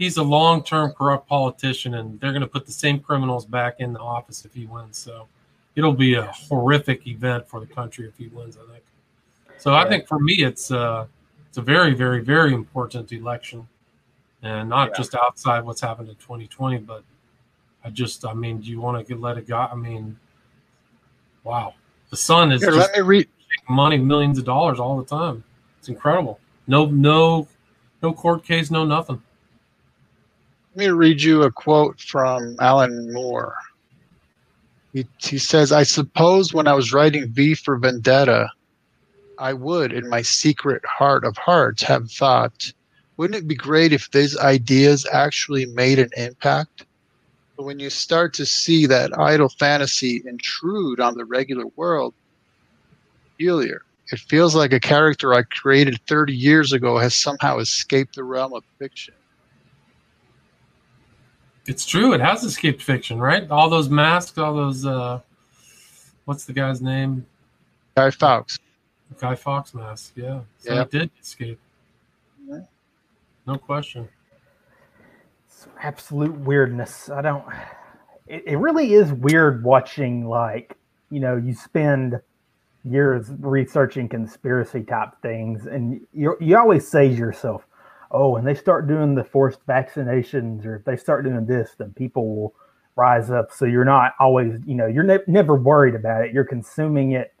he's 0.00 0.16
a 0.16 0.22
long 0.22 0.64
term 0.64 0.92
corrupt 0.92 1.28
politician, 1.28 1.94
and 1.94 2.18
they're 2.18 2.32
going 2.32 2.40
to 2.40 2.48
put 2.48 2.66
the 2.66 2.72
same 2.72 2.98
criminals 2.98 3.46
back 3.46 3.76
in 3.78 3.92
the 3.92 4.00
office 4.00 4.44
if 4.44 4.52
he 4.52 4.66
wins. 4.66 4.98
So 4.98 5.28
it'll 5.76 5.92
be 5.92 6.14
a 6.14 6.24
horrific 6.32 7.06
event 7.06 7.46
for 7.46 7.60
the 7.60 7.66
country 7.66 8.08
if 8.08 8.16
he 8.16 8.26
wins. 8.28 8.56
I 8.56 8.72
think. 8.72 8.84
So 9.58 9.70
yeah. 9.70 9.82
I 9.82 9.88
think 9.88 10.08
for 10.08 10.18
me, 10.18 10.42
it's 10.42 10.72
uh 10.72 11.06
it's 11.48 11.58
a 11.58 11.62
very, 11.62 11.94
very, 11.94 12.22
very 12.22 12.54
important 12.54 13.12
election, 13.12 13.68
and 14.42 14.68
not 14.68 14.88
yeah. 14.88 14.96
just 14.96 15.14
outside 15.14 15.64
what's 15.64 15.80
happened 15.80 16.08
in 16.08 16.14
2020, 16.14 16.78
but 16.78 17.02
I 17.84 17.90
just, 17.90 18.24
I 18.24 18.34
mean, 18.34 18.60
do 18.60 18.68
you 18.68 18.80
want 18.80 19.06
to 19.06 19.16
let 19.16 19.36
it 19.36 19.48
go? 19.48 19.58
I 19.58 19.74
mean, 19.74 20.16
wow, 21.42 21.74
the 22.08 22.16
sun 22.16 22.52
is. 22.52 22.62
Here, 22.62 22.70
just, 22.70 22.96
read 23.00 23.28
money, 23.68 23.98
millions 23.98 24.38
of 24.38 24.44
dollars 24.44 24.78
all 24.78 24.96
the 24.96 25.04
time. 25.04 25.42
It's 25.80 25.88
incredible. 25.88 26.38
No, 26.68 26.86
no, 26.86 27.48
no 28.00 28.12
court 28.12 28.44
case, 28.44 28.70
no 28.70 28.84
nothing. 28.84 29.20
Let 30.74 30.86
me 30.86 30.88
read 30.88 31.22
you 31.22 31.42
a 31.42 31.50
quote 31.50 32.00
from 32.00 32.56
Alan 32.60 33.12
Moore. 33.12 33.56
He, 34.92 35.06
he 35.18 35.38
says, 35.38 35.72
I 35.72 35.82
suppose 35.82 36.52
when 36.52 36.66
I 36.66 36.74
was 36.74 36.92
writing 36.92 37.28
V 37.28 37.54
for 37.54 37.76
Vendetta, 37.76 38.48
I 39.38 39.52
would, 39.52 39.92
in 39.92 40.08
my 40.08 40.22
secret 40.22 40.84
heart 40.84 41.24
of 41.24 41.36
hearts, 41.36 41.82
have 41.82 42.10
thought, 42.10 42.72
wouldn't 43.16 43.42
it 43.42 43.48
be 43.48 43.54
great 43.54 43.92
if 43.92 44.10
these 44.10 44.36
ideas 44.38 45.06
actually 45.12 45.66
made 45.66 45.98
an 45.98 46.10
impact? 46.16 46.86
But 47.56 47.64
when 47.64 47.78
you 47.78 47.90
start 47.90 48.34
to 48.34 48.46
see 48.46 48.86
that 48.86 49.18
idle 49.18 49.48
fantasy 49.48 50.22
intrude 50.24 51.00
on 51.00 51.16
the 51.16 51.24
regular 51.24 51.66
world, 51.76 52.14
peculiar. 53.40 53.82
It 54.12 54.18
feels 54.18 54.54
like 54.54 54.72
a 54.72 54.80
character 54.80 55.32
I 55.32 55.42
created 55.42 56.00
30 56.06 56.34
years 56.34 56.72
ago 56.72 56.98
has 56.98 57.14
somehow 57.14 57.58
escaped 57.58 58.16
the 58.16 58.24
realm 58.24 58.52
of 58.52 58.64
fiction. 58.78 59.14
It's 61.70 61.86
true. 61.86 62.14
It 62.14 62.20
has 62.20 62.42
escaped 62.42 62.82
fiction, 62.82 63.20
right? 63.20 63.48
All 63.48 63.70
those 63.70 63.88
masks, 63.88 64.36
all 64.38 64.52
those. 64.54 64.84
uh 64.84 65.20
What's 66.24 66.44
the 66.44 66.52
guy's 66.52 66.82
name? 66.82 67.24
Guy 67.96 68.10
Fawkes. 68.10 68.58
Guy 69.20 69.36
Fawkes 69.36 69.72
mask. 69.72 70.14
Yeah. 70.16 70.40
So 70.58 70.74
Yeah. 70.74 70.82
it 70.82 70.90
did 70.90 71.10
escape. 71.22 71.60
Yeah. 72.48 72.62
No 73.46 73.56
question. 73.56 74.08
Some 75.46 75.70
absolute 75.80 76.34
weirdness. 76.40 77.08
I 77.08 77.22
don't. 77.22 77.44
It, 78.26 78.42
it 78.46 78.56
really 78.56 78.94
is 78.94 79.12
weird 79.12 79.62
watching, 79.62 80.26
like, 80.28 80.76
you 81.10 81.20
know, 81.20 81.36
you 81.36 81.54
spend 81.54 82.20
years 82.84 83.30
researching 83.38 84.08
conspiracy 84.08 84.82
type 84.82 85.10
things, 85.22 85.66
and 85.66 86.00
you 86.12 86.36
you 86.40 86.56
always 86.58 86.88
say 86.88 87.08
to 87.08 87.14
yourself, 87.14 87.64
"Oh, 88.10 88.30
when 88.30 88.44
they 88.44 88.54
start 88.54 88.88
doing 88.88 89.14
the 89.14 89.24
forced 89.24 89.64
vaccinations, 89.66 90.64
or 90.66 90.76
if 90.76 90.84
they 90.84 90.96
start 90.96 91.24
doing 91.24 91.46
this, 91.46 91.74
then 91.78 91.92
people 91.92 92.34
will 92.34 92.54
rise 92.96 93.30
up." 93.30 93.52
So 93.52 93.64
you're 93.64 93.84
not 93.84 94.14
always, 94.18 94.60
you 94.66 94.74
know, 94.74 94.86
you're 94.86 95.04
ne- 95.04 95.18
never 95.26 95.54
worried 95.54 95.94
about 95.94 96.24
it. 96.24 96.32
You're 96.32 96.44
consuming 96.44 97.12
it 97.12 97.32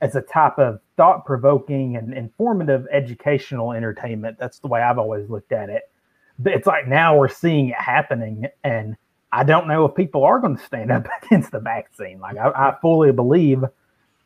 as 0.00 0.14
a 0.14 0.20
type 0.22 0.58
of 0.58 0.80
thought 0.96 1.24
provoking 1.24 1.96
and 1.96 2.12
informative 2.12 2.86
educational 2.90 3.72
entertainment. 3.72 4.38
That's 4.38 4.58
the 4.58 4.68
way 4.68 4.82
I've 4.82 4.98
always 4.98 5.28
looked 5.30 5.52
at 5.52 5.70
it. 5.70 5.90
But 6.38 6.52
it's 6.52 6.66
like 6.66 6.86
now 6.86 7.16
we're 7.16 7.28
seeing 7.28 7.70
it 7.70 7.76
happening, 7.76 8.46
and 8.62 8.96
I 9.32 9.44
don't 9.44 9.68
know 9.68 9.84
if 9.86 9.94
people 9.94 10.24
are 10.24 10.38
going 10.38 10.56
to 10.56 10.62
stand 10.62 10.90
up 10.92 11.06
against 11.22 11.50
the 11.50 11.60
vaccine. 11.60 12.20
Like 12.20 12.36
I, 12.36 12.50
I 12.50 12.76
fully 12.80 13.12
believe 13.12 13.64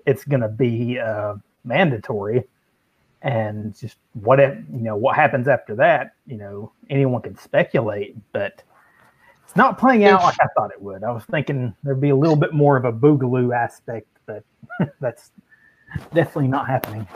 it's 0.06 0.24
going 0.24 0.40
to 0.40 0.48
be 0.48 0.98
uh, 0.98 1.34
mandatory, 1.64 2.44
and 3.22 3.78
just 3.78 3.96
what 4.14 4.40
if 4.40 4.56
you 4.72 4.80
know 4.80 4.96
what 4.96 5.16
happens 5.16 5.48
after 5.48 5.74
that. 5.76 6.14
You 6.26 6.36
know, 6.36 6.72
anyone 6.88 7.22
can 7.22 7.36
speculate, 7.36 8.16
but 8.32 8.62
it's 9.44 9.56
not 9.56 9.78
playing 9.78 10.04
out 10.04 10.22
like 10.22 10.40
I 10.40 10.46
thought 10.56 10.70
it 10.70 10.80
would. 10.80 11.04
I 11.04 11.10
was 11.10 11.24
thinking 11.24 11.74
there'd 11.82 12.00
be 12.00 12.10
a 12.10 12.16
little 12.16 12.36
bit 12.36 12.52
more 12.52 12.76
of 12.76 12.84
a 12.84 12.92
boogaloo 12.92 13.54
aspect, 13.54 14.06
but 14.26 14.44
that's 15.00 15.32
definitely 16.14 16.48
not 16.48 16.66
happening. 16.66 17.06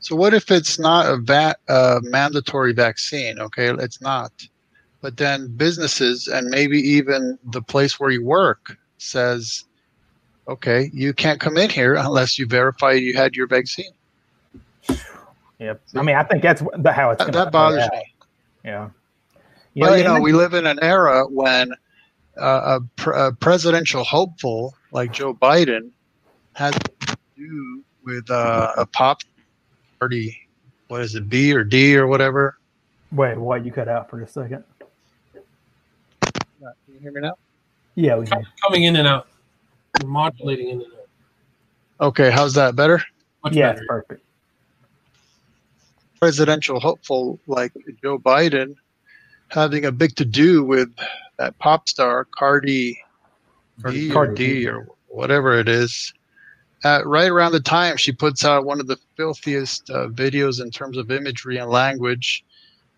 So 0.00 0.16
what 0.16 0.34
if 0.34 0.50
it's 0.50 0.78
not 0.78 1.06
a 1.06 1.16
va- 1.18 1.56
uh, 1.68 2.00
mandatory 2.02 2.72
vaccine? 2.72 3.38
Okay, 3.38 3.68
it's 3.70 4.00
not. 4.00 4.32
But 5.00 5.16
then 5.16 5.54
businesses 5.56 6.28
and 6.28 6.48
maybe 6.48 6.78
even 6.78 7.38
the 7.52 7.62
place 7.62 8.00
where 8.00 8.10
you 8.10 8.24
work 8.24 8.76
says, 8.98 9.64
okay, 10.48 10.90
you 10.92 11.12
can't 11.12 11.40
come 11.40 11.56
in 11.56 11.70
here 11.70 11.94
unless 11.94 12.38
you 12.38 12.46
verify 12.46 12.92
you 12.92 13.14
had 13.14 13.34
your 13.34 13.46
vaccine. 13.46 13.92
Yep. 15.58 15.82
I 15.94 16.02
mean, 16.02 16.16
I 16.16 16.22
think 16.24 16.42
that's 16.42 16.62
the- 16.76 16.92
how 16.92 17.10
it's 17.10 17.18
That, 17.24 17.32
going 17.32 17.44
that 17.44 17.52
bothers 17.52 17.88
me. 17.92 18.14
Yeah. 18.64 18.90
But 19.76 19.98
you 19.98 20.04
know, 20.04 20.20
we 20.20 20.32
live 20.32 20.54
in 20.54 20.66
an 20.66 20.78
era 20.82 21.26
when 21.26 21.72
uh, 22.40 22.78
a, 22.78 22.80
pr- 22.96 23.12
a 23.12 23.32
presidential 23.32 24.04
hopeful 24.04 24.74
like 24.92 25.12
Joe 25.12 25.34
Biden 25.34 25.90
has 26.54 26.74
to 26.74 27.16
do 27.36 27.82
with 28.04 28.30
uh, 28.30 28.72
a 28.76 28.86
pop 28.86 29.20
party. 29.98 30.36
What 30.88 31.00
is 31.00 31.14
it, 31.14 31.28
B 31.28 31.52
or 31.54 31.64
D 31.64 31.96
or 31.96 32.06
whatever? 32.06 32.56
wait, 33.12 33.36
what? 33.38 33.64
You 33.64 33.70
cut 33.72 33.88
out 33.88 34.10
for 34.10 34.20
a 34.22 34.28
second. 34.28 34.64
Can 35.32 36.72
you 36.92 36.98
hear 37.00 37.12
me 37.12 37.20
now? 37.20 37.34
Yeah, 37.94 38.16
we 38.16 38.26
can. 38.26 38.44
Coming 38.62 38.84
in 38.84 38.96
and 38.96 39.06
out. 39.06 39.28
You're 40.00 40.10
modulating 40.10 40.68
in 40.68 40.82
and 40.82 40.92
out. 40.92 42.06
Okay, 42.08 42.30
how's 42.30 42.54
that 42.54 42.74
better? 42.76 43.02
Much 43.44 43.54
Yeah, 43.54 43.70
it's 43.70 43.80
better. 43.80 43.86
perfect. 43.88 44.24
Presidential 46.24 46.80
hopeful 46.80 47.38
like 47.46 47.70
Joe 48.02 48.18
Biden 48.18 48.76
having 49.48 49.84
a 49.84 49.92
big 49.92 50.16
to 50.16 50.24
do 50.24 50.64
with 50.64 50.88
that 51.36 51.58
pop 51.58 51.86
star 51.86 52.26
Cardi 52.38 52.98
or 53.84 53.92
Cardi 54.10 54.60
B. 54.60 54.66
or 54.66 54.88
whatever 55.08 55.52
it 55.58 55.68
is. 55.68 56.14
At 56.82 57.06
right 57.06 57.28
around 57.28 57.52
the 57.52 57.60
time 57.60 57.98
she 57.98 58.10
puts 58.10 58.42
out 58.42 58.64
one 58.64 58.80
of 58.80 58.86
the 58.86 58.96
filthiest 59.18 59.90
uh, 59.90 60.08
videos 60.08 60.62
in 60.62 60.70
terms 60.70 60.96
of 60.96 61.10
imagery 61.10 61.58
and 61.58 61.70
language, 61.70 62.42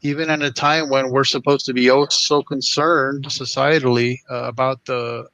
even 0.03 0.31
at 0.31 0.41
a 0.41 0.53
time 0.53 0.89
when 0.89 1.11
we're 1.11 1.25
supposed 1.25 1.67
to 1.67 1.75
be 1.75 1.91
oh 1.91 2.07
so 2.09 2.45
concerned 2.45 3.25
societally 3.25 4.19
uh, 4.31 4.45
about 4.45 4.85
the 4.85 5.27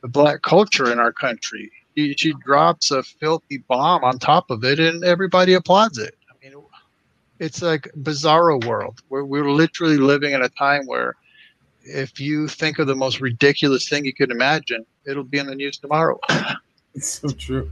the 0.00 0.08
black 0.08 0.42
culture 0.42 0.90
in 0.90 0.98
our 0.98 1.12
country. 1.12 1.70
She, 1.96 2.14
she 2.14 2.34
drops 2.44 2.90
a 2.90 3.04
filthy 3.04 3.58
bomb 3.68 4.02
on 4.02 4.18
top 4.18 4.50
of 4.50 4.64
it, 4.64 4.80
and 4.80 5.04
everybody 5.04 5.54
applauds 5.54 5.98
it. 5.98 6.15
I 7.40 7.42
mean, 7.44 7.46
it's 7.46 7.62
like 7.62 7.90
bizarro 8.02 8.64
world. 8.66 9.00
We're 9.08 9.24
we're 9.24 9.50
literally 9.50 9.96
living 9.98 10.32
in 10.32 10.42
a 10.42 10.48
time 10.48 10.86
where 10.86 11.14
if 11.82 12.18
you 12.18 12.48
think 12.48 12.78
of 12.78 12.86
the 12.86 12.96
most 12.96 13.20
ridiculous 13.20 13.88
thing 13.88 14.04
you 14.04 14.14
could 14.14 14.30
imagine, 14.30 14.84
it'll 15.06 15.24
be 15.24 15.38
in 15.38 15.46
the 15.46 15.54
news 15.54 15.78
tomorrow. 15.78 16.18
It's 16.94 17.20
so 17.20 17.28
true. 17.28 17.70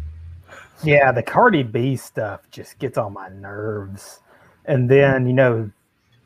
Yeah, 0.82 1.10
the 1.12 1.22
Cardi 1.22 1.62
B 1.62 1.96
stuff 1.96 2.42
just 2.50 2.78
gets 2.78 2.98
on 2.98 3.14
my 3.14 3.30
nerves. 3.30 4.20
And 4.66 4.90
then, 4.90 5.26
you 5.26 5.32
know, 5.32 5.70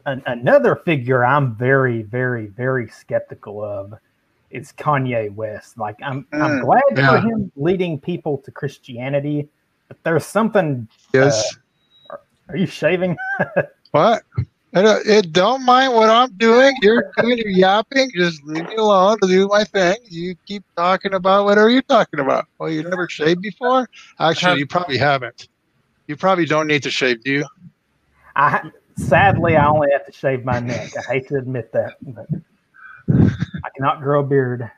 an, 0.06 0.20
another 0.26 0.74
figure 0.74 1.24
I'm 1.24 1.54
very, 1.54 2.02
very, 2.02 2.46
very 2.46 2.88
skeptical 2.88 3.62
of 3.62 3.94
is 4.50 4.72
Kanye 4.72 5.32
West. 5.32 5.78
Like, 5.78 5.94
I'm, 6.02 6.26
I'm 6.32 6.58
Mm, 6.58 6.60
glad 6.60 6.82
yeah. 6.96 7.08
for 7.08 7.18
him 7.20 7.52
leading 7.54 8.00
people 8.00 8.38
to 8.38 8.50
Christianity, 8.50 9.48
but 9.86 9.96
there's 10.02 10.26
something. 10.26 10.88
Yes. 11.14 11.56
Are 12.48 12.56
you 12.56 12.66
shaving? 12.66 13.16
what? 13.90 14.22
I 14.74 14.82
don't, 14.82 15.06
it, 15.06 15.32
don't 15.32 15.64
mind 15.64 15.94
what 15.94 16.10
I'm 16.10 16.30
doing. 16.32 16.74
You're 16.82 17.10
doing 17.18 17.38
your 17.38 17.48
yapping. 17.48 18.10
Just 18.14 18.44
leave 18.44 18.66
me 18.68 18.76
alone 18.76 19.18
to 19.22 19.26
do 19.26 19.48
my 19.48 19.64
thing. 19.64 19.96
You 20.04 20.34
keep 20.46 20.62
talking 20.76 21.14
about 21.14 21.46
whatever 21.46 21.70
you're 21.70 21.82
talking 21.82 22.20
about. 22.20 22.46
Well, 22.58 22.70
you 22.70 22.82
never 22.82 23.08
shaved 23.08 23.40
before? 23.40 23.88
Actually, 24.20 24.58
you 24.58 24.66
probably 24.66 24.98
haven't. 24.98 25.48
You 26.06 26.16
probably 26.16 26.44
don't 26.44 26.66
need 26.66 26.82
to 26.82 26.90
shave, 26.90 27.22
do 27.24 27.32
you? 27.32 27.46
I 28.36 28.70
sadly 28.96 29.56
I 29.56 29.66
only 29.66 29.88
have 29.92 30.06
to 30.06 30.12
shave 30.12 30.44
my 30.44 30.60
neck. 30.60 30.90
I 30.96 31.12
hate 31.12 31.28
to 31.28 31.36
admit 31.36 31.72
that, 31.72 31.96
but 32.02 32.26
I 33.10 33.68
cannot 33.74 34.00
grow 34.00 34.20
a 34.20 34.26
beard. 34.26 34.70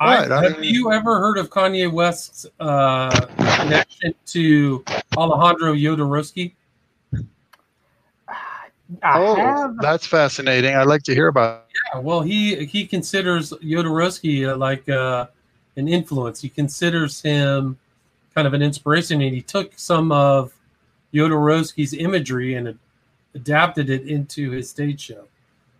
I, 0.00 0.26
have 0.26 0.64
you 0.64 0.92
ever 0.92 1.18
heard 1.18 1.38
of 1.38 1.50
Kanye 1.50 1.90
West's 1.90 2.46
uh, 2.60 3.10
connection 3.56 4.14
to 4.26 4.84
Alejandro 5.18 5.74
Jodorowsky? 5.74 6.52
I 9.02 9.20
oh, 9.20 9.34
have 9.34 9.76
that's 9.78 10.06
fascinating. 10.06 10.74
I'd 10.74 10.86
like 10.86 11.02
to 11.02 11.14
hear 11.14 11.28
about 11.28 11.64
it. 11.68 11.76
Yeah, 11.94 12.00
well, 12.00 12.22
he 12.22 12.64
he 12.64 12.86
considers 12.86 13.50
Jodorowsky 13.50 14.48
uh, 14.48 14.56
like 14.56 14.88
uh, 14.88 15.26
an 15.76 15.88
influence. 15.88 16.40
He 16.40 16.48
considers 16.48 17.20
him 17.20 17.78
kind 18.34 18.46
of 18.46 18.54
an 18.54 18.62
inspiration, 18.62 19.20
and 19.20 19.34
he 19.34 19.42
took 19.42 19.72
some 19.76 20.10
of 20.10 20.54
Jodorowsky's 21.12 21.92
imagery 21.92 22.54
and 22.54 22.68
ad- 22.68 22.78
adapted 23.34 23.90
it 23.90 24.06
into 24.06 24.50
his 24.52 24.70
stage 24.70 25.00
show. 25.00 25.24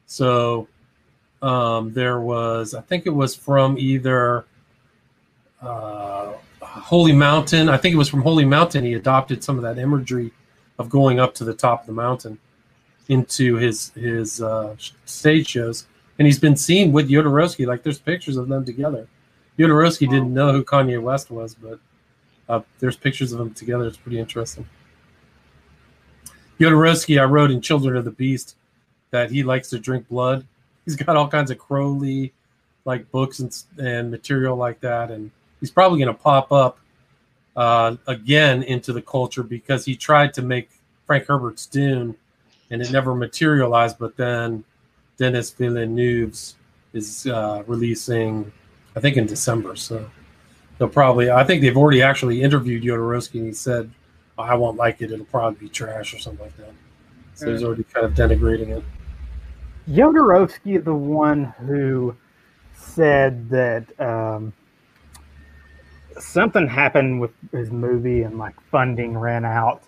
So 0.07 0.69
um, 1.41 1.93
there 1.93 2.21
was, 2.21 2.75
I 2.75 2.81
think 2.83 3.07
it 3.07 3.15
was 3.15 3.35
from 3.35 3.79
either 3.79 4.45
uh, 5.63 6.33
Holy 6.63 7.13
Mountain. 7.13 7.69
I 7.69 7.77
think 7.77 7.95
it 7.95 7.99
was 7.99 8.09
from 8.09 8.23
Holy 8.23 8.45
Mountain. 8.45 8.85
He 8.85 8.95
adopted 8.95 9.43
some 9.45 9.57
of 9.57 9.63
that 9.63 9.79
imagery 9.79 10.33
of 10.79 10.89
going 10.89 11.19
up 11.19 11.35
to 11.35 11.45
the 11.45 11.55
top 11.55 11.81
of 11.81 11.87
the 11.87 11.93
mountain 11.93 12.39
into 13.09 13.57
his 13.57 13.91
his 13.91 14.41
uh, 14.41 14.77
stage 15.05 15.49
shows, 15.49 15.87
and 16.19 16.27
he's 16.27 16.39
been 16.39 16.57
seen 16.57 16.93
with 16.93 17.09
Jodorowsky. 17.09 17.67
Like 17.67 17.83
there's 17.83 17.99
pictures 17.99 18.37
of 18.37 18.49
them 18.49 18.65
together. 18.65 19.09
Jodorowsky 19.59 20.09
didn't 20.09 20.33
know 20.33 20.53
who 20.53 20.65
Kanye 20.65 21.03
West 21.03 21.31
was, 21.31 21.55
but 21.55 21.81
uh, 22.49 22.61
there's 22.79 22.97
pictures 22.97 23.33
of 23.33 23.39
them 23.39 23.53
together. 23.55 23.87
It's 23.87 23.97
pretty 23.97 24.19
interesting. 24.19 24.69
Jodorowsky, 26.61 27.21
I 27.21 27.25
wrote 27.25 27.51
in 27.51 27.61
Children 27.61 27.97
of 27.97 28.05
the 28.05 28.11
Beast 28.11 28.57
that 29.11 29.31
he 29.31 29.43
likes 29.43 29.71
to 29.71 29.79
drink 29.79 30.09
blood. 30.09 30.47
He's 30.85 30.97
got 30.97 31.17
all 31.17 31.29
kinds 31.29 31.51
of 31.51 31.59
Crowley 31.59 32.33
like 32.85 33.11
books 33.11 33.41
and 33.41 33.57
and 33.79 34.11
material 34.11 34.57
like 34.57 34.81
that, 34.81 35.11
and 35.11 35.31
he's 35.61 35.71
probably 35.71 35.99
going 35.99 36.15
to 36.15 36.23
pop 36.23 36.53
up 36.53 36.79
uh, 37.57 37.97
again 38.07 38.63
into 38.63 38.93
the 38.93 39.03
culture 39.03 39.43
because 39.43 39.85
he 39.85 39.97
tried 39.97 40.33
to 40.35 40.43
make 40.43 40.71
Frank 41.07 41.27
Herbert's 41.27 41.67
Dune 41.67 42.15
and 42.71 42.83
it 42.83 42.91
never 42.93 43.15
materialized. 43.15 43.99
But 43.99 44.17
then 44.17 44.65
Denis 45.17 45.51
Villeneuve's 45.51 46.57
is 46.93 47.27
uh, 47.27 47.63
releasing, 47.67 48.51
I 48.95 49.01
think, 49.01 49.17
in 49.17 49.27
December. 49.27 49.77
So 49.77 50.09
they'll 50.79 50.89
probably, 50.89 51.31
I 51.31 51.45
think 51.45 51.63
they've 51.63 51.77
already 51.77 52.03
actually 52.03 52.43
interviewed 52.43 52.83
Jodorowsky 52.83 53.41
and 53.41 53.47
he 53.47 53.53
said, 53.53 53.91
I 54.39 54.55
won't 54.55 54.77
like 54.77 55.03
it. 55.03 55.11
It'll 55.11 55.25
probably 55.27 55.59
be 55.59 55.69
trash 55.69 56.15
or 56.15 56.19
something 56.19 56.45
like 56.45 56.57
that. 56.59 56.73
So 57.35 57.53
he's 57.53 57.63
already 57.63 57.85
kind 57.85 58.07
of 58.07 58.15
denigrating 58.15 58.69
it. 58.69 58.85
Jodorowsky 59.91 60.83
the 60.83 60.95
one 60.95 61.45
who 61.67 62.15
said 62.75 63.49
that 63.49 64.01
um, 64.01 64.53
something 66.21 66.67
happened 66.67 67.21
with 67.21 67.33
his 67.53 67.71
movie 67.71 68.23
and 68.23 68.39
like 68.39 68.55
funding 68.71 69.17
ran 69.17 69.45
out, 69.45 69.83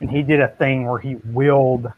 and 0.00 0.10
he 0.10 0.22
did 0.22 0.40
a 0.40 0.48
thing 0.48 0.86
where 0.86 0.98
he 0.98 1.16
willed 1.26 1.92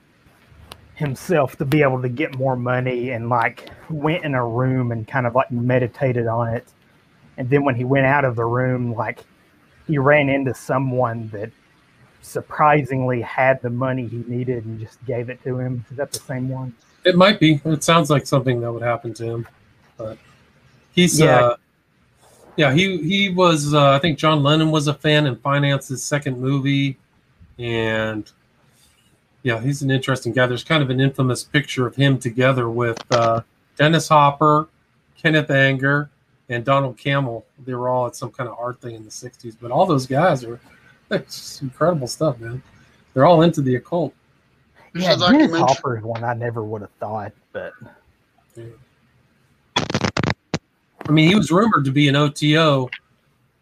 himself 0.94 1.56
to 1.56 1.64
be 1.64 1.82
able 1.82 2.02
to 2.02 2.08
get 2.08 2.36
more 2.36 2.56
money 2.56 3.10
and 3.10 3.28
like 3.28 3.70
went 3.88 4.24
in 4.24 4.34
a 4.34 4.44
room 4.44 4.90
and 4.90 5.06
kind 5.06 5.26
of 5.26 5.34
like 5.34 5.50
meditated 5.50 6.26
on 6.26 6.48
it. 6.48 6.66
And 7.36 7.48
then 7.48 7.64
when 7.64 7.76
he 7.76 7.84
went 7.84 8.06
out 8.06 8.24
of 8.24 8.34
the 8.34 8.44
room, 8.44 8.92
like 8.94 9.20
he 9.86 9.96
ran 9.98 10.28
into 10.28 10.54
someone 10.54 11.28
that 11.28 11.50
surprisingly 12.20 13.22
had 13.22 13.62
the 13.62 13.70
money 13.70 14.06
he 14.08 14.24
needed 14.26 14.64
and 14.64 14.80
just 14.80 15.04
gave 15.06 15.30
it 15.30 15.42
to 15.44 15.58
him. 15.58 15.84
Is 15.90 15.96
that 15.96 16.10
the 16.12 16.18
same 16.18 16.48
one? 16.48 16.74
It 17.04 17.16
might 17.16 17.38
be. 17.38 17.60
It 17.64 17.84
sounds 17.84 18.10
like 18.10 18.26
something 18.26 18.60
that 18.60 18.72
would 18.72 18.82
happen 18.82 19.14
to 19.14 19.24
him. 19.24 19.48
But 19.96 20.18
he's 20.92 21.18
Yeah. 21.18 21.36
uh 21.36 21.56
yeah, 22.58 22.74
he 22.74 22.98
he 22.98 23.28
was 23.28 23.72
uh, 23.72 23.92
I 23.92 24.00
think 24.00 24.18
John 24.18 24.42
Lennon 24.42 24.72
was 24.72 24.88
a 24.88 24.94
fan 24.94 25.26
and 25.26 25.40
financed 25.40 25.88
his 25.88 26.02
second 26.02 26.40
movie 26.40 26.98
and 27.56 28.30
yeah, 29.44 29.60
he's 29.60 29.82
an 29.82 29.92
interesting 29.92 30.32
guy. 30.32 30.46
There's 30.46 30.64
kind 30.64 30.82
of 30.82 30.90
an 30.90 31.00
infamous 31.00 31.44
picture 31.44 31.86
of 31.86 31.94
him 31.94 32.18
together 32.18 32.68
with 32.68 33.00
uh, 33.12 33.42
Dennis 33.76 34.08
Hopper, 34.08 34.68
Kenneth 35.16 35.50
Anger, 35.50 36.10
and 36.48 36.64
Donald 36.64 36.98
Cammell. 36.98 37.44
They 37.64 37.74
were 37.74 37.88
all 37.88 38.08
at 38.08 38.16
some 38.16 38.32
kind 38.32 38.50
of 38.50 38.58
art 38.58 38.80
thing 38.80 38.96
in 38.96 39.04
the 39.04 39.10
60s. 39.10 39.56
But 39.60 39.70
all 39.70 39.86
those 39.86 40.06
guys 40.06 40.44
are 40.44 40.60
it's 41.10 41.36
just 41.36 41.62
incredible 41.62 42.08
stuff, 42.08 42.40
man. 42.40 42.60
They're 43.14 43.24
all 43.24 43.42
into 43.42 43.62
the 43.62 43.76
occult. 43.76 44.12
There's 44.92 45.04
yeah, 45.04 45.14
a 45.14 45.32
Dennis. 45.32 45.56
Hopper 45.56 45.98
is 45.98 46.02
one 46.02 46.24
I 46.24 46.34
never 46.34 46.64
would 46.64 46.80
have 46.80 46.90
thought, 46.98 47.32
but 47.52 47.72
I 51.08 51.10
mean, 51.10 51.28
he 51.28 51.34
was 51.34 51.50
rumored 51.50 51.86
to 51.86 51.90
be 51.90 52.08
an 52.08 52.16
OTO, 52.16 52.90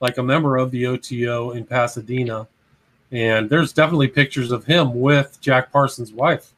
like 0.01 0.19
a 0.19 0.23
member 0.23 0.57
of 0.57 0.73
the 0.73 0.87
OTO 0.87 1.53
in 1.53 1.65
Pasadena. 1.65 2.49
And 3.13 3.49
there's 3.49 3.73
definitely 3.73 4.09
pictures 4.09 4.51
of 4.51 4.65
him 4.65 5.01
with 5.01 5.41
Jack 5.41 5.71
Parsons' 5.71 6.13
wife. 6.13 6.53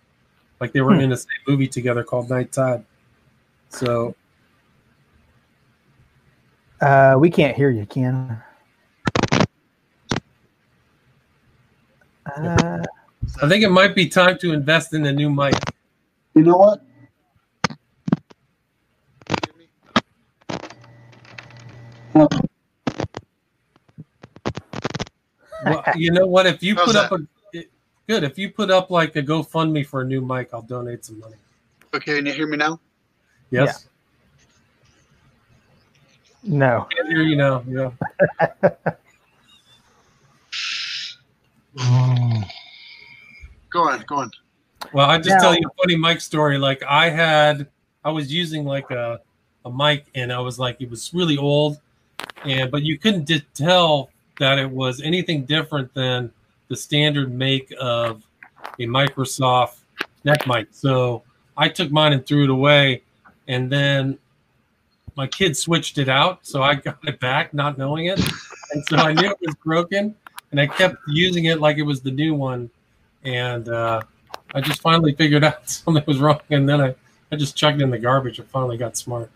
Like 0.61 0.73
they 0.73 0.81
were 0.81 0.95
Hmm. 0.95 1.01
in 1.03 1.11
the 1.11 1.17
same 1.17 1.29
movie 1.47 1.69
together 1.69 2.03
called 2.03 2.31
Night 2.31 2.53
Tide. 2.53 2.85
So 3.69 4.15
uh, 6.81 7.17
we 7.19 7.29
can't 7.29 7.55
hear 7.55 7.71
you, 7.71 7.85
Ken. 7.85 8.43
Uh, 12.35 12.83
I 13.43 13.49
think 13.49 13.63
it 13.63 13.71
might 13.71 13.95
be 13.95 14.09
time 14.09 14.39
to 14.39 14.53
invest 14.53 14.95
in 14.95 15.05
a 15.07 15.13
new 15.13 15.29
mic. 15.29 15.55
You 16.35 16.45
know 16.45 16.57
what? 16.57 16.83
Well, 25.65 25.83
you 25.97 26.11
know 26.13 26.27
what? 26.27 26.47
If 26.47 26.63
you 26.63 26.75
How's 26.75 26.87
put 26.87 26.97
up 26.97 27.13
a 27.13 27.19
good, 28.07 28.25
if 28.25 28.39
you 28.39 28.51
put 28.51 28.71
up 28.71 28.91
like 28.91 29.17
a 29.17 29.23
GoFundMe 29.23 29.87
for 29.87 30.03
a 30.03 30.05
new 30.05 30.21
mic, 30.21 30.51
I'll 30.53 30.63
donate 30.63 31.05
some 31.05 31.19
money. 31.21 31.37
Okay, 31.95 32.17
can 32.17 32.27
you 32.27 32.33
hear 32.33 32.47
me 32.47 32.57
now? 32.57 32.81
Yes, 33.51 33.89
no. 36.43 36.87
I 37.03 37.09
hear 37.09 37.23
you 37.23 37.37
now. 37.37 37.65
Yeah. 37.67 37.91
Go 43.71 43.83
on, 43.83 44.03
go 44.07 44.17
on. 44.17 44.31
Well, 44.93 45.09
I 45.09 45.19
just 45.19 45.29
Now- 45.31 45.39
tell 45.41 45.55
you 45.55 45.69
a 45.69 45.83
funny 45.83 45.97
mic 45.97 46.21
story. 46.21 46.59
Like 46.59 46.83
I 46.83 47.11
had, 47.11 47.69
I 48.05 48.11
was 48.11 48.33
using 48.33 48.65
like 48.65 48.91
a, 48.91 49.21
a 49.65 49.71
mic, 49.71 50.07
and 50.15 50.33
I 50.33 50.41
was 50.41 50.59
like, 50.59 50.81
it 50.81 50.89
was 50.91 51.13
really 51.13 51.37
old, 51.37 51.79
and 52.45 52.71
but 52.71 52.83
you 52.83 52.99
couldn't 52.99 53.31
tell 53.55 54.11
that 54.39 54.59
it 54.59 54.71
was 54.71 55.01
anything 55.03 55.45
different 55.45 55.93
than 55.95 56.31
the 56.69 56.77
standard 56.77 57.33
make 57.33 57.73
of 57.81 58.23
a 58.79 58.87
Microsoft 58.87 59.77
neck 60.25 60.47
mic. 60.47 60.69
So 60.71 61.23
I 61.57 61.69
took 61.69 61.91
mine 61.91 62.13
and 62.13 62.25
threw 62.25 62.45
it 62.45 62.51
away, 62.51 63.03
and 63.49 63.71
then 63.71 64.19
my 65.17 65.27
kid 65.27 65.57
switched 65.57 65.99
it 65.99 66.09
out, 66.09 66.47
so 66.47 66.63
I 66.63 66.75
got 66.75 66.99
it 67.07 67.19
back, 67.19 67.53
not 67.53 67.79
knowing 67.79 68.07
it, 68.07 68.21
and 68.73 68.85
so 68.89 68.97
I 68.97 69.13
knew 69.13 69.31
it 69.31 69.39
was 69.41 69.55
broken, 69.65 70.15
and 70.51 70.61
I 70.61 70.67
kept 70.67 70.97
using 71.09 71.47
it 71.47 71.61
like 71.61 71.79
it 71.79 71.83
was 71.83 72.01
the 72.01 72.13
new 72.13 72.35
one, 72.35 72.71
and. 73.25 73.69
uh 73.69 74.03
I 74.55 74.61
just 74.61 74.81
finally 74.81 75.13
figured 75.15 75.45
out 75.45 75.69
something 75.71 76.03
was 76.07 76.19
wrong, 76.19 76.41
and 76.51 76.69
then 76.69 76.81
I, 76.81 76.95
I 77.31 77.37
just 77.37 77.57
chucked 77.57 77.81
it 77.81 77.83
in 77.83 77.91
the 77.91 77.99
garbage 77.99 78.39
and 78.39 78.49
finally 78.49 78.77
got 78.77 78.97
smart. 78.97 79.31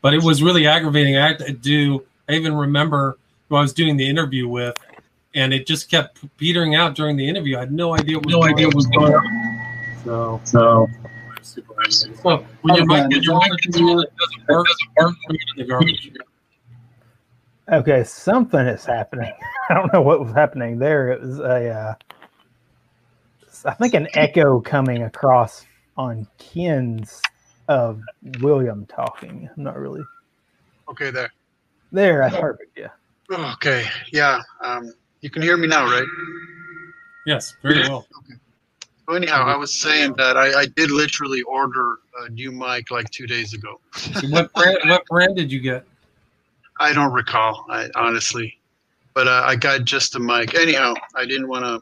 But 0.00 0.14
it 0.14 0.22
was 0.22 0.42
really 0.42 0.66
aggravating. 0.66 1.16
I 1.16 1.26
had 1.28 1.38
to 1.40 1.52
do. 1.52 2.04
I 2.28 2.32
even 2.34 2.54
remember 2.54 3.18
who 3.48 3.56
I 3.56 3.60
was 3.62 3.72
doing 3.72 3.96
the 3.96 4.08
interview 4.08 4.48
with, 4.48 4.76
and 5.34 5.52
it 5.54 5.66
just 5.66 5.90
kept 5.90 6.20
petering 6.36 6.74
out 6.74 6.94
during 6.94 7.16
the 7.16 7.28
interview. 7.28 7.56
I 7.56 7.60
had 7.60 7.72
no 7.72 7.94
idea 7.94 8.16
what 8.16 8.26
was 8.26 8.34
No 8.34 8.40
going 8.40 8.54
idea 8.54 8.66
on. 8.66 8.68
what 8.68 8.76
was 8.76 8.86
going 8.86 9.14
on. 9.14 9.60
So, 10.04 10.40
So. 10.44 10.88
So 11.42 12.44
when 12.62 12.76
your 12.76 12.86
mic, 12.86 13.08
when 13.10 13.22
your 13.22 13.38
mic 13.40 13.60
gets 13.62 13.78
on, 13.78 14.02
it 14.02 14.12
doesn't 14.18 14.48
work. 14.48 14.66
Doesn't 14.66 14.90
work. 14.98 15.16
Put 15.26 15.36
it 15.36 15.42
in 15.56 15.62
the 15.62 15.64
garbage. 15.70 16.12
Okay, 17.70 18.04
something 18.04 18.60
is 18.60 18.84
happening. 18.84 19.32
I 19.70 19.74
don't 19.74 19.92
know 19.92 20.02
what 20.02 20.20
was 20.20 20.32
happening 20.32 20.78
there. 20.78 21.12
It 21.12 21.20
was 21.22 21.38
a, 21.38 21.70
uh, 21.70 21.94
I 23.64 23.74
think, 23.74 23.94
an 23.94 24.08
echo 24.14 24.60
coming 24.60 25.02
across 25.04 25.66
on 25.96 26.26
Ken's 26.38 27.20
of 27.68 28.02
William 28.40 28.86
talking. 28.86 29.48
I'm 29.56 29.62
not 29.62 29.78
really 29.78 30.02
Okay, 30.88 31.10
there. 31.10 31.30
There. 31.92 32.20
That's 32.22 32.36
perfect. 32.36 32.78
Yeah. 32.78 32.88
Okay, 33.30 33.84
yeah. 34.12 34.40
Um, 34.62 34.92
you 35.20 35.30
can 35.30 35.42
hear 35.42 35.56
me 35.56 35.66
now, 35.68 35.84
right? 35.84 36.06
Yes, 37.26 37.54
very 37.62 37.80
well. 37.80 38.06
Okay. 38.18 38.34
So 39.06 39.14
anyhow, 39.14 39.44
I 39.46 39.56
was 39.56 39.72
saying 39.72 40.14
that 40.16 40.36
I, 40.36 40.60
I 40.60 40.66
did 40.66 40.90
literally 40.90 41.42
order 41.42 41.96
a 42.22 42.28
new 42.30 42.52
mic 42.52 42.90
like 42.90 43.10
two 43.10 43.26
days 43.26 43.52
ago. 43.54 43.80
what 44.30 44.52
brand? 44.52 44.78
What 44.86 45.04
brand 45.06 45.36
did 45.36 45.50
you 45.52 45.60
get? 45.60 45.84
I 46.80 46.92
don't 46.92 47.12
recall, 47.12 47.66
I 47.68 47.88
honestly, 47.96 48.58
but 49.14 49.26
uh, 49.26 49.42
I 49.44 49.56
got 49.56 49.84
just 49.84 50.14
a 50.14 50.20
mic. 50.20 50.54
Anyhow, 50.54 50.94
I 51.14 51.26
didn't 51.26 51.48
want 51.48 51.64
to. 51.64 51.80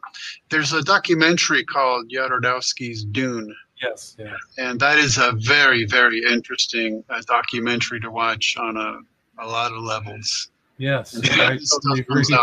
There's 0.50 0.72
a 0.72 0.82
documentary 0.82 1.64
called 1.64 2.10
Jodorowsky's 2.10 3.04
Dune, 3.04 3.54
Yes, 3.82 4.16
yeah. 4.18 4.36
and 4.56 4.80
that 4.80 4.98
is 4.98 5.18
a 5.18 5.32
very, 5.32 5.84
very 5.84 6.22
interesting 6.24 7.04
uh, 7.10 7.20
documentary 7.26 8.00
to 8.00 8.10
watch 8.10 8.56
on 8.58 8.76
a, 8.76 9.00
a 9.38 9.46
lot 9.46 9.72
of 9.72 9.78
levels. 9.82 10.48
Yes, 10.78 11.14
And 11.14 11.26
I 11.40 11.56
totally 11.58 12.00
agree. 12.00 12.24
yeah. 12.28 12.38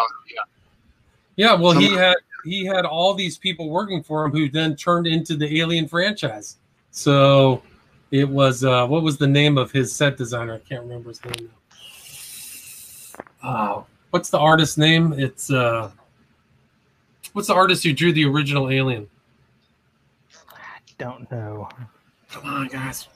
Yeah, 1.36 1.54
well, 1.56 1.74
he 1.74 1.92
had 1.94 2.16
he 2.46 2.66
had 2.66 2.86
all 2.86 3.14
these 3.14 3.38
people 3.38 3.70
working 3.70 4.04
for 4.04 4.26
him 4.26 4.32
who 4.32 4.50
then 4.50 4.76
turned 4.76 5.08
into 5.08 5.36
the 5.36 5.60
Alien 5.62 5.88
franchise. 5.88 6.58
So 6.92 7.64
it 8.12 8.28
was 8.28 8.64
uh, 8.64 8.86
what 8.88 9.02
was 9.04 9.18
the 9.18 9.28
name 9.28 9.58
of 9.58 9.72
his 9.72 9.94
set 9.96 10.18
designer? 10.18 10.54
I 10.56 10.60
can't 10.60 10.84
remember 10.84 11.10
his 11.10 11.24
name. 11.26 11.50
Now. 13.44 13.50
Uh, 13.50 13.84
what's 14.12 14.30
the 14.30 14.40
artist's 14.40 14.78
name? 14.78 15.14
It's 15.14 15.52
uh, 15.52 15.90
what's 17.34 17.48
the 17.48 17.56
artist 17.56 17.84
who 17.84 17.94
drew 17.94 18.14
the 18.14 18.26
original 18.26 18.70
Alien? 18.70 19.10
I 20.52 20.80
don't 21.00 21.30
know. 21.32 21.68
Come 22.30 22.46
on, 22.46 22.68
guys! 22.68 23.08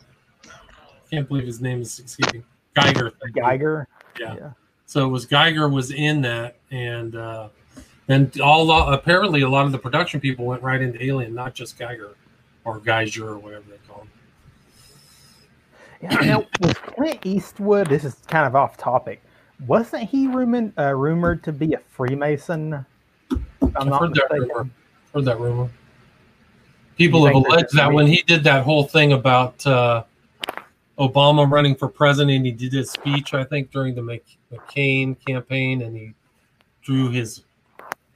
Can't 1.12 1.28
believe 1.28 1.45
his 1.45 1.62
name 1.62 1.82
is 1.82 1.99
escaping. 1.99 2.44
Geiger. 2.82 3.14
Geiger. 3.34 3.88
Yeah. 4.20 4.36
Yeah. 4.36 4.52
So 4.86 5.06
it 5.06 5.10
was 5.10 5.26
Geiger 5.26 5.68
was 5.68 5.91
in 5.91 6.22
that, 6.22 6.58
and 6.72 7.16
uh, 7.16 7.49
and 8.08 8.40
all 8.40 8.72
apparently 8.94 9.41
a 9.41 9.49
lot 9.49 9.66
of 9.66 9.72
the 9.72 9.78
production 9.78 10.20
people 10.20 10.45
went 10.45 10.62
right 10.64 10.82
into 10.82 11.04
Alien, 11.04 11.34
not 11.34 11.54
just 11.54 11.78
Geiger 11.78 12.16
or 12.64 12.80
Geiger 12.80 13.30
or 13.30 13.38
whatever 13.38 13.66
they 13.70 13.78
call 13.88 14.02
him. 14.02 14.10
Yeah, 16.02 16.26
now, 16.26 16.45
was 16.62 16.74
Clint 16.74 17.26
Eastwood? 17.26 17.88
This 17.88 18.04
is 18.04 18.16
kind 18.28 18.45
of 18.45 18.56
off 18.56 18.78
topic. 18.78 19.22
Wasn't 19.66 20.04
he 20.04 20.28
rumored, 20.28 20.72
uh, 20.78 20.94
rumored 20.94 21.44
to 21.44 21.52
be 21.52 21.74
a 21.74 21.80
Freemason? 21.80 22.86
I'm 23.32 23.45
I've 23.76 23.88
not 23.88 24.02
heard 24.02 24.14
that 24.14 24.30
rumor. 24.30 24.70
Heard 25.14 25.26
that 25.26 25.40
rumor. 25.40 25.70
People 26.98 27.26
have 27.26 27.36
alleged 27.36 27.76
that 27.76 27.91
when 27.91 28.08
he 28.08 28.24
did 28.24 28.44
that 28.44 28.64
whole 28.64 28.84
thing 28.84 29.14
about 29.14 29.66
uh, 29.68 30.04
Obama 30.99 31.49
running 31.49 31.76
for 31.76 31.88
president, 31.88 32.38
and 32.38 32.45
he 32.45 32.52
did 32.52 32.74
his 32.74 32.91
speech, 32.91 33.34
I 33.34 33.44
think, 33.44 33.72
during 33.72 33.94
the 33.94 34.02
Mc- 34.02 34.38
McCain 34.52 35.15
campaign, 35.26 35.84
and 35.84 35.95
he 35.95 36.14
drew 36.82 37.10
his 37.10 37.44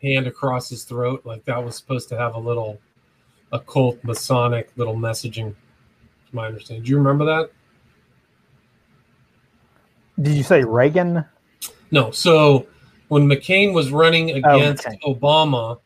hand 0.02 0.28
across 0.28 0.70
his 0.70 0.84
throat, 0.84 1.22
like 1.26 1.46
that 1.46 1.64
was 1.64 1.76
supposed 1.76 2.10
to 2.10 2.18
have 2.18 2.36
a 2.36 2.40
little 2.40 2.80
occult 3.52 4.04
Masonic 4.04 4.72
little 4.78 4.96
messaging. 4.96 5.54
To 5.54 6.36
my 6.36 6.48
understanding, 6.48 6.84
do 6.84 6.90
you 6.90 6.98
remember 6.98 7.26
that? 7.26 7.52
Did 10.22 10.34
you 10.34 10.44
say 10.44 10.64
Reagan? 10.64 11.26
No. 11.92 12.12
So 12.12 12.68
when 13.10 13.28
McCain 13.28 13.74
was 13.74 13.92
running 13.92 14.32
against 14.32 14.88
okay. 14.88 14.98
Obama, 15.06 15.80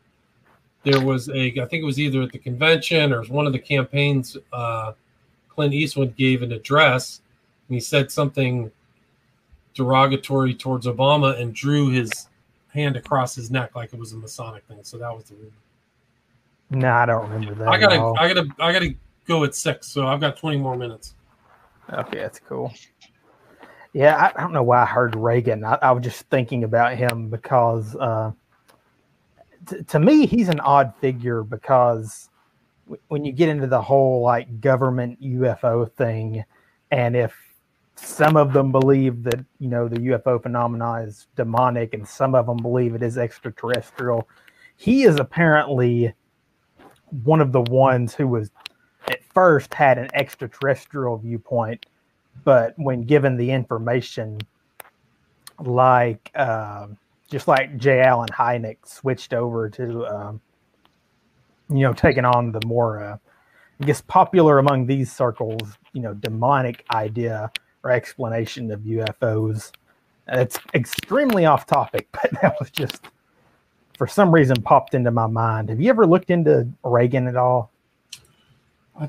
there 0.84 1.00
was 1.00 1.28
a, 1.28 1.46
I 1.60 1.66
think 1.66 1.82
it 1.82 1.84
was 1.84 1.98
either 1.98 2.22
at 2.22 2.32
the 2.32 2.38
convention 2.38 3.12
or 3.12 3.16
it 3.16 3.20
was 3.20 3.30
one 3.30 3.46
of 3.46 3.52
the 3.52 3.58
campaigns 3.58 4.36
uh, 4.52 4.92
Clint 5.56 5.74
Eastwood 5.74 6.14
gave 6.16 6.42
an 6.42 6.52
address 6.52 7.22
and 7.68 7.74
he 7.74 7.80
said 7.80 8.12
something 8.12 8.70
derogatory 9.74 10.54
towards 10.54 10.86
Obama 10.86 11.40
and 11.40 11.54
drew 11.54 11.88
his 11.88 12.28
hand 12.72 12.94
across 12.94 13.34
his 13.34 13.50
neck 13.50 13.74
like 13.74 13.92
it 13.92 13.98
was 13.98 14.12
a 14.12 14.16
Masonic 14.16 14.64
thing. 14.66 14.78
So 14.82 14.98
that 14.98 15.12
was 15.12 15.24
the 15.24 15.34
rumor. 15.34 15.50
No, 16.70 16.92
I 16.92 17.06
don't 17.06 17.28
remember 17.30 17.54
that. 17.54 17.68
I 17.68 17.78
gotta. 17.78 18.00
I 18.20 18.32
gotta, 18.32 18.48
I 18.58 18.72
gotta 18.72 18.94
go 19.26 19.44
at 19.44 19.54
six. 19.54 19.86
So 19.88 20.06
I've 20.06 20.20
got 20.20 20.36
20 20.36 20.58
more 20.58 20.76
minutes. 20.76 21.14
Okay, 21.92 22.18
that's 22.18 22.38
cool. 22.40 22.72
Yeah, 23.92 24.16
I, 24.16 24.38
I 24.38 24.42
don't 24.42 24.52
know 24.52 24.62
why 24.62 24.82
I 24.82 24.86
heard 24.86 25.16
Reagan. 25.16 25.64
I, 25.64 25.78
I 25.80 25.92
was 25.92 26.04
just 26.04 26.22
thinking 26.28 26.64
about 26.64 26.96
him 26.96 27.30
because, 27.30 27.96
uh, 27.96 28.32
t- 29.66 29.82
to 29.84 29.98
me, 29.98 30.26
he's 30.26 30.48
an 30.48 30.60
odd 30.60 30.92
figure 31.00 31.42
because 31.44 32.28
when 33.08 33.24
you 33.24 33.32
get 33.32 33.48
into 33.48 33.66
the 33.66 33.82
whole 33.82 34.22
like 34.22 34.60
government 34.60 35.20
UFO 35.20 35.90
thing, 35.92 36.44
and 36.90 37.16
if 37.16 37.34
some 37.96 38.36
of 38.36 38.52
them 38.52 38.72
believe 38.72 39.22
that 39.24 39.44
you 39.58 39.68
know 39.68 39.88
the 39.88 40.00
UFO 40.00 40.42
phenomena 40.42 41.02
is 41.02 41.26
demonic, 41.36 41.94
and 41.94 42.06
some 42.06 42.34
of 42.34 42.46
them 42.46 42.58
believe 42.58 42.94
it 42.94 43.02
is 43.02 43.18
extraterrestrial, 43.18 44.28
he 44.76 45.04
is 45.04 45.18
apparently 45.18 46.12
one 47.24 47.40
of 47.40 47.52
the 47.52 47.62
ones 47.62 48.14
who 48.14 48.26
was 48.26 48.50
at 49.08 49.24
first 49.24 49.72
had 49.74 49.98
an 49.98 50.08
extraterrestrial 50.14 51.18
viewpoint, 51.18 51.86
but 52.44 52.74
when 52.76 53.02
given 53.02 53.36
the 53.36 53.50
information, 53.50 54.38
like 55.60 56.30
um 56.36 56.98
just 57.28 57.48
like 57.48 57.76
J. 57.76 58.00
Allen 58.00 58.28
Hynek 58.28 58.78
switched 58.86 59.34
over 59.34 59.68
to, 59.70 60.06
um, 60.06 60.40
you 61.68 61.80
know, 61.80 61.92
taking 61.92 62.24
on 62.24 62.52
the 62.52 62.60
more, 62.66 63.02
uh, 63.02 63.16
I 63.80 63.84
guess, 63.84 64.00
popular 64.02 64.58
among 64.58 64.86
these 64.86 65.12
circles, 65.12 65.78
you 65.92 66.02
know, 66.02 66.14
demonic 66.14 66.84
idea 66.92 67.50
or 67.82 67.90
explanation 67.90 68.70
of 68.70 68.80
UFOs. 68.80 69.72
And 70.28 70.40
it's 70.40 70.58
extremely 70.74 71.46
off 71.46 71.66
topic, 71.66 72.08
but 72.12 72.30
that 72.42 72.56
was 72.60 72.70
just 72.70 73.08
for 73.96 74.06
some 74.06 74.30
reason 74.32 74.60
popped 74.62 74.94
into 74.94 75.10
my 75.10 75.26
mind. 75.26 75.68
Have 75.70 75.80
you 75.80 75.90
ever 75.90 76.06
looked 76.06 76.30
into 76.30 76.68
Reagan 76.84 77.26
at 77.26 77.36
all? 77.36 77.70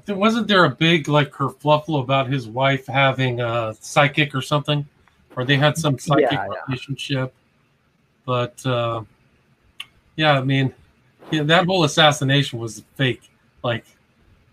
Wasn't 0.07 0.47
there 0.47 0.65
a 0.65 0.69
big 0.69 1.07
like 1.07 1.31
kerfluffle 1.31 2.01
about 2.01 2.27
his 2.29 2.47
wife 2.47 2.87
having 2.87 3.39
a 3.39 3.73
psychic 3.79 4.35
or 4.35 4.41
something, 4.41 4.85
or 5.35 5.45
they 5.45 5.55
had 5.55 5.77
some 5.77 5.97
psychic 5.97 6.31
Yeah, 6.31 6.47
yeah. 6.51 6.61
relationship? 6.67 7.33
But 8.25 8.65
uh, 8.65 9.03
yeah, 10.17 10.33
I 10.33 10.43
mean, 10.43 10.73
yeah, 11.31 11.43
that 11.43 11.65
whole 11.65 11.83
assassination 11.83 12.59
was 12.59 12.83
fake. 12.95 13.29
Like, 13.63 13.85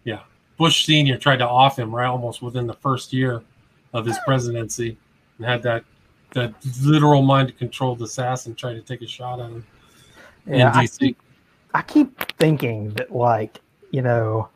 yeah, 0.05 0.20
Bush 0.56 0.84
Senior 0.84 1.18
tried 1.18 1.38
to 1.38 1.48
off 1.48 1.78
him 1.78 1.94
right 1.94 2.06
almost 2.06 2.42
within 2.42 2.66
the 2.66 2.74
first 2.74 3.12
year 3.12 3.42
of 3.92 4.06
his 4.06 4.18
presidency, 4.24 4.96
and 5.38 5.46
had 5.46 5.62
that 5.62 5.84
that 6.34 6.52
literal 6.82 7.22
mind 7.22 7.56
controlled 7.59 8.02
assassin 8.02 8.55
try 8.55 8.74
to 8.74 8.80
take 8.80 9.02
a 9.02 9.06
shot 9.06 9.40
at 9.40 9.46
him 9.46 9.64
Yeah, 10.46 10.55
in 10.55 10.62
I 10.62 10.84
DC. 10.84 10.98
keep, 10.98 11.18
I 11.74 11.82
keep 11.82 12.32
thinking 12.38 12.90
that, 12.94 13.14
like, 13.14 13.60
you 13.92 14.02
know, 14.02 14.48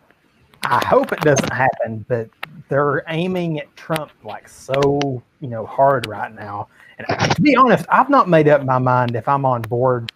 I 0.64 0.84
hope 0.84 1.12
it 1.12 1.20
doesn't 1.20 1.52
happen, 1.52 2.04
but 2.08 2.28
they're 2.68 3.04
aiming 3.08 3.60
at 3.60 3.74
Trump 3.76 4.10
like 4.24 4.48
so, 4.48 5.22
you 5.40 5.48
know, 5.48 5.64
hard 5.64 6.06
right 6.06 6.34
now. 6.34 6.68
And 6.98 7.06
to 7.30 7.40
be 7.40 7.54
honest, 7.56 7.86
I've 7.88 8.10
not 8.10 8.28
made 8.28 8.48
up 8.48 8.64
my 8.64 8.78
mind 8.78 9.14
if 9.14 9.28
I'm 9.28 9.44
on 9.46 9.62
board. 9.62 10.10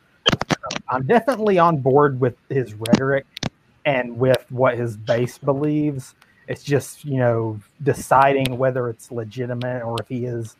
I'm 0.88 1.06
definitely 1.06 1.58
on 1.58 1.78
board 1.78 2.20
with 2.20 2.36
his 2.48 2.74
rhetoric 2.74 3.26
and 3.84 4.18
with 4.18 4.44
what 4.50 4.76
his 4.76 4.96
base 4.96 5.38
believes. 5.38 6.14
It's 6.48 6.62
just, 6.62 7.04
you 7.04 7.18
know, 7.18 7.60
deciding 7.82 8.58
whether 8.58 8.88
it's 8.88 9.10
legitimate 9.10 9.82
or 9.82 9.96
if 10.00 10.08
he 10.08 10.26
is 10.26 10.56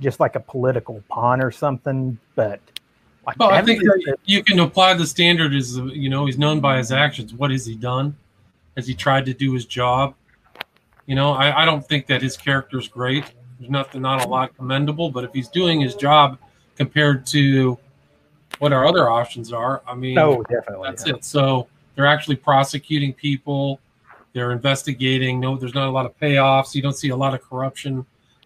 just 0.00 0.20
like 0.20 0.36
a 0.36 0.40
political 0.40 1.02
pawn 1.08 1.42
or 1.42 1.50
something. 1.50 2.18
But 2.34 2.60
like, 3.26 3.38
Well, 3.38 3.50
I 3.50 3.62
think 3.62 3.82
you 4.24 4.42
can 4.42 4.58
apply 4.60 4.94
the 4.94 5.06
standard 5.06 5.54
is, 5.54 5.76
you 5.78 6.08
know 6.08 6.26
he's 6.26 6.38
known 6.38 6.60
by 6.60 6.78
his 6.78 6.92
actions. 6.92 7.34
What 7.34 7.50
has 7.50 7.66
he 7.66 7.74
done? 7.74 8.16
Has 8.76 8.86
he 8.86 8.94
tried 8.94 9.24
to 9.26 9.34
do 9.34 9.52
his 9.54 9.64
job? 9.64 10.14
You 11.06 11.14
know, 11.14 11.32
I, 11.32 11.62
I 11.62 11.64
don't 11.64 11.86
think 11.86 12.06
that 12.08 12.20
his 12.20 12.36
character 12.36 12.78
is 12.78 12.88
great. 12.88 13.24
There's 13.58 13.70
nothing, 13.70 14.02
not 14.02 14.24
a 14.24 14.28
lot 14.28 14.56
commendable. 14.56 15.10
But 15.10 15.24
if 15.24 15.32
he's 15.32 15.48
doing 15.48 15.80
his 15.80 15.94
job 15.94 16.38
compared 16.76 17.26
to 17.26 17.78
what 18.58 18.72
our 18.72 18.86
other 18.86 19.10
options 19.10 19.52
are, 19.52 19.82
I 19.86 19.94
mean, 19.94 20.14
no, 20.14 20.42
definitely. 20.44 20.88
that's 20.88 21.06
yeah. 21.06 21.14
it. 21.14 21.24
So 21.24 21.68
they're 21.94 22.06
actually 22.06 22.36
prosecuting 22.36 23.12
people. 23.12 23.80
They're 24.32 24.52
investigating. 24.52 25.40
No, 25.40 25.56
there's 25.56 25.74
not 25.74 25.88
a 25.88 25.90
lot 25.90 26.06
of 26.06 26.18
payoffs. 26.18 26.74
You 26.74 26.82
don't 26.82 26.96
see 26.96 27.08
a 27.08 27.16
lot 27.16 27.34
of 27.34 27.42
corruption 27.42 28.04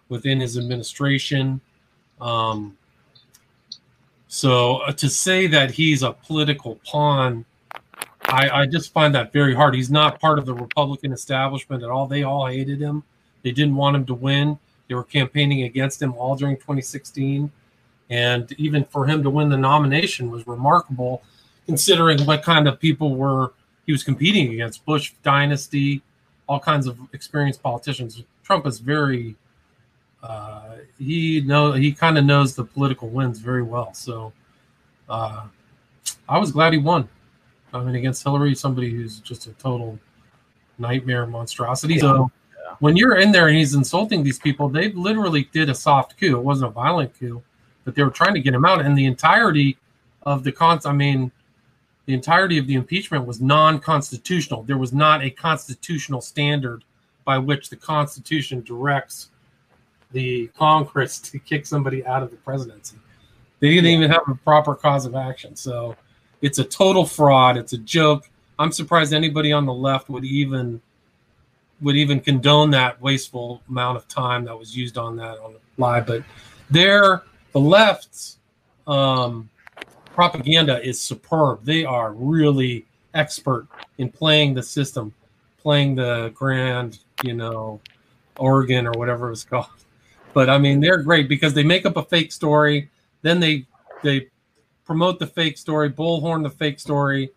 within 0.08 0.40
his 0.40 0.56
administration. 0.56 1.60
Um, 2.20 2.76
so 4.28 4.76
uh, 4.78 4.92
to 4.92 5.08
say 5.08 5.48
that 5.48 5.72
he's 5.72 6.02
a 6.02 6.12
political 6.12 6.76
pawn, 6.84 7.44
I, 8.26 8.50
I 8.50 8.66
just 8.66 8.92
find 8.92 9.14
that 9.14 9.32
very 9.32 9.54
hard. 9.54 9.74
He's 9.74 9.90
not 9.90 10.20
part 10.20 10.38
of 10.38 10.46
the 10.46 10.54
Republican 10.54 11.12
establishment 11.12 11.82
at 11.82 11.90
all. 11.90 12.06
They 12.06 12.22
all 12.22 12.46
hated 12.46 12.80
him. 12.80 13.02
They 13.42 13.50
didn't 13.50 13.74
want 13.74 13.96
him 13.96 14.06
to 14.06 14.14
win. 14.14 14.58
They 14.88 14.94
were 14.94 15.04
campaigning 15.04 15.62
against 15.62 16.00
him 16.00 16.14
all 16.14 16.36
during 16.36 16.56
2016. 16.56 17.50
And 18.10 18.52
even 18.58 18.84
for 18.84 19.06
him 19.06 19.22
to 19.22 19.30
win 19.30 19.48
the 19.48 19.56
nomination 19.56 20.30
was 20.30 20.46
remarkable, 20.46 21.22
considering 21.66 22.20
what 22.26 22.42
kind 22.42 22.66
of 22.68 22.80
people 22.80 23.14
were 23.14 23.52
he 23.86 23.92
was 23.92 24.02
competing 24.02 24.52
against. 24.52 24.84
Bush 24.84 25.12
dynasty, 25.22 26.02
all 26.48 26.60
kinds 26.60 26.86
of 26.86 26.98
experienced 27.12 27.62
politicians. 27.62 28.22
Trump 28.42 28.66
is 28.66 28.78
very 28.78 29.36
uh, 30.22 30.76
he 30.98 31.40
know 31.40 31.72
he 31.72 31.92
kind 31.92 32.18
of 32.18 32.24
knows 32.24 32.54
the 32.54 32.64
political 32.64 33.08
winds 33.08 33.38
very 33.38 33.62
well. 33.62 33.94
So 33.94 34.32
uh, 35.08 35.46
I 36.28 36.38
was 36.38 36.52
glad 36.52 36.72
he 36.72 36.78
won. 36.78 37.08
I 37.72 37.82
mean, 37.82 37.94
against 37.94 38.24
Hillary, 38.24 38.54
somebody 38.54 38.90
who's 38.90 39.20
just 39.20 39.46
a 39.46 39.52
total 39.52 39.98
nightmare 40.78 41.26
monstrosity. 41.26 41.98
So 41.98 42.30
when 42.80 42.96
you're 42.96 43.16
in 43.16 43.32
there 43.32 43.48
and 43.48 43.56
he's 43.56 43.74
insulting 43.74 44.22
these 44.22 44.38
people, 44.38 44.68
they 44.68 44.92
literally 44.92 45.48
did 45.52 45.70
a 45.70 45.74
soft 45.74 46.18
coup. 46.18 46.36
It 46.36 46.42
wasn't 46.42 46.70
a 46.70 46.72
violent 46.72 47.18
coup, 47.18 47.42
but 47.90 47.96
they 47.96 48.04
were 48.04 48.10
trying 48.10 48.34
to 48.34 48.40
get 48.40 48.54
him 48.54 48.64
out. 48.64 48.84
And 48.84 48.96
the 48.96 49.06
entirety 49.06 49.76
of 50.22 50.44
the 50.44 50.52
cons, 50.52 50.86
I 50.86 50.92
mean, 50.92 51.32
the 52.06 52.14
entirety 52.14 52.56
of 52.56 52.68
the 52.68 52.74
impeachment 52.74 53.26
was 53.26 53.40
non-constitutional. 53.40 54.62
There 54.62 54.78
was 54.78 54.92
not 54.92 55.24
a 55.24 55.30
constitutional 55.30 56.20
standard 56.20 56.84
by 57.24 57.38
which 57.38 57.68
the 57.68 57.74
Constitution 57.74 58.62
directs 58.62 59.30
the 60.12 60.46
Congress 60.56 61.18
to 61.18 61.40
kick 61.40 61.66
somebody 61.66 62.06
out 62.06 62.22
of 62.22 62.30
the 62.30 62.36
presidency. 62.36 62.96
They 63.58 63.70
didn't 63.70 63.86
even 63.86 64.08
have 64.08 64.22
a 64.28 64.36
proper 64.36 64.76
cause 64.76 65.04
of 65.04 65.16
action. 65.16 65.56
So 65.56 65.96
it's 66.40 66.60
a 66.60 66.64
total 66.64 67.04
fraud. 67.04 67.56
It's 67.56 67.72
a 67.72 67.78
joke. 67.78 68.30
I'm 68.56 68.70
surprised 68.70 69.12
anybody 69.12 69.50
on 69.50 69.66
the 69.66 69.74
left 69.74 70.08
would 70.08 70.24
even 70.24 70.80
would 71.80 71.96
even 71.96 72.20
condone 72.20 72.70
that 72.70 73.00
wasteful 73.00 73.62
amount 73.68 73.96
of 73.96 74.06
time 74.06 74.44
that 74.44 74.56
was 74.56 74.76
used 74.76 74.96
on 74.96 75.16
that 75.16 75.40
on 75.40 75.54
the 75.54 75.58
lie. 75.76 76.00
But 76.00 76.22
there, 76.70 77.22
the 77.52 77.60
left's 77.60 78.38
um, 78.86 79.48
propaganda 80.14 80.84
is 80.86 81.00
superb. 81.00 81.64
They 81.64 81.84
are 81.84 82.12
really 82.12 82.86
expert 83.14 83.66
in 83.98 84.10
playing 84.10 84.54
the 84.54 84.62
system, 84.62 85.12
playing 85.60 85.94
the 85.96 86.32
grand, 86.34 86.98
you 87.22 87.34
know, 87.34 87.80
organ 88.36 88.86
or 88.86 88.92
whatever 88.92 89.28
it 89.28 89.30
was 89.30 89.44
called. 89.44 89.66
But 90.32 90.48
I 90.48 90.58
mean, 90.58 90.80
they're 90.80 91.02
great 91.02 91.28
because 91.28 91.54
they 91.54 91.64
make 91.64 91.86
up 91.86 91.96
a 91.96 92.02
fake 92.02 92.32
story, 92.32 92.88
then 93.22 93.40
they 93.40 93.66
they 94.02 94.28
promote 94.84 95.18
the 95.18 95.26
fake 95.26 95.58
story, 95.58 95.90
bullhorn 95.90 96.42
the 96.42 96.50
fake 96.50 96.80
story, 96.80 97.30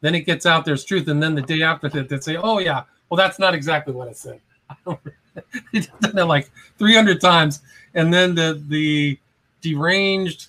then 0.00 0.14
it 0.14 0.20
gets 0.20 0.46
out 0.46 0.64
there's 0.64 0.84
truth, 0.84 1.08
and 1.08 1.22
then 1.22 1.34
the 1.34 1.42
day 1.42 1.62
after 1.62 1.88
that 1.88 2.08
they 2.08 2.20
say, 2.20 2.36
"Oh 2.36 2.58
yeah, 2.58 2.84
well 3.08 3.16
that's 3.16 3.38
not 3.38 3.54
exactly 3.54 3.92
what 3.92 4.08
I 4.08 4.12
said." 4.12 4.40
it 5.72 5.88
done 6.00 6.28
like 6.28 6.50
300 6.78 7.20
times, 7.20 7.62
and 7.94 8.12
then 8.12 8.34
the 8.34 8.62
the 8.68 9.18
deranged 9.60 10.48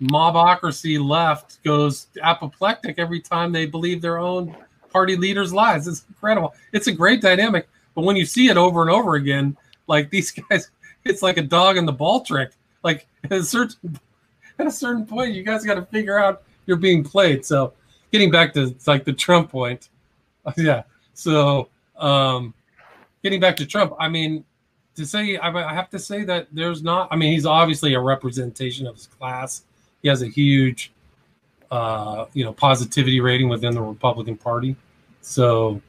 mobocracy 0.00 1.02
left 1.02 1.62
goes 1.62 2.06
apoplectic 2.22 2.98
every 2.98 3.20
time 3.20 3.52
they 3.52 3.66
believe 3.66 4.00
their 4.00 4.18
own 4.18 4.56
party 4.90 5.16
leaders' 5.16 5.52
lies. 5.52 5.86
It's 5.86 6.04
incredible. 6.08 6.54
It's 6.72 6.86
a 6.86 6.92
great 6.92 7.20
dynamic, 7.20 7.68
but 7.94 8.02
when 8.02 8.16
you 8.16 8.24
see 8.24 8.48
it 8.48 8.56
over 8.56 8.82
and 8.82 8.90
over 8.90 9.14
again, 9.14 9.56
like 9.86 10.10
these 10.10 10.30
guys, 10.30 10.70
it's 11.04 11.22
like 11.22 11.36
a 11.36 11.42
dog 11.42 11.76
in 11.76 11.86
the 11.86 11.92
ball 11.92 12.22
trick. 12.22 12.52
Like 12.82 13.06
at 13.24 13.32
a 13.32 13.42
certain 13.42 14.00
at 14.58 14.66
a 14.66 14.70
certain 14.70 15.06
point, 15.06 15.34
you 15.34 15.42
guys 15.42 15.64
got 15.64 15.74
to 15.74 15.84
figure 15.86 16.18
out 16.18 16.42
you're 16.66 16.76
being 16.76 17.02
played. 17.02 17.44
So, 17.44 17.72
getting 18.12 18.30
back 18.30 18.52
to 18.54 18.74
like 18.86 19.04
the 19.04 19.12
Trump 19.12 19.50
point, 19.50 19.88
yeah. 20.56 20.82
So, 21.14 21.68
um, 21.98 22.54
getting 23.22 23.40
back 23.40 23.56
to 23.56 23.66
Trump, 23.66 23.94
I 23.98 24.08
mean, 24.08 24.44
to 24.96 25.06
say 25.06 25.38
I 25.38 25.74
have 25.74 25.90
to 25.90 25.98
say 25.98 26.24
that 26.24 26.48
there's 26.52 26.82
not. 26.82 27.08
I 27.10 27.16
mean, 27.16 27.32
he's 27.32 27.46
obviously 27.46 27.94
a 27.94 28.00
representation 28.00 28.86
of 28.86 28.96
his 28.96 29.06
class. 29.06 29.62
He 30.02 30.08
has 30.08 30.22
a 30.22 30.26
huge, 30.28 30.92
uh, 31.70 32.26
you 32.32 32.44
know, 32.44 32.52
positivity 32.52 33.20
rating 33.20 33.48
within 33.48 33.74
the 33.74 33.82
Republican 33.82 34.36
Party. 34.36 34.76
So, 35.20 35.80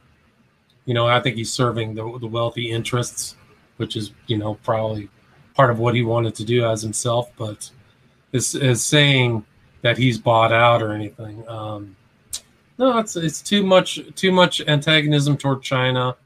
You 0.84 0.94
know, 0.94 1.06
I 1.06 1.20
think 1.20 1.36
he's 1.36 1.52
serving 1.52 1.94
the, 1.94 2.18
the 2.18 2.26
wealthy 2.26 2.70
interests, 2.70 3.36
which 3.76 3.96
is 3.96 4.12
you 4.26 4.38
know 4.38 4.54
probably 4.62 5.08
part 5.54 5.70
of 5.70 5.78
what 5.78 5.94
he 5.94 6.02
wanted 6.02 6.34
to 6.36 6.44
do 6.44 6.64
as 6.66 6.82
himself, 6.82 7.30
but 7.36 7.70
is 8.32 8.54
is 8.54 8.84
saying 8.84 9.44
that 9.82 9.98
he's 9.98 10.18
bought 10.18 10.52
out 10.52 10.82
or 10.82 10.92
anything. 10.92 11.46
Um, 11.48 11.96
no, 12.78 12.98
it's 12.98 13.16
it's 13.16 13.42
too 13.42 13.62
much 13.64 14.00
too 14.14 14.32
much 14.32 14.60
antagonism 14.62 15.36
toward 15.36 15.62
China, 15.62 16.16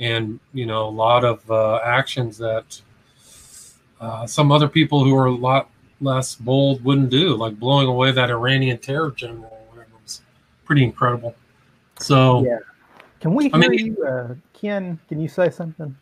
and 0.00 0.40
you 0.52 0.66
know 0.66 0.88
a 0.88 0.90
lot 0.90 1.24
of 1.24 1.48
uh, 1.50 1.80
actions 1.84 2.36
that 2.38 2.80
uh, 4.00 4.26
some 4.26 4.50
other 4.52 4.68
people 4.68 5.04
who 5.04 5.16
are 5.16 5.26
a 5.26 5.34
lot 5.34 5.70
less 6.00 6.34
bold 6.34 6.84
wouldn't 6.84 7.10
do, 7.10 7.34
like 7.36 7.58
blowing 7.58 7.86
away 7.88 8.10
that 8.12 8.30
Iranian 8.30 8.78
terror 8.78 9.10
general. 9.12 9.44
Or 9.46 9.76
whatever 9.76 9.92
was 10.02 10.20
pretty 10.64 10.84
incredible. 10.84 11.34
So 11.98 12.44
Yeah. 12.44 12.58
Can 13.20 13.32
we 13.34 13.50
I 13.52 13.58
hear 13.58 13.70
mean- 13.70 13.96
you, 13.96 14.04
uh, 14.04 14.34
Ken? 14.52 14.98
Can 15.08 15.20
you 15.20 15.28
say 15.28 15.48
something? 15.48 15.96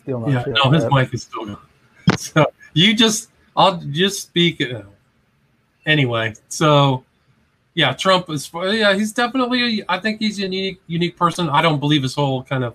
Still 0.00 0.20
not 0.20 0.30
yeah, 0.30 0.54
no, 0.64 0.70
his 0.70 0.84
mic 0.90 1.14
is 1.14 1.22
still 1.22 1.44
going. 1.46 1.58
So 2.18 2.46
you 2.72 2.94
just, 2.94 3.30
I'll 3.56 3.76
just 3.78 4.20
speak. 4.22 4.60
Uh, 4.60 4.82
anyway, 5.86 6.34
so 6.48 7.04
yeah, 7.74 7.92
Trump 7.94 8.28
is. 8.30 8.50
Yeah, 8.52 8.94
he's 8.94 9.12
definitely. 9.12 9.84
I 9.88 9.98
think 9.98 10.20
he's 10.20 10.38
a 10.38 10.42
unique, 10.42 10.80
unique 10.86 11.16
person. 11.16 11.48
I 11.48 11.62
don't 11.62 11.80
believe 11.80 12.02
his 12.02 12.14
whole 12.14 12.42
kind 12.42 12.64
of. 12.64 12.74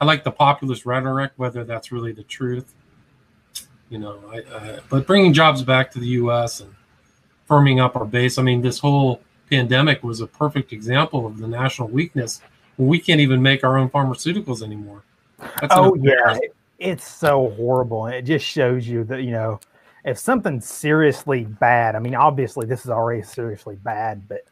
I 0.00 0.04
like 0.04 0.24
the 0.24 0.32
populist 0.32 0.84
rhetoric, 0.86 1.32
whether 1.36 1.64
that's 1.64 1.92
really 1.92 2.12
the 2.12 2.24
truth. 2.24 2.72
You 3.88 3.98
know, 3.98 4.18
I, 4.32 4.38
I, 4.38 4.78
but 4.88 5.06
bringing 5.06 5.32
jobs 5.32 5.62
back 5.62 5.92
to 5.92 6.00
the 6.00 6.06
U.S. 6.08 6.60
and 6.60 6.74
firming 7.48 7.80
up 7.80 7.94
our 7.94 8.06
base. 8.06 8.38
I 8.38 8.42
mean, 8.42 8.62
this 8.62 8.78
whole 8.78 9.20
pandemic 9.50 10.02
was 10.02 10.20
a 10.20 10.26
perfect 10.26 10.72
example 10.72 11.26
of 11.26 11.38
the 11.38 11.46
national 11.46 11.88
weakness. 11.88 12.40
We 12.78 12.98
can't 12.98 13.20
even 13.20 13.42
make 13.42 13.64
our 13.64 13.76
own 13.76 13.90
pharmaceuticals 13.90 14.62
anymore. 14.62 15.02
That's 15.60 15.74
Oh 15.76 15.94
yeah, 15.96 16.36
it- 16.40 16.54
it's 16.78 17.06
so 17.06 17.50
horrible, 17.50 18.06
and 18.06 18.14
it 18.16 18.22
just 18.22 18.44
shows 18.44 18.88
you 18.88 19.04
that 19.04 19.22
you 19.22 19.30
know 19.32 19.60
if 20.04 20.18
something's 20.18 20.68
seriously 20.68 21.44
bad. 21.44 21.94
I 21.94 21.98
mean, 21.98 22.14
obviously 22.14 22.66
this 22.66 22.84
is 22.84 22.90
already 22.90 23.22
seriously 23.22 23.76
bad, 23.76 24.28
but 24.28 24.44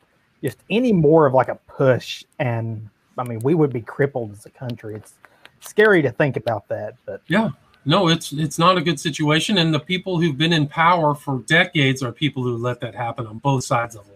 just 0.42 0.58
any 0.70 0.92
more 0.92 1.26
of 1.26 1.34
like 1.34 1.48
a 1.48 1.56
push, 1.56 2.24
and 2.38 2.88
I 3.18 3.24
mean, 3.24 3.40
we 3.40 3.54
would 3.54 3.72
be 3.72 3.82
crippled 3.82 4.32
as 4.32 4.46
a 4.46 4.50
country. 4.50 4.94
It's 4.94 5.14
scary 5.60 6.02
to 6.02 6.10
think 6.10 6.36
about 6.36 6.68
that, 6.68 6.94
but 7.04 7.20
yeah, 7.26 7.50
No, 7.86 8.08
it's 8.08 8.32
it's 8.32 8.58
not 8.58 8.76
a 8.76 8.80
good 8.82 9.00
situation, 9.00 9.58
and 9.58 9.72
the 9.72 9.80
people 9.80 10.20
who've 10.20 10.36
been 10.36 10.52
in 10.52 10.66
power 10.66 11.14
for 11.14 11.38
decades 11.46 12.02
are 12.02 12.12
people 12.12 12.42
who 12.42 12.56
let 12.56 12.80
that 12.80 12.94
happen 12.94 13.26
on 13.26 13.38
both 13.38 13.64
sides 13.64 13.96
of 13.96 14.04
the 14.06 14.12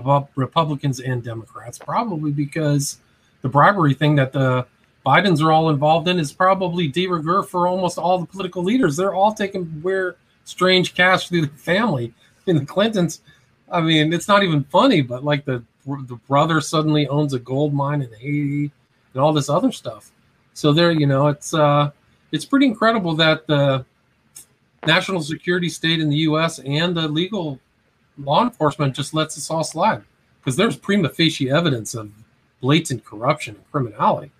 line, 0.00 0.26
Republicans 0.36 1.00
and 1.00 1.24
Democrats. 1.24 1.78
Probably 1.78 2.30
because 2.30 2.98
the 3.42 3.48
bribery 3.48 3.94
thing 3.94 4.14
that 4.16 4.32
the 4.32 4.66
Bidens 5.04 5.42
are 5.42 5.50
all 5.50 5.70
involved 5.70 6.06
in 6.06 6.18
is 6.18 6.32
probably 6.32 6.86
de 6.86 7.06
rigueur 7.08 7.42
for 7.42 7.66
almost 7.66 7.98
all 7.98 8.18
the 8.18 8.26
political 8.26 8.62
leaders. 8.62 8.96
They're 8.96 9.14
all 9.14 9.32
taking 9.32 9.82
weird, 9.82 10.16
strange 10.48 10.94
cash 10.94 11.28
through 11.28 11.42
the 11.42 11.48
family. 11.48 12.12
In 12.46 12.56
the 12.56 12.64
Clintons, 12.64 13.20
I 13.70 13.82
mean, 13.82 14.12
it's 14.12 14.26
not 14.28 14.42
even 14.42 14.64
funny, 14.64 15.02
but 15.02 15.22
like 15.22 15.44
the 15.44 15.62
the 15.86 16.18
brother 16.28 16.60
suddenly 16.60 17.06
owns 17.08 17.32
a 17.32 17.38
gold 17.38 17.72
mine 17.72 18.02
in 18.02 18.12
Haiti 18.12 18.70
and 19.12 19.22
all 19.22 19.32
this 19.32 19.48
other 19.48 19.72
stuff. 19.72 20.10
So 20.52 20.72
there, 20.72 20.90
you 20.90 21.06
know, 21.06 21.28
it's 21.28 21.54
uh 21.54 21.90
it's 22.32 22.44
pretty 22.44 22.66
incredible 22.66 23.14
that 23.16 23.46
the 23.46 23.84
national 24.86 25.22
security 25.22 25.68
state 25.68 26.00
in 26.00 26.08
the 26.08 26.16
U.S. 26.28 26.58
and 26.60 26.96
the 26.96 27.08
legal 27.08 27.58
law 28.18 28.42
enforcement 28.42 28.94
just 28.94 29.14
lets 29.14 29.36
us 29.36 29.50
all 29.50 29.64
slide 29.64 30.02
because 30.40 30.56
there's 30.56 30.76
prima 30.76 31.08
facie 31.08 31.50
evidence 31.50 31.94
of 31.94 32.10
blatant 32.60 33.04
corruption 33.04 33.54
and 33.54 33.70
criminality, 33.70 34.30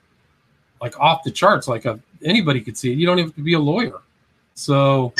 like 0.80 0.98
off 0.98 1.22
the 1.24 1.30
charts. 1.30 1.68
Like 1.68 1.84
a, 1.84 2.00
anybody 2.24 2.60
could 2.60 2.76
see 2.76 2.92
it. 2.92 2.98
You 2.98 3.06
don't 3.06 3.18
even 3.18 3.28
have 3.28 3.36
to 3.36 3.42
be 3.42 3.54
a 3.54 3.58
lawyer. 3.58 4.00
So, 4.54 5.12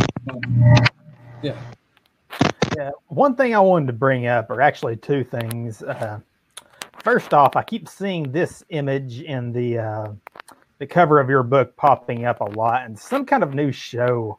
yeah, 1.43 1.57
Yeah, 2.77 2.91
one 3.09 3.35
thing 3.35 3.55
I 3.55 3.61
wanted 3.61 3.87
to 3.87 3.93
bring 3.93 4.27
up, 4.27 4.51
or 4.51 4.61
actually 4.61 4.97
two 4.97 5.25
things. 5.25 5.83
Uh, 5.83 6.21
first 7.03 7.33
off, 7.35 7.57
I 7.57 7.63
keep 7.63 7.89
seeing 7.89 8.31
this 8.31 8.65
image 8.71 9.21
in 9.23 9.53
the 9.53 9.79
uh, 9.79 10.09
the 10.79 10.87
cover 10.87 11.19
of 11.21 11.29
your 11.29 11.43
book 11.43 11.75
popping 11.77 12.25
up 12.25 12.41
a 12.41 12.45
lot, 12.45 12.85
and 12.85 12.99
some 12.99 13.25
kind 13.27 13.43
of 13.43 13.55
new 13.55 13.73
show 13.73 14.39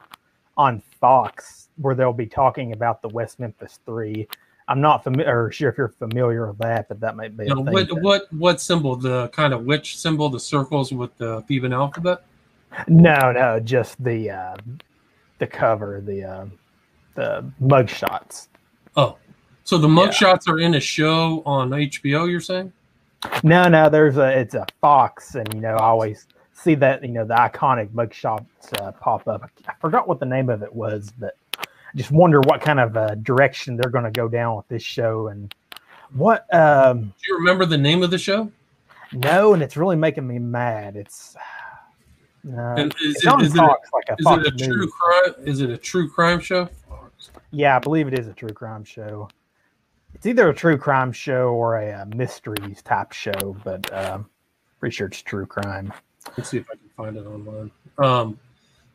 on 0.57 0.81
Fox 0.99 1.67
where 1.77 1.95
they'll 1.95 2.13
be 2.13 2.25
talking 2.27 2.73
about 2.73 3.01
the 3.01 3.09
West 3.09 3.39
Memphis 3.39 3.79
Three. 3.85 4.27
I'm 4.67 4.81
not 4.81 5.03
familiar, 5.03 5.51
sure 5.51 5.69
if 5.71 5.77
you're 5.79 5.87
familiar 5.87 6.47
with 6.47 6.59
that, 6.59 6.87
but 6.89 6.99
that 6.99 7.15
might 7.15 7.35
be. 7.35 7.45
you 7.45 7.53
a 7.53 7.55
know, 7.55 7.63
thing 7.65 7.73
what 7.73 7.87
to- 7.87 7.95
what 7.95 8.33
what 8.33 8.61
symbol? 8.61 8.95
The 8.95 9.29
kind 9.29 9.53
of 9.53 9.65
which 9.65 9.97
symbol? 9.97 10.29
The 10.29 10.39
circles 10.39 10.91
with 10.91 11.17
the 11.17 11.41
Theban 11.47 11.73
alphabet. 11.73 12.19
No, 12.87 13.31
no, 13.31 13.59
just 13.59 14.01
the 14.03 14.29
uh, 14.29 14.55
the 15.39 15.47
cover, 15.47 16.01
the 16.05 16.23
uh, 16.23 16.45
the 17.15 17.51
mug 17.59 17.89
shots. 17.89 18.49
Oh, 18.95 19.17
so 19.63 19.77
the 19.77 19.87
mugshots 19.87 20.47
are 20.47 20.59
in 20.59 20.75
a 20.75 20.79
show 20.79 21.41
on 21.45 21.69
HBO. 21.69 22.29
You're 22.29 22.39
saying? 22.41 22.71
No, 23.43 23.67
no, 23.67 23.89
there's 23.89 24.17
a 24.17 24.39
it's 24.39 24.53
a 24.53 24.65
fox, 24.79 25.35
and 25.35 25.53
you 25.53 25.61
know 25.61 25.75
I 25.75 25.83
always 25.83 26.27
see 26.53 26.75
that 26.75 27.01
you 27.03 27.09
know 27.09 27.25
the 27.25 27.35
iconic 27.35 27.89
mugshots 27.89 28.45
uh, 28.81 28.91
pop 28.93 29.27
up. 29.27 29.49
I 29.67 29.73
forgot 29.81 30.07
what 30.07 30.19
the 30.19 30.25
name 30.25 30.49
of 30.49 30.61
it 30.61 30.73
was, 30.73 31.11
but 31.17 31.35
I 31.57 31.65
just 31.95 32.11
wonder 32.11 32.39
what 32.41 32.61
kind 32.61 32.79
of 32.79 32.95
uh, 32.95 33.15
direction 33.15 33.75
they're 33.75 33.91
going 33.91 34.05
to 34.05 34.11
go 34.11 34.27
down 34.27 34.55
with 34.55 34.67
this 34.67 34.83
show 34.83 35.27
and 35.27 35.53
what. 36.13 36.53
Um, 36.53 37.01
Do 37.01 37.27
you 37.27 37.37
remember 37.37 37.65
the 37.65 37.77
name 37.77 38.03
of 38.03 38.11
the 38.11 38.17
show? 38.17 38.51
no, 39.11 39.53
and 39.53 39.63
it's 39.63 39.75
really 39.75 39.95
making 39.95 40.27
me 40.27 40.37
mad. 40.39 40.95
It's 40.95 41.35
no, 42.49 42.75
And 42.77 42.95
is 43.03 43.23
it, 43.23 43.27
on 43.27 43.43
it, 43.43 43.53
like 43.55 44.09
a 44.09 44.13
is 44.17 44.25
it 44.25 44.47
a 44.47 44.51
News. 44.55 44.67
true 44.67 44.87
crime? 44.89 45.33
Is 45.47 45.61
it 45.61 45.69
a 45.69 45.77
true 45.77 46.09
crime 46.09 46.39
show? 46.39 46.69
Yeah, 47.51 47.75
I 47.75 47.79
believe 47.79 48.07
it 48.07 48.17
is 48.17 48.27
a 48.27 48.33
true 48.33 48.49
crime 48.53 48.83
show. 48.83 49.29
It's 50.13 50.25
either 50.25 50.49
a 50.49 50.53
true 50.53 50.77
crime 50.77 51.11
show 51.11 51.49
or 51.49 51.77
a, 51.77 51.91
uh 51.91 52.05
mysteries 52.05 52.81
type 52.81 53.11
show, 53.11 53.55
but 53.63 53.91
um, 53.93 54.29
pretty 54.79 54.95
sure 54.95 55.07
it's 55.07 55.21
true 55.21 55.45
crime. 55.45 55.93
Let's 56.37 56.49
see 56.49 56.57
if 56.57 56.67
I 56.69 56.75
can 56.75 56.89
find 56.97 57.17
it 57.17 57.25
online. 57.25 57.71
Um, 57.97 58.39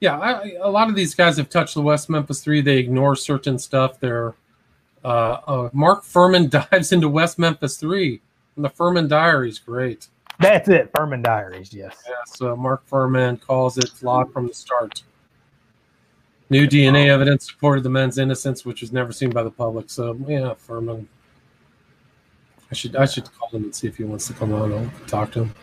yeah, 0.00 0.18
I- 0.18 0.56
a 0.60 0.68
lot 0.70 0.88
of 0.88 0.96
these 0.96 1.14
guys 1.14 1.36
have 1.36 1.48
touched 1.48 1.74
the 1.74 1.82
West 1.82 2.10
Memphis 2.10 2.42
Three. 2.42 2.60
They 2.60 2.78
ignore 2.78 3.16
certain 3.16 3.58
stuff. 3.58 4.00
They're 4.00 4.34
uh, 5.04 5.38
uh, 5.46 5.70
Mark 5.72 6.02
Fuhrman 6.04 6.48
dives 6.70 6.92
into 6.92 7.08
West 7.08 7.38
Memphis 7.38 7.76
Three, 7.76 8.20
and 8.56 8.64
the 8.64 8.70
Fuhrman 8.70 9.08
Diaries. 9.08 9.58
Great. 9.58 10.08
That's 10.40 10.68
it, 10.68 10.92
Fuhrman 10.92 11.22
Diaries. 11.22 11.72
Yes. 11.72 12.02
Yes, 12.08 12.40
uh, 12.40 12.56
Mark 12.56 12.88
Fuhrman 12.88 13.40
calls 13.40 13.78
it 13.78 13.88
flawed 13.88 14.32
from 14.32 14.48
the 14.48 14.54
start. 14.54 15.02
New 16.50 16.66
DNA 16.66 17.06
evidence 17.06 17.46
supported 17.46 17.84
the 17.84 17.90
men's 17.90 18.18
innocence, 18.18 18.64
which 18.64 18.80
was 18.80 18.92
never 18.92 19.12
seen 19.12 19.30
by 19.30 19.42
the 19.42 19.50
public. 19.50 19.90
So 19.90 20.16
yeah, 20.26 20.54
Fuhrman. 20.66 21.06
I 22.70 22.74
should 22.74 22.96
I 22.96 23.06
should 23.06 23.32
call 23.32 23.48
him 23.50 23.64
and 23.64 23.74
see 23.74 23.86
if 23.86 23.96
he 23.96 24.04
wants 24.04 24.26
to 24.26 24.32
come 24.34 24.52
on 24.52 24.72
and 24.72 24.90
talk 25.06 25.30
to 25.32 25.44
him. 25.44 25.54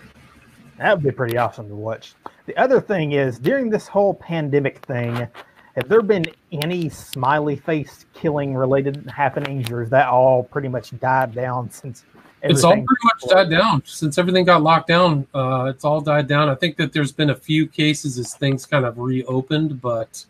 That 0.77 0.95
would 0.95 1.03
be 1.03 1.11
pretty 1.11 1.37
awesome 1.37 1.67
to 1.67 1.75
watch. 1.75 2.13
The 2.45 2.57
other 2.57 2.81
thing 2.81 3.11
is, 3.11 3.37
during 3.37 3.69
this 3.69 3.87
whole 3.87 4.13
pandemic 4.15 4.83
thing, 4.85 5.27
have 5.75 5.87
there 5.87 6.01
been 6.01 6.25
any 6.51 6.89
smiley 6.89 7.55
face 7.55 8.05
killing 8.13 8.55
related 8.55 9.09
happenings, 9.09 9.69
or 9.69 9.83
is 9.83 9.89
that 9.91 10.07
all 10.07 10.43
pretty 10.43 10.67
much 10.67 10.97
died 10.99 11.35
down 11.35 11.69
since 11.69 12.03
It's 12.43 12.63
all 12.63 12.73
pretty 12.73 12.85
much 13.03 13.23
died 13.29 13.49
down 13.49 13.83
since 13.85 14.17
everything 14.17 14.45
got 14.45 14.63
locked 14.63 14.87
down. 14.87 15.27
Uh, 15.33 15.65
it's 15.65 15.85
all 15.85 16.01
died 16.01 16.27
down. 16.27 16.49
I 16.49 16.55
think 16.55 16.75
that 16.77 16.91
there's 16.91 17.11
been 17.11 17.29
a 17.29 17.35
few 17.35 17.67
cases 17.67 18.17
as 18.17 18.33
things 18.33 18.65
kind 18.65 18.83
of 18.85 18.97
reopened, 18.97 19.79
but 19.79 20.25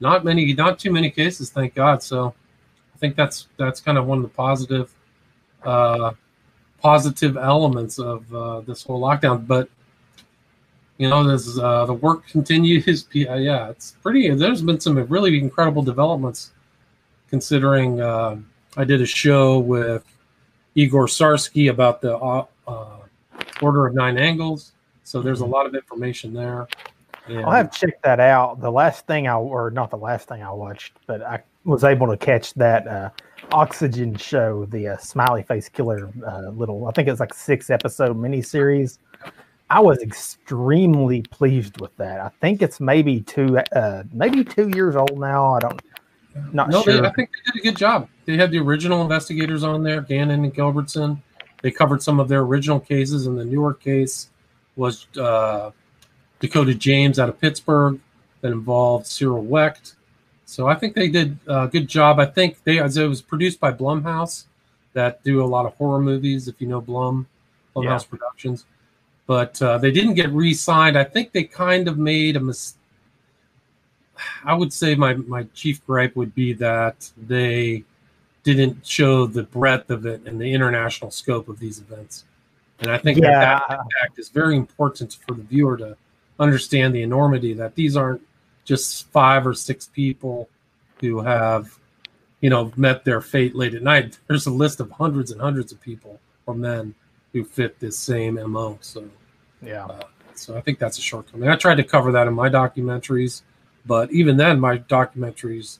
not 0.00 0.24
many, 0.24 0.52
not 0.52 0.78
too 0.78 0.92
many 0.92 1.10
cases, 1.10 1.50
thank 1.50 1.74
God. 1.74 2.02
So 2.02 2.34
I 2.94 2.98
think 2.98 3.16
that's 3.16 3.48
that's 3.56 3.80
kind 3.80 3.96
of 3.96 4.06
one 4.06 4.18
of 4.18 4.24
the 4.24 4.30
positive, 4.30 4.92
uh, 5.64 6.12
positive 6.82 7.36
elements 7.36 7.98
of 7.98 8.34
uh, 8.34 8.60
this 8.60 8.82
whole 8.82 9.00
lockdown. 9.00 9.46
But 9.46 9.70
you 10.98 11.08
know, 11.08 11.24
there's 11.24 11.58
uh, 11.58 11.86
the 11.86 11.94
work 11.94 12.26
continues. 12.26 13.06
Yeah, 13.14 13.70
it's 13.70 13.92
pretty. 14.02 14.28
There's 14.34 14.60
been 14.62 14.80
some 14.80 14.98
really 15.06 15.38
incredible 15.38 15.82
developments, 15.82 16.52
considering 17.30 18.00
uh, 18.02 18.36
I 18.76 18.84
did 18.84 19.00
a 19.00 19.06
show 19.06 19.60
with 19.60 20.04
Igor 20.78 21.06
Sarsky 21.06 21.70
about 21.70 22.00
the 22.00 22.16
uh, 22.16 22.44
uh, 22.68 22.98
Order 23.60 23.88
of 23.88 23.94
Nine 23.94 24.16
Angles. 24.16 24.72
So 25.02 25.20
there's 25.20 25.40
a 25.40 25.46
lot 25.46 25.66
of 25.66 25.74
information 25.74 26.32
there. 26.32 26.68
And 27.26 27.44
I'll 27.44 27.50
have 27.50 27.72
checked 27.72 28.02
that 28.04 28.20
out. 28.20 28.60
The 28.60 28.70
last 28.70 29.04
thing 29.06 29.26
I, 29.26 29.34
or 29.34 29.72
not 29.72 29.90
the 29.90 29.96
last 29.96 30.28
thing 30.28 30.40
I 30.40 30.52
watched, 30.52 30.92
but 31.08 31.20
I 31.22 31.42
was 31.64 31.82
able 31.82 32.06
to 32.06 32.16
catch 32.16 32.54
that 32.54 32.86
uh, 32.86 33.10
Oxygen 33.50 34.14
show, 34.14 34.66
the 34.66 34.88
uh, 34.88 34.96
Smiley 34.98 35.42
Face 35.42 35.68
Killer 35.68 36.10
uh, 36.24 36.50
little, 36.50 36.86
I 36.86 36.92
think 36.92 37.08
it's 37.08 37.18
like 37.18 37.34
six 37.34 37.70
episode 37.70 38.16
miniseries. 38.16 38.98
I 39.70 39.80
was 39.80 39.98
extremely 39.98 41.22
pleased 41.22 41.80
with 41.80 41.94
that. 41.96 42.20
I 42.20 42.30
think 42.40 42.62
it's 42.62 42.78
maybe 42.78 43.22
two, 43.22 43.58
uh, 43.58 44.04
maybe 44.12 44.44
two 44.44 44.68
years 44.68 44.94
old 44.94 45.18
now. 45.18 45.54
I 45.54 45.58
don't, 45.58 45.82
not 46.52 46.70
no, 46.70 46.82
sure. 46.82 47.00
they, 47.00 47.06
I 47.06 47.12
think 47.12 47.30
they 47.30 47.52
did 47.52 47.60
a 47.60 47.62
good 47.62 47.76
job. 47.76 48.08
They 48.24 48.36
had 48.36 48.50
the 48.50 48.58
original 48.58 49.02
investigators 49.02 49.64
on 49.64 49.82
there, 49.82 50.00
Gannon 50.00 50.44
and 50.44 50.54
Gilbertson, 50.54 51.20
They 51.62 51.70
covered 51.70 52.02
some 52.02 52.20
of 52.20 52.28
their 52.28 52.40
original 52.40 52.80
cases, 52.80 53.26
and 53.26 53.38
the 53.38 53.44
newer 53.44 53.74
case 53.74 54.28
was 54.76 55.06
uh, 55.16 55.70
Dakota 56.40 56.74
James 56.74 57.18
out 57.18 57.28
of 57.28 57.40
Pittsburgh 57.40 58.00
that 58.40 58.52
involved 58.52 59.06
Cyril 59.06 59.42
Wecht. 59.42 59.94
So 60.44 60.66
I 60.66 60.74
think 60.74 60.94
they 60.94 61.08
did 61.08 61.38
a 61.46 61.68
good 61.68 61.88
job. 61.88 62.18
I 62.18 62.26
think 62.26 62.62
they 62.64 62.78
as 62.78 62.96
it 62.96 63.06
was 63.06 63.20
produced 63.20 63.60
by 63.60 63.72
Blumhouse, 63.72 64.44
that 64.94 65.22
do 65.22 65.42
a 65.42 65.46
lot 65.46 65.66
of 65.66 65.74
horror 65.74 66.00
movies. 66.00 66.48
If 66.48 66.60
you 66.60 66.66
know 66.66 66.80
Blum, 66.80 67.26
Blumhouse 67.76 68.04
Yeah. 68.04 68.08
Productions, 68.10 68.64
but 69.26 69.60
uh, 69.60 69.78
they 69.78 69.90
didn't 69.90 70.14
get 70.14 70.30
re-signed. 70.30 70.96
I 70.96 71.04
think 71.04 71.32
they 71.32 71.44
kind 71.44 71.86
of 71.86 71.98
made 71.98 72.36
a 72.36 72.40
mistake. 72.40 72.77
I 74.44 74.54
would 74.54 74.72
say 74.72 74.94
my 74.94 75.14
my 75.14 75.44
chief 75.54 75.84
gripe 75.86 76.16
would 76.16 76.34
be 76.34 76.52
that 76.54 77.10
they 77.16 77.84
didn't 78.44 78.86
show 78.86 79.26
the 79.26 79.42
breadth 79.42 79.90
of 79.90 80.06
it 80.06 80.22
and 80.26 80.40
the 80.40 80.52
international 80.52 81.10
scope 81.10 81.48
of 81.48 81.58
these 81.58 81.78
events. 81.80 82.24
And 82.80 82.90
I 82.90 82.98
think 82.98 83.20
that 83.20 83.30
Yeah. 83.30 83.60
that 83.68 83.80
impact 83.80 84.18
is 84.18 84.28
very 84.30 84.56
important 84.56 85.18
for 85.26 85.34
the 85.34 85.42
viewer 85.42 85.76
to 85.78 85.96
understand 86.38 86.94
the 86.94 87.02
enormity 87.02 87.52
that 87.54 87.74
these 87.74 87.96
aren't 87.96 88.22
just 88.64 89.10
five 89.10 89.46
or 89.46 89.54
six 89.54 89.86
people 89.86 90.48
who 91.00 91.20
have, 91.20 91.78
you 92.40 92.48
know, 92.50 92.72
met 92.76 93.04
their 93.04 93.20
fate 93.20 93.54
late 93.54 93.74
at 93.74 93.82
night. 93.82 94.18
There's 94.28 94.46
a 94.46 94.50
list 94.50 94.80
of 94.80 94.90
hundreds 94.92 95.30
and 95.30 95.40
hundreds 95.40 95.72
of 95.72 95.80
people 95.80 96.20
or 96.46 96.54
men 96.54 96.94
who 97.32 97.44
fit 97.44 97.78
this 97.80 97.98
same 97.98 98.36
MO. 98.36 98.78
So 98.80 99.04
Yeah. 99.60 99.86
Uh, 99.86 100.02
so 100.34 100.56
I 100.56 100.60
think 100.60 100.78
that's 100.78 100.98
a 100.98 101.02
shortcoming. 101.02 101.48
I 101.48 101.56
tried 101.56 101.76
to 101.76 101.84
cover 101.84 102.12
that 102.12 102.28
in 102.28 102.34
my 102.34 102.48
documentaries, 102.48 103.42
but 103.88 104.12
even 104.12 104.36
then, 104.36 104.60
my 104.60 104.78
documentaries, 104.78 105.78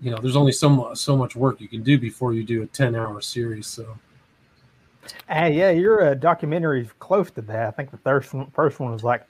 you 0.00 0.10
know, 0.10 0.16
there's 0.16 0.34
only 0.34 0.50
so 0.50 0.68
much 0.68 0.98
so 0.98 1.16
much 1.16 1.36
work 1.36 1.60
you 1.60 1.68
can 1.68 1.84
do 1.84 1.98
before 1.98 2.32
you 2.32 2.42
do 2.42 2.62
a 2.62 2.66
10 2.66 2.96
hour 2.96 3.20
series. 3.20 3.68
So 3.68 3.96
Hey, 5.28 5.56
yeah, 5.56 5.70
your 5.70 6.10
uh, 6.10 6.14
documentary 6.14 6.82
is 6.82 6.88
close 6.98 7.30
to 7.32 7.42
that. 7.42 7.68
I 7.68 7.70
think 7.72 7.90
the 7.90 7.98
first 7.98 8.32
one, 8.34 8.50
first 8.50 8.80
one 8.80 8.92
was 8.92 9.04
like 9.04 9.26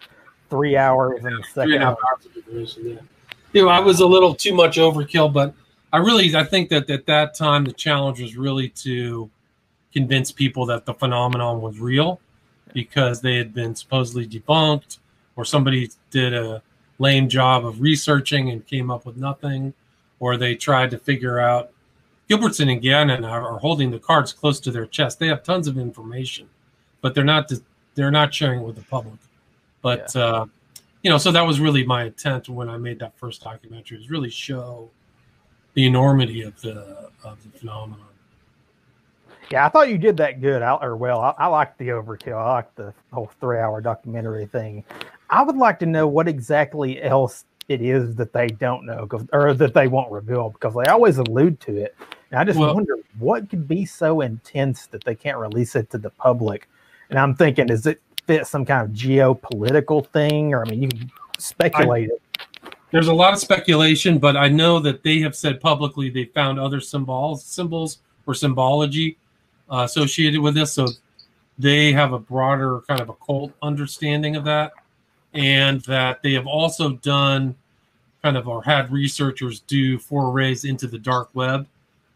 three 0.50 0.76
hours, 0.76 1.24
and 1.24 1.38
the 1.38 1.44
second 1.52 1.74
and 1.74 1.82
half 1.82 1.96
hours. 2.10 2.78
Yeah, 2.80 2.94
you 3.52 3.62
know, 3.62 3.68
I 3.68 3.80
was 3.80 4.00
a 4.00 4.06
little 4.06 4.34
too 4.34 4.54
much 4.54 4.76
overkill, 4.76 5.32
but 5.32 5.54
I 5.92 5.98
really 5.98 6.34
I 6.36 6.44
think 6.44 6.68
that 6.70 6.88
at 6.90 7.06
that 7.06 7.34
time 7.34 7.64
the 7.64 7.72
challenge 7.72 8.20
was 8.20 8.36
really 8.36 8.68
to 8.68 9.30
convince 9.92 10.32
people 10.32 10.66
that 10.66 10.86
the 10.86 10.94
phenomenon 10.94 11.60
was 11.60 11.78
real 11.78 12.20
because 12.72 13.20
they 13.20 13.36
had 13.36 13.52
been 13.52 13.74
supposedly 13.74 14.26
debunked 14.26 14.98
or 15.36 15.44
somebody 15.44 15.90
did 16.10 16.32
a 16.32 16.62
lame 17.02 17.28
job 17.28 17.66
of 17.66 17.80
researching 17.80 18.50
and 18.50 18.66
came 18.66 18.90
up 18.90 19.04
with 19.04 19.16
nothing 19.16 19.74
or 20.20 20.36
they 20.36 20.54
tried 20.54 20.88
to 20.88 20.98
figure 20.98 21.40
out 21.40 21.72
Gilbertson 22.30 22.70
and 22.70 22.80
Gannon 22.80 23.24
are, 23.24 23.42
are 23.42 23.58
holding 23.58 23.90
the 23.90 23.98
cards 23.98 24.32
close 24.32 24.60
to 24.60 24.70
their 24.70 24.86
chest. 24.86 25.18
They 25.18 25.26
have 25.26 25.42
tons 25.42 25.66
of 25.66 25.76
information, 25.76 26.48
but 27.00 27.14
they're 27.14 27.24
not 27.24 27.50
they're 27.94 28.12
not 28.12 28.32
sharing 28.32 28.60
it 28.60 28.64
with 28.64 28.76
the 28.76 28.82
public. 28.82 29.18
But 29.82 30.14
uh, 30.14 30.46
you 31.02 31.10
know, 31.10 31.18
so 31.18 31.32
that 31.32 31.42
was 31.42 31.58
really 31.58 31.84
my 31.84 32.04
intent 32.04 32.48
when 32.48 32.68
I 32.70 32.78
made 32.78 33.00
that 33.00 33.18
first 33.18 33.42
documentary 33.42 33.98
is 33.98 34.10
really 34.10 34.30
show 34.30 34.88
the 35.74 35.86
enormity 35.86 36.42
of 36.42 36.58
the 36.60 37.10
of 37.24 37.42
the 37.42 37.58
phenomenon. 37.58 38.06
yeah, 39.50 39.66
I 39.66 39.68
thought 39.68 39.88
you 39.88 39.98
did 39.98 40.16
that 40.18 40.40
good. 40.40 40.62
I, 40.62 40.76
or 40.76 40.96
well, 40.96 41.20
I, 41.20 41.34
I 41.36 41.46
like 41.48 41.76
the 41.78 41.88
overkill. 41.88 42.38
I 42.38 42.52
like 42.52 42.74
the 42.76 42.94
whole 43.12 43.30
three-hour 43.40 43.80
documentary 43.80 44.46
thing. 44.46 44.84
I 45.32 45.42
would 45.42 45.56
like 45.56 45.78
to 45.80 45.86
know 45.86 46.06
what 46.06 46.28
exactly 46.28 47.02
else 47.02 47.46
it 47.68 47.80
is 47.80 48.14
that 48.16 48.34
they 48.34 48.48
don't 48.48 48.84
know, 48.84 49.08
or 49.32 49.54
that 49.54 49.72
they 49.72 49.88
won't 49.88 50.12
reveal, 50.12 50.50
because 50.50 50.74
they 50.74 50.90
always 50.90 51.16
allude 51.16 51.58
to 51.60 51.76
it. 51.76 51.96
And 52.30 52.38
I 52.38 52.44
just 52.44 52.58
Well- 52.58 52.74
wonder 52.74 52.96
what 53.18 53.48
could 53.48 53.66
be 53.66 53.86
so 53.86 54.20
intense 54.20 54.86
that 54.88 55.04
they 55.04 55.14
can't 55.14 55.38
release 55.38 55.74
it 55.74 55.90
to 55.90 55.98
the 55.98 56.10
public. 56.10 56.68
And 57.08 57.18
I'm 57.18 57.34
thinking, 57.34 57.66
does 57.66 57.86
it 57.86 58.00
fit 58.26 58.46
some 58.46 58.66
kind 58.66 58.82
of 58.88 58.94
geopolitical 58.94 60.06
thing? 60.08 60.52
Or 60.52 60.66
I 60.66 60.70
mean, 60.70 60.82
you 60.82 60.88
can 60.88 61.10
speculate 61.38 62.10
it. 62.10 62.22
There's 62.90 63.08
a 63.08 63.14
lot 63.14 63.32
of 63.32 63.38
speculation, 63.38 64.18
but 64.18 64.36
I 64.36 64.48
know 64.48 64.78
that 64.80 65.02
they 65.02 65.20
have 65.20 65.34
said 65.34 65.60
publicly 65.60 66.10
they 66.10 66.26
found 66.26 66.60
other 66.60 66.78
symbols, 66.78 67.42
symbols 67.42 67.98
or 68.26 68.34
symbology 68.34 69.16
uh, 69.70 69.84
associated 69.84 70.40
with 70.40 70.54
this. 70.54 70.74
So 70.74 70.88
they 71.58 71.92
have 71.92 72.12
a 72.12 72.18
broader 72.18 72.80
kind 72.86 73.00
of 73.00 73.08
occult 73.08 73.52
understanding 73.62 74.36
of 74.36 74.44
that, 74.44 74.72
and 75.34 75.80
that 75.82 76.22
they 76.22 76.32
have 76.32 76.46
also 76.46 76.90
done 76.90 77.54
kind 78.22 78.36
of 78.36 78.46
or 78.46 78.62
had 78.62 78.92
researchers 78.92 79.60
do 79.60 79.98
forays 79.98 80.64
into 80.64 80.86
the 80.86 80.98
dark 80.98 81.28
web 81.34 81.66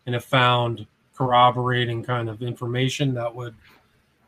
and 0.05 0.15
have 0.15 0.25
found 0.25 0.87
corroborating 1.17 2.03
kind 2.03 2.29
of 2.29 2.43
information 2.43 3.15
that 3.15 3.35
would 3.35 3.55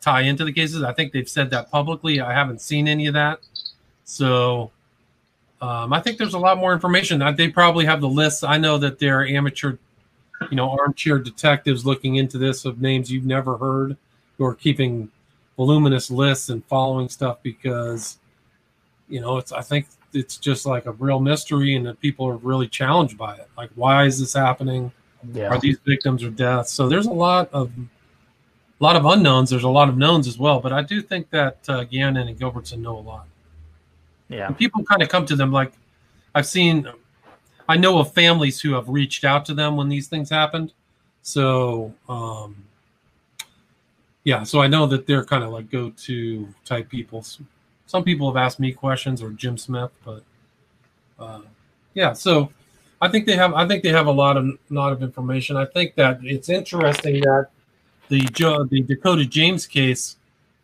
tie 0.00 0.22
into 0.22 0.44
the 0.44 0.52
cases. 0.52 0.82
I 0.82 0.92
think 0.92 1.12
they've 1.12 1.28
said 1.28 1.50
that 1.50 1.70
publicly. 1.70 2.20
I 2.20 2.32
haven't 2.32 2.60
seen 2.60 2.88
any 2.88 3.06
of 3.06 3.14
that. 3.14 3.40
So 4.04 4.70
um, 5.60 5.92
I 5.92 6.00
think 6.00 6.18
there's 6.18 6.34
a 6.34 6.38
lot 6.38 6.58
more 6.58 6.72
information. 6.72 7.22
They 7.36 7.48
probably 7.48 7.84
have 7.84 8.00
the 8.00 8.08
lists. 8.08 8.42
I 8.42 8.58
know 8.58 8.78
that 8.78 8.98
there 8.98 9.20
are 9.20 9.26
amateur, 9.26 9.76
you 10.50 10.56
know, 10.56 10.70
armchair 10.70 11.18
detectives 11.18 11.84
looking 11.84 12.16
into 12.16 12.38
this 12.38 12.64
of 12.64 12.80
names 12.80 13.10
you've 13.10 13.26
never 13.26 13.58
heard 13.58 13.96
who 14.36 14.44
are 14.44 14.54
keeping 14.54 15.10
voluminous 15.56 16.10
lists 16.10 16.48
and 16.48 16.64
following 16.66 17.08
stuff 17.08 17.38
because, 17.42 18.18
you 19.08 19.20
know, 19.20 19.38
it's 19.38 19.52
I 19.52 19.62
think 19.62 19.86
it's 20.12 20.36
just 20.36 20.66
like 20.66 20.86
a 20.86 20.92
real 20.92 21.20
mystery 21.20 21.74
and 21.74 21.86
that 21.86 22.00
people 22.00 22.26
are 22.26 22.36
really 22.36 22.68
challenged 22.68 23.18
by 23.18 23.34
it. 23.34 23.48
Like, 23.56 23.70
why 23.74 24.04
is 24.04 24.18
this 24.18 24.32
happening? 24.32 24.92
Yeah. 25.32 25.48
Are 25.48 25.58
these 25.58 25.78
victims 25.84 26.22
or 26.22 26.30
deaths? 26.30 26.72
So 26.72 26.88
there's 26.88 27.06
a 27.06 27.12
lot 27.12 27.50
of 27.52 27.70
a 28.80 28.84
lot 28.84 28.96
of 28.96 29.04
unknowns. 29.04 29.50
There's 29.50 29.64
a 29.64 29.68
lot 29.68 29.88
of 29.88 29.96
knowns 29.96 30.28
as 30.28 30.38
well. 30.38 30.60
But 30.60 30.72
I 30.72 30.82
do 30.82 31.02
think 31.02 31.30
that 31.30 31.58
uh, 31.68 31.84
Gannon 31.84 32.28
and 32.28 32.38
Gilbertson 32.38 32.78
know 32.78 32.96
a 32.96 33.00
lot. 33.00 33.26
Yeah. 34.28 34.46
And 34.46 34.56
people 34.56 34.84
kind 34.84 35.02
of 35.02 35.08
come 35.08 35.26
to 35.26 35.36
them 35.36 35.52
like 35.52 35.72
I've 36.34 36.46
seen 36.46 36.88
I 37.68 37.76
know 37.76 37.98
of 37.98 38.14
families 38.14 38.60
who 38.60 38.72
have 38.72 38.88
reached 38.88 39.24
out 39.24 39.44
to 39.46 39.54
them 39.54 39.76
when 39.76 39.88
these 39.88 40.06
things 40.08 40.30
happened. 40.30 40.72
So 41.22 41.92
um 42.08 42.56
yeah, 44.24 44.42
so 44.42 44.60
I 44.60 44.66
know 44.66 44.86
that 44.86 45.06
they're 45.06 45.24
kind 45.24 45.42
of 45.42 45.50
like 45.50 45.70
go 45.70 45.90
to 45.90 46.48
type 46.64 46.90
people. 46.90 47.24
Some 47.88 48.04
people 48.04 48.30
have 48.30 48.36
asked 48.36 48.60
me 48.60 48.70
questions 48.70 49.22
or 49.22 49.30
Jim 49.30 49.56
Smith, 49.56 49.90
but 50.04 50.22
uh, 51.18 51.40
yeah, 51.94 52.12
so 52.12 52.52
I 53.00 53.08
think 53.08 53.24
they 53.24 53.34
have 53.34 53.54
I 53.54 53.66
think 53.66 53.82
they 53.82 53.88
have 53.88 54.06
a 54.06 54.12
lot 54.12 54.36
of 54.36 54.46
lot 54.68 54.92
of 54.92 55.02
information. 55.02 55.56
I 55.56 55.64
think 55.64 55.94
that 55.94 56.20
it's 56.22 56.50
interesting 56.50 57.22
that 57.22 57.48
the 58.08 58.20
the 58.70 58.82
Dakota 58.82 59.24
James 59.24 59.66
case 59.66 60.18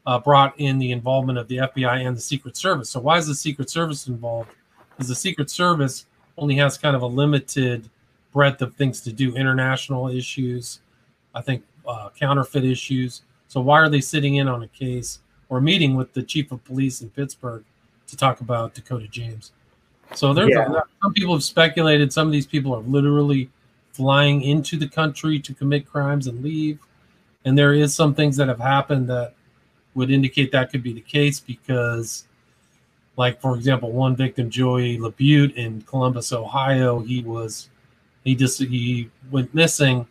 uh, 0.06 0.18
brought 0.18 0.52
in 0.60 0.78
the 0.78 0.92
involvement 0.92 1.38
of 1.38 1.48
the 1.48 1.56
FBI 1.56 2.06
and 2.06 2.14
the 2.14 2.20
Secret 2.20 2.58
Service. 2.58 2.90
So 2.90 3.00
why 3.00 3.16
is 3.16 3.26
the 3.26 3.34
Secret 3.34 3.70
Service 3.70 4.06
involved? 4.06 4.50
Because 4.90 5.08
the 5.08 5.14
Secret 5.14 5.48
Service 5.48 6.04
only 6.36 6.56
has 6.56 6.76
kind 6.76 6.94
of 6.94 7.00
a 7.00 7.06
limited 7.06 7.88
breadth 8.34 8.60
of 8.60 8.74
things 8.74 9.00
to 9.00 9.12
do, 9.14 9.34
international 9.34 10.08
issues, 10.08 10.80
I 11.34 11.40
think 11.40 11.64
uh, 11.88 12.10
counterfeit 12.10 12.64
issues. 12.64 13.22
So 13.48 13.62
why 13.62 13.80
are 13.80 13.88
they 13.88 14.02
sitting 14.02 14.36
in 14.36 14.46
on 14.46 14.62
a 14.62 14.68
case 14.68 15.20
or 15.54 15.60
meeting 15.60 15.94
with 15.94 16.12
the 16.12 16.22
chief 16.22 16.50
of 16.52 16.64
police 16.64 17.00
in 17.00 17.10
Pittsburgh 17.10 17.64
to 18.08 18.16
talk 18.16 18.40
about 18.40 18.74
Dakota 18.74 19.06
James? 19.08 19.52
So 20.14 20.34
there's 20.34 20.50
Yeah. 20.50 20.70
a, 20.70 20.82
some 21.02 21.12
people 21.14 21.34
have 21.34 21.44
speculated 21.44 22.12
some 22.12 22.26
of 22.26 22.32
these 22.32 22.46
people 22.46 22.74
are 22.74 22.82
literally 22.82 23.50
flying 23.92 24.42
into 24.42 24.76
the 24.76 24.88
country 24.88 25.38
to 25.38 25.54
commit 25.54 25.86
crimes 25.86 26.26
and 26.26 26.42
leave. 26.42 26.78
And 27.44 27.56
there 27.56 27.74
is 27.74 27.94
some 27.94 28.14
things 28.14 28.36
that 28.36 28.48
have 28.48 28.58
happened 28.58 29.08
that 29.08 29.34
would 29.94 30.10
indicate 30.10 30.50
that 30.52 30.70
could 30.70 30.82
be 30.82 30.92
the 30.92 31.00
case 31.00 31.38
because, 31.38 32.26
like 33.16 33.40
for 33.40 33.54
example, 33.54 33.92
one 33.92 34.16
victim, 34.16 34.50
Joey 34.50 34.98
Labute 34.98 35.54
in 35.54 35.82
Columbus, 35.82 36.32
Ohio, 36.32 37.00
he 37.00 37.22
was 37.22 37.70
he 38.24 38.34
just 38.34 38.60
he 38.60 39.10
went 39.30 39.54
missing 39.54 40.06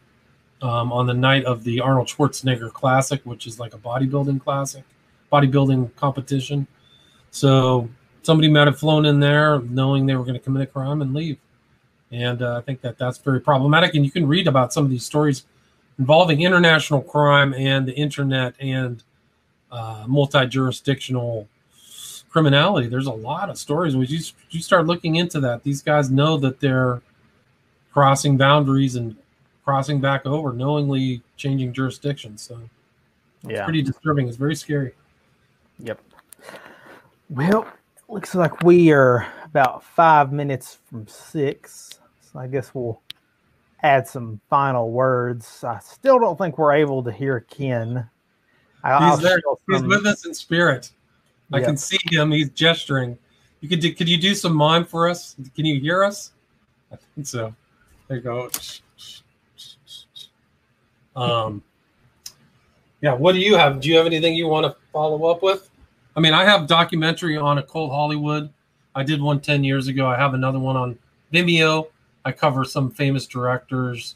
um, 0.61 0.94
on 0.94 1.06
the 1.06 1.14
night 1.14 1.44
of 1.44 1.64
the 1.65 1.82
Arnold 1.82 2.07
Schwarzenegger 2.07 2.72
Classic, 2.72 3.22
which 3.26 3.45
is 3.48 3.60
like 3.60 3.74
a 3.74 3.78
bodybuilding 3.78 4.41
classic, 4.41 4.84
bodybuilding 5.34 5.96
competition. 5.96 6.68
So 7.32 7.90
somebody 8.22 8.50
might 8.50 8.68
have 8.68 8.78
flown 8.78 9.06
in 9.06 9.20
there 9.20 9.60
knowing 9.62 10.06
they 10.06 10.16
were 10.16 10.24
going 10.24 10.36
to 10.36 10.40
commit 10.40 10.62
a 10.62 10.68
crime 10.68 11.02
and 11.02 11.14
leave. 11.14 11.38
And 12.12 12.44
uh, 12.44 12.58
I 12.58 12.62
think 12.62 12.82
that 12.82 12.98
that's 12.98 13.18
very 13.18 13.42
problematic. 13.42 13.96
And 13.96 14.06
you 14.06 14.12
can 14.12 14.28
read 14.28 14.48
about 14.48 14.72
some 14.72 14.86
of 14.86 14.92
these 14.92 15.06
stories 15.06 15.46
involving 15.98 16.42
international 16.42 17.02
crime 17.02 17.54
and 17.56 17.88
the 17.88 17.94
internet 17.94 18.54
and 18.60 19.04
uh, 19.72 20.06
multi-jurisdictional 20.08 21.48
criminality. 22.30 22.88
There's 22.88 23.08
a 23.08 23.14
lot 23.14 23.50
of 23.50 23.58
stories. 23.58 23.96
When 23.96 24.08
you 24.08 24.20
you 24.52 24.62
start 24.62 24.86
looking 24.86 25.16
into 25.16 25.40
that, 25.40 25.64
these 25.64 25.82
guys 25.82 26.12
know 26.12 26.38
that 26.38 26.60
they're 26.60 27.02
crossing 27.92 28.38
boundaries 28.38 28.96
and 28.96 29.16
crossing 29.66 30.02
back 30.02 30.26
over, 30.26 30.54
knowingly 30.54 31.22
changing 31.38 31.74
jurisdictions. 31.74 32.42
So 32.42 32.60
it's 33.44 33.54
Yeah. 33.54 33.64
pretty 33.64 33.82
disturbing. 33.82 34.28
It's 34.28 34.38
very 34.38 34.56
scary. 34.56 34.94
Yep. 35.80 36.00
Well, 37.30 37.68
looks 38.08 38.36
like 38.36 38.64
we 38.64 38.91
are 38.91 39.28
about 39.45 39.84
five 39.84 40.32
minutes 40.32 40.78
from 40.90 41.08
six. 41.08 42.00
So 42.22 42.40
I 42.40 42.48
guess 42.48 42.74
we'll 42.74 43.02
add 43.82 44.08
some 44.08 44.40
final 44.50 44.91
words. 44.91 45.64
I 45.64 45.80
still 45.80 46.20
don't 46.20 46.38
think 46.38 46.58
we're 46.58 46.74
able 46.74 47.04
to 47.04 47.12
hear 47.12 47.41
Ken. 47.41 48.10
I, 48.84 49.10
he's 49.10 49.20
there. 49.20 49.41
He's 49.70 49.84
with 49.84 50.06
us 50.06 50.26
in 50.26 50.34
spirit. 50.34 50.91
I 51.52 51.58
Yep. 51.58 51.66
can 51.66 51.78
see 51.78 52.00
him. 52.10 52.32
He's 52.32 52.50
gesturing. 52.50 53.18
You 53.62 53.70
could 53.70 53.80
do, 53.80 53.94
could 53.94 54.10
you 54.10 54.18
do 54.18 54.36
some 54.36 54.56
mime 54.56 54.86
for 54.86 55.08
us? 55.08 55.36
Can 55.56 55.66
you 55.66 55.80
hear 55.80 56.04
us? 56.04 56.32
I 56.91 56.98
think 57.16 57.28
so. 57.28 57.56
There 58.08 58.18
you 58.18 58.24
go. 58.24 58.50
Um, 61.16 61.64
yeah. 63.04 63.14
What 63.14 63.34
do 63.34 63.40
you 63.40 63.56
have? 63.56 63.82
Do 63.82 63.90
you 63.90 63.98
have 63.98 64.06
anything 64.06 64.34
you 64.34 64.48
want 64.48 64.66
to 64.66 64.76
follow 64.94 65.26
up 65.26 65.44
with? 65.44 65.70
I 66.16 66.22
mean, 66.22 66.34
I 66.34 66.46
have 66.46 66.68
documentary 66.68 67.36
on 67.36 67.58
occult 67.58 67.92
Hollywood. 67.92 68.50
I 68.96 69.04
did 69.04 69.22
one 69.22 69.42
10 69.42 69.64
years 69.66 69.90
ago. 69.90 70.08
I 70.08 70.16
have 70.16 70.34
another 70.34 70.58
one 70.58 70.78
on 70.78 70.98
Vimeo. 71.34 71.90
I 72.24 72.32
cover 72.32 72.64
some 72.64 72.90
famous 72.90 73.28
directors. 73.28 74.16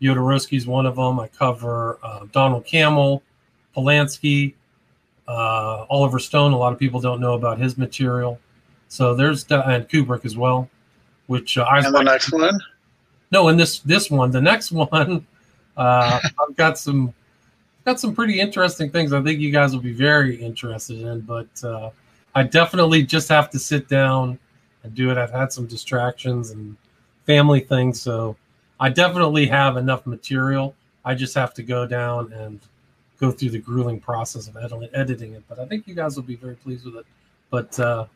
Jodorowsky's 0.00 0.66
one 0.66 0.86
of 0.86 0.96
them. 0.96 1.20
I 1.20 1.28
cover 1.28 1.98
uh, 2.02 2.24
Donald 2.32 2.64
Cammell, 2.64 3.20
Polanski, 3.76 4.54
uh, 5.28 5.84
Oliver 5.90 6.18
Stone. 6.18 6.52
A 6.52 6.56
lot 6.56 6.72
of 6.72 6.78
people 6.78 7.00
don't 7.00 7.20
know 7.20 7.34
about 7.34 7.58
his 7.58 7.76
material. 7.76 8.40
So 8.88 9.14
there's 9.14 9.44
that, 9.44 9.68
and 9.68 9.86
Kubrick 9.86 10.24
as 10.24 10.36
well, 10.36 10.70
which 11.26 11.58
uh, 11.58 11.62
I 11.62 11.80
And 11.80 11.94
the 11.94 12.02
next 12.02 12.32
one, 12.32 12.58
no, 13.30 13.48
in 13.48 13.58
this 13.58 13.80
this 13.80 14.10
one, 14.10 14.30
the 14.30 14.40
next 14.40 14.72
one, 14.92 15.26
uh, 15.76 16.20
I've 16.22 16.56
got 16.56 16.78
some 16.78 17.12
got 17.84 18.00
some 18.00 18.14
pretty 18.14 18.40
interesting 18.40 18.90
things. 18.90 19.12
I 19.12 19.22
think 19.22 19.40
you 19.40 19.50
guys 19.50 19.74
will 19.74 19.82
be 19.82 19.92
very 19.92 20.36
interested 20.36 21.00
in. 21.00 21.20
But 21.20 21.64
uh, 21.64 21.90
I 22.34 22.44
definitely 22.44 23.02
just 23.02 23.28
have 23.28 23.50
to 23.50 23.58
sit 23.58 23.88
down 23.88 24.38
and 24.82 24.94
do 24.94 25.10
it. 25.10 25.18
I've 25.18 25.30
had 25.30 25.52
some 25.52 25.66
distractions 25.66 26.50
and 26.50 26.76
family 27.26 27.60
things, 27.60 28.00
so 28.00 28.36
I 28.80 28.90
definitely 28.90 29.46
have 29.46 29.76
enough 29.76 30.06
material. 30.06 30.74
I 31.04 31.14
just 31.14 31.34
have 31.34 31.54
to 31.54 31.62
go 31.62 31.86
down 31.86 32.32
and 32.32 32.60
go 33.20 33.30
through 33.30 33.50
the 33.50 33.58
grueling 33.58 34.00
process 34.00 34.48
of 34.48 34.56
edit- 34.56 34.90
editing 34.94 35.34
it. 35.34 35.42
But 35.48 35.58
I 35.58 35.66
think 35.66 35.86
you 35.86 35.94
guys 35.94 36.16
will 36.16 36.24
be 36.24 36.36
very 36.36 36.56
pleased 36.56 36.84
with 36.84 36.96
it. 36.96 37.06
But 37.50 37.78
uh, 37.78 38.06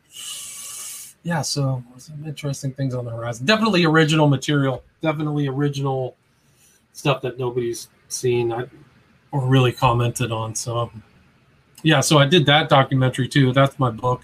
yeah, 1.23 1.41
so 1.41 1.83
some 1.97 2.25
interesting 2.25 2.73
things 2.73 2.93
on 2.93 3.05
the 3.05 3.11
horizon. 3.11 3.45
Definitely 3.45 3.85
original 3.85 4.27
material. 4.27 4.83
Definitely 5.01 5.47
original 5.47 6.15
stuff 6.93 7.21
that 7.21 7.37
nobody's 7.37 7.87
seen 8.09 8.51
I, 8.51 8.65
or 9.31 9.45
really 9.45 9.71
commented 9.71 10.31
on. 10.31 10.55
So 10.55 10.91
yeah, 11.83 12.01
so 12.01 12.17
I 12.17 12.25
did 12.25 12.45
that 12.47 12.69
documentary 12.69 13.27
too. 13.27 13.53
That's 13.53 13.77
my 13.79 13.91
book, 13.91 14.21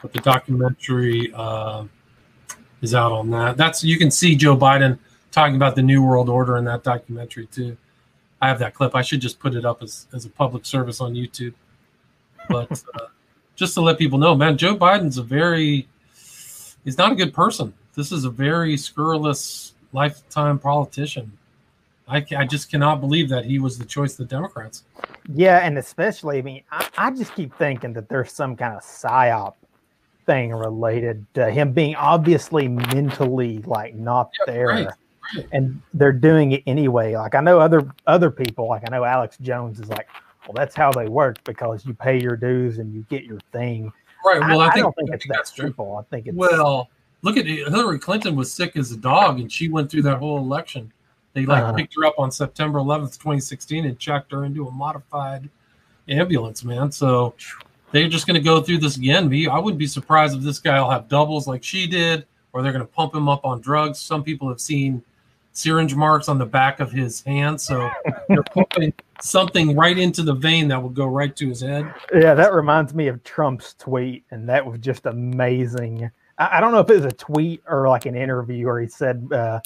but 0.00 0.12
the 0.12 0.20
documentary 0.20 1.32
uh, 1.34 1.84
is 2.82 2.94
out 2.94 3.12
on 3.12 3.30
that. 3.30 3.56
That's 3.56 3.82
you 3.82 3.98
can 3.98 4.10
see 4.10 4.36
Joe 4.36 4.56
Biden 4.56 4.98
talking 5.32 5.56
about 5.56 5.74
the 5.76 5.82
New 5.82 6.02
World 6.02 6.28
Order 6.28 6.56
in 6.56 6.64
that 6.64 6.82
documentary 6.82 7.46
too. 7.46 7.76
I 8.40 8.48
have 8.48 8.58
that 8.58 8.74
clip. 8.74 8.94
I 8.94 9.02
should 9.02 9.20
just 9.20 9.38
put 9.38 9.54
it 9.54 9.64
up 9.64 9.82
as, 9.82 10.06
as 10.14 10.24
a 10.26 10.30
public 10.30 10.66
service 10.66 11.00
on 11.00 11.14
YouTube. 11.14 11.54
But 12.48 12.70
uh, 12.94 13.06
just 13.54 13.74
to 13.74 13.80
let 13.80 13.98
people 13.98 14.18
know, 14.18 14.34
man, 14.34 14.56
Joe 14.56 14.76
Biden's 14.76 15.18
a 15.18 15.22
very 15.22 15.88
he's 16.84 16.98
not 16.98 17.12
a 17.12 17.14
good 17.14 17.34
person. 17.34 17.74
This 17.94 18.12
is 18.12 18.24
a 18.24 18.30
very 18.30 18.76
scurrilous 18.76 19.74
lifetime 19.92 20.58
politician. 20.58 21.32
I, 22.08 22.24
I 22.36 22.44
just 22.46 22.70
cannot 22.70 23.00
believe 23.00 23.28
that 23.30 23.44
he 23.44 23.58
was 23.58 23.78
the 23.78 23.84
choice 23.84 24.12
of 24.12 24.28
the 24.28 24.34
Democrats. 24.34 24.84
Yeah, 25.34 25.58
and 25.58 25.76
especially, 25.76 26.38
I 26.38 26.42
mean, 26.42 26.62
I, 26.70 26.88
I 26.96 27.10
just 27.10 27.34
keep 27.34 27.54
thinking 27.56 27.92
that 27.94 28.08
there's 28.08 28.32
some 28.32 28.54
kind 28.56 28.74
of 28.76 28.82
psyop 28.82 29.54
thing 30.24 30.52
related 30.52 31.24
to 31.34 31.50
him 31.50 31.72
being 31.72 31.94
obviously 31.96 32.68
mentally 32.68 33.58
like 33.58 33.94
not 33.94 34.30
Yeah, 34.40 34.52
there. 34.54 34.66
right, 34.66 34.86
right. 35.36 35.46
And 35.52 35.80
they're 35.94 36.12
doing 36.12 36.52
it 36.52 36.62
anyway. 36.66 37.16
Like 37.16 37.34
I 37.34 37.40
know 37.40 37.58
other 37.60 37.90
other 38.06 38.30
people, 38.30 38.68
like 38.68 38.82
I 38.86 38.90
know 38.90 39.04
Alex 39.04 39.36
Jones 39.40 39.80
is 39.80 39.88
like, 39.88 40.08
well, 40.46 40.54
that's 40.54 40.74
how 40.76 40.92
they 40.92 41.08
work 41.08 41.42
because 41.44 41.84
you 41.86 41.94
pay 41.94 42.20
your 42.20 42.36
dues 42.36 42.78
and 42.78 42.92
you 42.94 43.04
get 43.08 43.24
your 43.24 43.38
thing. 43.52 43.92
Right. 44.24 44.40
Well, 44.40 44.60
I, 44.60 44.68
I, 44.68 44.72
think, 44.72 44.84
don't 44.84 44.96
think 44.96 45.10
I 45.10 45.14
it's 45.14 45.24
think 45.24 45.32
that 45.32 45.38
that's 45.38 45.52
true. 45.52 45.66
simple. 45.66 45.96
I 45.96 46.02
think 46.14 46.26
it's 46.28 46.36
Well, 46.36 46.88
look 47.22 47.36
at 47.36 47.46
it. 47.46 47.68
Hillary 47.68 47.98
Clinton 47.98 48.34
was 48.36 48.52
sick 48.52 48.76
as 48.76 48.90
a 48.92 48.96
dog, 48.96 49.38
and 49.40 49.50
she 49.50 49.68
went 49.68 49.90
through 49.90 50.02
that 50.02 50.18
whole 50.18 50.38
election. 50.38 50.92
They 51.36 51.44
like 51.44 51.62
Uh-huh. 51.62 51.74
picked 51.74 51.94
her 51.96 52.06
up 52.06 52.14
on 52.18 52.30
September 52.30 52.78
11th, 52.78 53.18
2016, 53.18 53.84
and 53.84 53.98
checked 53.98 54.32
her 54.32 54.46
into 54.46 54.66
a 54.66 54.70
modified 54.70 55.50
ambulance, 56.08 56.64
man. 56.64 56.90
So 56.90 57.34
they're 57.92 58.08
just 58.08 58.26
going 58.26 58.36
to 58.36 58.44
go 58.44 58.62
through 58.62 58.78
this 58.78 58.96
again. 58.96 59.28
Me, 59.28 59.46
I 59.46 59.58
wouldn't 59.58 59.78
be 59.78 59.86
surprised 59.86 60.34
if 60.34 60.42
this 60.42 60.58
guy 60.58 60.80
will 60.80 60.88
have 60.90 61.08
doubles 61.08 61.46
like 61.46 61.62
she 61.62 61.86
did, 61.86 62.24
or 62.54 62.62
they're 62.62 62.72
going 62.72 62.86
to 62.86 62.90
pump 62.90 63.14
him 63.14 63.28
up 63.28 63.44
on 63.44 63.60
drugs. 63.60 63.98
Some 63.98 64.24
people 64.24 64.48
have 64.48 64.60
seen 64.62 65.02
syringe 65.52 65.94
marks 65.94 66.28
on 66.30 66.38
the 66.38 66.46
back 66.46 66.80
of 66.80 66.90
his 66.90 67.22
hand, 67.22 67.60
so 67.60 67.90
they're 68.30 68.42
pumping 68.42 68.94
something 69.20 69.76
right 69.76 69.98
into 69.98 70.22
the 70.22 70.32
vein 70.34 70.68
that 70.68 70.80
will 70.82 70.88
go 70.88 71.04
right 71.06 71.36
to 71.36 71.48
his 71.50 71.60
head. 71.60 71.92
Yeah, 72.14 72.32
that 72.32 72.54
reminds 72.54 72.94
me 72.94 73.08
of 73.08 73.22
Trump's 73.24 73.74
tweet, 73.74 74.24
and 74.30 74.48
that 74.48 74.64
was 74.64 74.78
just 74.78 75.04
amazing. 75.04 76.10
I, 76.38 76.56
I 76.56 76.60
don't 76.60 76.72
know 76.72 76.80
if 76.80 76.88
it 76.88 76.96
was 76.96 77.04
a 77.04 77.12
tweet 77.12 77.62
or 77.68 77.90
like 77.90 78.06
an 78.06 78.14
interview 78.16 78.64
where 78.66 78.80
he 78.80 78.88
said 78.88 79.28
uh, 79.32 79.60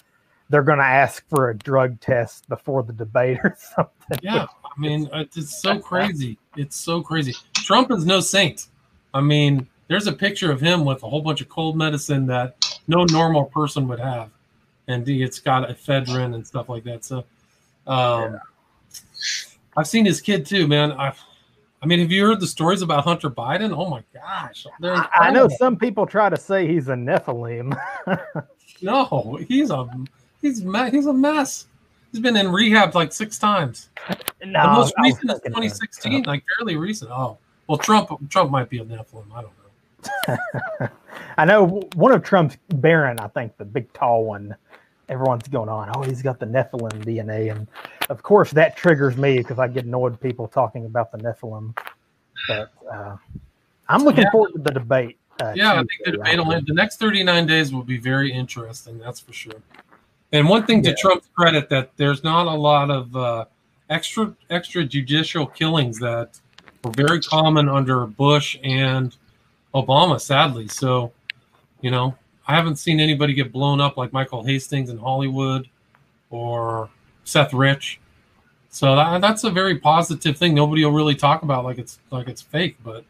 they're 0.51 0.65
going 0.65 0.79
to 0.79 0.85
ask 0.85 1.27
for 1.29 1.51
a 1.51 1.57
drug 1.57 2.01
test 2.01 2.49
before 2.49 2.83
the 2.83 2.93
debate 2.93 3.39
or 3.43 3.57
something. 3.77 4.19
Yeah, 4.23 4.47
I 4.65 4.81
mean, 4.81 5.09
it's 5.13 5.63
so 5.63 5.79
crazy. 5.79 6.39
It's 6.57 6.77
so 6.77 7.01
crazy. 7.01 7.35
Trump 7.55 7.91
is 7.93 8.05
no 8.05 8.21
saint. 8.21 8.67
I 9.15 9.21
mean, 9.21 9.67
there's 9.89 10.09
a 10.09 10.13
picture 10.13 10.51
of 10.51 10.61
him 10.61 10.85
with 10.85 11.03
a 11.03 11.09
whole 11.09 11.23
bunch 11.23 11.41
of 11.41 11.49
cold 11.49 11.77
medicine 11.77 12.27
that 12.27 12.79
no 12.89 13.05
normal 13.05 13.45
person 13.45 13.89
would 13.89 14.01
have, 14.01 14.31
and 14.89 15.09
it's 15.09 15.39
got 15.39 15.69
ephedrine 15.69 16.35
and 16.35 16.47
stuff 16.47 16.69
like 16.69 16.85
that. 16.85 17.05
So, 17.05 17.25
um, 17.87 18.39
I've 19.77 19.87
seen 19.87 20.05
his 20.05 20.21
kid 20.21 20.47
too, 20.47 20.67
man. 20.67 20.93
I, 20.93 21.13
I 21.83 21.87
mean, 21.87 22.01
have 22.01 22.11
you 22.11 22.25
heard 22.25 22.41
the 22.41 22.47
stories 22.47 22.83
about 22.83 23.05
Hunter 23.05 23.31
Biden? 23.31 23.73
Oh 23.77 23.89
my 23.89 24.03
gosh, 24.13 24.67
I, 24.83 25.09
I 25.15 25.31
know 25.31 25.49
some 25.49 25.77
people 25.77 26.07
try 26.07 26.29
to 26.29 26.37
say 26.37 26.67
he's 26.67 26.89
a 26.89 26.95
Nephilim. 26.95 27.77
No, 28.83 29.39
he's 29.47 29.71
a 29.71 29.89
he's 30.43 30.65
me- 30.65 30.91
he's 30.91 31.07
a 31.07 31.13
mess. 31.13 31.67
He's 32.13 32.21
been 32.21 32.37
in 32.37 32.51
rehab 32.51 32.95
like 32.95 33.13
six 33.13 33.39
times. 33.39 33.91
no, 34.45 34.63
the 34.63 34.73
most 34.73 34.95
recent 35.03 35.31
is 35.31 35.41
2016, 35.43 36.23
like 36.25 36.45
fairly 36.59 36.77
recent. 36.77 37.11
Oh, 37.11 37.39
well, 37.69 37.79
Trump 37.79 38.11
Trump 38.31 38.51
might 38.51 38.69
be 38.69 38.79
a 38.79 38.85
Nephilim. 38.85 39.27
I 39.35 39.43
don't 39.43 40.39
know. 40.81 40.89
I 41.39 41.45
know 41.45 41.67
one 41.95 42.13
of 42.13 42.23
Trump's 42.23 42.57
Barron, 42.69 43.19
I 43.21 43.29
think 43.29 43.57
the 43.57 43.65
big 43.65 43.93
tall 43.93 44.25
one. 44.25 44.57
Everyone's 45.09 45.49
going 45.49 45.69
on. 45.69 45.91
Oh, 45.95 46.03
he's 46.03 46.23
got 46.23 46.39
the 46.39 46.47
Nephilim 46.47 47.05
DNA, 47.05 47.51
and 47.51 47.67
of 48.11 48.23
course 48.23 48.51
that 48.53 48.77
triggers 48.77 49.17
me 49.17 49.39
because 49.39 49.59
I 49.59 49.67
get 49.69 49.85
annoyed 49.85 50.13
with 50.13 50.21
people 50.21 50.47
talking 50.49 50.85
about 50.87 51.11
the 51.13 51.19
Nephilim. 51.19 51.77
But 52.49 52.73
uh, 52.91 53.17
I'm 53.89 54.03
looking 54.05 54.23
Yeah. 54.25 54.31
forward 54.31 54.53
to 54.53 54.59
the 54.61 54.71
debate. 54.71 55.19
Uh, 55.41 55.53
Yeah, 55.57 55.73
I 55.73 55.77
think 55.79 55.89
the 56.05 56.13
debate 56.13 56.39
will 56.39 56.53
end. 56.53 56.67
The 56.67 56.75
next 56.75 56.99
39 57.01 57.47
days 57.47 57.73
will 57.73 57.83
be 57.83 57.99
very 57.99 58.33
interesting. 58.33 58.99
That's 58.99 59.19
for 59.21 59.33
sure. 59.33 59.55
And 60.33 60.49
one 60.49 60.65
thing 60.65 60.83
to 60.83 60.91
Yeah. 60.91 60.97
Trump's 60.99 61.29
credit 61.37 61.69
that 61.71 61.97
there's 61.97 62.23
not 62.23 62.47
a 62.47 62.55
lot 62.55 62.91
of 62.91 63.15
uh, 63.17 63.45
extra 63.89 64.35
extrajudicial 64.51 65.53
killings 65.55 65.99
that 65.99 66.39
were 66.85 66.93
very 66.93 67.21
common 67.21 67.69
under 67.69 68.07
Bush 68.07 68.57
and 68.63 69.17
Obama, 69.75 70.21
sadly. 70.21 70.69
So, 70.69 71.13
you 71.81 71.91
know, 71.91 72.17
I 72.47 72.55
haven't 72.55 72.77
seen 72.77 73.01
anybody 73.01 73.35
get 73.35 73.53
blown 73.53 73.81
up 73.81 73.97
like 73.97 74.13
Michael 74.13 74.45
Hastings 74.45 74.91
in 74.91 74.99
Hollywood 74.99 75.69
or 76.31 76.89
Seth 77.25 77.53
Rich. 77.53 78.01
So 78.71 78.95
that, 78.95 79.21
that's 79.21 79.45
a 79.45 79.51
very 79.51 79.79
positive 79.79 80.37
thing. 80.37 80.55
Nobody 80.55 80.85
will 80.85 80.93
really 80.93 81.17
talk 81.17 81.43
about 81.43 81.65
like 81.65 81.79
it's 81.79 81.99
like 82.11 82.29
it's 82.29 82.43
fake, 82.43 82.77
but 82.85 83.05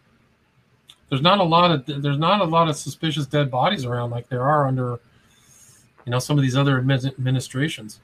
there's 1.10 1.22
not 1.22 1.38
a 1.38 1.44
lot 1.44 1.70
of 1.70 2.02
there's 2.02 2.18
not 2.18 2.40
a 2.40 2.44
lot 2.44 2.68
of 2.68 2.76
suspicious 2.76 3.26
dead 3.26 3.50
bodies 3.50 3.84
around 3.84 4.10
like 4.10 4.28
there 4.28 4.42
are 4.42 4.66
under 4.66 5.00
you 6.04 6.10
know 6.10 6.18
some 6.18 6.38
of 6.38 6.42
these 6.42 6.56
other 6.56 6.78
administrations. 6.78 8.00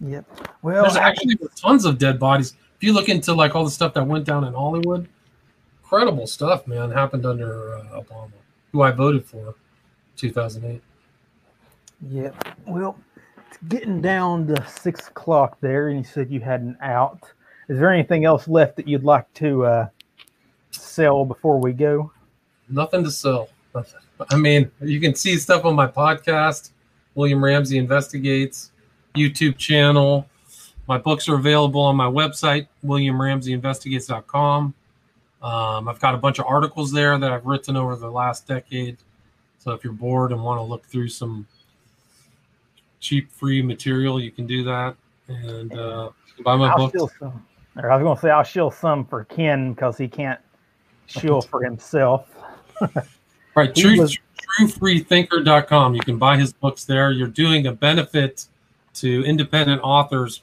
Yep. 0.00 0.24
Well, 0.62 0.82
There's 0.82 0.96
actually 0.96 1.38
tons 1.54 1.84
of 1.84 1.98
dead 1.98 2.18
bodies. 2.18 2.54
If 2.76 2.84
you 2.84 2.92
look 2.92 3.08
into 3.08 3.32
like 3.32 3.54
all 3.54 3.64
the 3.64 3.70
stuff 3.70 3.94
that 3.94 4.06
went 4.06 4.24
down 4.24 4.44
in 4.44 4.52
Hollywood, 4.52 5.08
incredible 5.82 6.26
stuff, 6.26 6.66
man, 6.66 6.90
happened 6.90 7.24
under 7.24 7.76
uh, 7.76 8.00
Obama, 8.00 8.32
who 8.72 8.82
I 8.82 8.90
voted 8.90 9.24
for, 9.24 9.54
2008. 10.16 10.82
Yep. 12.10 12.48
Well, 12.66 12.98
it's 13.48 13.58
getting 13.68 14.02
down 14.02 14.46
to 14.48 14.66
six 14.68 15.08
o'clock 15.08 15.58
there, 15.60 15.88
and 15.88 15.98
you 15.98 16.04
said 16.04 16.30
you 16.30 16.40
had 16.40 16.60
an 16.60 16.76
out. 16.82 17.32
Is 17.68 17.78
there 17.78 17.90
anything 17.90 18.24
else 18.24 18.46
left 18.46 18.76
that 18.76 18.86
you'd 18.86 19.04
like 19.04 19.32
to 19.34 19.64
uh, 19.64 19.88
sell 20.70 21.24
before 21.24 21.58
we 21.58 21.72
go? 21.72 22.12
Nothing 22.68 23.02
to 23.04 23.10
sell. 23.10 23.48
I 24.30 24.36
mean, 24.36 24.70
you 24.80 25.00
can 25.00 25.14
see 25.14 25.36
stuff 25.36 25.64
on 25.64 25.74
my 25.74 25.86
podcast, 25.86 26.70
William 27.16 27.42
Ramsey 27.42 27.78
Investigates, 27.78 28.70
YouTube 29.16 29.56
channel. 29.58 30.28
My 30.86 30.98
books 30.98 31.28
are 31.28 31.34
available 31.34 31.80
on 31.80 31.96
my 31.96 32.06
website, 32.06 32.68
williamramseyinvestigates.com. 32.84 34.74
Um, 35.42 35.88
I've 35.88 35.98
got 35.98 36.14
a 36.14 36.18
bunch 36.18 36.38
of 36.38 36.46
articles 36.46 36.92
there 36.92 37.18
that 37.18 37.32
I've 37.32 37.44
written 37.44 37.76
over 37.76 37.96
the 37.96 38.10
last 38.10 38.46
decade. 38.46 38.98
So 39.58 39.72
if 39.72 39.82
you're 39.82 39.92
bored 39.92 40.30
and 40.30 40.44
want 40.44 40.58
to 40.58 40.62
look 40.62 40.86
through 40.86 41.08
some 41.08 41.46
cheap, 43.00 43.32
free 43.32 43.62
material, 43.62 44.20
you 44.20 44.30
can 44.30 44.46
do 44.46 44.62
that. 44.64 44.94
And 45.28 45.76
uh, 45.76 46.10
buy 46.44 46.54
my 46.56 46.68
I'll 46.68 46.88
books. 46.88 47.14
some. 47.18 47.44
Or 47.76 47.90
I 47.90 47.96
was 47.96 48.04
going 48.04 48.14
to 48.16 48.22
say 48.22 48.30
I'll 48.30 48.44
shill 48.44 48.70
some 48.70 49.04
for 49.04 49.24
Ken 49.24 49.72
because 49.72 49.98
he 49.98 50.06
can't 50.06 50.40
shill 51.06 51.40
for 51.40 51.64
himself. 51.64 52.28
Right, 53.56 53.74
true, 53.74 53.98
was- 53.98 54.18
truefreethinker.com. 54.58 55.94
You 55.94 56.00
can 56.00 56.18
buy 56.18 56.36
his 56.36 56.52
books 56.52 56.84
there. 56.84 57.10
You're 57.10 57.28
doing 57.28 57.66
a 57.66 57.72
benefit 57.72 58.46
to 58.94 59.24
independent 59.24 59.80
authors 59.82 60.42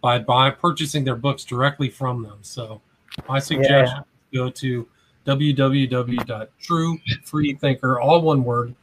by 0.00 0.18
by 0.18 0.50
purchasing 0.50 1.04
their 1.04 1.16
books 1.16 1.44
directly 1.44 1.88
from 1.88 2.22
them. 2.22 2.38
So, 2.42 2.80
my 3.28 3.38
suggestion 3.38 3.98
is 3.98 4.04
go 4.34 4.50
to 4.50 4.88
www.truefreethinker, 5.26 8.02
all 8.02 8.22
one 8.22 8.44
word, 8.44 8.74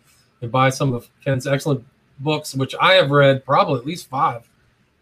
and 0.41 0.51
buy 0.51 0.69
some 0.69 0.93
of 0.93 1.09
Ken's 1.23 1.47
excellent 1.47 1.83
books, 2.19 2.55
which 2.55 2.75
I 2.79 2.93
have 2.93 3.11
read 3.11 3.45
probably 3.45 3.79
at 3.79 3.85
least 3.85 4.09
five 4.09 4.47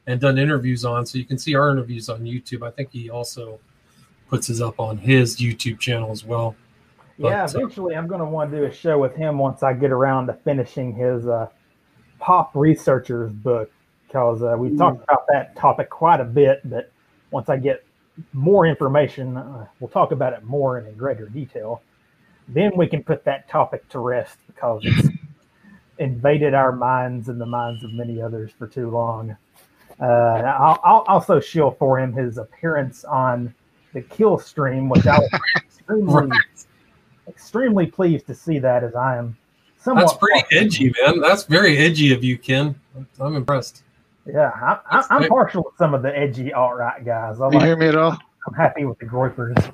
and 0.08 0.20
done 0.20 0.38
interviews 0.38 0.86
on. 0.86 1.06
So 1.06 1.18
you 1.18 1.26
can 1.26 1.38
see 1.38 1.56
our 1.56 1.70
interviews 1.70 2.10
on 2.10 2.22
YouTube. 2.22 2.66
I 2.66 2.72
think 2.72 2.92
he 2.92 3.10
also 3.10 3.60
puts 4.30 4.48
his 4.48 4.62
up 4.62 4.80
on 4.80 4.98
his 4.98 5.38
YouTube 5.38 5.80
channel 5.80 6.12
as 6.12 6.26
well. 6.26 6.56
Yeah, 7.18 7.46
But, 7.46 7.56
uh, 7.56 7.60
eventually 7.60 7.96
I'm 7.96 8.08
going 8.08 8.20
to 8.20 8.26
want 8.26 8.52
to 8.52 8.58
do 8.58 8.64
a 8.66 8.72
show 8.72 9.00
with 9.00 9.16
him 9.16 9.38
once 9.38 9.64
I 9.64 9.74
get 9.74 9.92
around 9.92 10.28
to 10.28 10.34
finishing 10.34 10.94
his 10.94 11.28
uh, 11.28 11.48
Pop 12.20 12.52
Researchers 12.56 13.32
book 13.32 13.72
because 14.08 14.42
uh, 14.42 14.56
we've 14.58 14.78
talked 14.78 15.04
about 15.04 15.26
that 15.28 15.56
topic 15.56 15.90
quite 15.90 16.20
a 16.20 16.26
bit. 16.26 16.62
But 16.64 16.92
once 17.32 17.50
I 17.50 17.58
get 17.58 17.84
more 18.34 18.66
information, 18.66 19.38
uh, 19.38 19.68
we'll 19.80 19.90
talk 19.90 20.12
about 20.12 20.34
it 20.34 20.44
more 20.44 20.78
and 20.78 20.88
in 20.88 20.96
greater 20.96 21.28
detail. 21.28 21.82
Then 22.48 22.72
we 22.76 22.88
can 22.88 23.04
put 23.04 23.26
that 23.26 23.50
topic 23.50 23.88
to 23.90 24.00
rest 24.00 24.38
because 24.48 24.82
it's 24.86 25.10
invaded 26.00 26.54
our 26.54 26.72
minds 26.72 27.30
and 27.30 27.42
the 27.42 27.46
minds 27.46 27.84
of 27.84 27.92
many 27.92 28.22
others 28.22 28.52
for 28.58 28.68
too 28.68 28.90
long. 28.90 29.36
Uh, 30.00 30.06
I'll, 30.06 30.80
I'll 30.84 31.06
also 31.08 31.40
shill 31.40 31.72
for 31.72 32.00
him 32.00 32.14
his 32.14 32.38
appearance 32.38 33.04
on 33.04 33.54
the 33.94 34.02
Kill 34.02 34.38
Stream, 34.38 34.90
which 34.90 35.08
I 35.08 35.18
was 35.18 35.30
extremely 35.56 36.30
extremely 37.28 37.86
pleased 37.86 38.28
to 38.28 38.36
see 38.36 38.60
that 38.60 38.84
as 38.84 38.96
I 38.96 39.18
am 39.18 39.38
somewhat. 39.78 40.02
That's 40.02 40.18
pretty 40.18 40.44
edgy, 40.56 40.94
man. 41.02 41.20
That's 41.20 41.44
very 41.44 41.78
edgy 41.78 42.14
of 42.14 42.24
you, 42.24 42.38
Ken. 42.38 42.76
I'm 43.20 43.36
impressed. 43.36 43.84
Yeah, 44.26 44.52
I, 44.56 44.80
I, 44.90 45.06
I'm 45.10 45.20
great. 45.20 45.30
partial 45.30 45.64
to 45.64 45.70
some 45.78 45.94
of 45.94 46.02
the 46.02 46.18
edgy 46.18 46.52
alt 46.54 46.76
right 46.76 47.04
guys. 47.04 47.40
I 47.40 47.50
You 47.52 47.60
hear 47.60 47.70
like, 47.70 47.80
me 47.80 47.88
at 47.88 47.96
all? 47.96 48.18
I'm 48.48 48.54
happy 48.54 48.86
with 48.86 49.00
the 49.00 49.06
Groypers. 49.06 49.74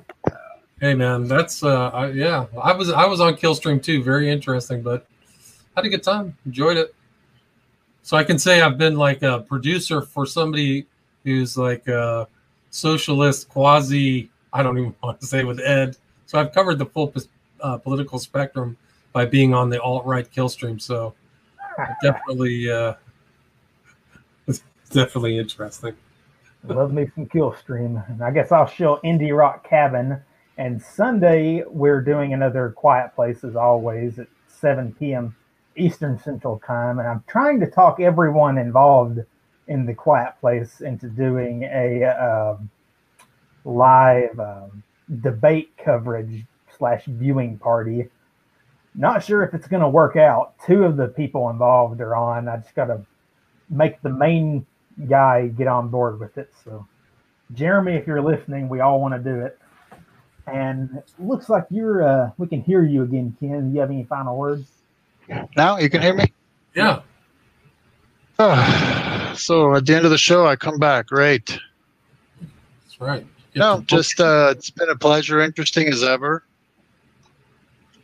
Hey, 0.80 0.94
man, 0.94 1.24
that's 1.24 1.62
uh, 1.62 1.88
I, 1.88 2.10
yeah. 2.10 2.46
I 2.60 2.72
was 2.72 2.90
I 2.90 3.06
was 3.06 3.20
on 3.20 3.34
Killstream 3.34 3.82
too. 3.82 4.02
Very 4.02 4.30
interesting, 4.30 4.82
but 4.82 5.06
had 5.76 5.84
a 5.84 5.88
good 5.88 6.02
time. 6.02 6.36
Enjoyed 6.46 6.76
it. 6.76 6.94
So 8.02 8.16
I 8.16 8.24
can 8.24 8.38
say 8.38 8.60
I've 8.60 8.76
been 8.76 8.96
like 8.96 9.22
a 9.22 9.40
producer 9.40 10.02
for 10.02 10.26
somebody 10.26 10.86
who's 11.24 11.56
like 11.56 11.88
a 11.88 12.28
socialist, 12.70 13.48
quasi. 13.48 14.30
I 14.52 14.62
don't 14.62 14.78
even 14.78 14.94
want 15.02 15.20
to 15.20 15.26
say 15.26 15.44
with 15.44 15.60
Ed. 15.60 15.96
So 16.26 16.38
I've 16.38 16.52
covered 16.52 16.78
the 16.78 16.86
full 16.86 17.08
uh, 17.64 17.78
political 17.78 18.18
spectrum 18.18 18.76
by 19.12 19.24
being 19.24 19.54
on 19.54 19.70
the 19.70 19.80
alt 19.80 20.04
right 20.04 20.30
kill 20.30 20.48
stream. 20.48 20.78
So 20.78 21.14
definitely, 22.02 22.70
uh, 22.70 22.94
definitely 24.90 25.38
interesting. 25.38 25.96
Love 26.66 26.92
me 26.92 27.10
some 27.14 27.26
Killstream. 27.26 28.08
And 28.08 28.22
I 28.22 28.30
guess 28.30 28.52
I'll 28.52 28.66
show 28.66 29.00
Indie 29.04 29.36
Rock 29.36 29.68
Cabin. 29.68 30.20
And 30.56 30.80
Sunday, 30.80 31.62
we're 31.66 32.00
doing 32.00 32.32
another 32.32 32.70
Quiet 32.70 33.14
Place 33.14 33.44
as 33.44 33.56
always 33.56 34.18
at 34.18 34.28
7 34.48 34.94
p.m. 34.98 35.34
Eastern 35.76 36.18
Central 36.18 36.60
Time. 36.66 37.00
And 37.00 37.08
I'm 37.08 37.24
trying 37.26 37.60
to 37.60 37.70
talk 37.70 38.00
everyone 38.00 38.56
involved 38.56 39.18
in 39.68 39.84
the 39.84 39.94
Quiet 39.94 40.34
Place 40.40 40.80
into 40.80 41.08
doing 41.08 41.64
a 41.64 42.04
um, 42.04 42.70
live 43.64 44.38
um, 44.38 44.82
debate 45.20 45.72
coverage 45.76 46.44
slash 46.76 47.04
viewing 47.06 47.58
party. 47.58 48.08
Not 48.94 49.24
sure 49.24 49.42
if 49.42 49.54
it's 49.54 49.66
going 49.66 49.82
to 49.82 49.88
work 49.88 50.16
out. 50.16 50.54
Two 50.66 50.84
of 50.84 50.96
the 50.96 51.08
people 51.08 51.50
involved 51.50 52.00
are 52.00 52.14
on. 52.14 52.48
I 52.48 52.58
just 52.58 52.74
got 52.74 52.86
to 52.86 53.04
make 53.68 54.00
the 54.02 54.10
main 54.10 54.66
guy 55.08 55.48
get 55.48 55.66
on 55.66 55.88
board 55.88 56.20
with 56.20 56.38
it. 56.38 56.52
So, 56.64 56.86
Jeremy, 57.54 57.94
if 57.94 58.06
you're 58.06 58.22
listening, 58.22 58.68
we 58.68 58.80
all 58.80 59.00
want 59.00 59.14
to 59.14 59.20
do 59.20 59.40
it. 59.40 59.58
And 60.46 60.90
it 60.98 61.10
looks 61.18 61.48
like 61.48 61.64
you're. 61.70 62.06
Uh, 62.06 62.30
we 62.38 62.46
can 62.46 62.62
hear 62.62 62.84
you 62.84 63.02
again, 63.02 63.36
Ken. 63.40 63.68
Do 63.68 63.74
you 63.74 63.80
have 63.80 63.90
any 63.90 64.04
final 64.04 64.36
words? 64.36 64.68
Now 65.56 65.78
you 65.78 65.88
can 65.88 66.02
hear 66.02 66.14
me? 66.14 66.32
Yeah. 66.74 67.00
so 69.34 69.74
at 69.74 69.86
the 69.86 69.94
end 69.94 70.04
of 70.04 70.10
the 70.10 70.18
show, 70.18 70.46
I 70.46 70.56
come 70.56 70.78
back. 70.78 71.06
Great. 71.06 71.58
That's 72.84 73.00
right. 73.00 73.26
Get 73.54 73.60
No, 73.60 73.82
just 73.86 74.20
uh, 74.20 74.48
it's 74.50 74.70
been 74.70 74.90
a 74.90 74.96
pleasure, 74.96 75.40
interesting 75.40 75.88
as 75.88 76.02
ever. 76.02 76.44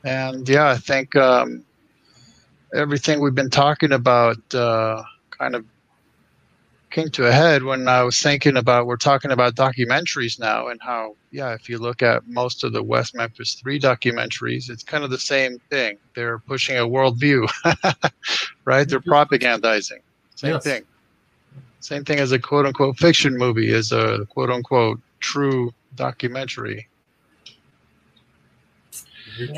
And 0.04 0.48
yeah, 0.48 0.70
I 0.70 0.78
think 0.78 1.16
um, 1.16 1.64
everything 2.74 3.20
we've 3.20 3.34
been 3.34 3.50
talking 3.50 3.92
about 3.92 4.38
uh, 4.54 5.02
kind 5.38 5.54
of 5.56 5.66
came 6.90 7.10
to 7.10 7.26
a 7.26 7.32
head 7.32 7.62
when 7.64 7.88
I 7.88 8.02
was 8.04 8.20
thinking 8.20 8.56
about 8.56 8.86
we're 8.86 8.96
talking 8.98 9.32
about 9.32 9.56
documentaries 9.56 10.40
now 10.40 10.68
and 10.68 10.80
how 10.82 11.16
yeah, 11.32 11.54
if 11.54 11.68
you 11.68 11.78
look 11.78 12.02
at 12.02 12.24
most 12.26 12.64
of 12.64 12.72
the 12.72 12.82
West 12.82 13.14
Memphis 13.14 13.54
Three 13.62 13.80
documentaries, 13.80 14.70
it's 14.70 14.84
kind 14.84 15.04
of 15.04 15.10
the 15.10 15.18
same 15.18 15.58
thing. 15.70 15.98
They're 16.16 16.40
pushing 16.40 16.76
a 16.78 16.82
worldview, 16.88 17.48
right? 18.66 18.88
They're 18.88 19.00
propagandizing. 19.00 20.00
Same 20.36 20.54
Yes. 20.54 20.64
thing. 20.64 20.84
Same 21.80 22.04
thing 22.04 22.20
as 22.20 22.32
a 22.32 22.40
quote 22.40 22.66
unquote 22.66 22.98
fiction 22.98 23.38
movie 23.38 23.70
is 23.72 23.92
a 23.92 24.26
quote 24.30 24.50
unquote 24.50 25.00
true 25.20 25.72
documentary. 25.94 26.89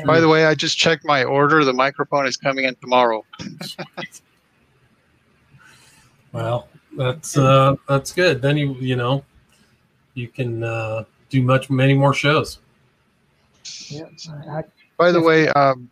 By 0.05 0.19
the 0.19 0.27
way, 0.27 0.45
I 0.45 0.55
just 0.55 0.77
checked 0.77 1.05
my 1.05 1.23
order. 1.23 1.63
The 1.63 1.73
microphone 1.73 2.27
is 2.27 2.37
coming 2.37 2.65
in 2.65 2.75
tomorrow. 2.75 3.25
Well, 6.33 6.67
that's 6.97 7.37
uh, 7.37 7.75
that's 7.87 8.11
good. 8.11 8.41
Then 8.41 8.57
you 8.57 8.73
you 8.75 8.95
know 8.95 9.23
you 10.15 10.27
can 10.27 10.63
uh, 10.63 11.03
do 11.29 11.41
much 11.43 11.69
many 11.69 11.93
more 11.93 12.13
shows. 12.13 12.59
Yeah. 13.87 14.05
I, 14.49 14.63
By 14.97 15.11
the 15.11 15.21
way, 15.21 15.47
um, 15.49 15.89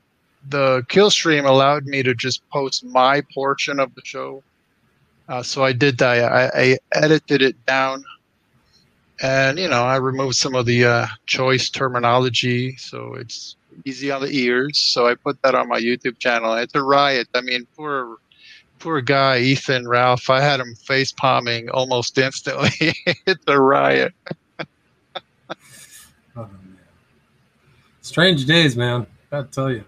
the 0.49 0.83
kill 0.89 1.09
stream 1.09 1.45
allowed 1.45 1.85
me 1.85 2.03
to 2.03 2.13
just 2.13 2.47
post 2.49 2.83
my 2.83 3.21
portion 3.33 3.79
of 3.79 3.93
the 3.95 4.01
show. 4.03 4.43
Uh, 5.29 5.43
so 5.43 5.63
I 5.63 5.71
did 5.71 5.97
that. 5.99 6.31
I, 6.31 6.51
I 6.53 6.77
edited 6.93 7.41
it 7.41 7.65
down, 7.65 8.03
and 9.21 9.59
you 9.59 9.69
know 9.69 9.83
I 9.83 9.97
removed 9.97 10.35
some 10.35 10.55
of 10.55 10.65
the 10.65 10.85
uh, 10.85 11.07
choice 11.25 11.69
terminology, 11.69 12.75
so 12.77 13.13
it's 13.13 13.55
easy 13.85 14.11
on 14.11 14.21
the 14.21 14.29
ears. 14.29 14.77
So 14.77 15.07
I 15.07 15.15
put 15.15 15.41
that 15.41 15.55
on 15.55 15.67
my 15.67 15.79
YouTube 15.79 16.19
channel. 16.19 16.53
It's 16.55 16.75
a 16.75 16.81
riot. 16.81 17.27
I 17.33 17.41
mean, 17.41 17.67
poor, 17.75 18.17
poor 18.79 19.01
guy 19.01 19.39
Ethan 19.39 19.87
Ralph. 19.87 20.29
I 20.29 20.41
had 20.41 20.59
him 20.59 20.75
face 20.75 21.11
palming 21.11 21.69
almost 21.69 22.17
instantly. 22.17 22.69
it's 23.25 23.43
a 23.47 23.59
riot. 23.59 24.13
Oh, 26.33 26.43
man. 26.43 26.77
Strange 27.99 28.45
days, 28.45 28.77
man. 28.77 29.05
Gotta 29.29 29.47
tell 29.49 29.69
you. 29.69 29.83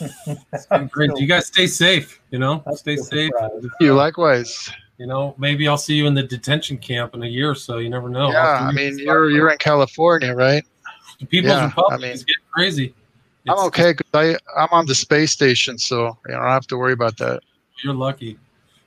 It's 0.00 0.66
great. 0.90 1.10
You 1.16 1.26
guys 1.26 1.46
stay 1.46 1.66
safe. 1.66 2.20
You 2.30 2.38
know, 2.38 2.62
I'm 2.66 2.76
stay 2.76 2.96
safe. 2.96 3.30
surprised. 3.30 3.66
You 3.80 3.92
uh, 3.92 3.96
likewise. 3.96 4.70
You 4.98 5.06
know, 5.06 5.34
maybe 5.38 5.68
I'll 5.68 5.78
see 5.78 5.94
you 5.94 6.06
in 6.06 6.14
the 6.14 6.22
detention 6.22 6.78
camp 6.78 7.14
in 7.14 7.22
a 7.22 7.26
year 7.26 7.50
or 7.50 7.54
so. 7.54 7.78
You 7.78 7.88
never 7.88 8.08
know. 8.08 8.30
yeah, 8.32 8.66
I 8.68 8.72
mean 8.72 8.98
you're 8.98 9.30
you're 9.30 9.50
in 9.50 9.58
California, 9.58 10.34
right? 10.34 10.64
The 11.20 11.26
People's 11.26 11.52
yeah, 11.52 11.66
Republic 11.66 11.98
I 11.98 12.02
mean- 12.02 12.12
is 12.12 12.24
getting 12.24 12.44
crazy. 12.52 12.94
I'm 13.48 13.58
okay 13.66 13.92
because 13.92 14.10
I 14.12 14.36
I'm 14.60 14.68
on 14.72 14.84
the 14.84 14.94
space 14.94 15.32
station, 15.32 15.78
so 15.78 16.18
you 16.26 16.32
know, 16.34 16.38
I 16.38 16.42
don't 16.42 16.50
have 16.50 16.66
to 16.66 16.76
worry 16.76 16.92
about 16.92 17.16
that. 17.16 17.40
You're 17.82 17.94
lucky. 17.94 18.38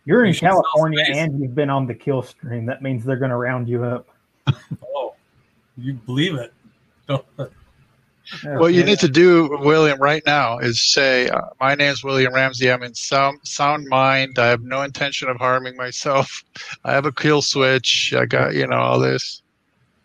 You're 0.05 0.23
in 0.23 0.27
You 0.27 0.33
should 0.33 0.41
sell 0.41 0.61
California 0.61 1.03
and 1.07 1.39
you've 1.39 1.55
been 1.55 1.69
on 1.69 1.87
the 1.87 1.95
kill 1.95 2.21
stream. 2.21 2.67
That 2.67 2.81
means 2.83 3.03
they're 3.03 3.15
going 3.15 3.31
to 3.31 3.37
round 3.37 3.67
you 3.67 3.83
up. 3.83 4.07
Oh, 4.93 5.15
you 5.77 5.93
believe 5.93 6.35
it? 6.35 6.53
What 8.43 8.73
you 8.73 8.83
need 8.83 8.99
to 8.99 9.09
do, 9.09 9.57
William, 9.61 9.99
right 9.99 10.23
now 10.25 10.59
is 10.59 10.81
say, 10.93 11.27
uh, 11.27 11.41
"My 11.59 11.75
name 11.75 11.91
is 11.91 12.03
William 12.03 12.33
Ramsey. 12.33 12.71
I'm 12.71 12.83
in 12.83 12.93
sound 12.93 13.39
sound 13.43 13.87
mind. 13.87 14.37
I 14.37 14.47
have 14.47 14.61
no 14.61 14.83
intention 14.83 15.27
of 15.27 15.37
harming 15.37 15.75
myself. 15.75 16.43
I 16.85 16.93
have 16.93 17.05
a 17.05 17.11
kill 17.11 17.41
switch. 17.41 18.13
I 18.15 18.25
got 18.25 18.53
you 18.53 18.67
know 18.67 18.77
all 18.77 18.99
this." 18.99 19.41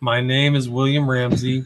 My 0.01 0.21
name 0.21 0.55
is 0.57 0.69
William 0.69 1.09
Ramsey. 1.09 1.65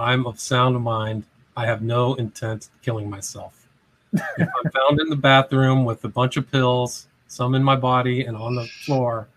I'm 0.00 0.26
of 0.26 0.40
sound 0.40 0.80
mind. 0.82 1.24
I 1.56 1.66
have 1.66 1.82
no 1.82 2.14
intent 2.14 2.66
of 2.66 2.82
killing 2.82 3.10
myself. 3.10 3.68
if 4.12 4.22
I'm 4.38 4.70
found 4.72 5.00
in 5.00 5.10
the 5.10 5.16
bathroom 5.16 5.84
with 5.84 6.02
a 6.04 6.08
bunch 6.08 6.36
of 6.36 6.50
pills, 6.50 7.06
some 7.28 7.54
in 7.54 7.62
my 7.62 7.76
body 7.76 8.24
and 8.24 8.36
on 8.36 8.54
the 8.54 8.66
floor, 8.66 9.28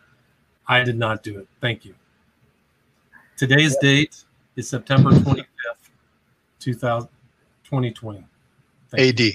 I 0.68 0.84
did 0.84 0.98
not 0.98 1.22
do 1.22 1.38
it. 1.38 1.48
Thank 1.60 1.84
you. 1.86 1.94
Today's 3.36 3.76
date 3.78 4.24
is 4.56 4.70
September 4.70 5.10
25th, 5.12 5.46
2000, 6.60 7.10
2020. 7.66 8.24
Thank 8.90 9.20
you. 9.20 9.32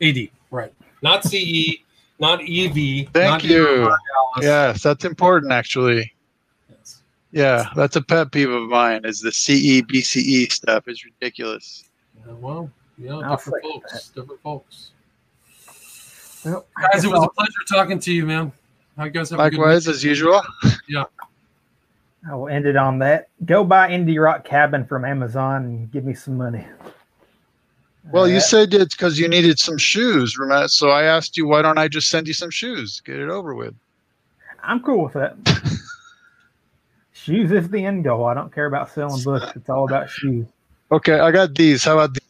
AD. 0.00 0.16
AD, 0.16 0.28
right. 0.50 0.72
Not 1.02 1.24
CE, 1.24 1.78
not 2.20 2.40
EV. 2.42 3.08
Thank 3.12 3.12
not 3.14 3.44
you. 3.44 3.92
Yes, 4.40 4.82
that's 4.82 5.04
important 5.04 5.52
actually. 5.52 6.13
Yes. 7.34 7.64
Yeah, 7.66 7.72
that's 7.74 7.96
a 7.96 8.02
pet 8.02 8.30
peeve 8.30 8.50
of 8.50 8.68
mine. 8.68 9.04
Is 9.04 9.20
the 9.20 9.32
CE 9.32 9.82
BCE 9.82 10.52
stuff 10.52 10.86
is 10.86 11.04
ridiculous. 11.04 11.84
Yeah, 12.26 12.32
well, 12.34 12.70
yeah, 12.96 13.16
I'll 13.16 13.36
different 13.36 13.64
second 13.64 13.80
folks. 13.82 14.08
Different 14.10 14.40
folks. 14.42 14.90
Well, 16.44 16.64
Guys, 16.80 17.04
it 17.04 17.08
was 17.08 17.18
a 17.18 17.22
I'll- 17.22 17.28
pleasure 17.30 17.50
talking 17.68 17.98
to 17.98 18.12
you, 18.12 18.24
man. 18.26 18.52
I 18.96 19.08
guess 19.08 19.30
guys 19.30 19.30
have 19.30 19.40
a 19.40 19.50
good 19.50 19.58
Likewise, 19.58 19.88
as 19.88 20.04
usual. 20.04 20.40
Yeah. 20.88 21.04
I 22.30 22.34
will 22.36 22.48
end 22.48 22.66
it 22.66 22.76
on 22.76 23.00
that. 23.00 23.28
Go 23.44 23.64
buy 23.64 23.90
Indie 23.90 24.22
Rock 24.22 24.44
Cabin 24.44 24.84
from 24.86 25.04
Amazon 25.04 25.64
and 25.64 25.90
give 25.90 26.04
me 26.04 26.14
some 26.14 26.36
money. 26.36 26.64
Well, 28.12 28.28
you 28.28 28.38
said 28.40 28.72
it's 28.72 28.94
because 28.94 29.18
you 29.18 29.26
needed 29.28 29.58
some 29.58 29.78
shoes, 29.78 30.38
remember? 30.38 30.68
So 30.68 30.90
I 30.90 31.02
asked 31.04 31.36
you, 31.36 31.46
why 31.48 31.62
don't 31.62 31.78
I 31.78 31.88
just 31.88 32.08
send 32.10 32.28
you 32.28 32.34
some 32.34 32.50
shoes? 32.50 33.00
Get 33.00 33.18
it 33.18 33.28
over 33.28 33.54
with. 33.54 33.74
I'm 34.62 34.80
cool 34.80 35.04
with 35.04 35.14
that. 35.14 35.36
shoes 37.24 37.50
is 37.52 37.68
the 37.68 37.84
end 37.84 38.04
goal. 38.04 38.24
I 38.26 38.34
don't 38.34 38.52
care 38.54 38.66
about 38.66 38.90
selling 38.90 39.22
books. 39.22 39.46
It's 39.56 39.68
all 39.70 39.84
about 39.84 40.10
shoes. 40.10 40.46
Okay, 40.92 41.18
I 41.18 41.30
got 41.30 41.54
these. 41.54 41.82
How 41.84 41.94
about 41.98 42.14
these? 42.14 42.20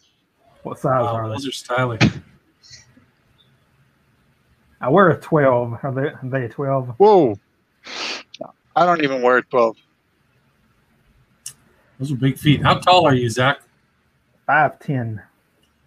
What 0.63 0.79
size 0.79 1.03
Wow, 1.03 1.15
are 1.15 1.29
they? 1.29 1.35
those 1.35 1.49
are 1.49 1.53
stylish. 1.53 2.01
I 4.81 4.89
wear 4.89 5.11
a 5.11 5.21
12. 5.21 5.79
Are 5.83 5.93
they, 5.93 6.01
are 6.09 6.21
they 6.23 6.45
a 6.45 6.49
12? 6.49 6.95
Whoa. 6.99 7.39
I 8.77 8.87
don't 8.87 9.03
even 9.03 9.23
wear 9.23 9.39
a 9.39 9.43
12. 9.43 9.77
Those 11.99 12.13
are 12.13 12.17
big 12.17 12.39
feet. 12.39 12.63
How 12.63 12.75
tall 12.79 13.07
are 13.07 13.15
you, 13.15 13.29
Zak? 13.31 13.61
5'10. 14.49 15.23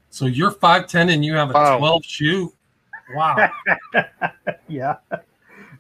So 0.10 0.26
you're 0.26 0.52
5'10 0.52 1.14
and 1.14 1.24
you 1.24 1.34
have 1.36 1.50
a 1.52 1.54
Wow. 1.54 1.78
12 1.78 2.06
shoe? 2.06 2.54
Wow. 3.16 3.50
yeah. 4.68 4.96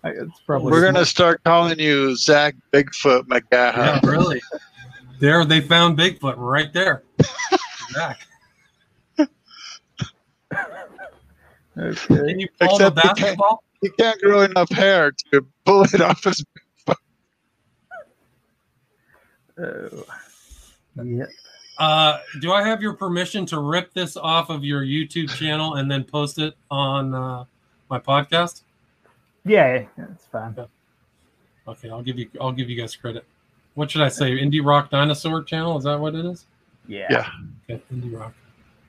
It's 0.03 0.40
probably 0.45 0.72
We're 0.72 0.82
going 0.82 0.95
to 0.95 1.06
start 1.06 1.44
calling 1.44 1.80
you 1.80 2.15
Zak 2.15 2.56
Bigfoot 2.72 3.24
McGaha. 3.24 3.78
yeah, 3.78 3.99
really. 4.03 4.41
There, 5.19 5.44
they 5.45 5.61
found 5.61 5.98
Bigfoot 5.98 6.36
right 6.38 6.72
there. 6.74 7.03
Zak. 7.94 8.19
Okay. 11.80 11.98
Can 12.07 12.40
you 12.40 12.48
pull 12.60 12.76
Except 12.76 12.95
the 12.95 13.02
you 13.03 13.14
can't- 13.15 13.40
He 13.82 13.90
can't 13.91 14.19
grow 14.22 14.41
enough 14.41 14.69
hair 14.72 15.11
to 15.32 15.45
pull 15.65 15.84
it 15.84 16.02
off 16.02 16.24
his. 16.24 16.44
Oh. 19.60 20.03
Yeah. 21.03 21.26
Uh, 21.80 22.19
do 22.41 22.52
I 22.52 22.64
have 22.68 22.82
your 22.82 22.94
permission 22.94 23.45
to 23.48 23.60
rip 23.60 23.94
this 23.94 24.18
off 24.18 24.49
of 24.49 24.64
your 24.64 24.82
YouTube 24.82 25.30
channel 25.30 25.76
and 25.76 25.90
then 25.90 26.03
post 26.03 26.40
it 26.40 26.56
on 26.72 27.14
uh, 27.14 27.45
my 27.90 27.99
podcast? 27.99 28.64
Yeah, 29.48 29.86
that's 29.98 30.26
fine. 30.26 30.56
Okay, 31.68 31.90
I'll 31.90 32.02
give 32.02 32.18
you 32.18 32.30
I'll 32.40 32.52
give 32.52 32.69
you 32.69 32.80
guys 32.80 32.95
credit. 32.95 33.26
What 33.76 33.91
should 33.91 34.02
I 34.02 34.10
say? 34.10 34.32
Indie 34.32 34.65
Rock 34.65 34.90
Dinosaur 34.90 35.44
channel? 35.44 35.78
Is 35.78 35.84
that 35.84 35.99
what 35.99 36.15
it 36.15 36.26
is? 36.26 36.45
Yeah. 36.88 37.07
Yeah. 37.10 37.30
Okay, 37.69 37.84
Indie 37.94 38.18
Rock 38.18 38.34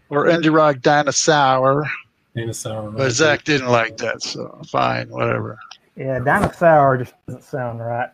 Or 0.09 0.27
Indie 0.27 0.55
Rock 0.55 0.81
Dinosaur. 0.81 1.87
Dinosaur. 2.35 2.91
But 2.91 3.11
Zak 3.11 3.45
didn't 3.45 3.69
like 3.69 3.97
that, 3.99 4.23
so 4.23 4.61
fine, 4.69 5.09
whatever. 5.11 5.59
Yeah, 5.97 6.21
dinosaur 6.21 6.99
just 6.99 7.15
doesn't 7.27 7.43
sound 7.43 7.81
right. 7.81 8.11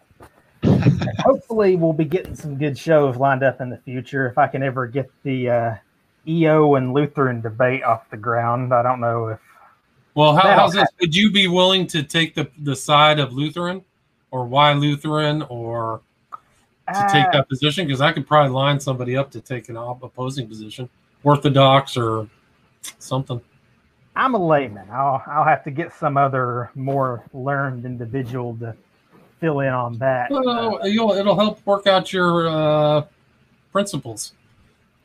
Hopefully, 1.19 1.77
we'll 1.77 1.93
be 1.93 2.07
getting 2.07 2.35
some 2.35 2.57
good 2.57 2.79
shows 2.79 3.16
lined 3.16 3.43
up 3.43 3.61
in 3.61 3.69
the 3.69 3.77
future. 3.77 4.27
If 4.27 4.39
I 4.39 4.47
can 4.47 4.62
ever 4.62 4.87
get 4.87 5.11
the 5.23 5.51
uh, 5.51 5.75
EO 6.27 6.77
and 6.77 6.95
Lutheran 6.95 7.43
debate 7.43 7.83
off 7.83 8.09
the 8.09 8.16
ground, 8.16 8.73
I 8.73 8.83
don't 8.83 9.01
know 9.01 9.29
if 9.29 9.41
Well, 10.15 10.36
how, 10.36 10.55
how's 10.55 10.73
this? 10.73 10.89
Would 11.01 11.15
you 11.15 11.31
be 11.31 11.49
willing 11.49 11.86
to 11.89 12.03
take 12.03 12.35
the 12.35 12.49
the 12.59 12.77
side 12.77 13.19
of 13.19 13.32
Lutheran, 13.32 13.82
or 14.31 14.47
why 14.47 14.73
Lutheran, 14.73 15.43
or 15.49 16.01
to 16.89 17.07
take 17.11 17.27
Uh, 17.27 17.32
that 17.32 17.49
position? 17.49 17.86
Because 17.86 18.01
I 18.01 18.12
could 18.12 18.27
probably 18.27 18.53
line 18.53 18.78
somebody 18.78 19.16
up 19.16 19.31
to 19.32 19.41
take 19.41 19.69
an 19.69 19.77
opposing 19.77 20.47
position, 20.49 20.89
Orthodox 21.24 21.97
or 21.97 22.28
something. 22.99 23.41
I'm 24.16 24.35
a 24.35 24.47
layman. 24.47 24.89
I'll 24.93 25.23
I'll 25.27 25.45
have 25.45 25.65
to 25.65 25.73
get 25.73 25.93
some 25.93 26.16
other 26.16 26.70
more 26.77 27.24
learned 27.32 27.85
individual 27.85 28.57
to 28.59 28.77
fill 29.41 29.61
in 29.61 29.73
on 29.73 29.99
that. 29.99 30.31
Uh, 30.31 30.41
Well, 30.45 30.86
you'll, 30.86 31.12
it'll 31.12 31.35
help 31.35 31.66
work 31.66 31.89
out 31.89 32.12
your 32.12 32.49
uh, 32.49 33.05
principles. 33.73 34.32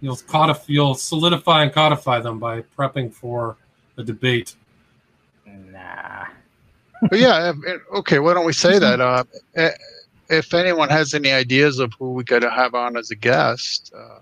You'll 0.01 0.17
codify, 0.27 0.63
you'll 0.67 0.93
solidify 0.93 1.63
and 1.63 1.73
codify 1.73 2.19
them 2.19 2.37
by 2.37 2.61
prepping 2.77 3.11
for 3.11 3.57
a 3.97 4.03
debate. 4.03 4.55
Nah. 5.71 6.25
But 7.09 7.19
yeah, 7.19 7.53
okay, 7.95 8.19
why 8.19 8.33
don't 8.33 8.45
we 8.45 8.53
say 8.53 8.77
that? 8.79 8.99
Uh, 8.99 9.23
if 10.29 10.53
anyone 10.53 10.89
has 10.89 11.13
any 11.13 11.31
ideas 11.31 11.79
of 11.79 11.91
who 11.97 12.13
we 12.13 12.23
could 12.23 12.43
have 12.43 12.75
on 12.75 12.97
as 12.97 13.09
a 13.09 13.15
guest, 13.15 13.91
uh, 13.97 14.19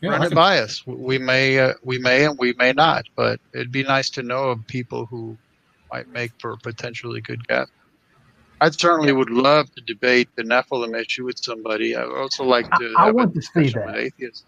Yeah, 0.00 0.10
run 0.10 0.22
it 0.22 0.34
by 0.34 0.58
us. 0.60 0.82
We 0.86 1.18
may, 1.18 1.58
uh, 1.58 1.74
we 1.82 1.98
may, 1.98 2.24
and 2.24 2.38
we 2.38 2.54
may 2.54 2.72
not. 2.72 3.04
But 3.16 3.40
it'd 3.52 3.72
be 3.72 3.82
nice 3.82 4.08
to 4.10 4.22
know 4.22 4.50
of 4.50 4.66
people 4.66 5.06
who 5.06 5.36
might 5.92 6.08
make 6.08 6.30
for 6.38 6.52
a 6.52 6.58
potentially 6.58 7.20
good 7.20 7.46
guests. 7.48 7.72
I 8.62 8.70
certainly 8.70 9.12
would 9.12 9.30
love 9.30 9.70
to 9.74 9.82
debate 9.82 10.28
the 10.36 10.42
Nephilim 10.42 10.94
issue 10.98 11.24
with 11.24 11.38
somebody. 11.42 11.96
I 11.96 12.04
would 12.06 12.16
also 12.18 12.44
like 12.44 12.70
to. 12.78 12.94
I- 12.96 13.08
I 13.08 13.10
want 13.10 13.34
to 13.34 13.42
see 13.42 13.70
that. 13.70 13.86
with 13.86 13.96
atheists. 13.96 14.44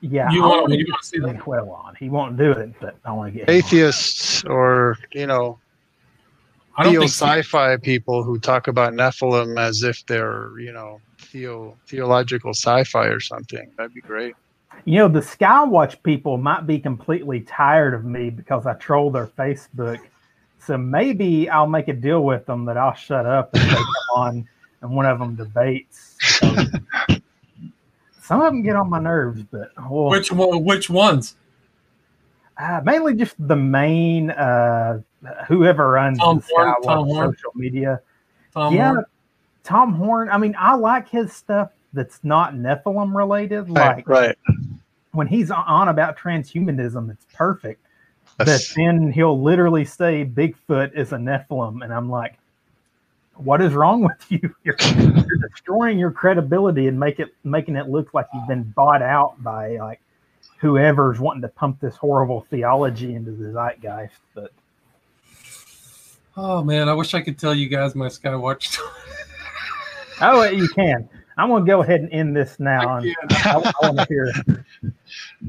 Yeah, 0.00 0.30
You 0.30 0.42
want- 0.42 0.62
wanna 0.62 0.76
you 0.76 0.86
wanna 0.90 1.02
see 1.02 1.18
that? 1.20 1.28
Ian 1.28 1.40
on. 1.68 1.94
He 1.98 2.08
won't 2.08 2.36
do 2.36 2.50
it, 2.50 2.72
but 2.80 2.96
I 3.04 3.12
want 3.12 3.32
to 3.32 3.38
get 3.38 3.48
him 3.48 3.52
on. 3.54 3.58
Atheists, 3.58 4.44
or 4.44 4.98
you 5.12 5.26
know, 5.26 5.58
theo 6.82 7.02
sci-fi 7.04 7.76
people 7.78 8.22
who 8.22 8.38
talk 8.38 8.68
about 8.68 8.92
Nephilim 8.92 9.58
as 9.58 9.82
if 9.82 10.04
they're, 10.06 10.50
you 10.58 10.72
know, 10.72 11.00
theo 11.18 11.76
theological 11.86 12.50
sci-fi 12.52 13.06
or 13.06 13.20
something. 13.20 13.70
That'd 13.76 13.94
be 13.94 14.00
great. 14.02 14.34
You 14.84 14.98
know, 14.98 15.08
the 15.08 15.20
Skywatch 15.20 16.02
people 16.02 16.36
might 16.36 16.66
be 16.66 16.78
completely 16.78 17.40
tired 17.40 17.94
of 17.94 18.04
me 18.04 18.28
because 18.28 18.66
I 18.66 18.74
troll 18.74 19.10
their 19.10 19.26
Facebook. 19.26 19.98
So 20.58 20.76
maybe 20.76 21.48
I'll 21.48 21.66
make 21.66 21.88
a 21.88 21.92
deal 21.94 22.24
with 22.24 22.44
them 22.44 22.66
that 22.66 22.76
I'll 22.76 22.94
shut 22.94 23.24
up 23.24 23.54
and 23.54 23.62
they 23.70 23.74
come 23.74 23.86
on 24.16 24.48
and 24.82 24.90
one 24.90 25.06
of 25.06 25.18
them 25.18 25.34
debates. 25.34 26.18
Some 28.26 28.40
of 28.40 28.46
them 28.46 28.62
get 28.62 28.76
on 28.76 28.90
my 28.90 28.98
nerves, 28.98 29.42
but 29.42 29.70
well, 29.88 30.10
which 30.10 30.32
one, 30.32 30.64
which 30.64 30.90
ones? 30.90 31.36
uh, 32.58 32.80
mainly 32.84 33.14
just 33.14 33.34
the 33.38 33.56
main 33.56 34.30
uh, 34.30 35.00
whoever 35.46 35.90
runs 35.90 36.18
Tom 36.18 36.42
Horn, 36.48 36.74
Skywatch 36.74 36.84
Tom 36.84 37.06
Horn. 37.06 37.34
social 37.34 37.52
media. 37.54 38.00
Tom 38.52 38.74
yeah, 38.74 38.90
Horn? 38.92 39.04
Tom 39.64 39.92
Horn. 39.94 40.28
I 40.30 40.38
mean, 40.38 40.54
I 40.58 40.74
like 40.74 41.08
his 41.08 41.32
stuff 41.32 41.70
that's 41.92 42.20
not 42.22 42.54
Nephilim 42.54 43.14
related. 43.14 43.68
Like 43.68 44.08
right. 44.08 44.36
when 45.12 45.26
he's 45.26 45.50
on 45.50 45.88
about 45.88 46.18
transhumanism, 46.18 47.10
it's 47.10 47.26
perfect. 47.34 47.82
But 48.38 48.48
then 48.74 49.12
he'll 49.12 49.40
literally 49.40 49.84
say 49.84 50.24
Bigfoot 50.24 50.94
is 50.94 51.12
a 51.12 51.16
Nephilim, 51.16 51.82
and 51.82 51.92
I'm 51.92 52.10
like, 52.10 52.38
what 53.36 53.60
is 53.62 53.72
wrong 53.74 54.02
with 54.02 54.16
you? 54.30 54.54
You're, 54.64 54.76
you're 54.80 55.48
destroying 55.50 55.98
your 55.98 56.10
credibility 56.10 56.88
and 56.88 56.98
make 56.98 57.20
it 57.20 57.34
making 57.44 57.76
it 57.76 57.88
look 57.88 58.14
like 58.14 58.26
you've 58.34 58.48
been 58.48 58.62
bought 58.64 59.02
out 59.02 59.42
by 59.42 59.76
like 59.76 60.00
whoever's 60.58 61.20
wanting 61.20 61.42
to 61.42 61.48
pump 61.48 61.80
this 61.80 61.96
horrible 61.96 62.46
theology 62.50 63.14
into 63.14 63.30
the 63.32 63.52
zeitgeist. 63.52 64.18
But 64.34 64.52
Oh 66.36 66.62
man, 66.62 66.88
I 66.88 66.94
wish 66.94 67.14
I 67.14 67.20
could 67.22 67.38
tell 67.38 67.54
you 67.54 67.68
guys 67.68 67.94
my 67.94 68.08
Skywatch 68.08 68.78
oh, 70.20 70.44
you 70.44 70.68
can. 70.68 71.08
I'm 71.38 71.48
going 71.48 71.64
to 71.64 71.70
go 71.70 71.82
ahead 71.82 72.00
and 72.00 72.10
end 72.12 72.34
this 72.36 72.58
now. 72.58 72.96
And 72.96 73.14
I, 73.30 73.56
I 73.56 73.58
want 73.58 73.98
to 73.98 74.06
hear. 74.08 74.32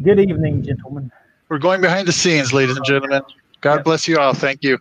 Good 0.04 0.20
evening, 0.20 0.64
gentlemen. 0.64 1.12
We're 1.50 1.60
going 1.60 1.82
behind 1.82 2.08
the 2.08 2.12
scenes, 2.12 2.54
ladies 2.54 2.76
and 2.76 2.86
gentlemen. 2.86 3.22
God 3.62 3.78
Yep. 3.78 3.84
bless 3.86 4.08
you 4.08 4.20
all. 4.20 4.34
Thank 4.34 4.64
you. 4.64 4.78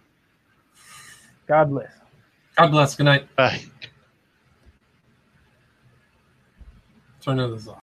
God 1.47 1.71
bless. 1.71 1.96
God 2.57 2.71
bless. 2.71 2.97
Good 2.97 3.05
night. 3.05 3.35
Bye. 3.37 3.63
Turn 7.21 7.39
this 7.39 7.69
off. 7.69 7.81